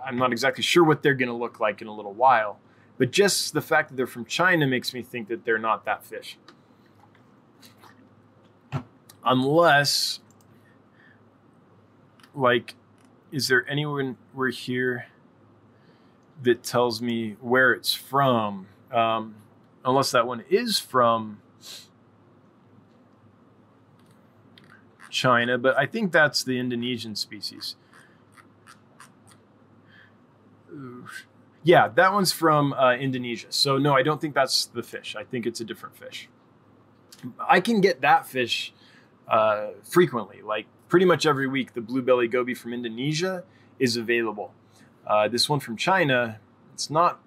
I'm 0.04 0.16
not 0.16 0.32
exactly 0.32 0.62
sure 0.62 0.84
what 0.84 1.02
they're 1.02 1.14
going 1.14 1.28
to 1.28 1.34
look 1.34 1.60
like 1.60 1.82
in 1.82 1.88
a 1.88 1.94
little 1.94 2.12
while. 2.12 2.58
But 2.98 3.10
just 3.12 3.54
the 3.54 3.62
fact 3.62 3.88
that 3.88 3.96
they're 3.96 4.06
from 4.06 4.24
China 4.24 4.66
makes 4.66 4.92
me 4.92 5.02
think 5.02 5.28
that 5.28 5.44
they're 5.44 5.58
not 5.58 5.84
that 5.86 6.04
fish. 6.04 6.38
Unless, 9.24 10.20
like, 12.34 12.74
is 13.32 13.48
there 13.48 13.68
anyone 13.68 14.16
we're 14.34 14.50
here 14.50 15.06
that 16.42 16.62
tells 16.62 17.00
me 17.00 17.36
where 17.40 17.72
it's 17.72 17.94
from? 17.94 18.66
Um, 18.92 19.36
unless 19.84 20.10
that 20.10 20.26
one 20.26 20.44
is 20.50 20.78
from 20.78 21.40
China, 25.10 25.58
but 25.58 25.76
I 25.76 25.86
think 25.86 26.12
that's 26.12 26.42
the 26.42 26.58
Indonesian 26.58 27.16
species. 27.16 27.76
Yeah, 31.62 31.88
that 31.88 32.12
one's 32.12 32.32
from 32.32 32.72
uh, 32.72 32.94
Indonesia. 32.94 33.48
So 33.50 33.76
no, 33.78 33.94
I 33.94 34.02
don't 34.02 34.20
think 34.20 34.34
that's 34.34 34.66
the 34.66 34.82
fish. 34.82 35.14
I 35.16 35.24
think 35.24 35.46
it's 35.46 35.60
a 35.60 35.64
different 35.64 35.96
fish. 35.96 36.28
I 37.38 37.60
can 37.60 37.80
get 37.80 38.00
that 38.00 38.26
fish 38.26 38.72
uh, 39.28 39.68
frequently, 39.82 40.40
like 40.42 40.66
pretty 40.88 41.04
much 41.04 41.26
every 41.26 41.46
week. 41.46 41.74
The 41.74 41.82
blue 41.82 42.02
belly 42.02 42.28
goby 42.28 42.54
from 42.54 42.72
Indonesia 42.72 43.44
is 43.78 43.96
available. 43.96 44.54
Uh, 45.06 45.28
this 45.28 45.48
one 45.48 45.60
from 45.60 45.76
China, 45.76 46.40
it's 46.72 46.88
not 46.88 47.20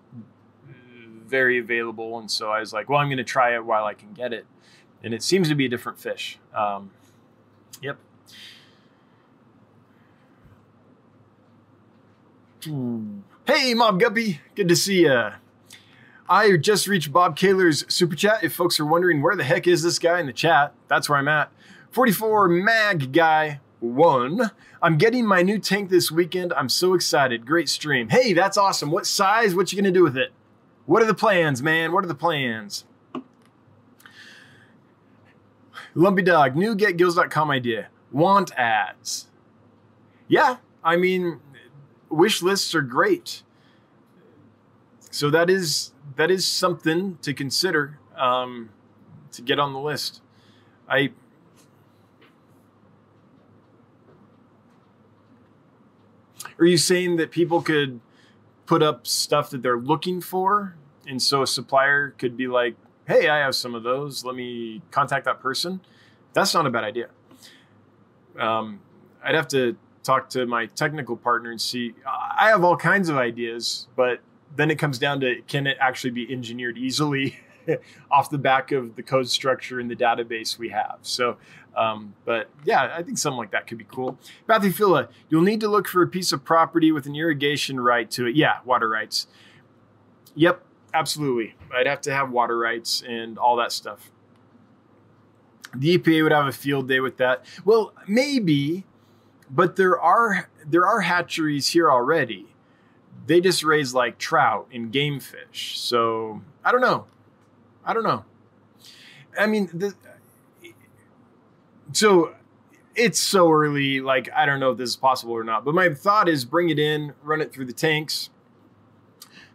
very 1.28 1.60
available, 1.60 2.18
and 2.20 2.30
so 2.30 2.49
I 2.49 2.60
was 2.60 2.74
like, 2.74 2.90
well, 2.90 2.99
I'm 2.99 3.07
going 3.07 3.18
to 3.18 3.24
try 3.24 3.56
it 3.56 3.65
while 3.65 3.86
I 3.86 3.94
can 3.94 4.14
get 4.14 4.34
it, 4.34 4.45
and 5.03 5.14
it 5.14 5.22
seems 5.22 5.49
to 5.49 5.56
be 5.56 5.65
a 5.65 5.70
different 5.70 5.99
fish. 5.99 6.40
Um, 6.56 6.91
Yep. 7.82 7.98
Hey, 13.45 13.74
Mob 13.74 13.99
Guppy. 13.99 14.40
Good 14.56 14.70
to 14.70 14.76
see 14.76 15.03
ya. 15.03 15.34
I 16.30 16.56
just 16.56 16.88
reached 16.88 17.11
Bob 17.11 17.36
Kaler's 17.36 17.84
super 17.94 18.15
chat. 18.15 18.41
If 18.41 18.53
folks 18.53 18.80
are 18.80 18.86
wondering 18.86 19.22
where 19.22 19.36
the 19.36 19.44
heck 19.44 19.68
is 19.68 19.84
this 19.84 19.99
guy 19.99 20.22
in 20.22 20.28
the 20.28 20.34
chat, 20.34 20.74
that's 20.88 21.10
where 21.10 21.20
I'm 21.20 21.28
at. 21.28 21.52
44 21.91 22.48
Mag 22.48 23.11
Guy 23.11 23.60
1. 23.82 24.49
I'm 24.82 24.98
getting 24.98 25.26
my 25.26 25.41
new 25.41 25.60
tank 25.60 25.90
this 25.90 26.10
weekend. 26.10 26.53
I'm 26.53 26.70
so 26.70 26.94
excited. 26.94 27.45
Great 27.45 27.68
stream. 27.68 28.07
Hey, 28.07 28.32
that's 28.32 28.56
awesome. 28.56 28.91
What 28.91 29.06
size? 29.06 29.53
What 29.53 29.74
you 29.74 29.82
to 29.82 29.91
do 29.91 30.03
with 30.03 30.15
it? 30.15 30.32
What 30.86 31.03
are 31.03 31.06
the 31.06 31.14
plans, 31.14 31.61
man? 31.61 31.91
What 31.91 32.06
are 32.06 32.07
the 32.07 32.15
plans? 32.15 32.86
Lumpy 35.95 36.22
Dog, 36.22 36.56
new 36.56 36.78
getgills.com 36.78 37.52
idea. 37.52 37.90
Want 38.10 38.53
ads. 38.56 39.28
Yeah, 40.30 40.57
I 40.82 40.95
mean, 40.95 41.41
wish 42.14 42.41
lists 42.41 42.73
are 42.76 42.81
great. 42.81 43.44
So 45.10 45.30
that 45.30 45.49
is 45.49 45.94
that 46.15 46.31
is 46.31 46.45
something 46.45 47.18
to 47.22 47.34
consider 47.34 47.99
um, 48.15 48.69
to 49.31 49.41
get 49.41 49.60
on 49.60 49.73
the 49.73 49.80
list. 49.80 50.22
I 50.90 51.11
are 56.60 56.65
you 56.65 56.77
saying 56.77 57.18
that 57.18 57.31
people 57.31 57.61
could 57.61 57.99
put 58.65 58.81
up 58.81 59.06
stuff 59.06 59.49
that 59.52 59.61
they're 59.61 59.77
looking 59.77 60.22
for, 60.22 60.76
and 61.07 61.22
so 61.22 61.41
a 61.41 61.48
supplier 61.48 62.11
could 62.11 62.35
be 62.35 62.48
like, 62.48 62.76
"Hey, 63.07 63.30
I 63.30 63.40
have 63.40 63.56
some 63.56 63.76
of 63.76 63.84
those. 63.84 64.26
Let 64.26 64.35
me 64.35 64.81
contact 64.91 65.26
that 65.26 65.40
person." 65.40 65.81
That's 66.34 66.53
not 66.53 66.65
a 66.65 66.72
bad 66.72 66.84
idea. 66.84 67.10
Um, 68.40 68.80
I'd 69.23 69.35
have 69.35 69.48
to 69.49 69.77
talk 70.03 70.30
to 70.30 70.45
my 70.45 70.67
technical 70.67 71.15
partner 71.15 71.51
and 71.51 71.59
see. 71.59 71.93
I 72.05 72.49
have 72.49 72.63
all 72.63 72.77
kinds 72.77 73.09
of 73.09 73.17
ideas, 73.17 73.88
but 73.95 74.19
then 74.55 74.69
it 74.69 74.77
comes 74.77 74.99
down 74.99 75.19
to 75.21 75.41
can 75.47 75.65
it 75.67 75.77
actually 75.80 76.11
be 76.11 76.31
engineered 76.31 76.77
easily 76.77 77.39
off 78.11 78.30
the 78.30 78.38
back 78.38 78.71
of 78.71 78.95
the 78.95 79.03
code 79.03 79.30
structure 79.30 79.80
in 79.80 79.88
the 79.88 79.95
database 79.95 80.57
we 80.57 80.69
have. 80.69 80.99
So, 81.01 81.38
um, 81.75 82.13
but 82.25 82.49
yeah, 82.65 82.93
I 82.95 83.03
think 83.03 83.17
something 83.17 83.38
like 83.38 83.51
that 83.51 83.67
could 83.67 83.77
be 83.77 83.85
cool. 83.85 84.17
Bathyphila, 84.47 85.09
you'll 85.30 85.41
need 85.41 85.61
to 85.61 85.67
look 85.67 85.88
for 85.88 86.01
a 86.03 86.07
piece 86.07 86.31
of 86.31 86.43
property 86.43 86.91
with 86.91 87.05
an 87.05 87.15
irrigation 87.15 87.80
right 87.80 88.09
to 88.11 88.27
it. 88.27 88.35
Yeah, 88.35 88.57
water 88.65 88.89
rights. 88.89 89.27
Yep, 90.35 90.63
absolutely. 90.93 91.55
I'd 91.75 91.88
have 91.88 92.01
to 92.01 92.13
have 92.13 92.31
water 92.31 92.57
rights 92.57 93.03
and 93.07 93.38
all 93.38 93.55
that 93.57 93.71
stuff. 93.71 94.11
The 95.75 95.97
EPA 95.97 96.23
would 96.23 96.31
have 96.31 96.45
a 96.45 96.51
field 96.51 96.88
day 96.88 96.99
with 96.99 97.17
that. 97.17 97.43
Well, 97.65 97.93
maybe, 98.07 98.85
but 99.53 99.75
there 99.75 99.99
are 99.99 100.49
there 100.65 100.85
are 100.85 101.01
hatcheries 101.01 101.69
here 101.69 101.91
already 101.91 102.53
they 103.25 103.39
just 103.39 103.63
raise 103.63 103.93
like 103.93 104.17
trout 104.17 104.67
and 104.73 104.91
game 104.91 105.19
fish. 105.19 105.80
So 105.80 106.41
I 106.63 106.71
don't 106.71 106.81
know. 106.81 107.05
I 107.85 107.93
don't 107.93 108.03
know. 108.03 108.25
I 109.38 109.47
mean, 109.47 109.69
the, 109.73 109.93
so 111.91 112.35
it's 112.95 113.19
so 113.19 113.51
early. 113.51 114.01
Like 114.01 114.30
I 114.35 114.45
don't 114.45 114.59
know 114.59 114.71
if 114.71 114.77
this 114.77 114.91
is 114.91 114.95
possible 114.95 115.34
or 115.34 115.43
not. 115.43 115.65
But 115.65 115.73
my 115.73 115.93
thought 115.93 116.27
is 116.27 116.45
bring 116.45 116.69
it 116.69 116.80
in, 116.80 117.13
run 117.23 117.41
it 117.41 117.53
through 117.53 117.65
the 117.65 117.73
tanks, 117.73 118.30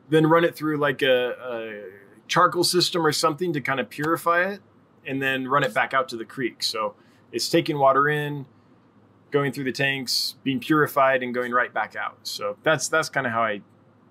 then 0.09 0.27
run 0.27 0.45
it 0.45 0.57
through 0.57 0.79
like 0.79 1.03
a, 1.03 1.31
a 1.31 1.83
charcoal 2.27 2.65
system 2.65 3.07
or 3.07 3.13
something 3.13 3.53
to 3.53 3.61
kind 3.61 3.81
of 3.81 3.91
purify 3.91 4.45
it, 4.45 4.61
and 5.07 5.21
then 5.21 5.47
run 5.47 5.63
it 5.63 5.75
back 5.75 5.93
out 5.93 6.09
to 6.09 6.17
the 6.17 6.25
creek. 6.25 6.63
So 6.63 6.95
it's 7.33 7.49
taking 7.49 7.79
water 7.79 8.09
in 8.09 8.47
going 9.31 9.53
through 9.53 9.65
the 9.65 9.73
tanks, 9.73 10.37
being 10.43 10.61
purified, 10.61 11.23
and 11.23 11.35
going 11.35 11.53
right 11.53 11.73
back 11.73 11.97
out. 11.97 12.19
So 12.23 12.57
that's 12.63 12.89
that's 12.89 13.09
kind 13.09 13.27
of 13.27 13.33
how 13.33 13.43
I 13.43 13.63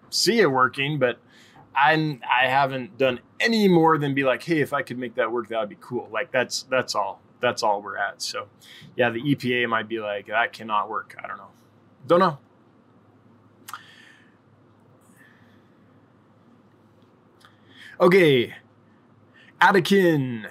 see 0.09 0.39
it 0.39 0.51
working. 0.51 0.99
But 0.99 1.19
I 1.75 2.19
I 2.29 2.47
haven't 2.47 2.97
done 2.97 3.19
any 3.39 3.67
more 3.67 3.97
than 3.97 4.13
be 4.13 4.23
like, 4.23 4.43
hey, 4.43 4.61
if 4.61 4.73
I 4.73 4.81
could 4.81 4.97
make 4.97 5.15
that 5.15 5.31
work, 5.31 5.49
that 5.49 5.59
would 5.59 5.69
be 5.69 5.77
cool. 5.79 6.09
Like 6.11 6.31
that's 6.31 6.63
that's 6.63 6.95
all 6.95 7.21
that's 7.41 7.63
all 7.63 7.81
we're 7.81 7.97
at. 7.97 8.21
So 8.21 8.47
yeah, 8.95 9.09
the 9.09 9.21
EPA 9.21 9.69
might 9.69 9.87
be 9.87 9.99
like 9.99 10.27
that 10.27 10.53
cannot 10.53 10.89
work. 10.89 11.15
I 11.23 11.27
don't 11.27 11.37
know. 11.37 11.49
Don't 12.07 12.19
know. 12.19 12.37
Okay, 17.99 18.53
Attikin. 19.59 20.47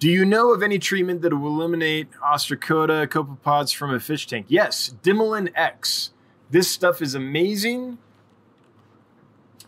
Do 0.00 0.08
you 0.08 0.24
know 0.24 0.54
of 0.54 0.62
any 0.62 0.78
treatment 0.78 1.20
that 1.20 1.36
will 1.36 1.60
eliminate 1.60 2.10
ostracoda 2.24 3.06
copepods 3.06 3.74
from 3.74 3.92
a 3.92 4.00
fish 4.00 4.26
tank? 4.26 4.46
Yes, 4.48 4.94
Dimilin 5.02 5.52
X. 5.54 6.12
This 6.50 6.70
stuff 6.70 7.02
is 7.02 7.14
amazing. 7.14 7.98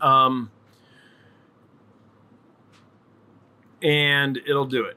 Um, 0.00 0.50
and 3.82 4.38
it'll 4.38 4.64
do 4.64 4.84
it. 4.84 4.96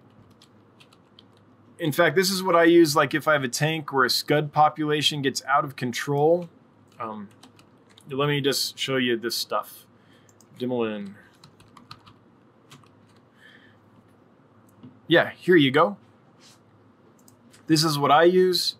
In 1.80 1.92
fact, 1.92 2.16
this 2.16 2.30
is 2.30 2.42
what 2.42 2.56
I 2.56 2.64
use 2.64 2.96
like 2.96 3.14
if 3.14 3.28
I 3.28 3.34
have 3.34 3.44
a 3.44 3.50
tank 3.50 3.92
where 3.92 4.06
a 4.06 4.10
scud 4.10 4.54
population 4.54 5.22
gets 5.22 5.44
out 5.44 5.66
of 5.66 5.76
control. 5.76 6.48
Um, 6.98 7.28
let 8.10 8.30
me 8.30 8.40
just 8.40 8.80
show 8.80 8.96
you 8.96 9.18
this 9.18 9.36
stuff. 9.36 9.86
Dimilin 10.58 11.16
yeah, 15.08 15.32
here 15.32 15.56
you 15.56 15.72
go. 15.72 15.98
This 17.68 17.84
is 17.84 17.98
what 17.98 18.12
I 18.12 18.24
use. 18.24 18.76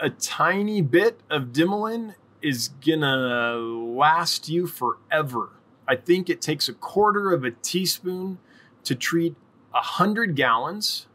A 0.00 0.10
tiny 0.10 0.80
bit 0.80 1.20
of 1.28 1.46
Dimilin 1.46 2.14
is 2.40 2.68
gonna 2.68 3.56
last 3.56 4.48
you 4.48 4.66
forever. 4.66 5.50
I 5.86 5.96
think 5.96 6.28
it 6.28 6.40
takes 6.40 6.68
a 6.68 6.74
quarter 6.74 7.32
of 7.32 7.44
a 7.44 7.50
teaspoon 7.50 8.38
to 8.84 8.94
treat 8.94 9.34
a 9.74 9.80
hundred 9.80 10.36
gallons. 10.36 11.06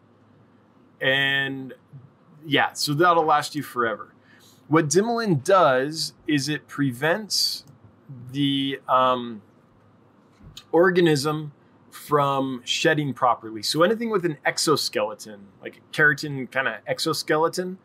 And 1.00 1.74
yeah, 2.46 2.74
so 2.74 2.94
that'll 2.94 3.26
last 3.26 3.56
you 3.56 3.64
forever. 3.64 4.14
What 4.68 4.88
Dimilin 4.88 5.44
does 5.44 6.14
is 6.28 6.50
it 6.50 6.68
prevents 6.68 7.66
the 8.32 8.80
um, 8.88 9.42
organism 10.72 11.52
from 11.94 12.62
shedding 12.66 13.14
properly. 13.14 13.62
So 13.62 13.84
anything 13.84 14.10
with 14.10 14.26
an 14.26 14.38
exoskeleton, 14.46 15.48
like 15.62 15.78
a 15.78 15.96
keratin 15.96 16.52
kind 16.52 16.68
of 16.68 16.76
exoskeleton, 16.88 17.78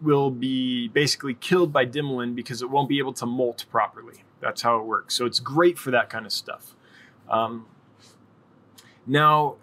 will 0.00 0.30
be 0.30 0.88
basically 0.88 1.34
killed 1.34 1.72
by 1.72 1.86
Dimilin 1.86 2.34
because 2.34 2.62
it 2.62 2.68
won't 2.68 2.88
be 2.88 2.98
able 2.98 3.12
to 3.14 3.26
molt 3.26 3.64
properly. 3.70 4.24
That's 4.40 4.62
how 4.62 4.78
it 4.78 4.86
works. 4.86 5.14
So 5.14 5.24
it's 5.24 5.38
great 5.38 5.78
for 5.78 5.92
that 5.92 6.10
kind 6.10 6.26
of 6.26 6.32
stuff. 6.32 6.74
Um, 7.30 7.66
now, 9.06 9.54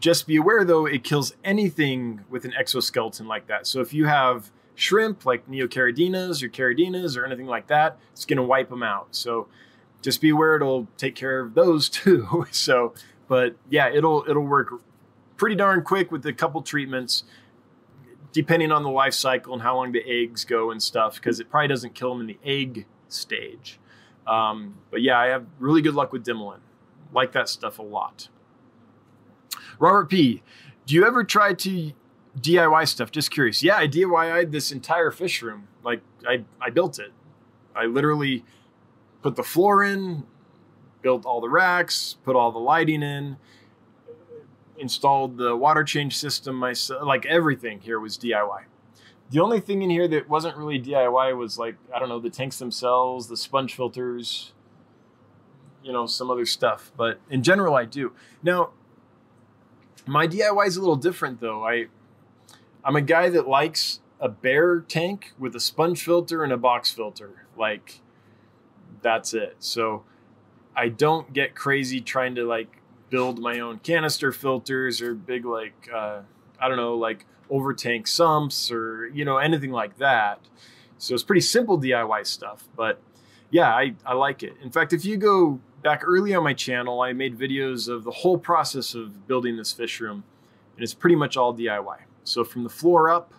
just 0.00 0.26
be 0.26 0.36
aware 0.36 0.64
though, 0.64 0.86
it 0.86 1.04
kills 1.04 1.36
anything 1.44 2.24
with 2.28 2.44
an 2.44 2.52
exoskeleton 2.54 3.28
like 3.28 3.46
that. 3.46 3.68
So 3.68 3.80
if 3.80 3.94
you 3.94 4.06
have 4.06 4.50
shrimp 4.74 5.24
like 5.24 5.48
Neocaridina's 5.48 6.42
or 6.42 6.48
Caridinas 6.48 7.16
or 7.16 7.24
anything 7.24 7.46
like 7.46 7.68
that, 7.68 7.98
it's 8.12 8.24
going 8.24 8.38
to 8.38 8.42
wipe 8.42 8.68
them 8.68 8.82
out. 8.82 9.08
So 9.12 9.46
just 10.02 10.20
be 10.20 10.30
aware 10.30 10.56
it'll 10.56 10.88
take 10.96 11.14
care 11.14 11.40
of 11.40 11.54
those 11.54 11.88
too. 11.88 12.46
so, 12.50 12.94
but 13.28 13.56
yeah, 13.70 13.88
it'll 13.88 14.24
it'll 14.28 14.46
work 14.46 14.72
pretty 15.36 15.56
darn 15.56 15.82
quick 15.82 16.12
with 16.12 16.26
a 16.26 16.32
couple 16.32 16.60
treatments, 16.62 17.24
depending 18.32 18.70
on 18.70 18.82
the 18.82 18.90
life 18.90 19.14
cycle 19.14 19.52
and 19.54 19.62
how 19.62 19.76
long 19.76 19.92
the 19.92 20.02
eggs 20.06 20.44
go 20.44 20.70
and 20.70 20.82
stuff. 20.82 21.14
Because 21.14 21.40
it 21.40 21.50
probably 21.50 21.68
doesn't 21.68 21.94
kill 21.94 22.10
them 22.10 22.20
in 22.20 22.26
the 22.26 22.38
egg 22.44 22.86
stage. 23.08 23.78
Um, 24.26 24.76
but 24.90 25.02
yeah, 25.02 25.18
I 25.18 25.26
have 25.28 25.46
really 25.58 25.82
good 25.82 25.94
luck 25.94 26.12
with 26.12 26.24
Dimilin. 26.24 26.60
Like 27.12 27.32
that 27.32 27.48
stuff 27.48 27.78
a 27.78 27.82
lot. 27.82 28.28
Robert 29.78 30.08
P, 30.08 30.42
do 30.86 30.94
you 30.94 31.06
ever 31.06 31.24
try 31.24 31.54
to 31.54 31.92
DIY 32.40 32.88
stuff? 32.88 33.10
Just 33.10 33.30
curious. 33.30 33.62
Yeah, 33.62 33.76
I 33.76 33.88
DIY'd 33.88 34.52
this 34.52 34.70
entire 34.70 35.10
fish 35.10 35.42
room. 35.42 35.68
Like 35.84 36.02
I, 36.26 36.44
I 36.60 36.70
built 36.70 36.98
it. 36.98 37.12
I 37.74 37.86
literally 37.86 38.44
put 39.22 39.36
the 39.36 39.42
floor 39.42 39.82
in, 39.82 40.24
built 41.00 41.24
all 41.24 41.40
the 41.40 41.48
racks, 41.48 42.16
put 42.24 42.36
all 42.36 42.52
the 42.52 42.58
lighting 42.58 43.02
in, 43.02 43.36
installed 44.78 45.38
the 45.38 45.56
water 45.56 45.84
change 45.84 46.16
system 46.16 46.56
myself. 46.56 47.04
Like 47.04 47.24
everything 47.26 47.80
here 47.80 47.98
was 47.98 48.18
DIY. 48.18 48.64
The 49.30 49.40
only 49.40 49.60
thing 49.60 49.80
in 49.80 49.88
here 49.88 50.06
that 50.08 50.28
wasn't 50.28 50.56
really 50.56 50.80
DIY 50.80 51.36
was 51.36 51.58
like, 51.58 51.76
I 51.94 51.98
don't 51.98 52.10
know, 52.10 52.20
the 52.20 52.28
tanks 52.28 52.58
themselves, 52.58 53.28
the 53.28 53.36
sponge 53.36 53.74
filters, 53.74 54.52
you 55.82 55.92
know, 55.92 56.06
some 56.06 56.30
other 56.30 56.44
stuff. 56.44 56.92
But 56.96 57.18
in 57.30 57.42
general, 57.42 57.74
I 57.74 57.86
do. 57.86 58.12
Now, 58.42 58.70
my 60.04 60.26
DIY 60.26 60.66
is 60.66 60.76
a 60.76 60.80
little 60.80 60.96
different 60.96 61.40
though. 61.40 61.66
I, 61.66 61.86
I'm 62.84 62.96
a 62.96 63.00
guy 63.00 63.30
that 63.30 63.48
likes 63.48 64.00
a 64.20 64.28
bare 64.28 64.80
tank 64.80 65.32
with 65.38 65.56
a 65.56 65.60
sponge 65.60 66.04
filter 66.04 66.44
and 66.44 66.52
a 66.52 66.58
box 66.58 66.90
filter. 66.92 67.46
Like, 67.56 68.01
that's 69.02 69.34
it. 69.34 69.56
So 69.58 70.04
I 70.74 70.88
don't 70.88 71.32
get 71.32 71.54
crazy 71.54 72.00
trying 72.00 72.34
to 72.36 72.44
like 72.44 72.78
build 73.10 73.38
my 73.38 73.60
own 73.60 73.78
canister 73.80 74.32
filters 74.32 75.02
or 75.02 75.14
big 75.14 75.44
like 75.44 75.88
uh, 75.94 76.20
I 76.58 76.68
don't 76.68 76.78
know 76.78 76.94
like 76.94 77.26
over 77.50 77.74
tank 77.74 78.06
sumps 78.06 78.70
or 78.70 79.06
you 79.08 79.24
know 79.24 79.36
anything 79.36 79.70
like 79.70 79.98
that. 79.98 80.40
So 80.98 81.14
it's 81.14 81.24
pretty 81.24 81.40
simple 81.40 81.80
DIY 81.80 82.26
stuff, 82.26 82.68
but 82.76 83.00
yeah, 83.50 83.68
I, 83.68 83.94
I 84.06 84.14
like 84.14 84.42
it. 84.42 84.54
In 84.62 84.70
fact, 84.70 84.92
if 84.92 85.04
you 85.04 85.18
go 85.18 85.60
back 85.82 86.02
early 86.04 86.34
on 86.34 86.42
my 86.42 86.54
channel, 86.54 87.02
I 87.02 87.12
made 87.12 87.38
videos 87.38 87.86
of 87.86 88.02
the 88.04 88.10
whole 88.10 88.38
process 88.38 88.94
of 88.94 89.26
building 89.26 89.56
this 89.56 89.72
fish 89.72 90.00
room, 90.00 90.24
and 90.74 90.82
it's 90.82 90.94
pretty 90.94 91.16
much 91.16 91.36
all 91.36 91.54
DIY. 91.54 91.98
So 92.24 92.44
from 92.44 92.62
the 92.62 92.70
floor 92.70 93.10
up, 93.10 93.34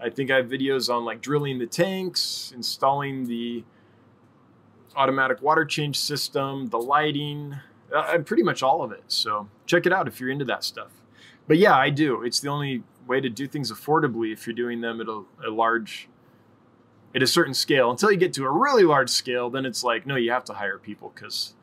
I 0.00 0.10
think 0.10 0.30
I 0.30 0.36
have 0.36 0.46
videos 0.46 0.92
on 0.92 1.04
like 1.04 1.22
drilling 1.22 1.58
the 1.58 1.66
tanks, 1.66 2.52
installing 2.54 3.26
the 3.26 3.64
automatic 4.98 5.40
water 5.40 5.64
change 5.64 5.98
system, 5.98 6.66
the 6.68 6.78
lighting, 6.78 7.54
uh, 7.94 8.18
pretty 8.18 8.42
much 8.42 8.62
all 8.62 8.82
of 8.82 8.90
it. 8.90 9.04
So 9.06 9.48
check 9.64 9.86
it 9.86 9.92
out 9.92 10.08
if 10.08 10.20
you're 10.20 10.28
into 10.28 10.44
that 10.46 10.64
stuff. 10.64 10.90
But 11.46 11.56
yeah, 11.56 11.76
I 11.76 11.88
do. 11.88 12.22
It's 12.22 12.40
the 12.40 12.48
only 12.48 12.82
way 13.06 13.20
to 13.20 13.30
do 13.30 13.46
things 13.46 13.72
affordably 13.72 14.32
if 14.32 14.46
you're 14.46 14.54
doing 14.54 14.80
them 14.80 15.00
at 15.00 15.08
a, 15.08 15.22
a 15.46 15.50
large 15.50 16.08
at 17.14 17.22
a 17.22 17.26
certain 17.26 17.54
scale. 17.54 17.90
Until 17.90 18.10
you 18.10 18.18
get 18.18 18.32
to 18.34 18.44
a 18.44 18.50
really 18.50 18.82
large 18.82 19.08
scale, 19.08 19.48
then 19.48 19.64
it's 19.64 19.82
like, 19.82 20.04
no, 20.04 20.16
you 20.16 20.30
have 20.32 20.44
to 20.44 20.54
hire 20.54 20.78
people 20.78 21.12
because 21.14 21.54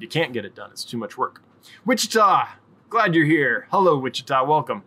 you 0.00 0.08
can't 0.08 0.32
get 0.32 0.44
it 0.44 0.54
done. 0.54 0.70
It's 0.72 0.84
too 0.84 0.98
much 0.98 1.16
work. 1.16 1.42
Wichita, 1.84 2.48
glad 2.88 3.14
you're 3.14 3.26
here. 3.26 3.68
Hello, 3.70 3.96
Wichita. 3.96 4.44
Welcome. 4.44 4.82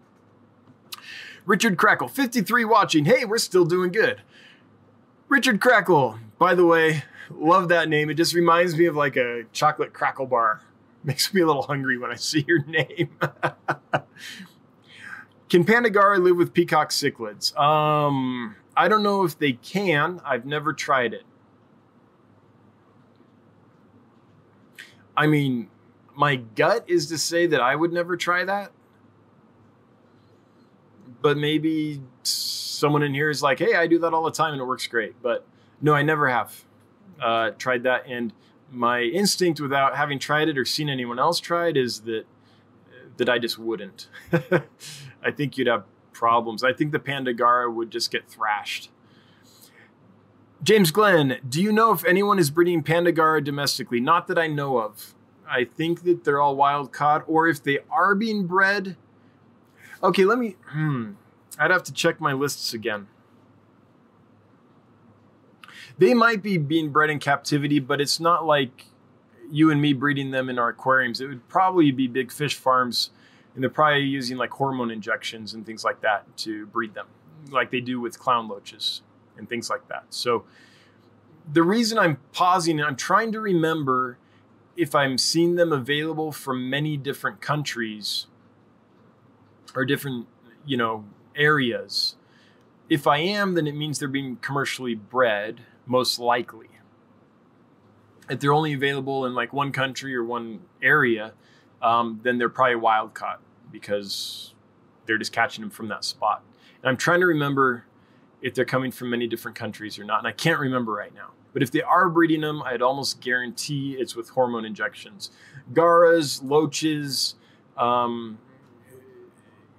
Richard 1.45 1.77
Crackle, 1.77 2.09
53 2.09 2.65
watching. 2.65 3.05
Hey, 3.05 3.23
we're 3.23 3.37
still 3.37 3.63
doing 3.63 3.91
good. 3.91 4.21
Richard 5.29 5.61
Crackle, 5.61 6.19
by 6.37 6.53
the 6.53 6.65
way, 6.65 7.03
love 7.29 7.69
that 7.69 7.89
name. 7.89 8.09
It 8.09 8.15
just 8.15 8.33
reminds 8.33 8.77
me 8.77 8.85
of 8.85 8.95
like 8.95 9.15
a 9.15 9.43
chocolate 9.53 9.93
crackle 9.93 10.25
bar. 10.25 10.61
Makes 11.03 11.33
me 11.33 11.41
a 11.41 11.45
little 11.45 11.61
hungry 11.61 11.97
when 11.97 12.11
I 12.11 12.15
see 12.15 12.43
your 12.47 12.63
name. 12.65 13.09
Can 15.49 15.63
panda 15.63 15.89
garra 15.89 16.17
live 16.17 16.35
with 16.35 16.53
peacock 16.53 16.89
cichlids? 16.89 17.57
Um, 17.57 18.55
I 18.75 18.89
don't 18.89 19.03
know 19.03 19.23
if 19.23 19.39
they 19.39 19.53
can. 19.53 20.19
I've 20.25 20.45
never 20.45 20.73
tried 20.73 21.13
it. 21.13 21.23
I 25.15 25.27
mean, 25.27 25.69
my 26.15 26.35
gut 26.35 26.83
is 26.89 27.07
to 27.07 27.17
say 27.17 27.47
that 27.47 27.61
I 27.61 27.77
would 27.77 27.93
never 27.93 28.17
try 28.17 28.43
that 28.43 28.73
but 31.21 31.37
maybe 31.37 32.01
someone 32.23 33.03
in 33.03 33.13
here 33.13 33.29
is 33.29 33.41
like, 33.41 33.59
hey, 33.59 33.75
I 33.75 33.87
do 33.87 33.99
that 33.99 34.13
all 34.13 34.23
the 34.23 34.31
time 34.31 34.53
and 34.53 34.61
it 34.61 34.65
works 34.65 34.87
great. 34.87 35.21
But 35.21 35.45
no, 35.81 35.93
I 35.93 36.03
never 36.03 36.29
have 36.29 36.63
uh, 37.21 37.51
tried 37.51 37.83
that. 37.83 38.05
And 38.07 38.33
my 38.71 39.01
instinct, 39.01 39.59
without 39.59 39.95
having 39.95 40.19
tried 40.19 40.49
it 40.49 40.57
or 40.57 40.65
seen 40.65 40.89
anyone 40.89 41.19
else 41.19 41.39
try 41.39 41.69
it, 41.69 41.77
is 41.77 42.01
that 42.01 42.25
that 43.17 43.29
I 43.29 43.39
just 43.39 43.57
wouldn't. 43.57 44.09
I 45.23 45.31
think 45.31 45.57
you'd 45.57 45.67
have 45.67 45.85
problems. 46.13 46.63
I 46.63 46.71
think 46.71 46.91
the 46.91 46.99
panda 46.99 47.33
garra 47.33 47.69
would 47.69 47.89
just 47.89 48.11
get 48.11 48.29
thrashed. 48.29 48.91
James 50.61 50.91
Glenn, 50.91 51.39
do 51.47 51.61
you 51.61 51.71
know 51.71 51.91
if 51.91 52.05
anyone 52.05 52.37
is 52.37 52.51
breeding 52.51 52.83
panda 52.83 53.11
garra 53.11 53.43
domestically? 53.43 53.99
Not 53.99 54.27
that 54.27 54.37
I 54.37 54.47
know 54.47 54.79
of. 54.79 55.15
I 55.49 55.63
think 55.63 56.03
that 56.03 56.23
they're 56.23 56.41
all 56.41 56.55
wild 56.55 56.91
caught, 56.91 57.23
or 57.27 57.47
if 57.47 57.63
they 57.63 57.79
are 57.89 58.13
being 58.13 58.45
bred, 58.45 58.97
Okay, 60.03 60.25
let 60.25 60.37
me. 60.37 60.55
Hmm. 60.67 61.11
I'd 61.57 61.71
have 61.71 61.83
to 61.83 61.93
check 61.93 62.21
my 62.21 62.33
lists 62.33 62.73
again. 62.73 63.07
They 65.97 66.13
might 66.13 66.43
be 66.43 66.57
being 66.57 66.89
bred 66.91 67.09
in 67.09 67.19
captivity, 67.19 67.79
but 67.79 67.99
it's 67.99 68.19
not 68.19 68.45
like 68.45 68.85
you 69.49 69.71
and 69.71 69.81
me 69.81 69.93
breeding 69.93 70.31
them 70.31 70.49
in 70.49 70.59
our 70.59 70.69
aquariums. 70.69 71.21
It 71.21 71.27
would 71.27 71.47
probably 71.47 71.91
be 71.91 72.07
big 72.07 72.31
fish 72.31 72.55
farms, 72.55 73.11
and 73.55 73.63
they're 73.63 73.69
probably 73.69 74.03
using 74.03 74.37
like 74.37 74.51
hormone 74.51 74.91
injections 74.91 75.53
and 75.53 75.65
things 75.65 75.83
like 75.83 76.01
that 76.01 76.25
to 76.37 76.67
breed 76.67 76.93
them, 76.93 77.07
like 77.49 77.71
they 77.71 77.81
do 77.81 77.99
with 77.99 78.19
clown 78.19 78.47
loaches 78.47 79.01
and 79.37 79.49
things 79.49 79.69
like 79.69 79.87
that. 79.87 80.05
So 80.09 80.45
the 81.51 81.63
reason 81.63 81.97
I'm 81.97 82.17
pausing, 82.33 82.79
and 82.79 82.87
I'm 82.87 82.95
trying 82.95 83.31
to 83.31 83.39
remember 83.39 84.17
if 84.75 84.93
I'm 84.93 85.17
seeing 85.17 85.55
them 85.55 85.71
available 85.71 86.31
from 86.31 86.69
many 86.69 86.97
different 86.97 87.41
countries 87.41 88.27
or 89.73 89.85
different, 89.85 90.27
you 90.65 90.77
know, 90.77 91.05
areas. 91.35 92.15
If 92.89 93.07
I 93.07 93.17
am, 93.17 93.55
then 93.55 93.65
it 93.65 93.75
means 93.75 93.99
they're 93.99 94.07
being 94.07 94.37
commercially 94.37 94.93
bred, 94.95 95.61
most 95.87 96.19
likely. 96.19 96.67
If 98.29 98.39
they're 98.39 98.53
only 98.53 98.73
available 98.73 99.25
in 99.25 99.33
like 99.33 99.53
one 99.53 99.71
country 99.71 100.13
or 100.15 100.23
one 100.23 100.61
area, 100.81 101.33
um, 101.81 102.19
then 102.23 102.37
they're 102.37 102.49
probably 102.49 102.75
wild 102.75 103.13
caught 103.13 103.39
because 103.71 104.53
they're 105.05 105.17
just 105.17 105.31
catching 105.31 105.61
them 105.61 105.69
from 105.71 105.87
that 105.87 106.03
spot. 106.03 106.43
And 106.81 106.89
I'm 106.89 106.97
trying 106.97 107.21
to 107.21 107.25
remember 107.25 107.85
if 108.41 108.53
they're 108.53 108.65
coming 108.65 108.91
from 108.91 109.09
many 109.09 109.27
different 109.27 109.57
countries 109.57 109.97
or 109.97 110.03
not. 110.03 110.19
And 110.19 110.27
I 110.27 110.31
can't 110.31 110.59
remember 110.59 110.91
right 110.91 111.13
now. 111.13 111.31
But 111.53 111.63
if 111.63 111.71
they 111.71 111.81
are 111.81 112.09
breeding 112.09 112.41
them, 112.41 112.61
I'd 112.61 112.81
almost 112.81 113.19
guarantee 113.21 113.95
it's 113.97 114.15
with 114.15 114.29
hormone 114.29 114.65
injections. 114.65 115.31
Garras, 115.73 116.43
loaches, 116.43 117.35
um, 117.77 118.37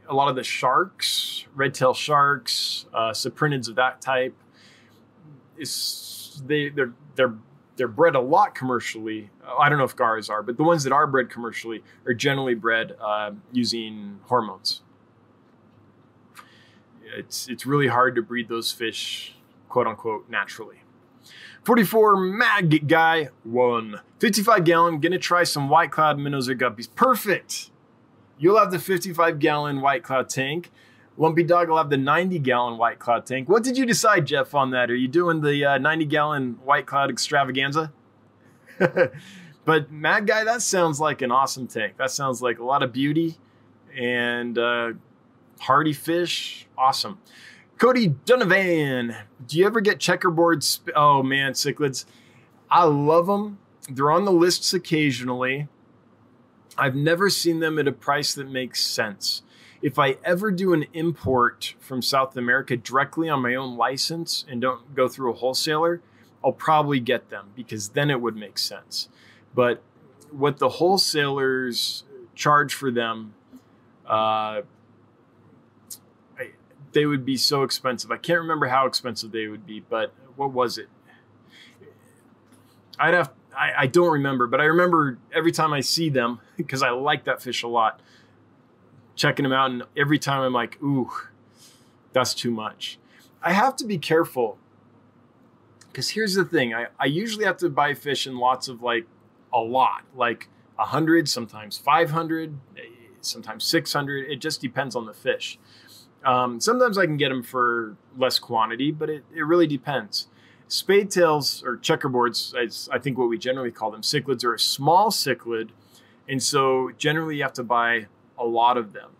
a 0.08 0.14
lot 0.14 0.28
of 0.28 0.36
the 0.36 0.42
sharks, 0.42 1.46
red 1.54 1.74
tail 1.74 1.94
sharks, 1.94 2.86
uh, 2.92 3.10
cyprinids 3.10 3.68
of 3.68 3.76
that 3.76 4.00
type, 4.00 4.34
is 5.58 6.42
they 6.46 6.68
they're 6.68 6.92
they're 7.16 7.34
they're 7.76 7.88
bred 7.88 8.14
a 8.14 8.20
lot 8.20 8.54
commercially. 8.54 9.30
I 9.58 9.68
don't 9.68 9.78
know 9.78 9.84
if 9.84 9.96
gars 9.96 10.28
are, 10.28 10.42
but 10.42 10.56
the 10.56 10.64
ones 10.64 10.84
that 10.84 10.92
are 10.92 11.06
bred 11.06 11.30
commercially 11.30 11.82
are 12.06 12.14
generally 12.14 12.54
bred 12.54 12.96
uh, 13.00 13.32
using 13.52 14.20
hormones. 14.24 14.82
It's 17.16 17.48
it's 17.48 17.64
really 17.64 17.88
hard 17.88 18.14
to 18.16 18.22
breed 18.22 18.48
those 18.48 18.72
fish, 18.72 19.36
quote 19.68 19.86
unquote, 19.86 20.28
naturally. 20.28 20.82
44 21.64 22.16
mag 22.16 22.88
guy 22.88 23.28
one 23.44 24.00
55 24.18 24.64
gallon. 24.64 25.00
Gonna 25.00 25.18
try 25.18 25.44
some 25.44 25.68
white 25.68 25.90
cloud 25.90 26.18
minnows 26.18 26.48
or 26.48 26.54
guppies. 26.54 26.88
Perfect. 26.94 27.70
You'll 28.38 28.58
have 28.58 28.70
the 28.70 28.78
55 28.78 29.38
gallon 29.38 29.80
White 29.80 30.04
Cloud 30.04 30.28
tank. 30.28 30.70
Lumpy 31.18 31.42
Dog 31.42 31.68
will 31.68 31.76
have 31.76 31.90
the 31.90 31.96
90 31.96 32.38
gallon 32.38 32.78
White 32.78 33.00
Cloud 33.00 33.26
tank. 33.26 33.48
What 33.48 33.64
did 33.64 33.76
you 33.76 33.84
decide, 33.84 34.24
Jeff, 34.24 34.54
on 34.54 34.70
that? 34.70 34.88
Are 34.88 34.96
you 34.96 35.08
doing 35.08 35.40
the 35.40 35.64
uh, 35.64 35.78
90 35.78 36.04
gallon 36.04 36.58
White 36.64 36.86
Cloud 36.86 37.10
extravaganza? 37.10 37.92
but 39.64 39.90
Mad 39.90 40.28
Guy, 40.28 40.44
that 40.44 40.62
sounds 40.62 41.00
like 41.00 41.20
an 41.20 41.32
awesome 41.32 41.66
tank. 41.66 41.96
That 41.96 42.12
sounds 42.12 42.40
like 42.40 42.60
a 42.60 42.64
lot 42.64 42.84
of 42.84 42.92
beauty 42.92 43.36
and 43.96 44.56
uh, 44.56 44.92
hardy 45.58 45.92
fish. 45.92 46.68
Awesome. 46.78 47.18
Cody 47.78 48.14
Donovan, 48.24 49.16
do 49.44 49.58
you 49.58 49.66
ever 49.66 49.80
get 49.80 49.98
checkerboard? 49.98 50.62
Sp- 50.62 50.94
oh 50.94 51.24
man, 51.24 51.52
cichlids. 51.52 52.04
I 52.70 52.84
love 52.84 53.26
them. 53.26 53.58
They're 53.90 54.12
on 54.12 54.24
the 54.24 54.32
lists 54.32 54.72
occasionally. 54.72 55.66
I've 56.76 56.94
never 56.94 57.28
seen 57.28 57.58
them 57.58 57.76
at 57.78 57.88
a 57.88 57.92
price 57.92 58.34
that 58.34 58.48
makes 58.48 58.82
sense. 58.84 59.42
If 59.80 59.98
I 59.98 60.16
ever 60.24 60.50
do 60.50 60.72
an 60.72 60.86
import 60.92 61.74
from 61.78 62.02
South 62.02 62.36
America 62.36 62.76
directly 62.76 63.28
on 63.28 63.42
my 63.42 63.54
own 63.54 63.76
license 63.76 64.44
and 64.48 64.60
don't 64.60 64.94
go 64.94 65.08
through 65.08 65.30
a 65.30 65.34
wholesaler, 65.34 66.00
I'll 66.44 66.52
probably 66.52 67.00
get 67.00 67.30
them 67.30 67.50
because 67.54 67.90
then 67.90 68.10
it 68.10 68.20
would 68.20 68.36
make 68.36 68.58
sense. 68.58 69.08
But 69.54 69.82
what 70.30 70.58
the 70.58 70.68
wholesalers 70.68 72.04
charge 72.34 72.74
for 72.74 72.90
them, 72.90 73.34
uh, 74.06 74.62
they 76.92 77.06
would 77.06 77.24
be 77.24 77.36
so 77.36 77.62
expensive. 77.62 78.10
I 78.10 78.16
can't 78.16 78.40
remember 78.40 78.66
how 78.66 78.86
expensive 78.86 79.30
they 79.30 79.46
would 79.46 79.66
be, 79.66 79.80
but 79.80 80.12
what 80.36 80.52
was 80.52 80.78
it? 80.78 80.88
I'd 82.98 83.14
have 83.14 83.32
I, 83.56 83.72
I 83.76 83.86
don't 83.86 84.12
remember, 84.12 84.46
but 84.46 84.60
I 84.60 84.64
remember 84.64 85.18
every 85.32 85.52
time 85.52 85.72
I 85.72 85.80
see 85.80 86.08
them 86.08 86.40
because 86.56 86.82
I 86.82 86.90
like 86.90 87.24
that 87.24 87.42
fish 87.42 87.62
a 87.62 87.68
lot, 87.68 88.00
checking 89.18 89.42
them 89.42 89.52
out, 89.52 89.70
and 89.70 89.82
every 89.96 90.18
time 90.18 90.40
I'm 90.40 90.54
like, 90.54 90.80
ooh, 90.82 91.10
that's 92.12 92.32
too 92.32 92.50
much. 92.50 92.98
I 93.42 93.52
have 93.52 93.76
to 93.76 93.84
be 93.84 93.98
careful 93.98 94.58
because 95.88 96.10
here's 96.10 96.34
the 96.34 96.44
thing: 96.44 96.72
I, 96.72 96.86
I 96.98 97.06
usually 97.06 97.44
have 97.44 97.58
to 97.58 97.68
buy 97.68 97.92
fish 97.92 98.26
in 98.26 98.38
lots 98.38 98.68
of 98.68 98.82
like 98.82 99.06
a 99.52 99.58
lot, 99.58 100.04
like 100.14 100.48
a 100.78 100.86
hundred, 100.86 101.28
sometimes 101.28 101.76
five 101.76 102.10
hundred, 102.10 102.58
sometimes 103.20 103.64
six 103.64 103.92
hundred. 103.92 104.30
It 104.30 104.36
just 104.36 104.62
depends 104.62 104.96
on 104.96 105.04
the 105.04 105.12
fish. 105.12 105.58
Um, 106.24 106.60
sometimes 106.60 106.96
I 106.96 107.06
can 107.06 107.16
get 107.16 107.28
them 107.28 107.42
for 107.42 107.96
less 108.16 108.38
quantity, 108.38 108.90
but 108.90 109.10
it, 109.10 109.24
it 109.34 109.42
really 109.42 109.66
depends. 109.66 110.28
Spade 110.66 111.10
tails 111.10 111.62
or 111.64 111.76
checkerboards, 111.76 112.54
is 112.62 112.88
I 112.92 112.98
think 112.98 113.16
what 113.16 113.28
we 113.28 113.38
generally 113.38 113.70
call 113.70 113.90
them, 113.90 114.02
cichlids 114.02 114.44
are 114.44 114.54
a 114.54 114.58
small 114.58 115.10
cichlid, 115.10 115.70
and 116.28 116.42
so 116.42 116.90
generally 116.98 117.36
you 117.36 117.42
have 117.42 117.54
to 117.54 117.62
buy 117.62 118.06
a 118.38 118.44
lot 118.44 118.76
of 118.76 118.92
them. 118.92 119.10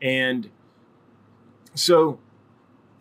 And 0.00 0.50
so 1.74 2.18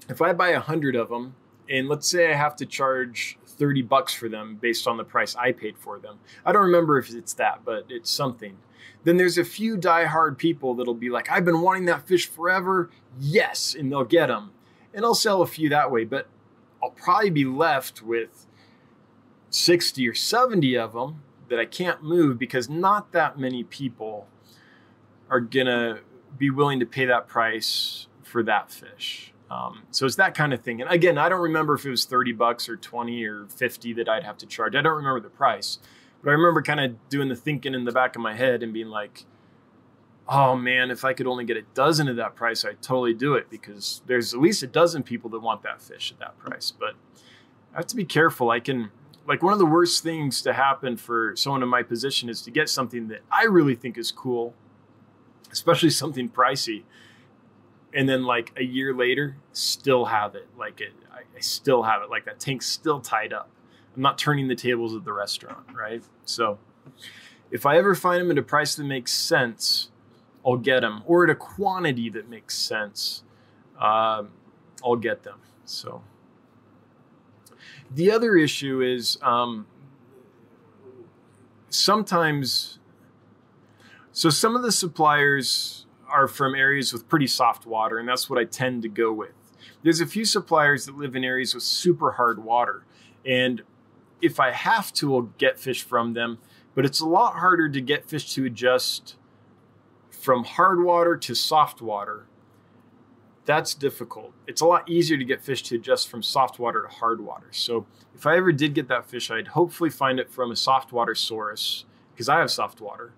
if 0.10 0.22
I 0.22 0.34
buy 0.34 0.50
a 0.50 0.60
hundred 0.60 0.96
of 0.96 1.10
them, 1.10 1.36
and 1.70 1.88
let's 1.88 2.08
say 2.08 2.32
I 2.32 2.36
have 2.36 2.56
to 2.58 2.66
charge 2.66 3.38
30 3.46 3.84
bucks 3.84 4.14
for 4.14 4.28
them 4.28 4.58
based 4.62 4.88
on 4.88 4.98
the 4.98 5.04
price 5.04 5.36
I 5.36 5.52
paid 5.52 5.78
for 5.78 6.00
them. 6.00 6.20
I 6.46 6.52
don't 6.52 6.64
remember 6.64 6.98
if 6.98 7.10
it's 7.14 7.34
that, 7.36 7.62
but 7.64 7.86
it's 7.90 8.10
something. 8.10 8.58
Then 9.04 9.18
there's 9.18 9.38
a 9.38 9.46
few 9.46 9.78
die-hard 9.78 10.38
people 10.38 10.74
that'll 10.76 10.94
be 10.94 11.10
like, 11.10 11.30
I've 11.30 11.46
been 11.46 11.62
wanting 11.62 11.86
that 11.86 12.08
fish 12.08 12.28
forever. 12.28 12.90
Yes. 13.20 13.76
And 13.78 13.92
they'll 13.92 14.04
get 14.04 14.28
them. 14.28 14.52
And 14.94 15.06
I'll 15.06 15.16
sell 15.16 15.42
a 15.42 15.48
few 15.48 15.70
that 15.70 15.92
way. 15.92 16.04
But 16.04 16.28
I'll 16.82 16.92
probably 16.92 17.30
be 17.30 17.46
left 17.46 18.02
with 18.02 18.46
60 19.50 20.08
or 20.08 20.14
70 20.14 20.78
of 20.78 20.94
them 20.94 21.22
that 21.50 21.60
I 21.60 21.66
can't 21.66 22.04
move 22.04 22.40
because 22.40 22.70
not 22.70 23.12
that 23.12 23.38
many 23.38 23.64
people 23.64 24.28
are 25.34 25.40
gonna 25.40 26.00
be 26.38 26.52
willing 26.52 26.80
to 26.80 26.86
pay 26.86 27.06
that 27.06 27.28
price 27.28 28.06
for 28.22 28.44
that 28.44 28.72
fish. 28.72 29.34
Um, 29.50 29.84
so 29.90 30.06
it's 30.06 30.16
that 30.18 30.36
kind 30.36 30.54
of 30.54 30.62
thing. 30.62 30.80
And 30.80 30.92
again, 30.92 31.18
I 31.18 31.28
don't 31.28 31.42
remember 31.42 31.74
if 31.74 31.86
it 31.86 31.90
was 31.90 32.06
30 32.06 32.34
bucks 32.34 32.70
or 32.70 32.76
20 32.76 33.26
or 33.26 33.48
50 33.48 33.94
that 33.94 34.08
I'd 34.08 34.24
have 34.24 34.38
to 34.38 34.46
charge. 34.46 34.76
I 34.76 34.82
don't 34.82 34.96
remember 34.96 35.20
the 35.20 35.30
price, 35.30 35.80
but 36.24 36.30
I 36.30 36.34
remember 36.34 36.62
kind 36.62 36.80
of 36.80 37.10
doing 37.10 37.30
the 37.30 37.36
thinking 37.36 37.74
in 37.74 37.84
the 37.84 37.92
back 37.92 38.16
of 38.16 38.22
my 38.22 38.36
head 38.36 38.62
and 38.62 38.72
being 38.72 38.90
like, 38.90 39.26
oh 40.30 40.56
man, 40.56 40.92
if 40.92 41.04
I 41.04 41.14
could 41.14 41.26
only 41.26 41.46
get 41.46 41.58
a 41.58 41.64
dozen 41.74 42.08
at 42.08 42.16
that 42.18 42.36
price, 42.36 42.64
I'd 42.64 42.82
totally 42.82 43.16
do 43.16 43.34
it 43.34 43.50
because 43.50 44.04
there's 44.06 44.36
at 44.36 44.40
least 44.40 44.62
a 44.62 44.68
dozen 44.68 45.02
people 45.02 45.32
that 45.32 45.40
want 45.40 45.64
that 45.64 45.82
fish 45.82 46.12
at 46.12 46.20
that 46.20 46.38
price. 46.38 46.72
But 46.72 46.94
I 47.74 47.78
have 47.78 47.88
to 47.88 47.96
be 47.96 48.06
careful. 48.06 48.52
I 48.52 48.60
can, 48.60 48.92
like, 49.28 49.42
one 49.42 49.54
of 49.54 49.60
the 49.60 49.66
worst 49.66 50.04
things 50.04 50.44
to 50.44 50.54
happen 50.54 50.96
for 50.96 51.36
someone 51.36 51.64
in 51.64 51.70
my 51.70 51.82
position 51.82 52.30
is 52.30 52.42
to 52.44 52.52
get 52.52 52.70
something 52.70 53.08
that 53.08 53.22
I 53.32 53.46
really 53.46 53.76
think 53.76 53.98
is 53.98 54.12
cool, 54.12 54.54
especially 55.54 55.90
something 55.90 56.28
pricey. 56.30 56.84
And 57.94 58.10
then, 58.10 58.24
like, 58.24 58.52
a 58.58 58.64
year 58.64 58.94
later, 58.94 59.38
still 59.54 60.06
have 60.06 60.36
it. 60.36 60.48
Like, 60.58 60.82
it, 60.82 60.94
I, 61.12 61.20
I 61.20 61.40
still 61.40 61.84
have 61.84 62.02
it. 62.02 62.10
Like, 62.10 62.26
that 62.26 62.40
tank's 62.40 62.66
still 62.66 63.00
tied 63.00 63.32
up. 63.32 63.50
I'm 63.96 64.02
not 64.02 64.18
turning 64.18 64.50
the 64.50 64.56
tables 64.56 64.94
at 64.96 65.06
the 65.06 65.14
restaurant, 65.14 65.68
right? 65.74 66.04
So, 66.26 66.58
if 67.52 67.66
I 67.66 67.78
ever 67.78 67.96
find 67.96 68.20
them 68.20 68.32
at 68.32 68.38
a 68.38 68.44
price 68.44 68.76
that 68.76 68.84
makes 68.84 69.14
sense, 69.14 69.92
I'll 70.46 70.58
get 70.58 70.82
them, 70.82 71.04
or 71.06 71.24
at 71.24 71.30
a 71.30 71.36
quantity 71.36 72.10
that 72.10 72.30
makes 72.30 72.58
sense, 72.58 73.24
um, 73.80 74.30
I'll 74.84 74.96
get 74.96 75.24
them. 75.24 75.40
So 75.66 76.02
the 77.94 78.12
other 78.12 78.36
issue 78.36 78.82
is 78.82 79.18
um, 79.22 79.68
sometimes, 81.70 82.80
so 84.14 84.30
some 84.30 84.56
of 84.56 84.62
the 84.62 84.72
suppliers 84.72 85.88
are 86.08 86.28
from 86.28 86.54
areas 86.54 86.94
with 86.94 87.10
pretty 87.10 87.26
soft 87.26 87.66
water, 87.66 87.98
and 87.98 88.08
that's 88.08 88.30
what 88.30 88.38
I 88.38 88.46
tend 88.46 88.84
to 88.84 88.90
go 88.90 89.12
with. 89.12 89.34
There's 89.82 90.00
a 90.00 90.06
few 90.06 90.24
suppliers 90.24 90.86
that 90.86 90.96
live 90.96 91.16
in 91.16 91.24
areas 91.24 91.56
with 91.56 91.64
super 91.64 92.12
hard 92.12 92.44
water, 92.44 92.86
and 93.26 93.64
if 94.22 94.40
I 94.40 94.52
have 94.52 94.94
to, 94.94 95.16
I'll 95.16 95.22
get 95.40 95.60
fish 95.60 95.84
from 95.84 96.14
them. 96.14 96.38
But 96.76 96.86
it's 96.86 97.00
a 97.00 97.08
lot 97.08 97.36
harder 97.36 97.68
to 97.70 97.82
get 97.82 98.08
fish 98.08 98.34
to 98.36 98.46
adjust 98.46 99.16
from 100.12 100.44
hard 100.44 100.84
water 100.84 101.18
to 101.18 101.36
soft 101.36 101.82
water, 101.82 102.28
that's 103.46 103.74
difficult. 103.74 104.32
It's 104.48 104.62
a 104.62 104.66
lot 104.66 104.90
easier 104.90 105.18
to 105.18 105.26
get 105.26 105.42
fish 105.42 105.64
to 105.64 105.76
adjust 105.76 106.08
from 106.08 106.24
soft 106.24 106.60
water 106.60 106.84
to 106.88 106.96
hard 106.96 107.20
water. 107.20 107.48
So 107.52 107.86
if 108.16 108.26
I 108.26 108.38
ever 108.38 108.52
did 108.52 108.74
get 108.74 108.88
that 108.88 109.10
fish, 109.10 109.30
I'd 109.30 109.50
hopefully 109.50 109.90
find 109.90 110.20
it 110.20 110.30
from 110.30 110.52
a 110.52 110.56
soft 110.56 110.94
water 110.94 111.16
source 111.16 111.86
because 112.14 112.30
I 112.30 112.40
have 112.40 112.52
soft 112.52 112.80
water 112.80 113.14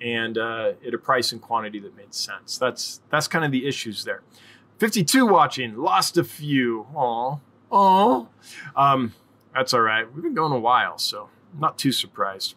and 0.00 0.38
uh, 0.38 0.72
at 0.86 0.94
a 0.94 0.98
price 0.98 1.32
and 1.32 1.40
quantity 1.40 1.78
that 1.80 1.96
made 1.96 2.14
sense. 2.14 2.58
That's 2.58 3.00
that's 3.10 3.28
kind 3.28 3.44
of 3.44 3.52
the 3.52 3.66
issues 3.66 4.04
there. 4.04 4.22
52 4.78 5.26
watching, 5.26 5.76
lost 5.76 6.16
a 6.16 6.24
few. 6.24 6.86
Aw, 6.94 7.36
aw. 7.70 8.26
Um, 8.74 9.14
that's 9.54 9.74
all 9.74 9.82
right. 9.82 10.10
We've 10.12 10.22
been 10.22 10.34
going 10.34 10.52
a 10.52 10.58
while, 10.58 10.96
so 10.98 11.28
I'm 11.52 11.60
not 11.60 11.76
too 11.76 11.92
surprised. 11.92 12.54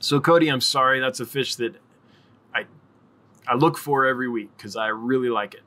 So 0.00 0.18
Cody, 0.20 0.48
I'm 0.48 0.60
sorry. 0.60 0.98
That's 0.98 1.20
a 1.20 1.26
fish 1.26 1.54
that 1.56 1.76
I 2.54 2.64
I 3.46 3.54
look 3.54 3.78
for 3.78 4.06
every 4.06 4.28
week 4.28 4.50
because 4.56 4.76
I 4.76 4.88
really 4.88 5.28
like 5.28 5.54
it. 5.54 5.62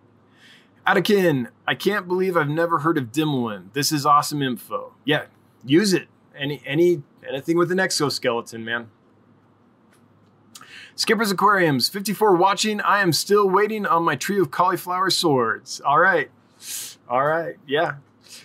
Atakin, 0.85 1.47
I 1.65 1.75
can't 1.75 2.07
believe 2.07 2.35
I've 2.35 2.49
never 2.49 2.79
heard 2.79 2.97
of 2.97 3.05
Dimilin. 3.05 3.71
This 3.71 3.91
is 3.93 4.05
awesome 4.05 4.41
info. 4.41 4.95
Yeah, 5.05 5.25
use 5.63 5.93
it. 5.93 6.09
Any 6.35 6.61
any 6.65 7.03
anything 7.27 7.57
with 7.57 7.71
an 7.71 7.79
exoskeleton, 7.79 8.65
man. 8.65 8.89
Skipper's 10.95 11.31
Aquariums, 11.31 11.89
54 11.89 12.35
watching. 12.35 12.79
I 12.81 13.01
am 13.01 13.13
still 13.13 13.49
waiting 13.49 13.85
on 13.85 14.03
my 14.03 14.15
tree 14.15 14.39
of 14.39 14.51
cauliflower 14.51 15.09
swords. 15.09 15.81
All 15.81 15.99
right. 15.99 16.29
All 17.09 17.25
right. 17.25 17.55
Yeah. 17.65 17.95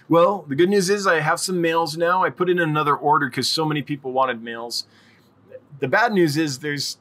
Well, 0.09 0.45
the 0.49 0.55
good 0.55 0.71
news 0.71 0.89
is 0.89 1.07
I 1.07 1.21
have 1.21 1.41
some 1.41 1.61
males 1.61 1.97
now. 1.97 2.25
I 2.25 2.31
put 2.31 2.49
in 2.49 2.59
another 2.59 2.97
order 2.97 3.29
because 3.29 3.51
so 3.51 3.65
many 3.65 3.83
people 3.83 4.13
wanted 4.13 4.43
males. 4.43 4.87
The 5.81 5.89
bad 5.89 6.13
news 6.13 6.37
is 6.37 6.61
there's 6.61 6.99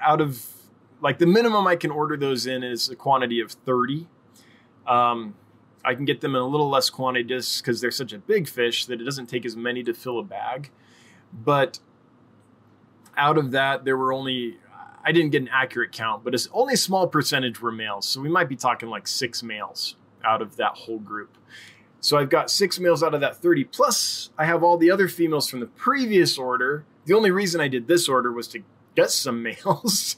out 0.00 0.20
of 0.20 0.46
like 1.00 1.18
the 1.18 1.26
minimum 1.26 1.66
I 1.66 1.76
can 1.76 1.90
order 1.90 2.16
those 2.16 2.46
in 2.46 2.62
is 2.62 2.88
a 2.88 2.96
quantity 2.96 3.40
of 3.40 3.52
30. 3.52 4.06
Um, 4.86 5.34
I 5.84 5.94
can 5.94 6.04
get 6.04 6.20
them 6.20 6.34
in 6.34 6.40
a 6.40 6.46
little 6.46 6.70
less 6.70 6.88
quantity 6.88 7.24
just 7.24 7.62
because 7.62 7.80
they're 7.80 7.90
such 7.90 8.12
a 8.12 8.18
big 8.18 8.48
fish 8.48 8.86
that 8.86 9.00
it 9.00 9.04
doesn't 9.04 9.26
take 9.26 9.44
as 9.44 9.56
many 9.56 9.82
to 9.82 9.92
fill 9.92 10.18
a 10.18 10.22
bag. 10.22 10.70
But 11.32 11.80
out 13.16 13.36
of 13.36 13.50
that, 13.50 13.84
there 13.84 13.96
were 13.96 14.12
only, 14.12 14.58
I 15.04 15.12
didn't 15.12 15.30
get 15.30 15.42
an 15.42 15.50
accurate 15.52 15.92
count, 15.92 16.24
but 16.24 16.34
it's 16.34 16.48
only 16.52 16.74
a 16.74 16.78
small 16.78 17.06
percentage 17.06 17.60
were 17.60 17.72
males. 17.72 18.06
So 18.06 18.20
we 18.20 18.28
might 18.28 18.48
be 18.48 18.56
talking 18.56 18.88
like 18.88 19.06
six 19.06 19.42
males 19.42 19.96
out 20.24 20.40
of 20.40 20.56
that 20.56 20.72
whole 20.72 20.98
group. 20.98 21.36
So 22.00 22.18
I've 22.18 22.30
got 22.30 22.50
six 22.50 22.78
males 22.78 23.02
out 23.02 23.14
of 23.14 23.20
that 23.20 23.36
30. 23.36 23.64
Plus, 23.64 24.30
I 24.38 24.44
have 24.44 24.62
all 24.62 24.76
the 24.76 24.90
other 24.90 25.08
females 25.08 25.48
from 25.48 25.60
the 25.60 25.66
previous 25.66 26.38
order. 26.38 26.84
The 27.06 27.14
only 27.14 27.30
reason 27.30 27.60
I 27.60 27.68
did 27.68 27.86
this 27.86 28.08
order 28.08 28.32
was 28.32 28.48
to 28.48 28.62
get 28.94 29.10
some 29.10 29.42
males 29.64 30.16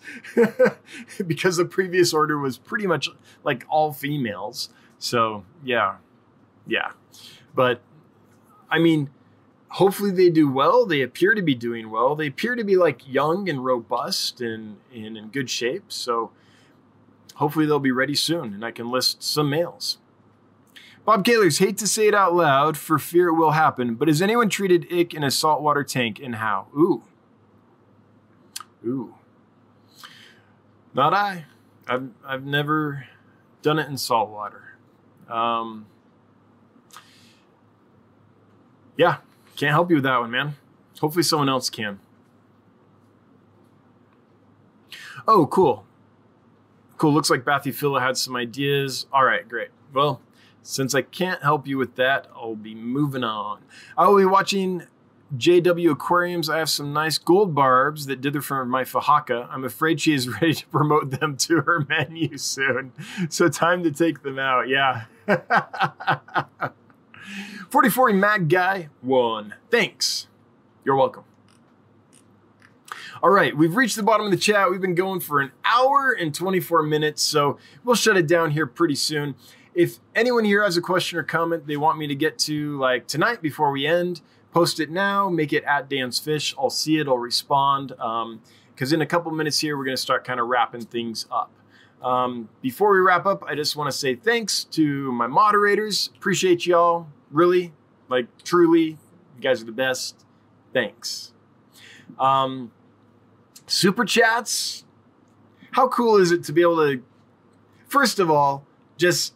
because 1.27 1.57
the 1.57 1.65
previous 1.65 2.13
order 2.13 2.39
was 2.39 2.59
pretty 2.59 2.87
much 2.87 3.09
like 3.45 3.65
all 3.69 3.93
females. 3.93 4.69
So, 4.99 5.45
yeah. 5.65 5.97
Yeah. 6.67 6.91
But 7.55 7.81
I 8.71 8.79
mean, 8.79 9.11
hopefully 9.68 10.10
they 10.10 10.30
do 10.30 10.51
well. 10.51 10.86
They 10.86 11.02
appear 11.02 11.34
to 11.34 11.43
be 11.43 11.55
doing 11.55 11.90
well. 11.90 12.14
They 12.14 12.28
appear 12.28 12.55
to 12.55 12.64
be 12.64 12.76
like 12.76 13.06
young 13.06 13.48
and 13.48 13.64
robust 13.64 14.40
and, 14.40 14.78
and 14.94 15.16
in 15.16 15.28
good 15.28 15.51
shape. 15.51 15.93
So, 15.93 16.30
hopefully 17.36 17.66
they'll 17.66 17.78
be 17.78 17.93
ready 17.93 18.14
soon 18.14 18.55
and 18.55 18.64
I 18.64 18.70
can 18.70 18.90
list 18.90 19.22
some 19.22 19.51
males. 19.51 19.98
Bob 21.05 21.24
Kaler's 21.24 21.59
hate 21.59 21.78
to 21.78 21.86
say 21.86 22.09
it 22.09 22.14
out 22.14 22.34
loud 22.34 22.76
for 22.76 22.98
fear 22.98 23.28
it 23.28 23.34
will 23.34 23.52
happen, 23.52 23.94
but 23.94 24.09
has 24.09 24.20
anyone 24.20 24.48
treated 24.48 24.93
ick 24.93 25.14
in 25.14 25.22
a 25.22 25.30
saltwater 25.30 25.84
tank 25.84 26.18
and 26.20 26.36
how? 26.36 26.66
Ooh. 26.76 27.05
Ooh. 28.84 29.14
Not 30.93 31.14
I. 31.14 31.44
I've 31.86 32.09
I've 32.26 32.44
never 32.44 33.06
done 33.62 33.78
it 33.78 33.88
in 33.88 33.98
salt 33.98 34.30
water. 34.30 34.76
Um, 35.28 35.86
yeah, 38.97 39.18
can't 39.57 39.73
help 39.73 39.91
you 39.91 39.97
with 39.97 40.05
that 40.05 40.19
one, 40.19 40.31
man. 40.31 40.57
Hopefully 41.01 41.23
someone 41.23 41.49
else 41.49 41.70
can. 41.70 42.01
Oh, 45.27 45.47
cool. 45.47 45.85
Cool. 46.97 47.12
Looks 47.12 47.31
like 47.31 47.45
Bathyphila 47.45 48.01
had 48.01 48.16
some 48.16 48.37
ideas. 48.37 49.07
All 49.12 49.24
right, 49.24 49.47
great. 49.49 49.69
Well, 49.93 50.20
since 50.62 50.95
I 50.95 51.03
can't 51.03 51.43
help 51.43 51.66
you 51.66 51.78
with 51.78 51.97
that, 51.97 52.28
I'll 52.35 52.55
be 52.57 52.74
moving 52.74 53.24
on. 53.24 53.62
I 53.97 54.09
will 54.09 54.19
be 54.19 54.24
watching 54.24 54.85
JW 55.37 55.91
Aquariums, 55.91 56.49
I 56.49 56.59
have 56.59 56.70
some 56.70 56.93
nice 56.93 57.19
gold 57.19 57.55
barbs 57.55 58.07
that 58.07 58.20
dither 58.20 58.41
from 58.41 58.69
my 58.69 58.85
Fahaka. 58.85 59.49
I'm 59.51 59.65
afraid 59.65 60.01
she 60.01 60.15
is 60.15 60.28
ready 60.41 60.55
to 60.55 60.66
promote 60.69 61.11
them 61.20 61.37
to 61.39 61.62
her 61.62 61.85
menu 61.89 62.39
soon. 62.39 62.93
So 63.28 63.49
time 63.49 63.83
to 63.83 63.91
take 63.91 64.23
them 64.23 64.39
out. 64.39 64.69
Yeah. 64.69 65.07
44 67.70 68.12
Mag 68.12 68.48
Guy, 68.48 68.88
one. 69.01 69.55
Thanks. 69.70 70.28
You're 70.84 70.97
welcome. 70.97 71.24
All 73.22 73.30
right, 73.30 73.56
we've 73.56 73.74
reached 73.74 73.97
the 73.97 74.02
bottom 74.02 74.26
of 74.26 74.30
the 74.30 74.38
chat. 74.38 74.70
We've 74.70 74.80
been 74.80 74.94
going 74.94 75.20
for 75.20 75.40
an 75.40 75.51
hour 75.64 76.12
and 76.12 76.34
24 76.34 76.82
minutes, 76.82 77.22
so 77.22 77.59
we'll 77.82 77.97
shut 77.97 78.16
it 78.16 78.26
down 78.26 78.51
here 78.52 78.66
pretty 78.66 78.94
soon. 78.94 79.34
If 79.74 79.98
anyone 80.14 80.44
here 80.44 80.62
has 80.62 80.76
a 80.76 80.80
question 80.80 81.18
or 81.18 81.22
comment 81.22 81.66
they 81.66 81.76
want 81.76 81.98
me 81.98 82.06
to 82.06 82.14
get 82.14 82.38
to 82.40 82.78
like 82.78 83.06
tonight 83.06 83.43
before 83.43 83.70
we 83.70 83.86
end, 83.86 84.20
post 84.52 84.80
it 84.80 84.90
now, 84.90 85.28
make 85.28 85.52
it 85.52 85.64
at 85.64 85.88
Dan's 85.88 86.18
Fish. 86.18 86.55
I'll 86.59 86.70
see 86.70 86.98
it, 86.98 87.09
I'll 87.09 87.18
respond. 87.18 87.88
Because 87.88 88.93
um, 88.93 88.94
in 88.94 89.01
a 89.02 89.06
couple 89.06 89.32
minutes 89.32 89.59
here, 89.59 89.76
we're 89.76 89.84
going 89.84 89.97
to 89.97 90.02
start 90.02 90.24
kind 90.24 90.38
of 90.38 90.47
wrapping 90.47 90.82
things 90.82 91.26
up. 91.30 91.51
Um, 92.02 92.48
before 92.62 92.93
we 92.93 93.01
wrap 93.01 93.26
up, 93.26 93.43
I 93.44 93.55
just 93.55 93.76
want 93.76 93.90
to 93.90 93.97
say 93.97 94.14
thanks 94.14 94.64
to 94.64 95.10
my 95.12 95.26
moderators. 95.26 96.10
Appreciate 96.16 96.64
y'all. 96.66 97.09
Really, 97.37 97.75
like 98.09 98.29
truly, 98.45 98.97
you 99.37 99.43
guys 99.43 99.61
are 99.61 99.67
the 99.67 99.73
best. 99.73 100.25
Thanks. 100.73 101.35
Um, 102.19 102.73
super 103.67 104.07
chats. 104.07 104.87
How 105.73 105.87
cool 105.89 106.17
is 106.17 106.33
it 106.33 106.45
to 106.45 106.53
be 106.55 106.63
able 106.63 106.77
to, 106.77 107.03
first 107.87 108.19
of 108.21 108.31
all, 108.31 108.65
just 108.97 109.35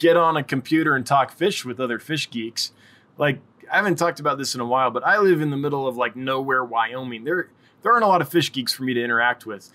get 0.00 0.16
on 0.16 0.36
a 0.36 0.42
computer 0.42 0.96
and 0.96 1.06
talk 1.06 1.30
fish 1.30 1.64
with 1.64 1.78
other 1.78 2.00
fish 2.00 2.28
geeks? 2.28 2.72
Like, 3.18 3.38
I 3.70 3.76
haven't 3.76 4.00
talked 4.00 4.18
about 4.18 4.36
this 4.36 4.56
in 4.56 4.60
a 4.60 4.66
while, 4.66 4.90
but 4.90 5.06
I 5.06 5.18
live 5.18 5.40
in 5.40 5.50
the 5.50 5.56
middle 5.56 5.86
of 5.86 5.96
like 5.96 6.16
nowhere, 6.16 6.64
Wyoming. 6.64 7.22
There, 7.22 7.50
there 7.82 7.92
aren't 7.92 8.04
a 8.04 8.08
lot 8.08 8.20
of 8.20 8.28
fish 8.28 8.50
geeks 8.50 8.72
for 8.72 8.82
me 8.82 8.94
to 8.94 9.04
interact 9.04 9.46
with, 9.46 9.70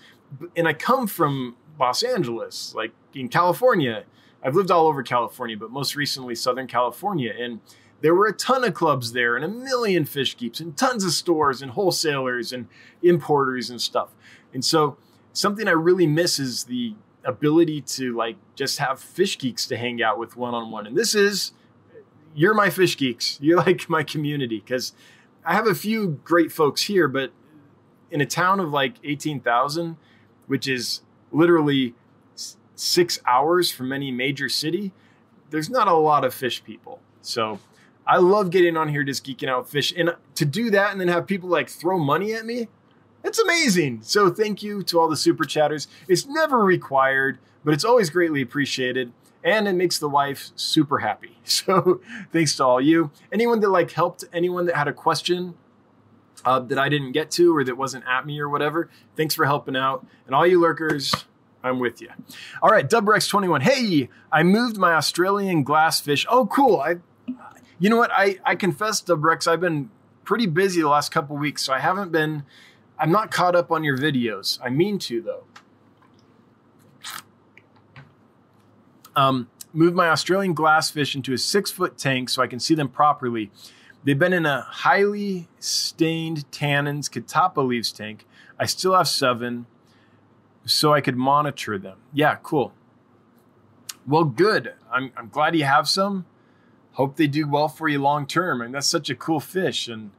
and 0.54 0.68
I 0.68 0.74
come 0.74 1.06
from 1.06 1.56
Los 1.80 2.02
Angeles, 2.02 2.74
like 2.74 2.92
in 3.14 3.30
California. 3.30 4.04
I've 4.44 4.54
lived 4.54 4.70
all 4.70 4.86
over 4.86 5.02
California, 5.02 5.56
but 5.56 5.70
most 5.70 5.96
recently 5.96 6.34
Southern 6.34 6.66
California, 6.66 7.32
and 7.36 7.60
there 8.02 8.14
were 8.14 8.26
a 8.26 8.34
ton 8.34 8.64
of 8.64 8.74
clubs 8.74 9.12
there 9.12 9.34
and 9.34 9.44
a 9.44 9.48
million 9.48 10.04
fish 10.04 10.34
keeps 10.34 10.60
and 10.60 10.76
tons 10.76 11.04
of 11.04 11.12
stores 11.12 11.62
and 11.62 11.70
wholesalers 11.70 12.52
and 12.52 12.68
importers 13.02 13.70
and 13.70 13.80
stuff. 13.80 14.10
And 14.52 14.62
so 14.62 14.98
something 15.32 15.66
I 15.66 15.72
really 15.72 16.06
miss 16.06 16.38
is 16.38 16.64
the 16.64 16.94
ability 17.24 17.80
to 17.80 18.14
like 18.14 18.36
just 18.54 18.78
have 18.78 19.00
fish 19.00 19.38
geeks 19.38 19.66
to 19.68 19.78
hang 19.78 20.02
out 20.02 20.18
with 20.18 20.36
one 20.36 20.52
on 20.52 20.70
one. 20.70 20.86
And 20.86 20.96
this 20.96 21.14
is 21.14 21.52
you're 22.34 22.52
my 22.52 22.68
fish 22.68 22.96
geeks. 22.96 23.38
You're 23.42 23.58
like 23.58 23.88
my 23.88 24.02
community 24.02 24.60
because 24.60 24.92
I 25.44 25.54
have 25.54 25.66
a 25.66 25.74
few 25.74 26.20
great 26.24 26.52
folks 26.52 26.82
here, 26.82 27.08
but 27.08 27.32
in 28.10 28.20
a 28.20 28.26
town 28.26 28.60
of 28.60 28.70
like 28.70 28.96
18,000, 29.02 29.96
which 30.46 30.68
is 30.68 31.02
literally 31.32 31.94
six 32.74 33.20
hours 33.26 33.70
from 33.70 33.92
any 33.92 34.10
major 34.10 34.48
city, 34.48 34.92
there's 35.50 35.70
not 35.70 35.88
a 35.88 35.94
lot 35.94 36.24
of 36.24 36.34
fish 36.34 36.64
people. 36.64 37.00
So 37.22 37.60
I 38.06 38.18
love 38.18 38.50
getting 38.50 38.76
on 38.76 38.88
here 38.88 39.02
just 39.02 39.24
geeking 39.24 39.48
out 39.48 39.68
fish. 39.68 39.92
And 39.96 40.14
to 40.34 40.44
do 40.44 40.70
that 40.70 40.92
and 40.92 41.00
then 41.00 41.08
have 41.08 41.26
people 41.26 41.48
like 41.48 41.68
throw 41.68 41.98
money 41.98 42.34
at 42.34 42.44
me, 42.44 42.68
it's 43.22 43.38
amazing. 43.38 44.00
So 44.02 44.28
thank 44.28 44.62
you 44.62 44.82
to 44.84 45.00
all 45.00 45.08
the 45.08 45.16
super 45.16 45.44
chatters. 45.44 45.88
It's 46.08 46.26
never 46.26 46.58
required, 46.58 47.38
but 47.64 47.72
it's 47.72 47.84
always 47.84 48.10
greatly 48.10 48.42
appreciated. 48.42 49.12
And 49.42 49.68
it 49.68 49.74
makes 49.74 49.98
the 49.98 50.08
wife 50.08 50.50
super 50.54 50.98
happy. 50.98 51.30
So 51.44 52.00
thanks 52.32 52.56
to 52.56 52.64
all 52.64 52.80
you. 52.80 53.10
Anyone 53.30 53.60
that 53.60 53.68
like 53.68 53.90
helped 53.90 54.24
anyone 54.32 54.64
that 54.66 54.76
had 54.76 54.88
a 54.88 54.92
question 54.92 55.54
uh, 56.44 56.60
that 56.60 56.78
I 56.78 56.88
didn't 56.88 57.12
get 57.12 57.30
to 57.32 57.54
or 57.56 57.64
that 57.64 57.76
wasn't 57.76 58.04
at 58.06 58.26
me 58.26 58.40
or 58.40 58.48
whatever, 58.48 58.90
thanks 59.14 59.34
for 59.34 59.44
helping 59.44 59.76
out. 59.76 60.06
And 60.26 60.34
all 60.34 60.46
you 60.46 60.60
lurkers, 60.60 61.14
I'm 61.64 61.78
with 61.78 62.02
you. 62.02 62.10
All 62.62 62.68
right, 62.68 62.88
Dubrex21. 62.88 63.62
Hey, 63.62 64.10
I 64.30 64.42
moved 64.42 64.76
my 64.76 64.92
Australian 64.92 65.64
glassfish. 65.64 66.26
Oh, 66.28 66.46
cool. 66.46 66.78
I, 66.78 66.96
you 67.78 67.88
know 67.88 67.96
what? 67.96 68.10
I, 68.12 68.38
I 68.44 68.54
confess, 68.54 69.02
Dubrex, 69.02 69.48
I've 69.48 69.62
been 69.62 69.90
pretty 70.24 70.46
busy 70.46 70.82
the 70.82 70.88
last 70.90 71.10
couple 71.10 71.36
weeks, 71.38 71.62
so 71.62 71.72
I 71.72 71.78
haven't 71.78 72.12
been, 72.12 72.44
I'm 72.98 73.10
not 73.10 73.30
caught 73.30 73.56
up 73.56 73.72
on 73.72 73.82
your 73.82 73.96
videos. 73.96 74.60
I 74.62 74.68
mean 74.68 74.98
to, 75.00 75.22
though. 75.22 75.44
Um, 79.16 79.48
moved 79.72 79.96
my 79.96 80.10
Australian 80.10 80.54
glassfish 80.54 81.14
into 81.14 81.32
a 81.32 81.38
six 81.38 81.70
foot 81.70 81.96
tank 81.96 82.28
so 82.28 82.42
I 82.42 82.46
can 82.46 82.60
see 82.60 82.74
them 82.74 82.88
properly. 82.88 83.50
They've 84.04 84.18
been 84.18 84.34
in 84.34 84.44
a 84.44 84.60
highly 84.62 85.48
stained 85.60 86.50
tannins 86.50 87.08
Catappa 87.08 87.66
leaves 87.66 87.90
tank. 87.90 88.26
I 88.58 88.66
still 88.66 88.94
have 88.94 89.08
seven 89.08 89.64
so 90.64 90.92
I 90.92 91.00
could 91.00 91.16
monitor 91.16 91.78
them. 91.78 91.98
Yeah, 92.12 92.36
cool. 92.42 92.72
Well, 94.06 94.24
good. 94.24 94.74
I'm, 94.92 95.12
I'm 95.16 95.28
glad 95.28 95.56
you 95.56 95.64
have 95.64 95.88
some. 95.88 96.26
Hope 96.92 97.16
they 97.16 97.26
do 97.26 97.48
well 97.48 97.68
for 97.68 97.88
you 97.88 97.98
long 97.98 98.26
term. 98.26 98.60
And 98.60 98.74
that's 98.74 98.86
such 98.86 99.10
a 99.10 99.14
cool 99.14 99.40
fish. 99.40 99.88
And 99.88 100.10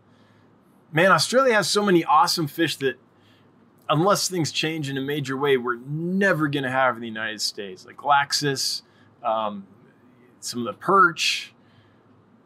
man, 0.92 1.12
Australia 1.12 1.54
has 1.54 1.70
so 1.70 1.84
many 1.84 2.04
awesome 2.04 2.48
fish 2.48 2.76
that, 2.78 3.00
unless 3.88 4.28
things 4.28 4.52
change 4.52 4.90
in 4.90 4.98
a 4.98 5.02
major 5.02 5.38
way, 5.38 5.58
we're 5.58 5.78
never 5.78 6.48
going 6.48 6.64
to 6.64 6.72
have 6.72 6.96
in 6.96 7.02
the 7.02 7.08
United 7.08 7.42
States. 7.42 7.86
Like 7.86 7.98
Laxus, 7.98 8.82
um, 9.24 9.68
some 10.40 10.60
of 10.62 10.66
the 10.66 10.74
perch. 10.74 11.54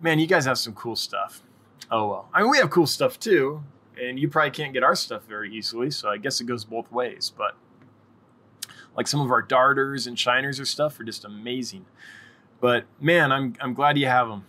Man, 0.01 0.19
you 0.19 0.27
guys 0.27 0.45
have 0.45 0.57
some 0.57 0.73
cool 0.73 0.95
stuff. 0.95 1.41
Oh, 1.89 2.07
well. 2.07 2.29
I 2.33 2.41
mean, 2.41 2.51
we 2.51 2.57
have 2.57 2.69
cool 2.69 2.87
stuff 2.87 3.19
too. 3.19 3.63
And 4.01 4.19
you 4.19 4.29
probably 4.29 4.51
can't 4.51 4.73
get 4.73 4.83
our 4.83 4.95
stuff 4.95 5.23
very 5.23 5.53
easily. 5.53 5.91
So 5.91 6.09
I 6.09 6.17
guess 6.17 6.39
it 6.39 6.45
goes 6.45 6.65
both 6.65 6.91
ways. 6.91 7.31
But 7.35 7.55
like 8.99 9.07
some 9.07 9.21
of 9.21 9.31
our 9.31 9.41
darters 9.41 10.07
and 10.07 10.19
shiners 10.19 10.59
or 10.59 10.65
stuff 10.65 10.99
are 10.99 11.05
just 11.05 11.23
amazing. 11.23 11.85
But 12.59 12.83
man, 12.99 13.31
I'm 13.31 13.55
I'm 13.61 13.73
glad 13.73 13.97
you 13.97 14.07
have 14.07 14.27
them. 14.27 14.43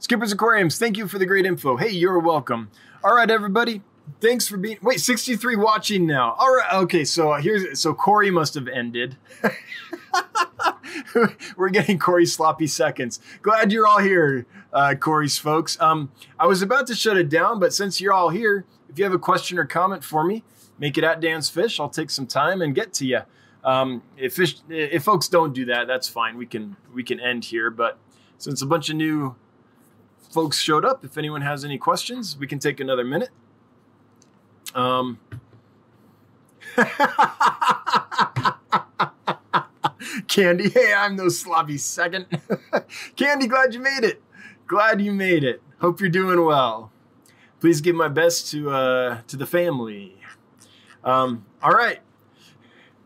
Skippers 0.00 0.32
Aquariums, 0.32 0.80
thank 0.80 0.96
you 0.96 1.06
for 1.06 1.20
the 1.20 1.26
great 1.26 1.46
info. 1.46 1.76
Hey, 1.76 1.90
you're 1.90 2.18
welcome. 2.18 2.72
All 3.04 3.14
right, 3.14 3.30
everybody. 3.30 3.82
Thanks 4.20 4.48
for 4.48 4.56
being 4.56 4.78
wait 4.82 4.98
63 4.98 5.54
watching 5.54 6.08
now. 6.08 6.32
All 6.40 6.52
right, 6.52 6.72
okay. 6.72 7.04
So 7.04 7.34
here's 7.34 7.78
so 7.78 7.94
Corey 7.94 8.32
must 8.32 8.54
have 8.54 8.66
ended. 8.66 9.16
We're 11.56 11.68
getting 11.68 12.00
Corey 12.00 12.26
sloppy 12.26 12.66
seconds. 12.66 13.20
Glad 13.42 13.70
you're 13.70 13.86
all 13.86 14.00
here, 14.00 14.44
uh, 14.72 14.96
Corey's 14.96 15.38
folks. 15.38 15.80
Um, 15.80 16.10
I 16.36 16.48
was 16.48 16.62
about 16.62 16.88
to 16.88 16.96
shut 16.96 17.16
it 17.16 17.28
down, 17.28 17.60
but 17.60 17.72
since 17.72 18.00
you're 18.00 18.12
all 18.12 18.30
here, 18.30 18.64
if 18.88 18.98
you 18.98 19.04
have 19.04 19.14
a 19.14 19.20
question 19.20 19.56
or 19.56 19.64
comment 19.64 20.02
for 20.02 20.24
me, 20.24 20.42
make 20.80 20.98
it 20.98 21.04
at 21.04 21.20
Dan's 21.20 21.48
Fish. 21.48 21.78
I'll 21.78 21.88
take 21.88 22.10
some 22.10 22.26
time 22.26 22.60
and 22.60 22.74
get 22.74 22.92
to 22.94 23.06
you. 23.06 23.20
Um, 23.64 24.02
if 24.16 24.38
if 24.68 25.02
folks 25.02 25.28
don't 25.28 25.54
do 25.54 25.64
that, 25.66 25.86
that's 25.86 26.08
fine. 26.08 26.36
We 26.36 26.46
can 26.46 26.76
we 26.92 27.02
can 27.02 27.18
end 27.18 27.46
here. 27.46 27.70
But 27.70 27.98
since 28.38 28.60
a 28.62 28.66
bunch 28.66 28.90
of 28.90 28.96
new 28.96 29.36
folks 30.30 30.58
showed 30.58 30.84
up, 30.84 31.04
if 31.04 31.16
anyone 31.16 31.42
has 31.42 31.64
any 31.64 31.78
questions, 31.78 32.36
we 32.36 32.46
can 32.46 32.58
take 32.58 32.80
another 32.80 33.04
minute. 33.04 33.30
Um, 34.74 35.18
Candy, 40.28 40.68
hey, 40.68 40.92
I'm 40.92 41.16
no 41.16 41.28
sloppy 41.28 41.78
second. 41.78 42.26
Candy, 43.16 43.46
glad 43.46 43.72
you 43.72 43.80
made 43.80 44.02
it. 44.04 44.20
Glad 44.66 45.00
you 45.00 45.12
made 45.12 45.44
it. 45.44 45.62
Hope 45.80 46.00
you're 46.00 46.10
doing 46.10 46.44
well. 46.44 46.90
Please 47.60 47.80
give 47.80 47.94
my 47.94 48.08
best 48.08 48.50
to 48.50 48.70
uh, 48.70 49.20
to 49.28 49.36
the 49.36 49.46
family. 49.46 50.16
Um, 51.04 51.44
all 51.62 51.70
right. 51.72 52.00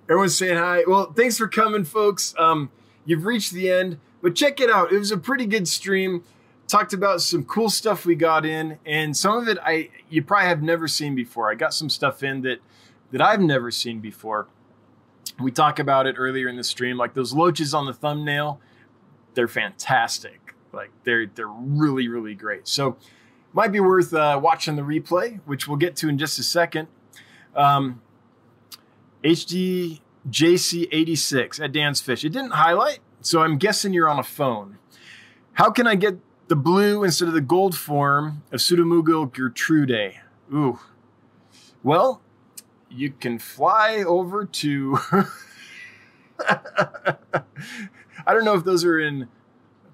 Everyone's 0.08 0.36
saying 0.36 0.56
hi. 0.56 0.84
Well, 0.86 1.12
thanks 1.12 1.36
for 1.36 1.48
coming, 1.48 1.84
folks. 1.84 2.34
Um, 2.38 2.70
you've 3.04 3.26
reached 3.26 3.52
the 3.52 3.70
end, 3.70 3.98
but 4.22 4.34
check 4.34 4.58
it 4.58 4.70
out. 4.70 4.90
It 4.90 4.98
was 4.98 5.12
a 5.12 5.18
pretty 5.18 5.44
good 5.44 5.68
stream. 5.68 6.24
Talked 6.66 6.94
about 6.94 7.20
some 7.20 7.44
cool 7.44 7.68
stuff 7.68 8.06
we 8.06 8.14
got 8.14 8.46
in, 8.46 8.78
and 8.86 9.16
some 9.16 9.36
of 9.36 9.48
it 9.48 9.58
I 9.62 9.90
you 10.08 10.22
probably 10.22 10.48
have 10.48 10.62
never 10.62 10.88
seen 10.88 11.14
before. 11.14 11.50
I 11.50 11.54
got 11.54 11.74
some 11.74 11.90
stuff 11.90 12.22
in 12.22 12.40
that 12.42 12.60
that 13.10 13.20
I've 13.20 13.40
never 13.40 13.70
seen 13.70 14.00
before. 14.00 14.48
We 15.40 15.50
talk 15.50 15.78
about 15.78 16.06
it 16.06 16.16
earlier 16.18 16.48
in 16.48 16.56
the 16.56 16.64
stream, 16.64 16.96
like 16.96 17.14
those 17.14 17.32
loaches 17.34 17.74
on 17.74 17.86
the 17.86 17.92
thumbnail. 17.92 18.60
They're 19.34 19.48
fantastic. 19.48 20.54
Like 20.72 20.90
they're 21.04 21.26
they're 21.26 21.48
really 21.48 22.08
really 22.08 22.34
great. 22.34 22.66
So 22.66 22.96
might 23.52 23.72
be 23.72 23.80
worth 23.80 24.12
uh, 24.14 24.40
watching 24.42 24.76
the 24.76 24.82
replay, 24.82 25.40
which 25.44 25.68
we'll 25.68 25.78
get 25.78 25.96
to 25.96 26.08
in 26.08 26.18
just 26.18 26.38
a 26.38 26.42
second. 26.42 26.88
Um, 27.54 28.02
HD 29.24 30.00
JC86 30.28 31.62
at 31.62 31.72
Dan's 31.72 32.00
Fish. 32.00 32.24
It 32.24 32.30
didn't 32.30 32.52
highlight, 32.52 33.00
so 33.20 33.42
I'm 33.42 33.58
guessing 33.58 33.92
you're 33.92 34.08
on 34.08 34.18
a 34.18 34.24
phone. 34.24 34.78
How 35.54 35.70
can 35.70 35.86
I 35.86 35.94
get 35.94 36.18
the 36.48 36.56
blue 36.56 37.04
instead 37.04 37.28
of 37.28 37.34
the 37.34 37.40
gold 37.40 37.76
form 37.76 38.42
of 38.52 38.60
Pseudomugil 38.60 39.32
gertrudae? 39.32 40.16
Ooh. 40.52 40.78
Well, 41.82 42.20
you 42.90 43.10
can 43.10 43.38
fly 43.38 44.04
over 44.06 44.44
to. 44.44 44.98
I 46.48 48.34
don't 48.34 48.44
know 48.44 48.54
if 48.54 48.64
those 48.64 48.84
are 48.84 48.98
in 48.98 49.28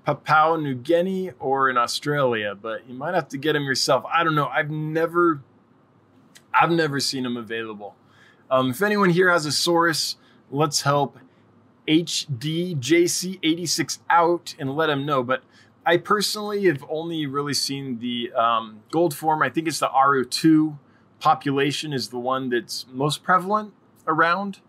Papua 0.05 0.59
New 0.59 0.75
Guinea 0.75 1.33
or 1.39 1.71
in 1.71 1.77
Australia, 1.79 2.55
but 2.55 2.89
you 2.89 2.95
might 2.95 3.15
have 3.15 3.29
to 3.29 3.39
get 3.39 3.55
them 3.55 3.65
yourself. 3.65 4.05
I 4.13 4.23
don't 4.25 4.35
know. 4.35 4.49
I've 4.49 4.71
never, 4.71 5.43
I've 6.53 6.71
never 6.71 7.01
seen 7.01 7.23
them 7.23 7.37
available. 7.37 7.95
Um, 8.51 8.71
if 8.71 8.83
anyone 8.83 9.11
here 9.11 9.31
has 9.31 9.47
a 9.47 9.53
source, 9.53 10.17
let's 10.51 10.83
help 10.83 11.19
HDJC86 11.89 13.99
out 14.11 14.55
and 14.59 14.77
let 14.77 14.87
them 14.87 15.07
know. 15.07 15.23
But 15.23 15.45
I 15.87 15.99
personally 15.99 16.65
have 16.67 16.85
only 16.89 17.27
really 17.27 17.55
seen 17.55 17.99
the 17.99 18.33
um, 18.33 18.81
gold 18.91 19.15
form. 19.15 19.43
I 19.43 19.51
think 19.51 19.69
it's 19.69 19.81
the 19.81 19.89
RO2 19.89 20.79
population 21.21 21.93
is 21.93 22.09
the 22.09 22.19
one 22.19 22.51
that's 22.51 22.87
most 22.91 23.23
prevalent 23.23 23.73
around. 24.07 24.61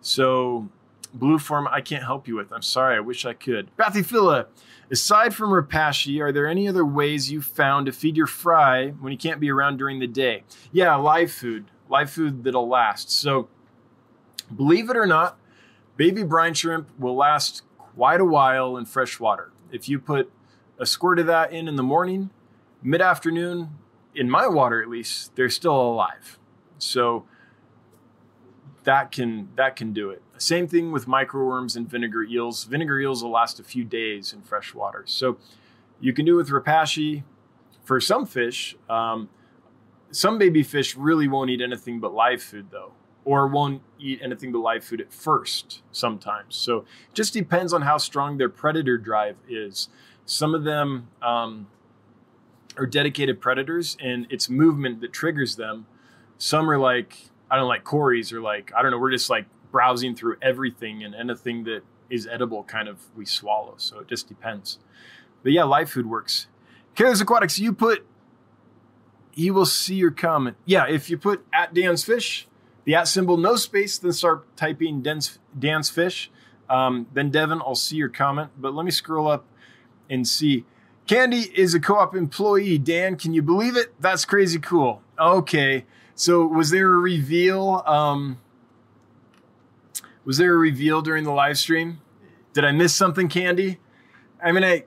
So 0.00 0.68
blue 1.12 1.38
form, 1.38 1.68
I 1.70 1.80
can't 1.80 2.04
help 2.04 2.28
you 2.28 2.36
with. 2.36 2.52
I'm 2.52 2.62
sorry. 2.62 2.96
I 2.96 3.00
wish 3.00 3.24
I 3.24 3.32
could. 3.32 3.74
Bathyphila, 3.76 4.46
aside 4.90 5.34
from 5.34 5.50
Repashy, 5.50 6.20
are 6.20 6.32
there 6.32 6.46
any 6.46 6.68
other 6.68 6.84
ways 6.84 7.32
you 7.32 7.40
found 7.40 7.86
to 7.86 7.92
feed 7.92 8.16
your 8.16 8.26
fry 8.26 8.88
when 8.88 9.12
you 9.12 9.18
can't 9.18 9.40
be 9.40 9.50
around 9.50 9.78
during 9.78 9.98
the 9.98 10.06
day? 10.06 10.44
Yeah, 10.72 10.94
live 10.96 11.32
food 11.32 11.70
live 11.94 12.10
food 12.10 12.42
that'll 12.42 12.68
last. 12.68 13.08
So, 13.08 13.48
believe 14.54 14.90
it 14.90 14.96
or 14.96 15.06
not, 15.06 15.38
baby 15.96 16.24
brine 16.24 16.54
shrimp 16.54 16.88
will 16.98 17.14
last 17.14 17.62
quite 17.78 18.20
a 18.20 18.24
while 18.24 18.76
in 18.76 18.84
fresh 18.84 19.20
water. 19.20 19.52
If 19.70 19.88
you 19.88 20.00
put 20.00 20.32
a 20.76 20.86
squirt 20.86 21.20
of 21.20 21.26
that 21.26 21.52
in 21.52 21.68
in 21.68 21.76
the 21.76 21.84
morning, 21.84 22.30
mid 22.82 23.00
afternoon, 23.00 23.78
in 24.12 24.28
my 24.28 24.48
water 24.48 24.82
at 24.82 24.88
least, 24.88 25.36
they're 25.36 25.48
still 25.48 25.80
alive. 25.80 26.36
So 26.78 27.26
that 28.82 29.12
can 29.12 29.50
that 29.54 29.76
can 29.76 29.92
do 29.92 30.10
it. 30.10 30.20
Same 30.36 30.66
thing 30.66 30.90
with 30.90 31.06
microworms 31.06 31.76
and 31.76 31.88
vinegar 31.88 32.24
eels. 32.24 32.64
Vinegar 32.64 32.98
eels 32.98 33.22
will 33.22 33.30
last 33.30 33.60
a 33.60 33.64
few 33.64 33.84
days 33.84 34.32
in 34.32 34.42
fresh 34.42 34.74
water. 34.74 35.04
So 35.06 35.38
you 36.00 36.12
can 36.12 36.24
do 36.24 36.34
it 36.34 36.42
with 36.42 36.50
Repashy 36.50 37.22
for 37.84 38.00
some 38.00 38.26
fish. 38.26 38.76
Um, 38.90 39.28
some 40.14 40.38
baby 40.38 40.62
fish 40.62 40.96
really 40.96 41.28
won't 41.28 41.50
eat 41.50 41.60
anything 41.60 42.00
but 42.00 42.12
live 42.14 42.42
food 42.42 42.68
though, 42.70 42.92
or 43.24 43.46
won't 43.46 43.82
eat 43.98 44.20
anything 44.22 44.52
but 44.52 44.58
live 44.58 44.84
food 44.84 45.00
at 45.00 45.12
first 45.12 45.82
sometimes. 45.92 46.56
So 46.56 46.78
it 46.78 47.14
just 47.14 47.32
depends 47.32 47.72
on 47.72 47.82
how 47.82 47.98
strong 47.98 48.38
their 48.38 48.48
predator 48.48 48.98
drive 48.98 49.36
is. 49.48 49.88
Some 50.26 50.54
of 50.54 50.64
them, 50.64 51.08
um, 51.20 51.66
are 52.76 52.86
dedicated 52.86 53.40
predators, 53.40 53.96
and 54.00 54.26
it's 54.30 54.48
movement 54.48 55.00
that 55.00 55.12
triggers 55.12 55.56
them. 55.56 55.86
Some 56.38 56.68
are 56.70 56.78
like 56.78 57.30
I 57.50 57.56
don't 57.56 57.68
like 57.68 57.84
Corey's 57.84 58.32
or 58.32 58.40
like 58.40 58.72
I 58.76 58.82
don't 58.82 58.90
know. 58.90 58.98
We're 58.98 59.10
just 59.10 59.30
like 59.30 59.46
browsing 59.70 60.14
through 60.14 60.36
everything 60.42 61.02
and 61.02 61.14
anything 61.14 61.64
that 61.64 61.82
is 62.10 62.26
edible, 62.26 62.64
kind 62.64 62.88
of 62.88 62.98
we 63.16 63.24
swallow. 63.24 63.74
So 63.76 64.00
it 64.00 64.08
just 64.08 64.28
depends. 64.28 64.78
But 65.42 65.52
yeah, 65.52 65.64
live 65.64 65.90
food 65.90 66.06
works. 66.06 66.46
Kaler's 66.94 67.20
Aquatics, 67.20 67.58
you 67.58 67.72
put 67.72 68.06
he 69.34 69.50
will 69.50 69.66
see 69.66 69.96
your 69.96 70.10
comment. 70.10 70.56
Yeah, 70.64 70.86
if 70.88 71.10
you 71.10 71.18
put 71.18 71.44
at 71.52 71.74
Dan's 71.74 72.04
Fish, 72.04 72.46
the 72.84 72.94
at 72.94 73.08
symbol, 73.08 73.36
no 73.36 73.56
space, 73.56 73.98
then 73.98 74.12
start 74.12 74.56
typing 74.56 75.02
Dan's, 75.02 75.38
Dan's 75.58 75.90
Fish. 75.90 76.30
Um, 76.68 77.06
then 77.12 77.30
Devin, 77.30 77.60
I'll 77.60 77.74
see 77.74 77.96
your 77.96 78.08
comment. 78.08 78.50
But 78.58 78.74
let 78.74 78.84
me 78.84 78.90
scroll 78.90 79.28
up 79.28 79.44
and 80.08 80.26
see. 80.26 80.64
Candy 81.06 81.50
is 81.54 81.74
a 81.74 81.80
co-op 81.80 82.14
employee. 82.14 82.78
Dan, 82.78 83.16
can 83.16 83.34
you 83.34 83.42
believe 83.42 83.76
it? 83.76 83.94
That's 84.00 84.24
crazy 84.24 84.58
cool. 84.58 85.02
Okay, 85.18 85.84
so 86.14 86.46
was 86.46 86.70
there 86.70 86.92
a 86.92 86.98
reveal? 86.98 87.82
Um, 87.86 88.38
was 90.24 90.38
there 90.38 90.54
a 90.54 90.56
reveal 90.56 91.02
during 91.02 91.24
the 91.24 91.32
live 91.32 91.58
stream? 91.58 92.00
Did 92.54 92.64
I 92.64 92.72
miss 92.72 92.94
something, 92.94 93.28
Candy? 93.28 93.80
I 94.42 94.52
mean, 94.52 94.64
I 94.64 94.84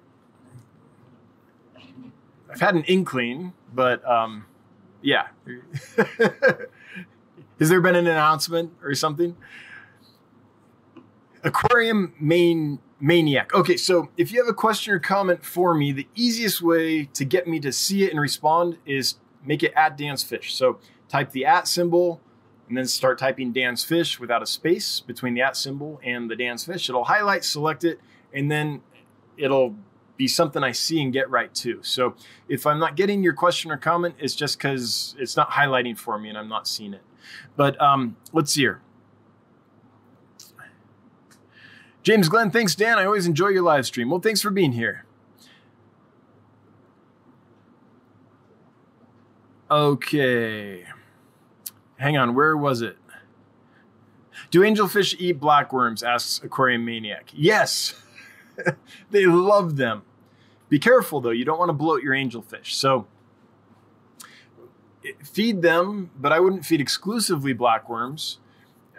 I've 2.50 2.62
had 2.62 2.76
an 2.76 2.84
inkling, 2.86 3.54
but 3.74 4.08
um, 4.08 4.46
yeah. 5.02 5.28
Has 7.60 7.70
there 7.70 7.82
been 7.82 7.96
an 7.96 8.08
announcement 8.08 8.74
or 8.84 8.94
something? 8.94 9.36
Aquarium 11.44 12.14
main 12.20 12.80
maniac. 13.00 13.54
Okay, 13.54 13.78
so 13.78 14.10
if 14.18 14.32
you 14.32 14.40
have 14.40 14.50
a 14.50 14.54
question 14.54 14.94
or 14.94 15.00
comment 15.00 15.44
for 15.44 15.74
me, 15.74 15.92
the 15.92 16.08
easiest 16.16 16.62
way 16.62 17.06
to 17.06 17.26
get 17.26 17.48
me 17.48 17.60
to 17.60 17.72
see 17.72 18.04
it 18.04 18.12
and 18.12 18.20
respond 18.20 18.78
is 18.86 19.16
make 19.46 19.64
it 19.64 19.74
at 19.76 19.98
Dan's 19.98 20.24
Fish. 20.24 20.54
So 20.56 20.80
type 21.08 21.32
the 21.32 21.46
at 21.46 21.68
symbol 21.68 22.22
and 22.68 22.78
then 22.78 22.86
start 22.86 23.18
typing 23.18 23.54
Dan's 23.54 23.84
Fish 23.84 24.20
without 24.20 24.44
a 24.44 24.46
space 24.46 25.00
between 25.00 25.34
the 25.34 25.42
at 25.42 25.56
symbol 25.56 26.00
and 26.04 26.30
the 26.30 26.36
Dan's 26.36 26.66
Fish. 26.66 26.90
It'll 26.90 27.06
highlight, 27.06 27.44
select 27.46 27.84
it, 27.84 28.00
and 28.34 28.52
then 28.52 28.82
it'll 29.38 29.76
be 30.18 30.28
something 30.28 30.64
I 30.64 30.72
see 30.72 31.02
and 31.02 31.14
get 31.14 31.30
right 31.30 31.54
too. 31.54 31.80
So 31.84 32.16
if 32.50 32.66
I'm 32.66 32.80
not 32.80 32.96
getting 32.96 33.24
your 33.24 33.34
question 33.34 33.72
or 33.72 33.78
comment, 33.78 34.16
it's 34.20 34.36
just 34.36 34.58
because 34.58 35.16
it's 35.20 35.38
not 35.38 35.52
highlighting 35.52 35.98
for 35.98 36.18
me 36.18 36.30
and 36.30 36.38
I'm 36.38 36.50
not 36.50 36.68
seeing 36.68 36.94
it. 36.94 37.04
But 37.56 37.80
um, 37.82 38.18
let's 38.34 38.52
see 38.52 38.62
here. 38.62 38.82
James 42.04 42.30
Glenn, 42.30 42.52
thanks, 42.52 42.74
Dan. 42.74 42.98
I 42.98 43.06
always 43.06 43.28
enjoy 43.28 43.50
your 43.50 43.64
live 43.64 43.86
stream. 43.86 44.10
Well, 44.10 44.22
thanks 44.22 44.42
for 44.42 44.50
being 44.50 44.72
here. 44.72 45.06
Okay. 49.70 50.86
Hang 51.98 52.16
on, 52.16 52.34
where 52.34 52.56
was 52.56 52.82
it? 52.82 52.98
Do 54.50 54.62
angelfish 54.62 55.16
eat 55.20 55.40
blackworms? 55.40 56.02
asks 56.02 56.42
Aquarium 56.44 56.86
Maniac. 56.86 57.32
Yes, 57.34 57.94
they 59.12 59.26
love 59.26 59.78
them. 59.78 60.04
Be 60.70 60.80
careful 60.80 61.22
though, 61.22 61.32
you 61.32 61.46
don't 61.46 61.60
want 61.60 61.70
to 61.70 61.74
bloat 61.74 62.04
your 62.04 62.14
angelfish. 62.14 62.74
So 62.74 63.08
feed 65.24 65.62
them, 65.62 66.12
but 66.18 66.32
I 66.34 66.40
wouldn't 66.40 66.66
feed 66.66 66.82
exclusively 66.82 67.54
blackworms. 67.54 68.38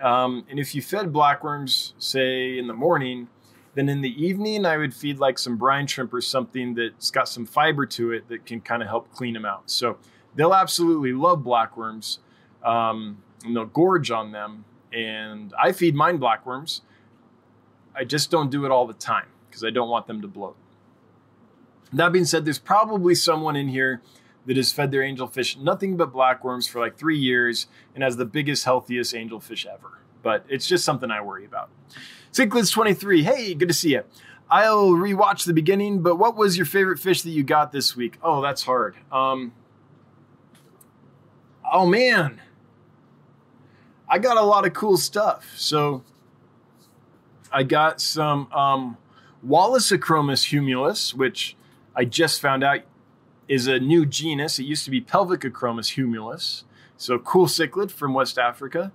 Um, 0.00 0.46
and 0.48 0.58
if 0.58 0.74
you 0.74 0.82
fed 0.82 1.12
blackworms, 1.12 1.92
say 1.98 2.56
in 2.56 2.66
the 2.66 2.74
morning, 2.74 3.28
then 3.74 3.88
in 3.88 4.00
the 4.00 4.24
evening 4.24 4.64
I 4.64 4.76
would 4.76 4.94
feed 4.94 5.18
like 5.18 5.38
some 5.38 5.56
brine 5.56 5.86
shrimp 5.86 6.14
or 6.14 6.20
something 6.20 6.74
that's 6.74 7.10
got 7.10 7.28
some 7.28 7.46
fiber 7.46 7.84
to 7.86 8.12
it 8.12 8.28
that 8.28 8.46
can 8.46 8.60
kind 8.60 8.82
of 8.82 8.88
help 8.88 9.12
clean 9.12 9.34
them 9.34 9.44
out. 9.44 9.70
So 9.70 9.98
they'll 10.34 10.54
absolutely 10.54 11.12
love 11.12 11.40
blackworms, 11.40 12.18
um, 12.64 13.22
and 13.44 13.54
they'll 13.54 13.66
gorge 13.66 14.10
on 14.10 14.32
them. 14.32 14.64
And 14.92 15.52
I 15.60 15.72
feed 15.72 15.94
mine 15.94 16.18
blackworms. 16.18 16.80
I 17.94 18.04
just 18.04 18.30
don't 18.30 18.50
do 18.50 18.64
it 18.64 18.70
all 18.70 18.86
the 18.86 18.94
time 18.94 19.26
because 19.58 19.66
I 19.66 19.70
don't 19.70 19.88
want 19.88 20.06
them 20.06 20.22
to 20.22 20.28
bloat. 20.28 20.56
That 21.92 22.12
being 22.12 22.24
said, 22.24 22.44
there's 22.44 22.58
probably 22.58 23.14
someone 23.14 23.56
in 23.56 23.68
here 23.68 24.02
that 24.46 24.56
has 24.56 24.72
fed 24.72 24.90
their 24.90 25.02
angelfish 25.02 25.58
nothing 25.58 25.96
but 25.96 26.12
blackworms 26.12 26.68
for 26.68 26.80
like 26.80 26.96
three 26.96 27.18
years 27.18 27.66
and 27.94 28.04
has 28.04 28.16
the 28.16 28.24
biggest, 28.24 28.64
healthiest 28.64 29.14
angelfish 29.14 29.66
ever. 29.66 29.98
But 30.22 30.44
it's 30.48 30.66
just 30.66 30.84
something 30.84 31.10
I 31.10 31.20
worry 31.20 31.44
about. 31.44 31.70
Cichlids23, 32.32 33.22
hey, 33.24 33.54
good 33.54 33.68
to 33.68 33.74
see 33.74 33.90
you. 33.90 34.04
I'll 34.50 34.90
rewatch 34.90 35.44
the 35.44 35.52
beginning, 35.52 36.02
but 36.02 36.16
what 36.16 36.36
was 36.36 36.56
your 36.56 36.66
favorite 36.66 36.98
fish 36.98 37.22
that 37.22 37.30
you 37.30 37.42
got 37.42 37.72
this 37.72 37.96
week? 37.96 38.18
Oh, 38.22 38.40
that's 38.40 38.62
hard. 38.62 38.96
Um, 39.10 39.52
oh 41.70 41.86
man, 41.86 42.40
I 44.08 44.18
got 44.18 44.36
a 44.36 44.42
lot 44.42 44.66
of 44.66 44.72
cool 44.72 44.96
stuff. 44.96 45.52
So 45.56 46.02
I 47.52 47.62
got 47.62 48.00
some 48.00 48.50
um, 48.52 48.96
Acromis 49.44 50.50
humilis, 50.50 51.14
which 51.14 51.56
I 51.94 52.04
just 52.04 52.40
found 52.40 52.62
out 52.64 52.80
is 53.48 53.66
a 53.66 53.78
new 53.78 54.04
genus. 54.04 54.58
It 54.58 54.64
used 54.64 54.84
to 54.84 54.90
be 54.90 55.00
Pelvicachromis 55.00 55.96
humilis. 55.96 56.64
So 56.96 57.18
cool 57.18 57.46
cichlid 57.46 57.90
from 57.90 58.12
West 58.12 58.38
Africa. 58.38 58.92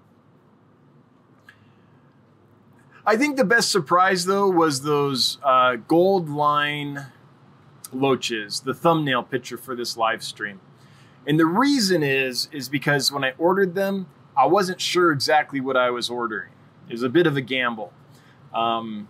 I 3.05 3.17
think 3.17 3.35
the 3.35 3.43
best 3.43 3.69
surprise 3.69 4.25
though 4.25 4.49
was 4.49 4.83
those 4.83 5.37
uh, 5.43 5.75
gold 5.75 6.29
line 6.29 7.07
loaches, 7.91 8.61
the 8.61 8.73
thumbnail 8.73 9.23
picture 9.23 9.57
for 9.57 9.75
this 9.75 9.97
live 9.97 10.23
stream. 10.23 10.59
And 11.27 11.39
the 11.39 11.45
reason 11.45 12.03
is 12.03 12.49
is 12.51 12.69
because 12.69 13.11
when 13.11 13.23
I 13.23 13.33
ordered 13.37 13.75
them, 13.75 14.07
I 14.35 14.45
wasn't 14.45 14.81
sure 14.81 15.11
exactly 15.11 15.59
what 15.59 15.77
I 15.77 15.89
was 15.89 16.09
ordering. 16.09 16.51
It 16.87 16.93
was 16.93 17.03
a 17.03 17.09
bit 17.09 17.27
of 17.27 17.37
a 17.37 17.41
gamble. 17.41 17.93
Um, 18.53 19.07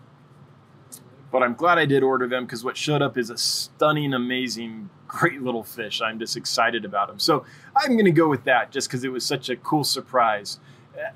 but 1.33 1.41
I'm 1.41 1.55
glad 1.55 1.79
I 1.79 1.87
did 1.87 2.03
order 2.03 2.27
them 2.27 2.45
because 2.45 2.63
what 2.63 2.77
showed 2.77 3.01
up 3.01 3.17
is 3.17 3.31
a 3.31 3.37
stunning, 3.39 4.13
amazing, 4.13 4.91
great 5.07 5.41
little 5.41 5.63
fish. 5.63 5.99
I'm 5.99 6.19
just 6.19 6.37
excited 6.37 6.85
about 6.85 7.07
them. 7.07 7.17
So 7.17 7.43
I'm 7.75 7.93
going 7.93 8.05
to 8.05 8.11
go 8.11 8.29
with 8.29 8.43
that 8.43 8.69
just 8.69 8.87
because 8.87 9.03
it 9.03 9.11
was 9.11 9.25
such 9.25 9.49
a 9.49 9.55
cool 9.55 9.83
surprise. 9.83 10.59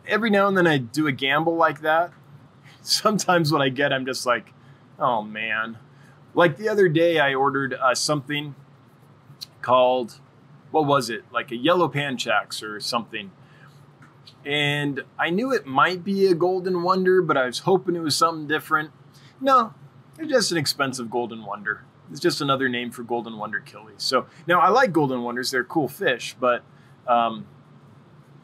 Every 0.07 0.31
now 0.31 0.47
and 0.47 0.57
then 0.57 0.65
I 0.65 0.79
do 0.79 1.05
a 1.05 1.11
gamble 1.11 1.55
like 1.55 1.81
that. 1.81 2.13
Sometimes 2.81 3.51
what 3.51 3.61
I 3.61 3.69
get, 3.69 3.93
I'm 3.93 4.07
just 4.07 4.25
like, 4.25 4.53
oh 4.97 5.21
man. 5.21 5.77
Like 6.33 6.57
the 6.57 6.67
other 6.67 6.89
day, 6.89 7.19
I 7.19 7.35
ordered 7.35 7.75
uh, 7.75 7.93
something 7.93 8.55
called, 9.61 10.19
what 10.71 10.87
was 10.87 11.11
it? 11.11 11.25
Like 11.31 11.51
a 11.51 11.57
yellow 11.57 11.87
panchax 11.87 12.63
or 12.63 12.79
something. 12.79 13.29
And 14.43 15.03
I 15.19 15.29
knew 15.29 15.53
it 15.53 15.67
might 15.67 16.03
be 16.03 16.25
a 16.25 16.33
golden 16.33 16.81
wonder, 16.81 17.21
but 17.21 17.37
I 17.37 17.45
was 17.45 17.59
hoping 17.59 17.95
it 17.95 17.99
was 17.99 18.15
something 18.15 18.47
different. 18.47 18.89
No, 19.39 19.75
they're 20.17 20.25
just 20.25 20.51
an 20.51 20.57
expensive 20.57 21.09
golden 21.09 21.45
wonder. 21.45 21.83
It's 22.11 22.19
just 22.19 22.41
another 22.41 22.69
name 22.69 22.91
for 22.91 23.03
golden 23.03 23.37
wonder 23.37 23.61
killies. 23.65 24.01
So 24.01 24.27
now 24.47 24.59
I 24.59 24.69
like 24.69 24.91
golden 24.91 25.23
wonders; 25.23 25.51
they're 25.51 25.63
cool 25.63 25.87
fish. 25.87 26.35
But 26.39 26.63
um, 27.07 27.45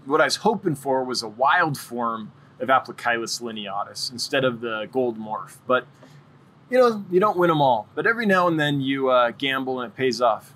what 0.06 0.22
I 0.22 0.26
was 0.26 0.38
hoping 0.38 0.76
for 0.76 1.04
was 1.04 1.24
a 1.24 1.28
wild 1.28 1.78
form 1.78 2.32
of 2.60 2.70
Aplochilus 2.70 3.42
lineatus 3.42 4.12
instead 4.12 4.44
of 4.44 4.62
the 4.62 4.88
gold 4.92 5.18
morph. 5.18 5.58
But 5.66 5.88
you 6.70 6.78
know, 6.78 7.06
you 7.10 7.20
don't 7.20 7.38
win 7.38 7.50
them 7.50 7.62
all. 7.62 7.88
But 7.96 8.06
every 8.08 8.26
now 8.26 8.48
and 8.48 8.60
then 8.60 8.82
you 8.82 9.10
uh, 9.10 9.32
gamble 9.32 9.80
and 9.80 9.92
it 9.92 9.96
pays 9.96 10.22
off. 10.22 10.54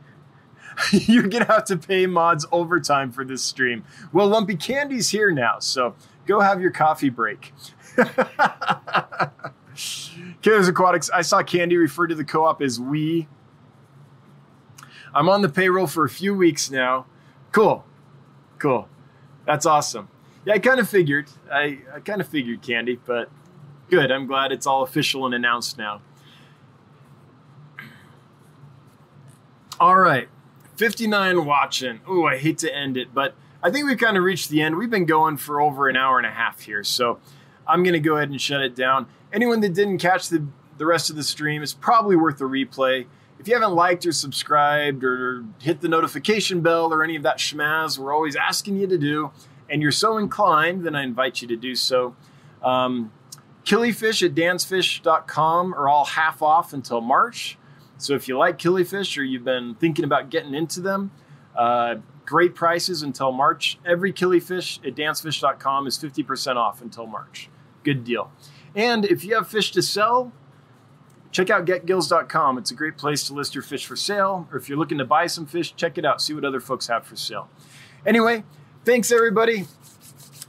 You're 0.92 1.28
gonna 1.28 1.46
have 1.46 1.64
to 1.66 1.76
pay 1.76 2.06
mods 2.06 2.46
overtime 2.52 3.10
for 3.10 3.24
this 3.24 3.42
stream. 3.42 3.84
Well, 4.12 4.28
Lumpy 4.28 4.56
Candy's 4.56 5.10
here 5.10 5.30
now, 5.30 5.58
so 5.58 5.94
go 6.26 6.40
have 6.40 6.60
your 6.60 6.70
coffee 6.70 7.10
break. 7.10 7.52
Kaler's 10.42 10.68
Aquatics, 10.68 11.10
I 11.10 11.22
saw 11.22 11.42
Candy 11.42 11.76
refer 11.76 12.06
to 12.06 12.14
the 12.14 12.24
co 12.24 12.44
op 12.44 12.62
as 12.62 12.80
we. 12.80 13.28
I'm 15.14 15.28
on 15.28 15.42
the 15.42 15.48
payroll 15.48 15.86
for 15.86 16.04
a 16.04 16.08
few 16.08 16.34
weeks 16.34 16.70
now. 16.70 17.06
Cool. 17.52 17.84
Cool. 18.58 18.88
That's 19.44 19.66
awesome. 19.66 20.08
Yeah, 20.44 20.54
I 20.54 20.58
kind 20.58 20.80
of 20.80 20.88
figured. 20.88 21.28
I, 21.50 21.78
I 21.94 22.00
kind 22.00 22.20
of 22.20 22.28
figured 22.28 22.62
Candy, 22.62 22.98
but 23.04 23.30
good. 23.88 24.10
I'm 24.10 24.26
glad 24.26 24.52
it's 24.52 24.66
all 24.66 24.82
official 24.82 25.26
and 25.26 25.34
announced 25.34 25.76
now. 25.76 26.00
All 29.78 29.96
right. 29.96 30.28
59 30.76 31.44
watching. 31.44 32.00
Oh, 32.06 32.24
I 32.24 32.38
hate 32.38 32.58
to 32.58 32.74
end 32.74 32.96
it, 32.96 33.12
but 33.12 33.34
I 33.62 33.70
think 33.70 33.86
we've 33.86 33.98
kind 33.98 34.16
of 34.16 34.22
reached 34.22 34.48
the 34.48 34.62
end. 34.62 34.76
We've 34.76 34.90
been 34.90 35.06
going 35.06 35.36
for 35.36 35.60
over 35.60 35.88
an 35.88 35.96
hour 35.96 36.18
and 36.18 36.26
a 36.26 36.30
half 36.30 36.60
here, 36.60 36.84
so 36.84 37.18
I'm 37.66 37.82
going 37.82 37.92
to 37.94 38.00
go 38.00 38.16
ahead 38.16 38.30
and 38.30 38.40
shut 38.40 38.62
it 38.62 38.74
down 38.74 39.06
anyone 39.32 39.60
that 39.60 39.74
didn't 39.74 39.98
catch 39.98 40.28
the, 40.28 40.46
the 40.78 40.86
rest 40.86 41.10
of 41.10 41.16
the 41.16 41.22
stream, 41.22 41.62
it's 41.62 41.74
probably 41.74 42.16
worth 42.16 42.40
a 42.40 42.44
replay. 42.44 43.06
If 43.38 43.48
you 43.48 43.54
haven't 43.54 43.74
liked 43.74 44.04
or 44.04 44.12
subscribed 44.12 45.02
or 45.02 45.44
hit 45.60 45.80
the 45.80 45.88
notification 45.88 46.60
bell 46.60 46.92
or 46.92 47.02
any 47.02 47.16
of 47.16 47.22
that 47.22 47.38
schmaz 47.38 47.98
we're 47.98 48.14
always 48.14 48.36
asking 48.36 48.76
you 48.76 48.86
to 48.86 48.98
do, 48.98 49.30
and 49.68 49.80
you're 49.80 49.92
so 49.92 50.18
inclined, 50.18 50.84
then 50.84 50.94
I 50.94 51.04
invite 51.04 51.40
you 51.40 51.48
to 51.48 51.56
do 51.56 51.74
so. 51.74 52.14
Um, 52.62 53.12
Killifish 53.64 54.24
at 54.24 54.34
dansfish.com 54.34 55.74
are 55.74 55.88
all 55.88 56.04
half 56.04 56.42
off 56.42 56.72
until 56.72 57.00
March. 57.00 57.58
So 57.98 58.14
if 58.14 58.28
you 58.28 58.38
like 58.38 58.58
killifish 58.58 59.18
or 59.18 59.22
you've 59.22 59.44
been 59.44 59.74
thinking 59.74 60.04
about 60.04 60.30
getting 60.30 60.54
into 60.54 60.80
them, 60.80 61.10
uh, 61.56 61.96
great 62.24 62.54
prices 62.54 63.02
until 63.02 63.30
March. 63.30 63.78
Every 63.84 64.12
killifish 64.12 64.84
at 64.86 64.94
dansfish.com 64.94 65.86
is 65.86 65.98
50% 65.98 66.56
off 66.56 66.80
until 66.80 67.06
March. 67.06 67.50
Good 67.84 68.04
deal. 68.04 68.32
And 68.74 69.04
if 69.04 69.24
you 69.24 69.34
have 69.34 69.48
fish 69.48 69.72
to 69.72 69.82
sell, 69.82 70.32
check 71.32 71.50
out 71.50 71.64
getgills.com. 71.64 72.58
It's 72.58 72.70
a 72.70 72.74
great 72.74 72.96
place 72.96 73.26
to 73.26 73.34
list 73.34 73.54
your 73.54 73.62
fish 73.62 73.86
for 73.86 73.96
sale. 73.96 74.48
Or 74.50 74.58
if 74.58 74.68
you're 74.68 74.78
looking 74.78 74.98
to 74.98 75.04
buy 75.04 75.26
some 75.26 75.46
fish, 75.46 75.74
check 75.74 75.98
it 75.98 76.04
out. 76.04 76.20
See 76.20 76.34
what 76.34 76.44
other 76.44 76.60
folks 76.60 76.86
have 76.88 77.04
for 77.04 77.16
sale. 77.16 77.48
Anyway, 78.06 78.44
thanks 78.84 79.10
everybody. 79.12 79.66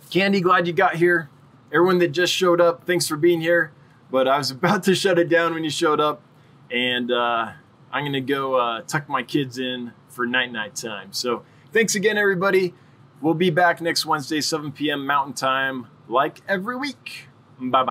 Candy, 0.09 0.41
glad 0.41 0.67
you 0.67 0.73
got 0.73 0.95
here. 0.95 1.29
Everyone 1.73 1.99
that 1.99 2.09
just 2.09 2.33
showed 2.33 2.59
up, 2.59 2.85
thanks 2.85 3.07
for 3.07 3.15
being 3.15 3.41
here. 3.41 3.71
But 4.09 4.27
I 4.27 4.37
was 4.37 4.51
about 4.51 4.83
to 4.83 4.95
shut 4.95 5.17
it 5.17 5.29
down 5.29 5.53
when 5.53 5.63
you 5.63 5.69
showed 5.69 5.99
up. 5.99 6.21
And 6.69 7.11
uh, 7.11 7.51
I'm 7.91 8.03
going 8.03 8.13
to 8.13 8.21
go 8.21 8.55
uh, 8.55 8.81
tuck 8.81 9.09
my 9.09 9.23
kids 9.23 9.57
in 9.57 9.93
for 10.09 10.25
night 10.25 10.51
night 10.51 10.75
time. 10.75 11.13
So 11.13 11.43
thanks 11.71 11.95
again, 11.95 12.17
everybody. 12.17 12.73
We'll 13.21 13.33
be 13.33 13.49
back 13.51 13.81
next 13.81 14.05
Wednesday, 14.05 14.41
7 14.41 14.71
p.m. 14.71 15.05
Mountain 15.05 15.33
Time, 15.33 15.87
like 16.07 16.41
every 16.47 16.75
week. 16.75 17.27
Bye 17.59 17.83
bye. 17.83 17.89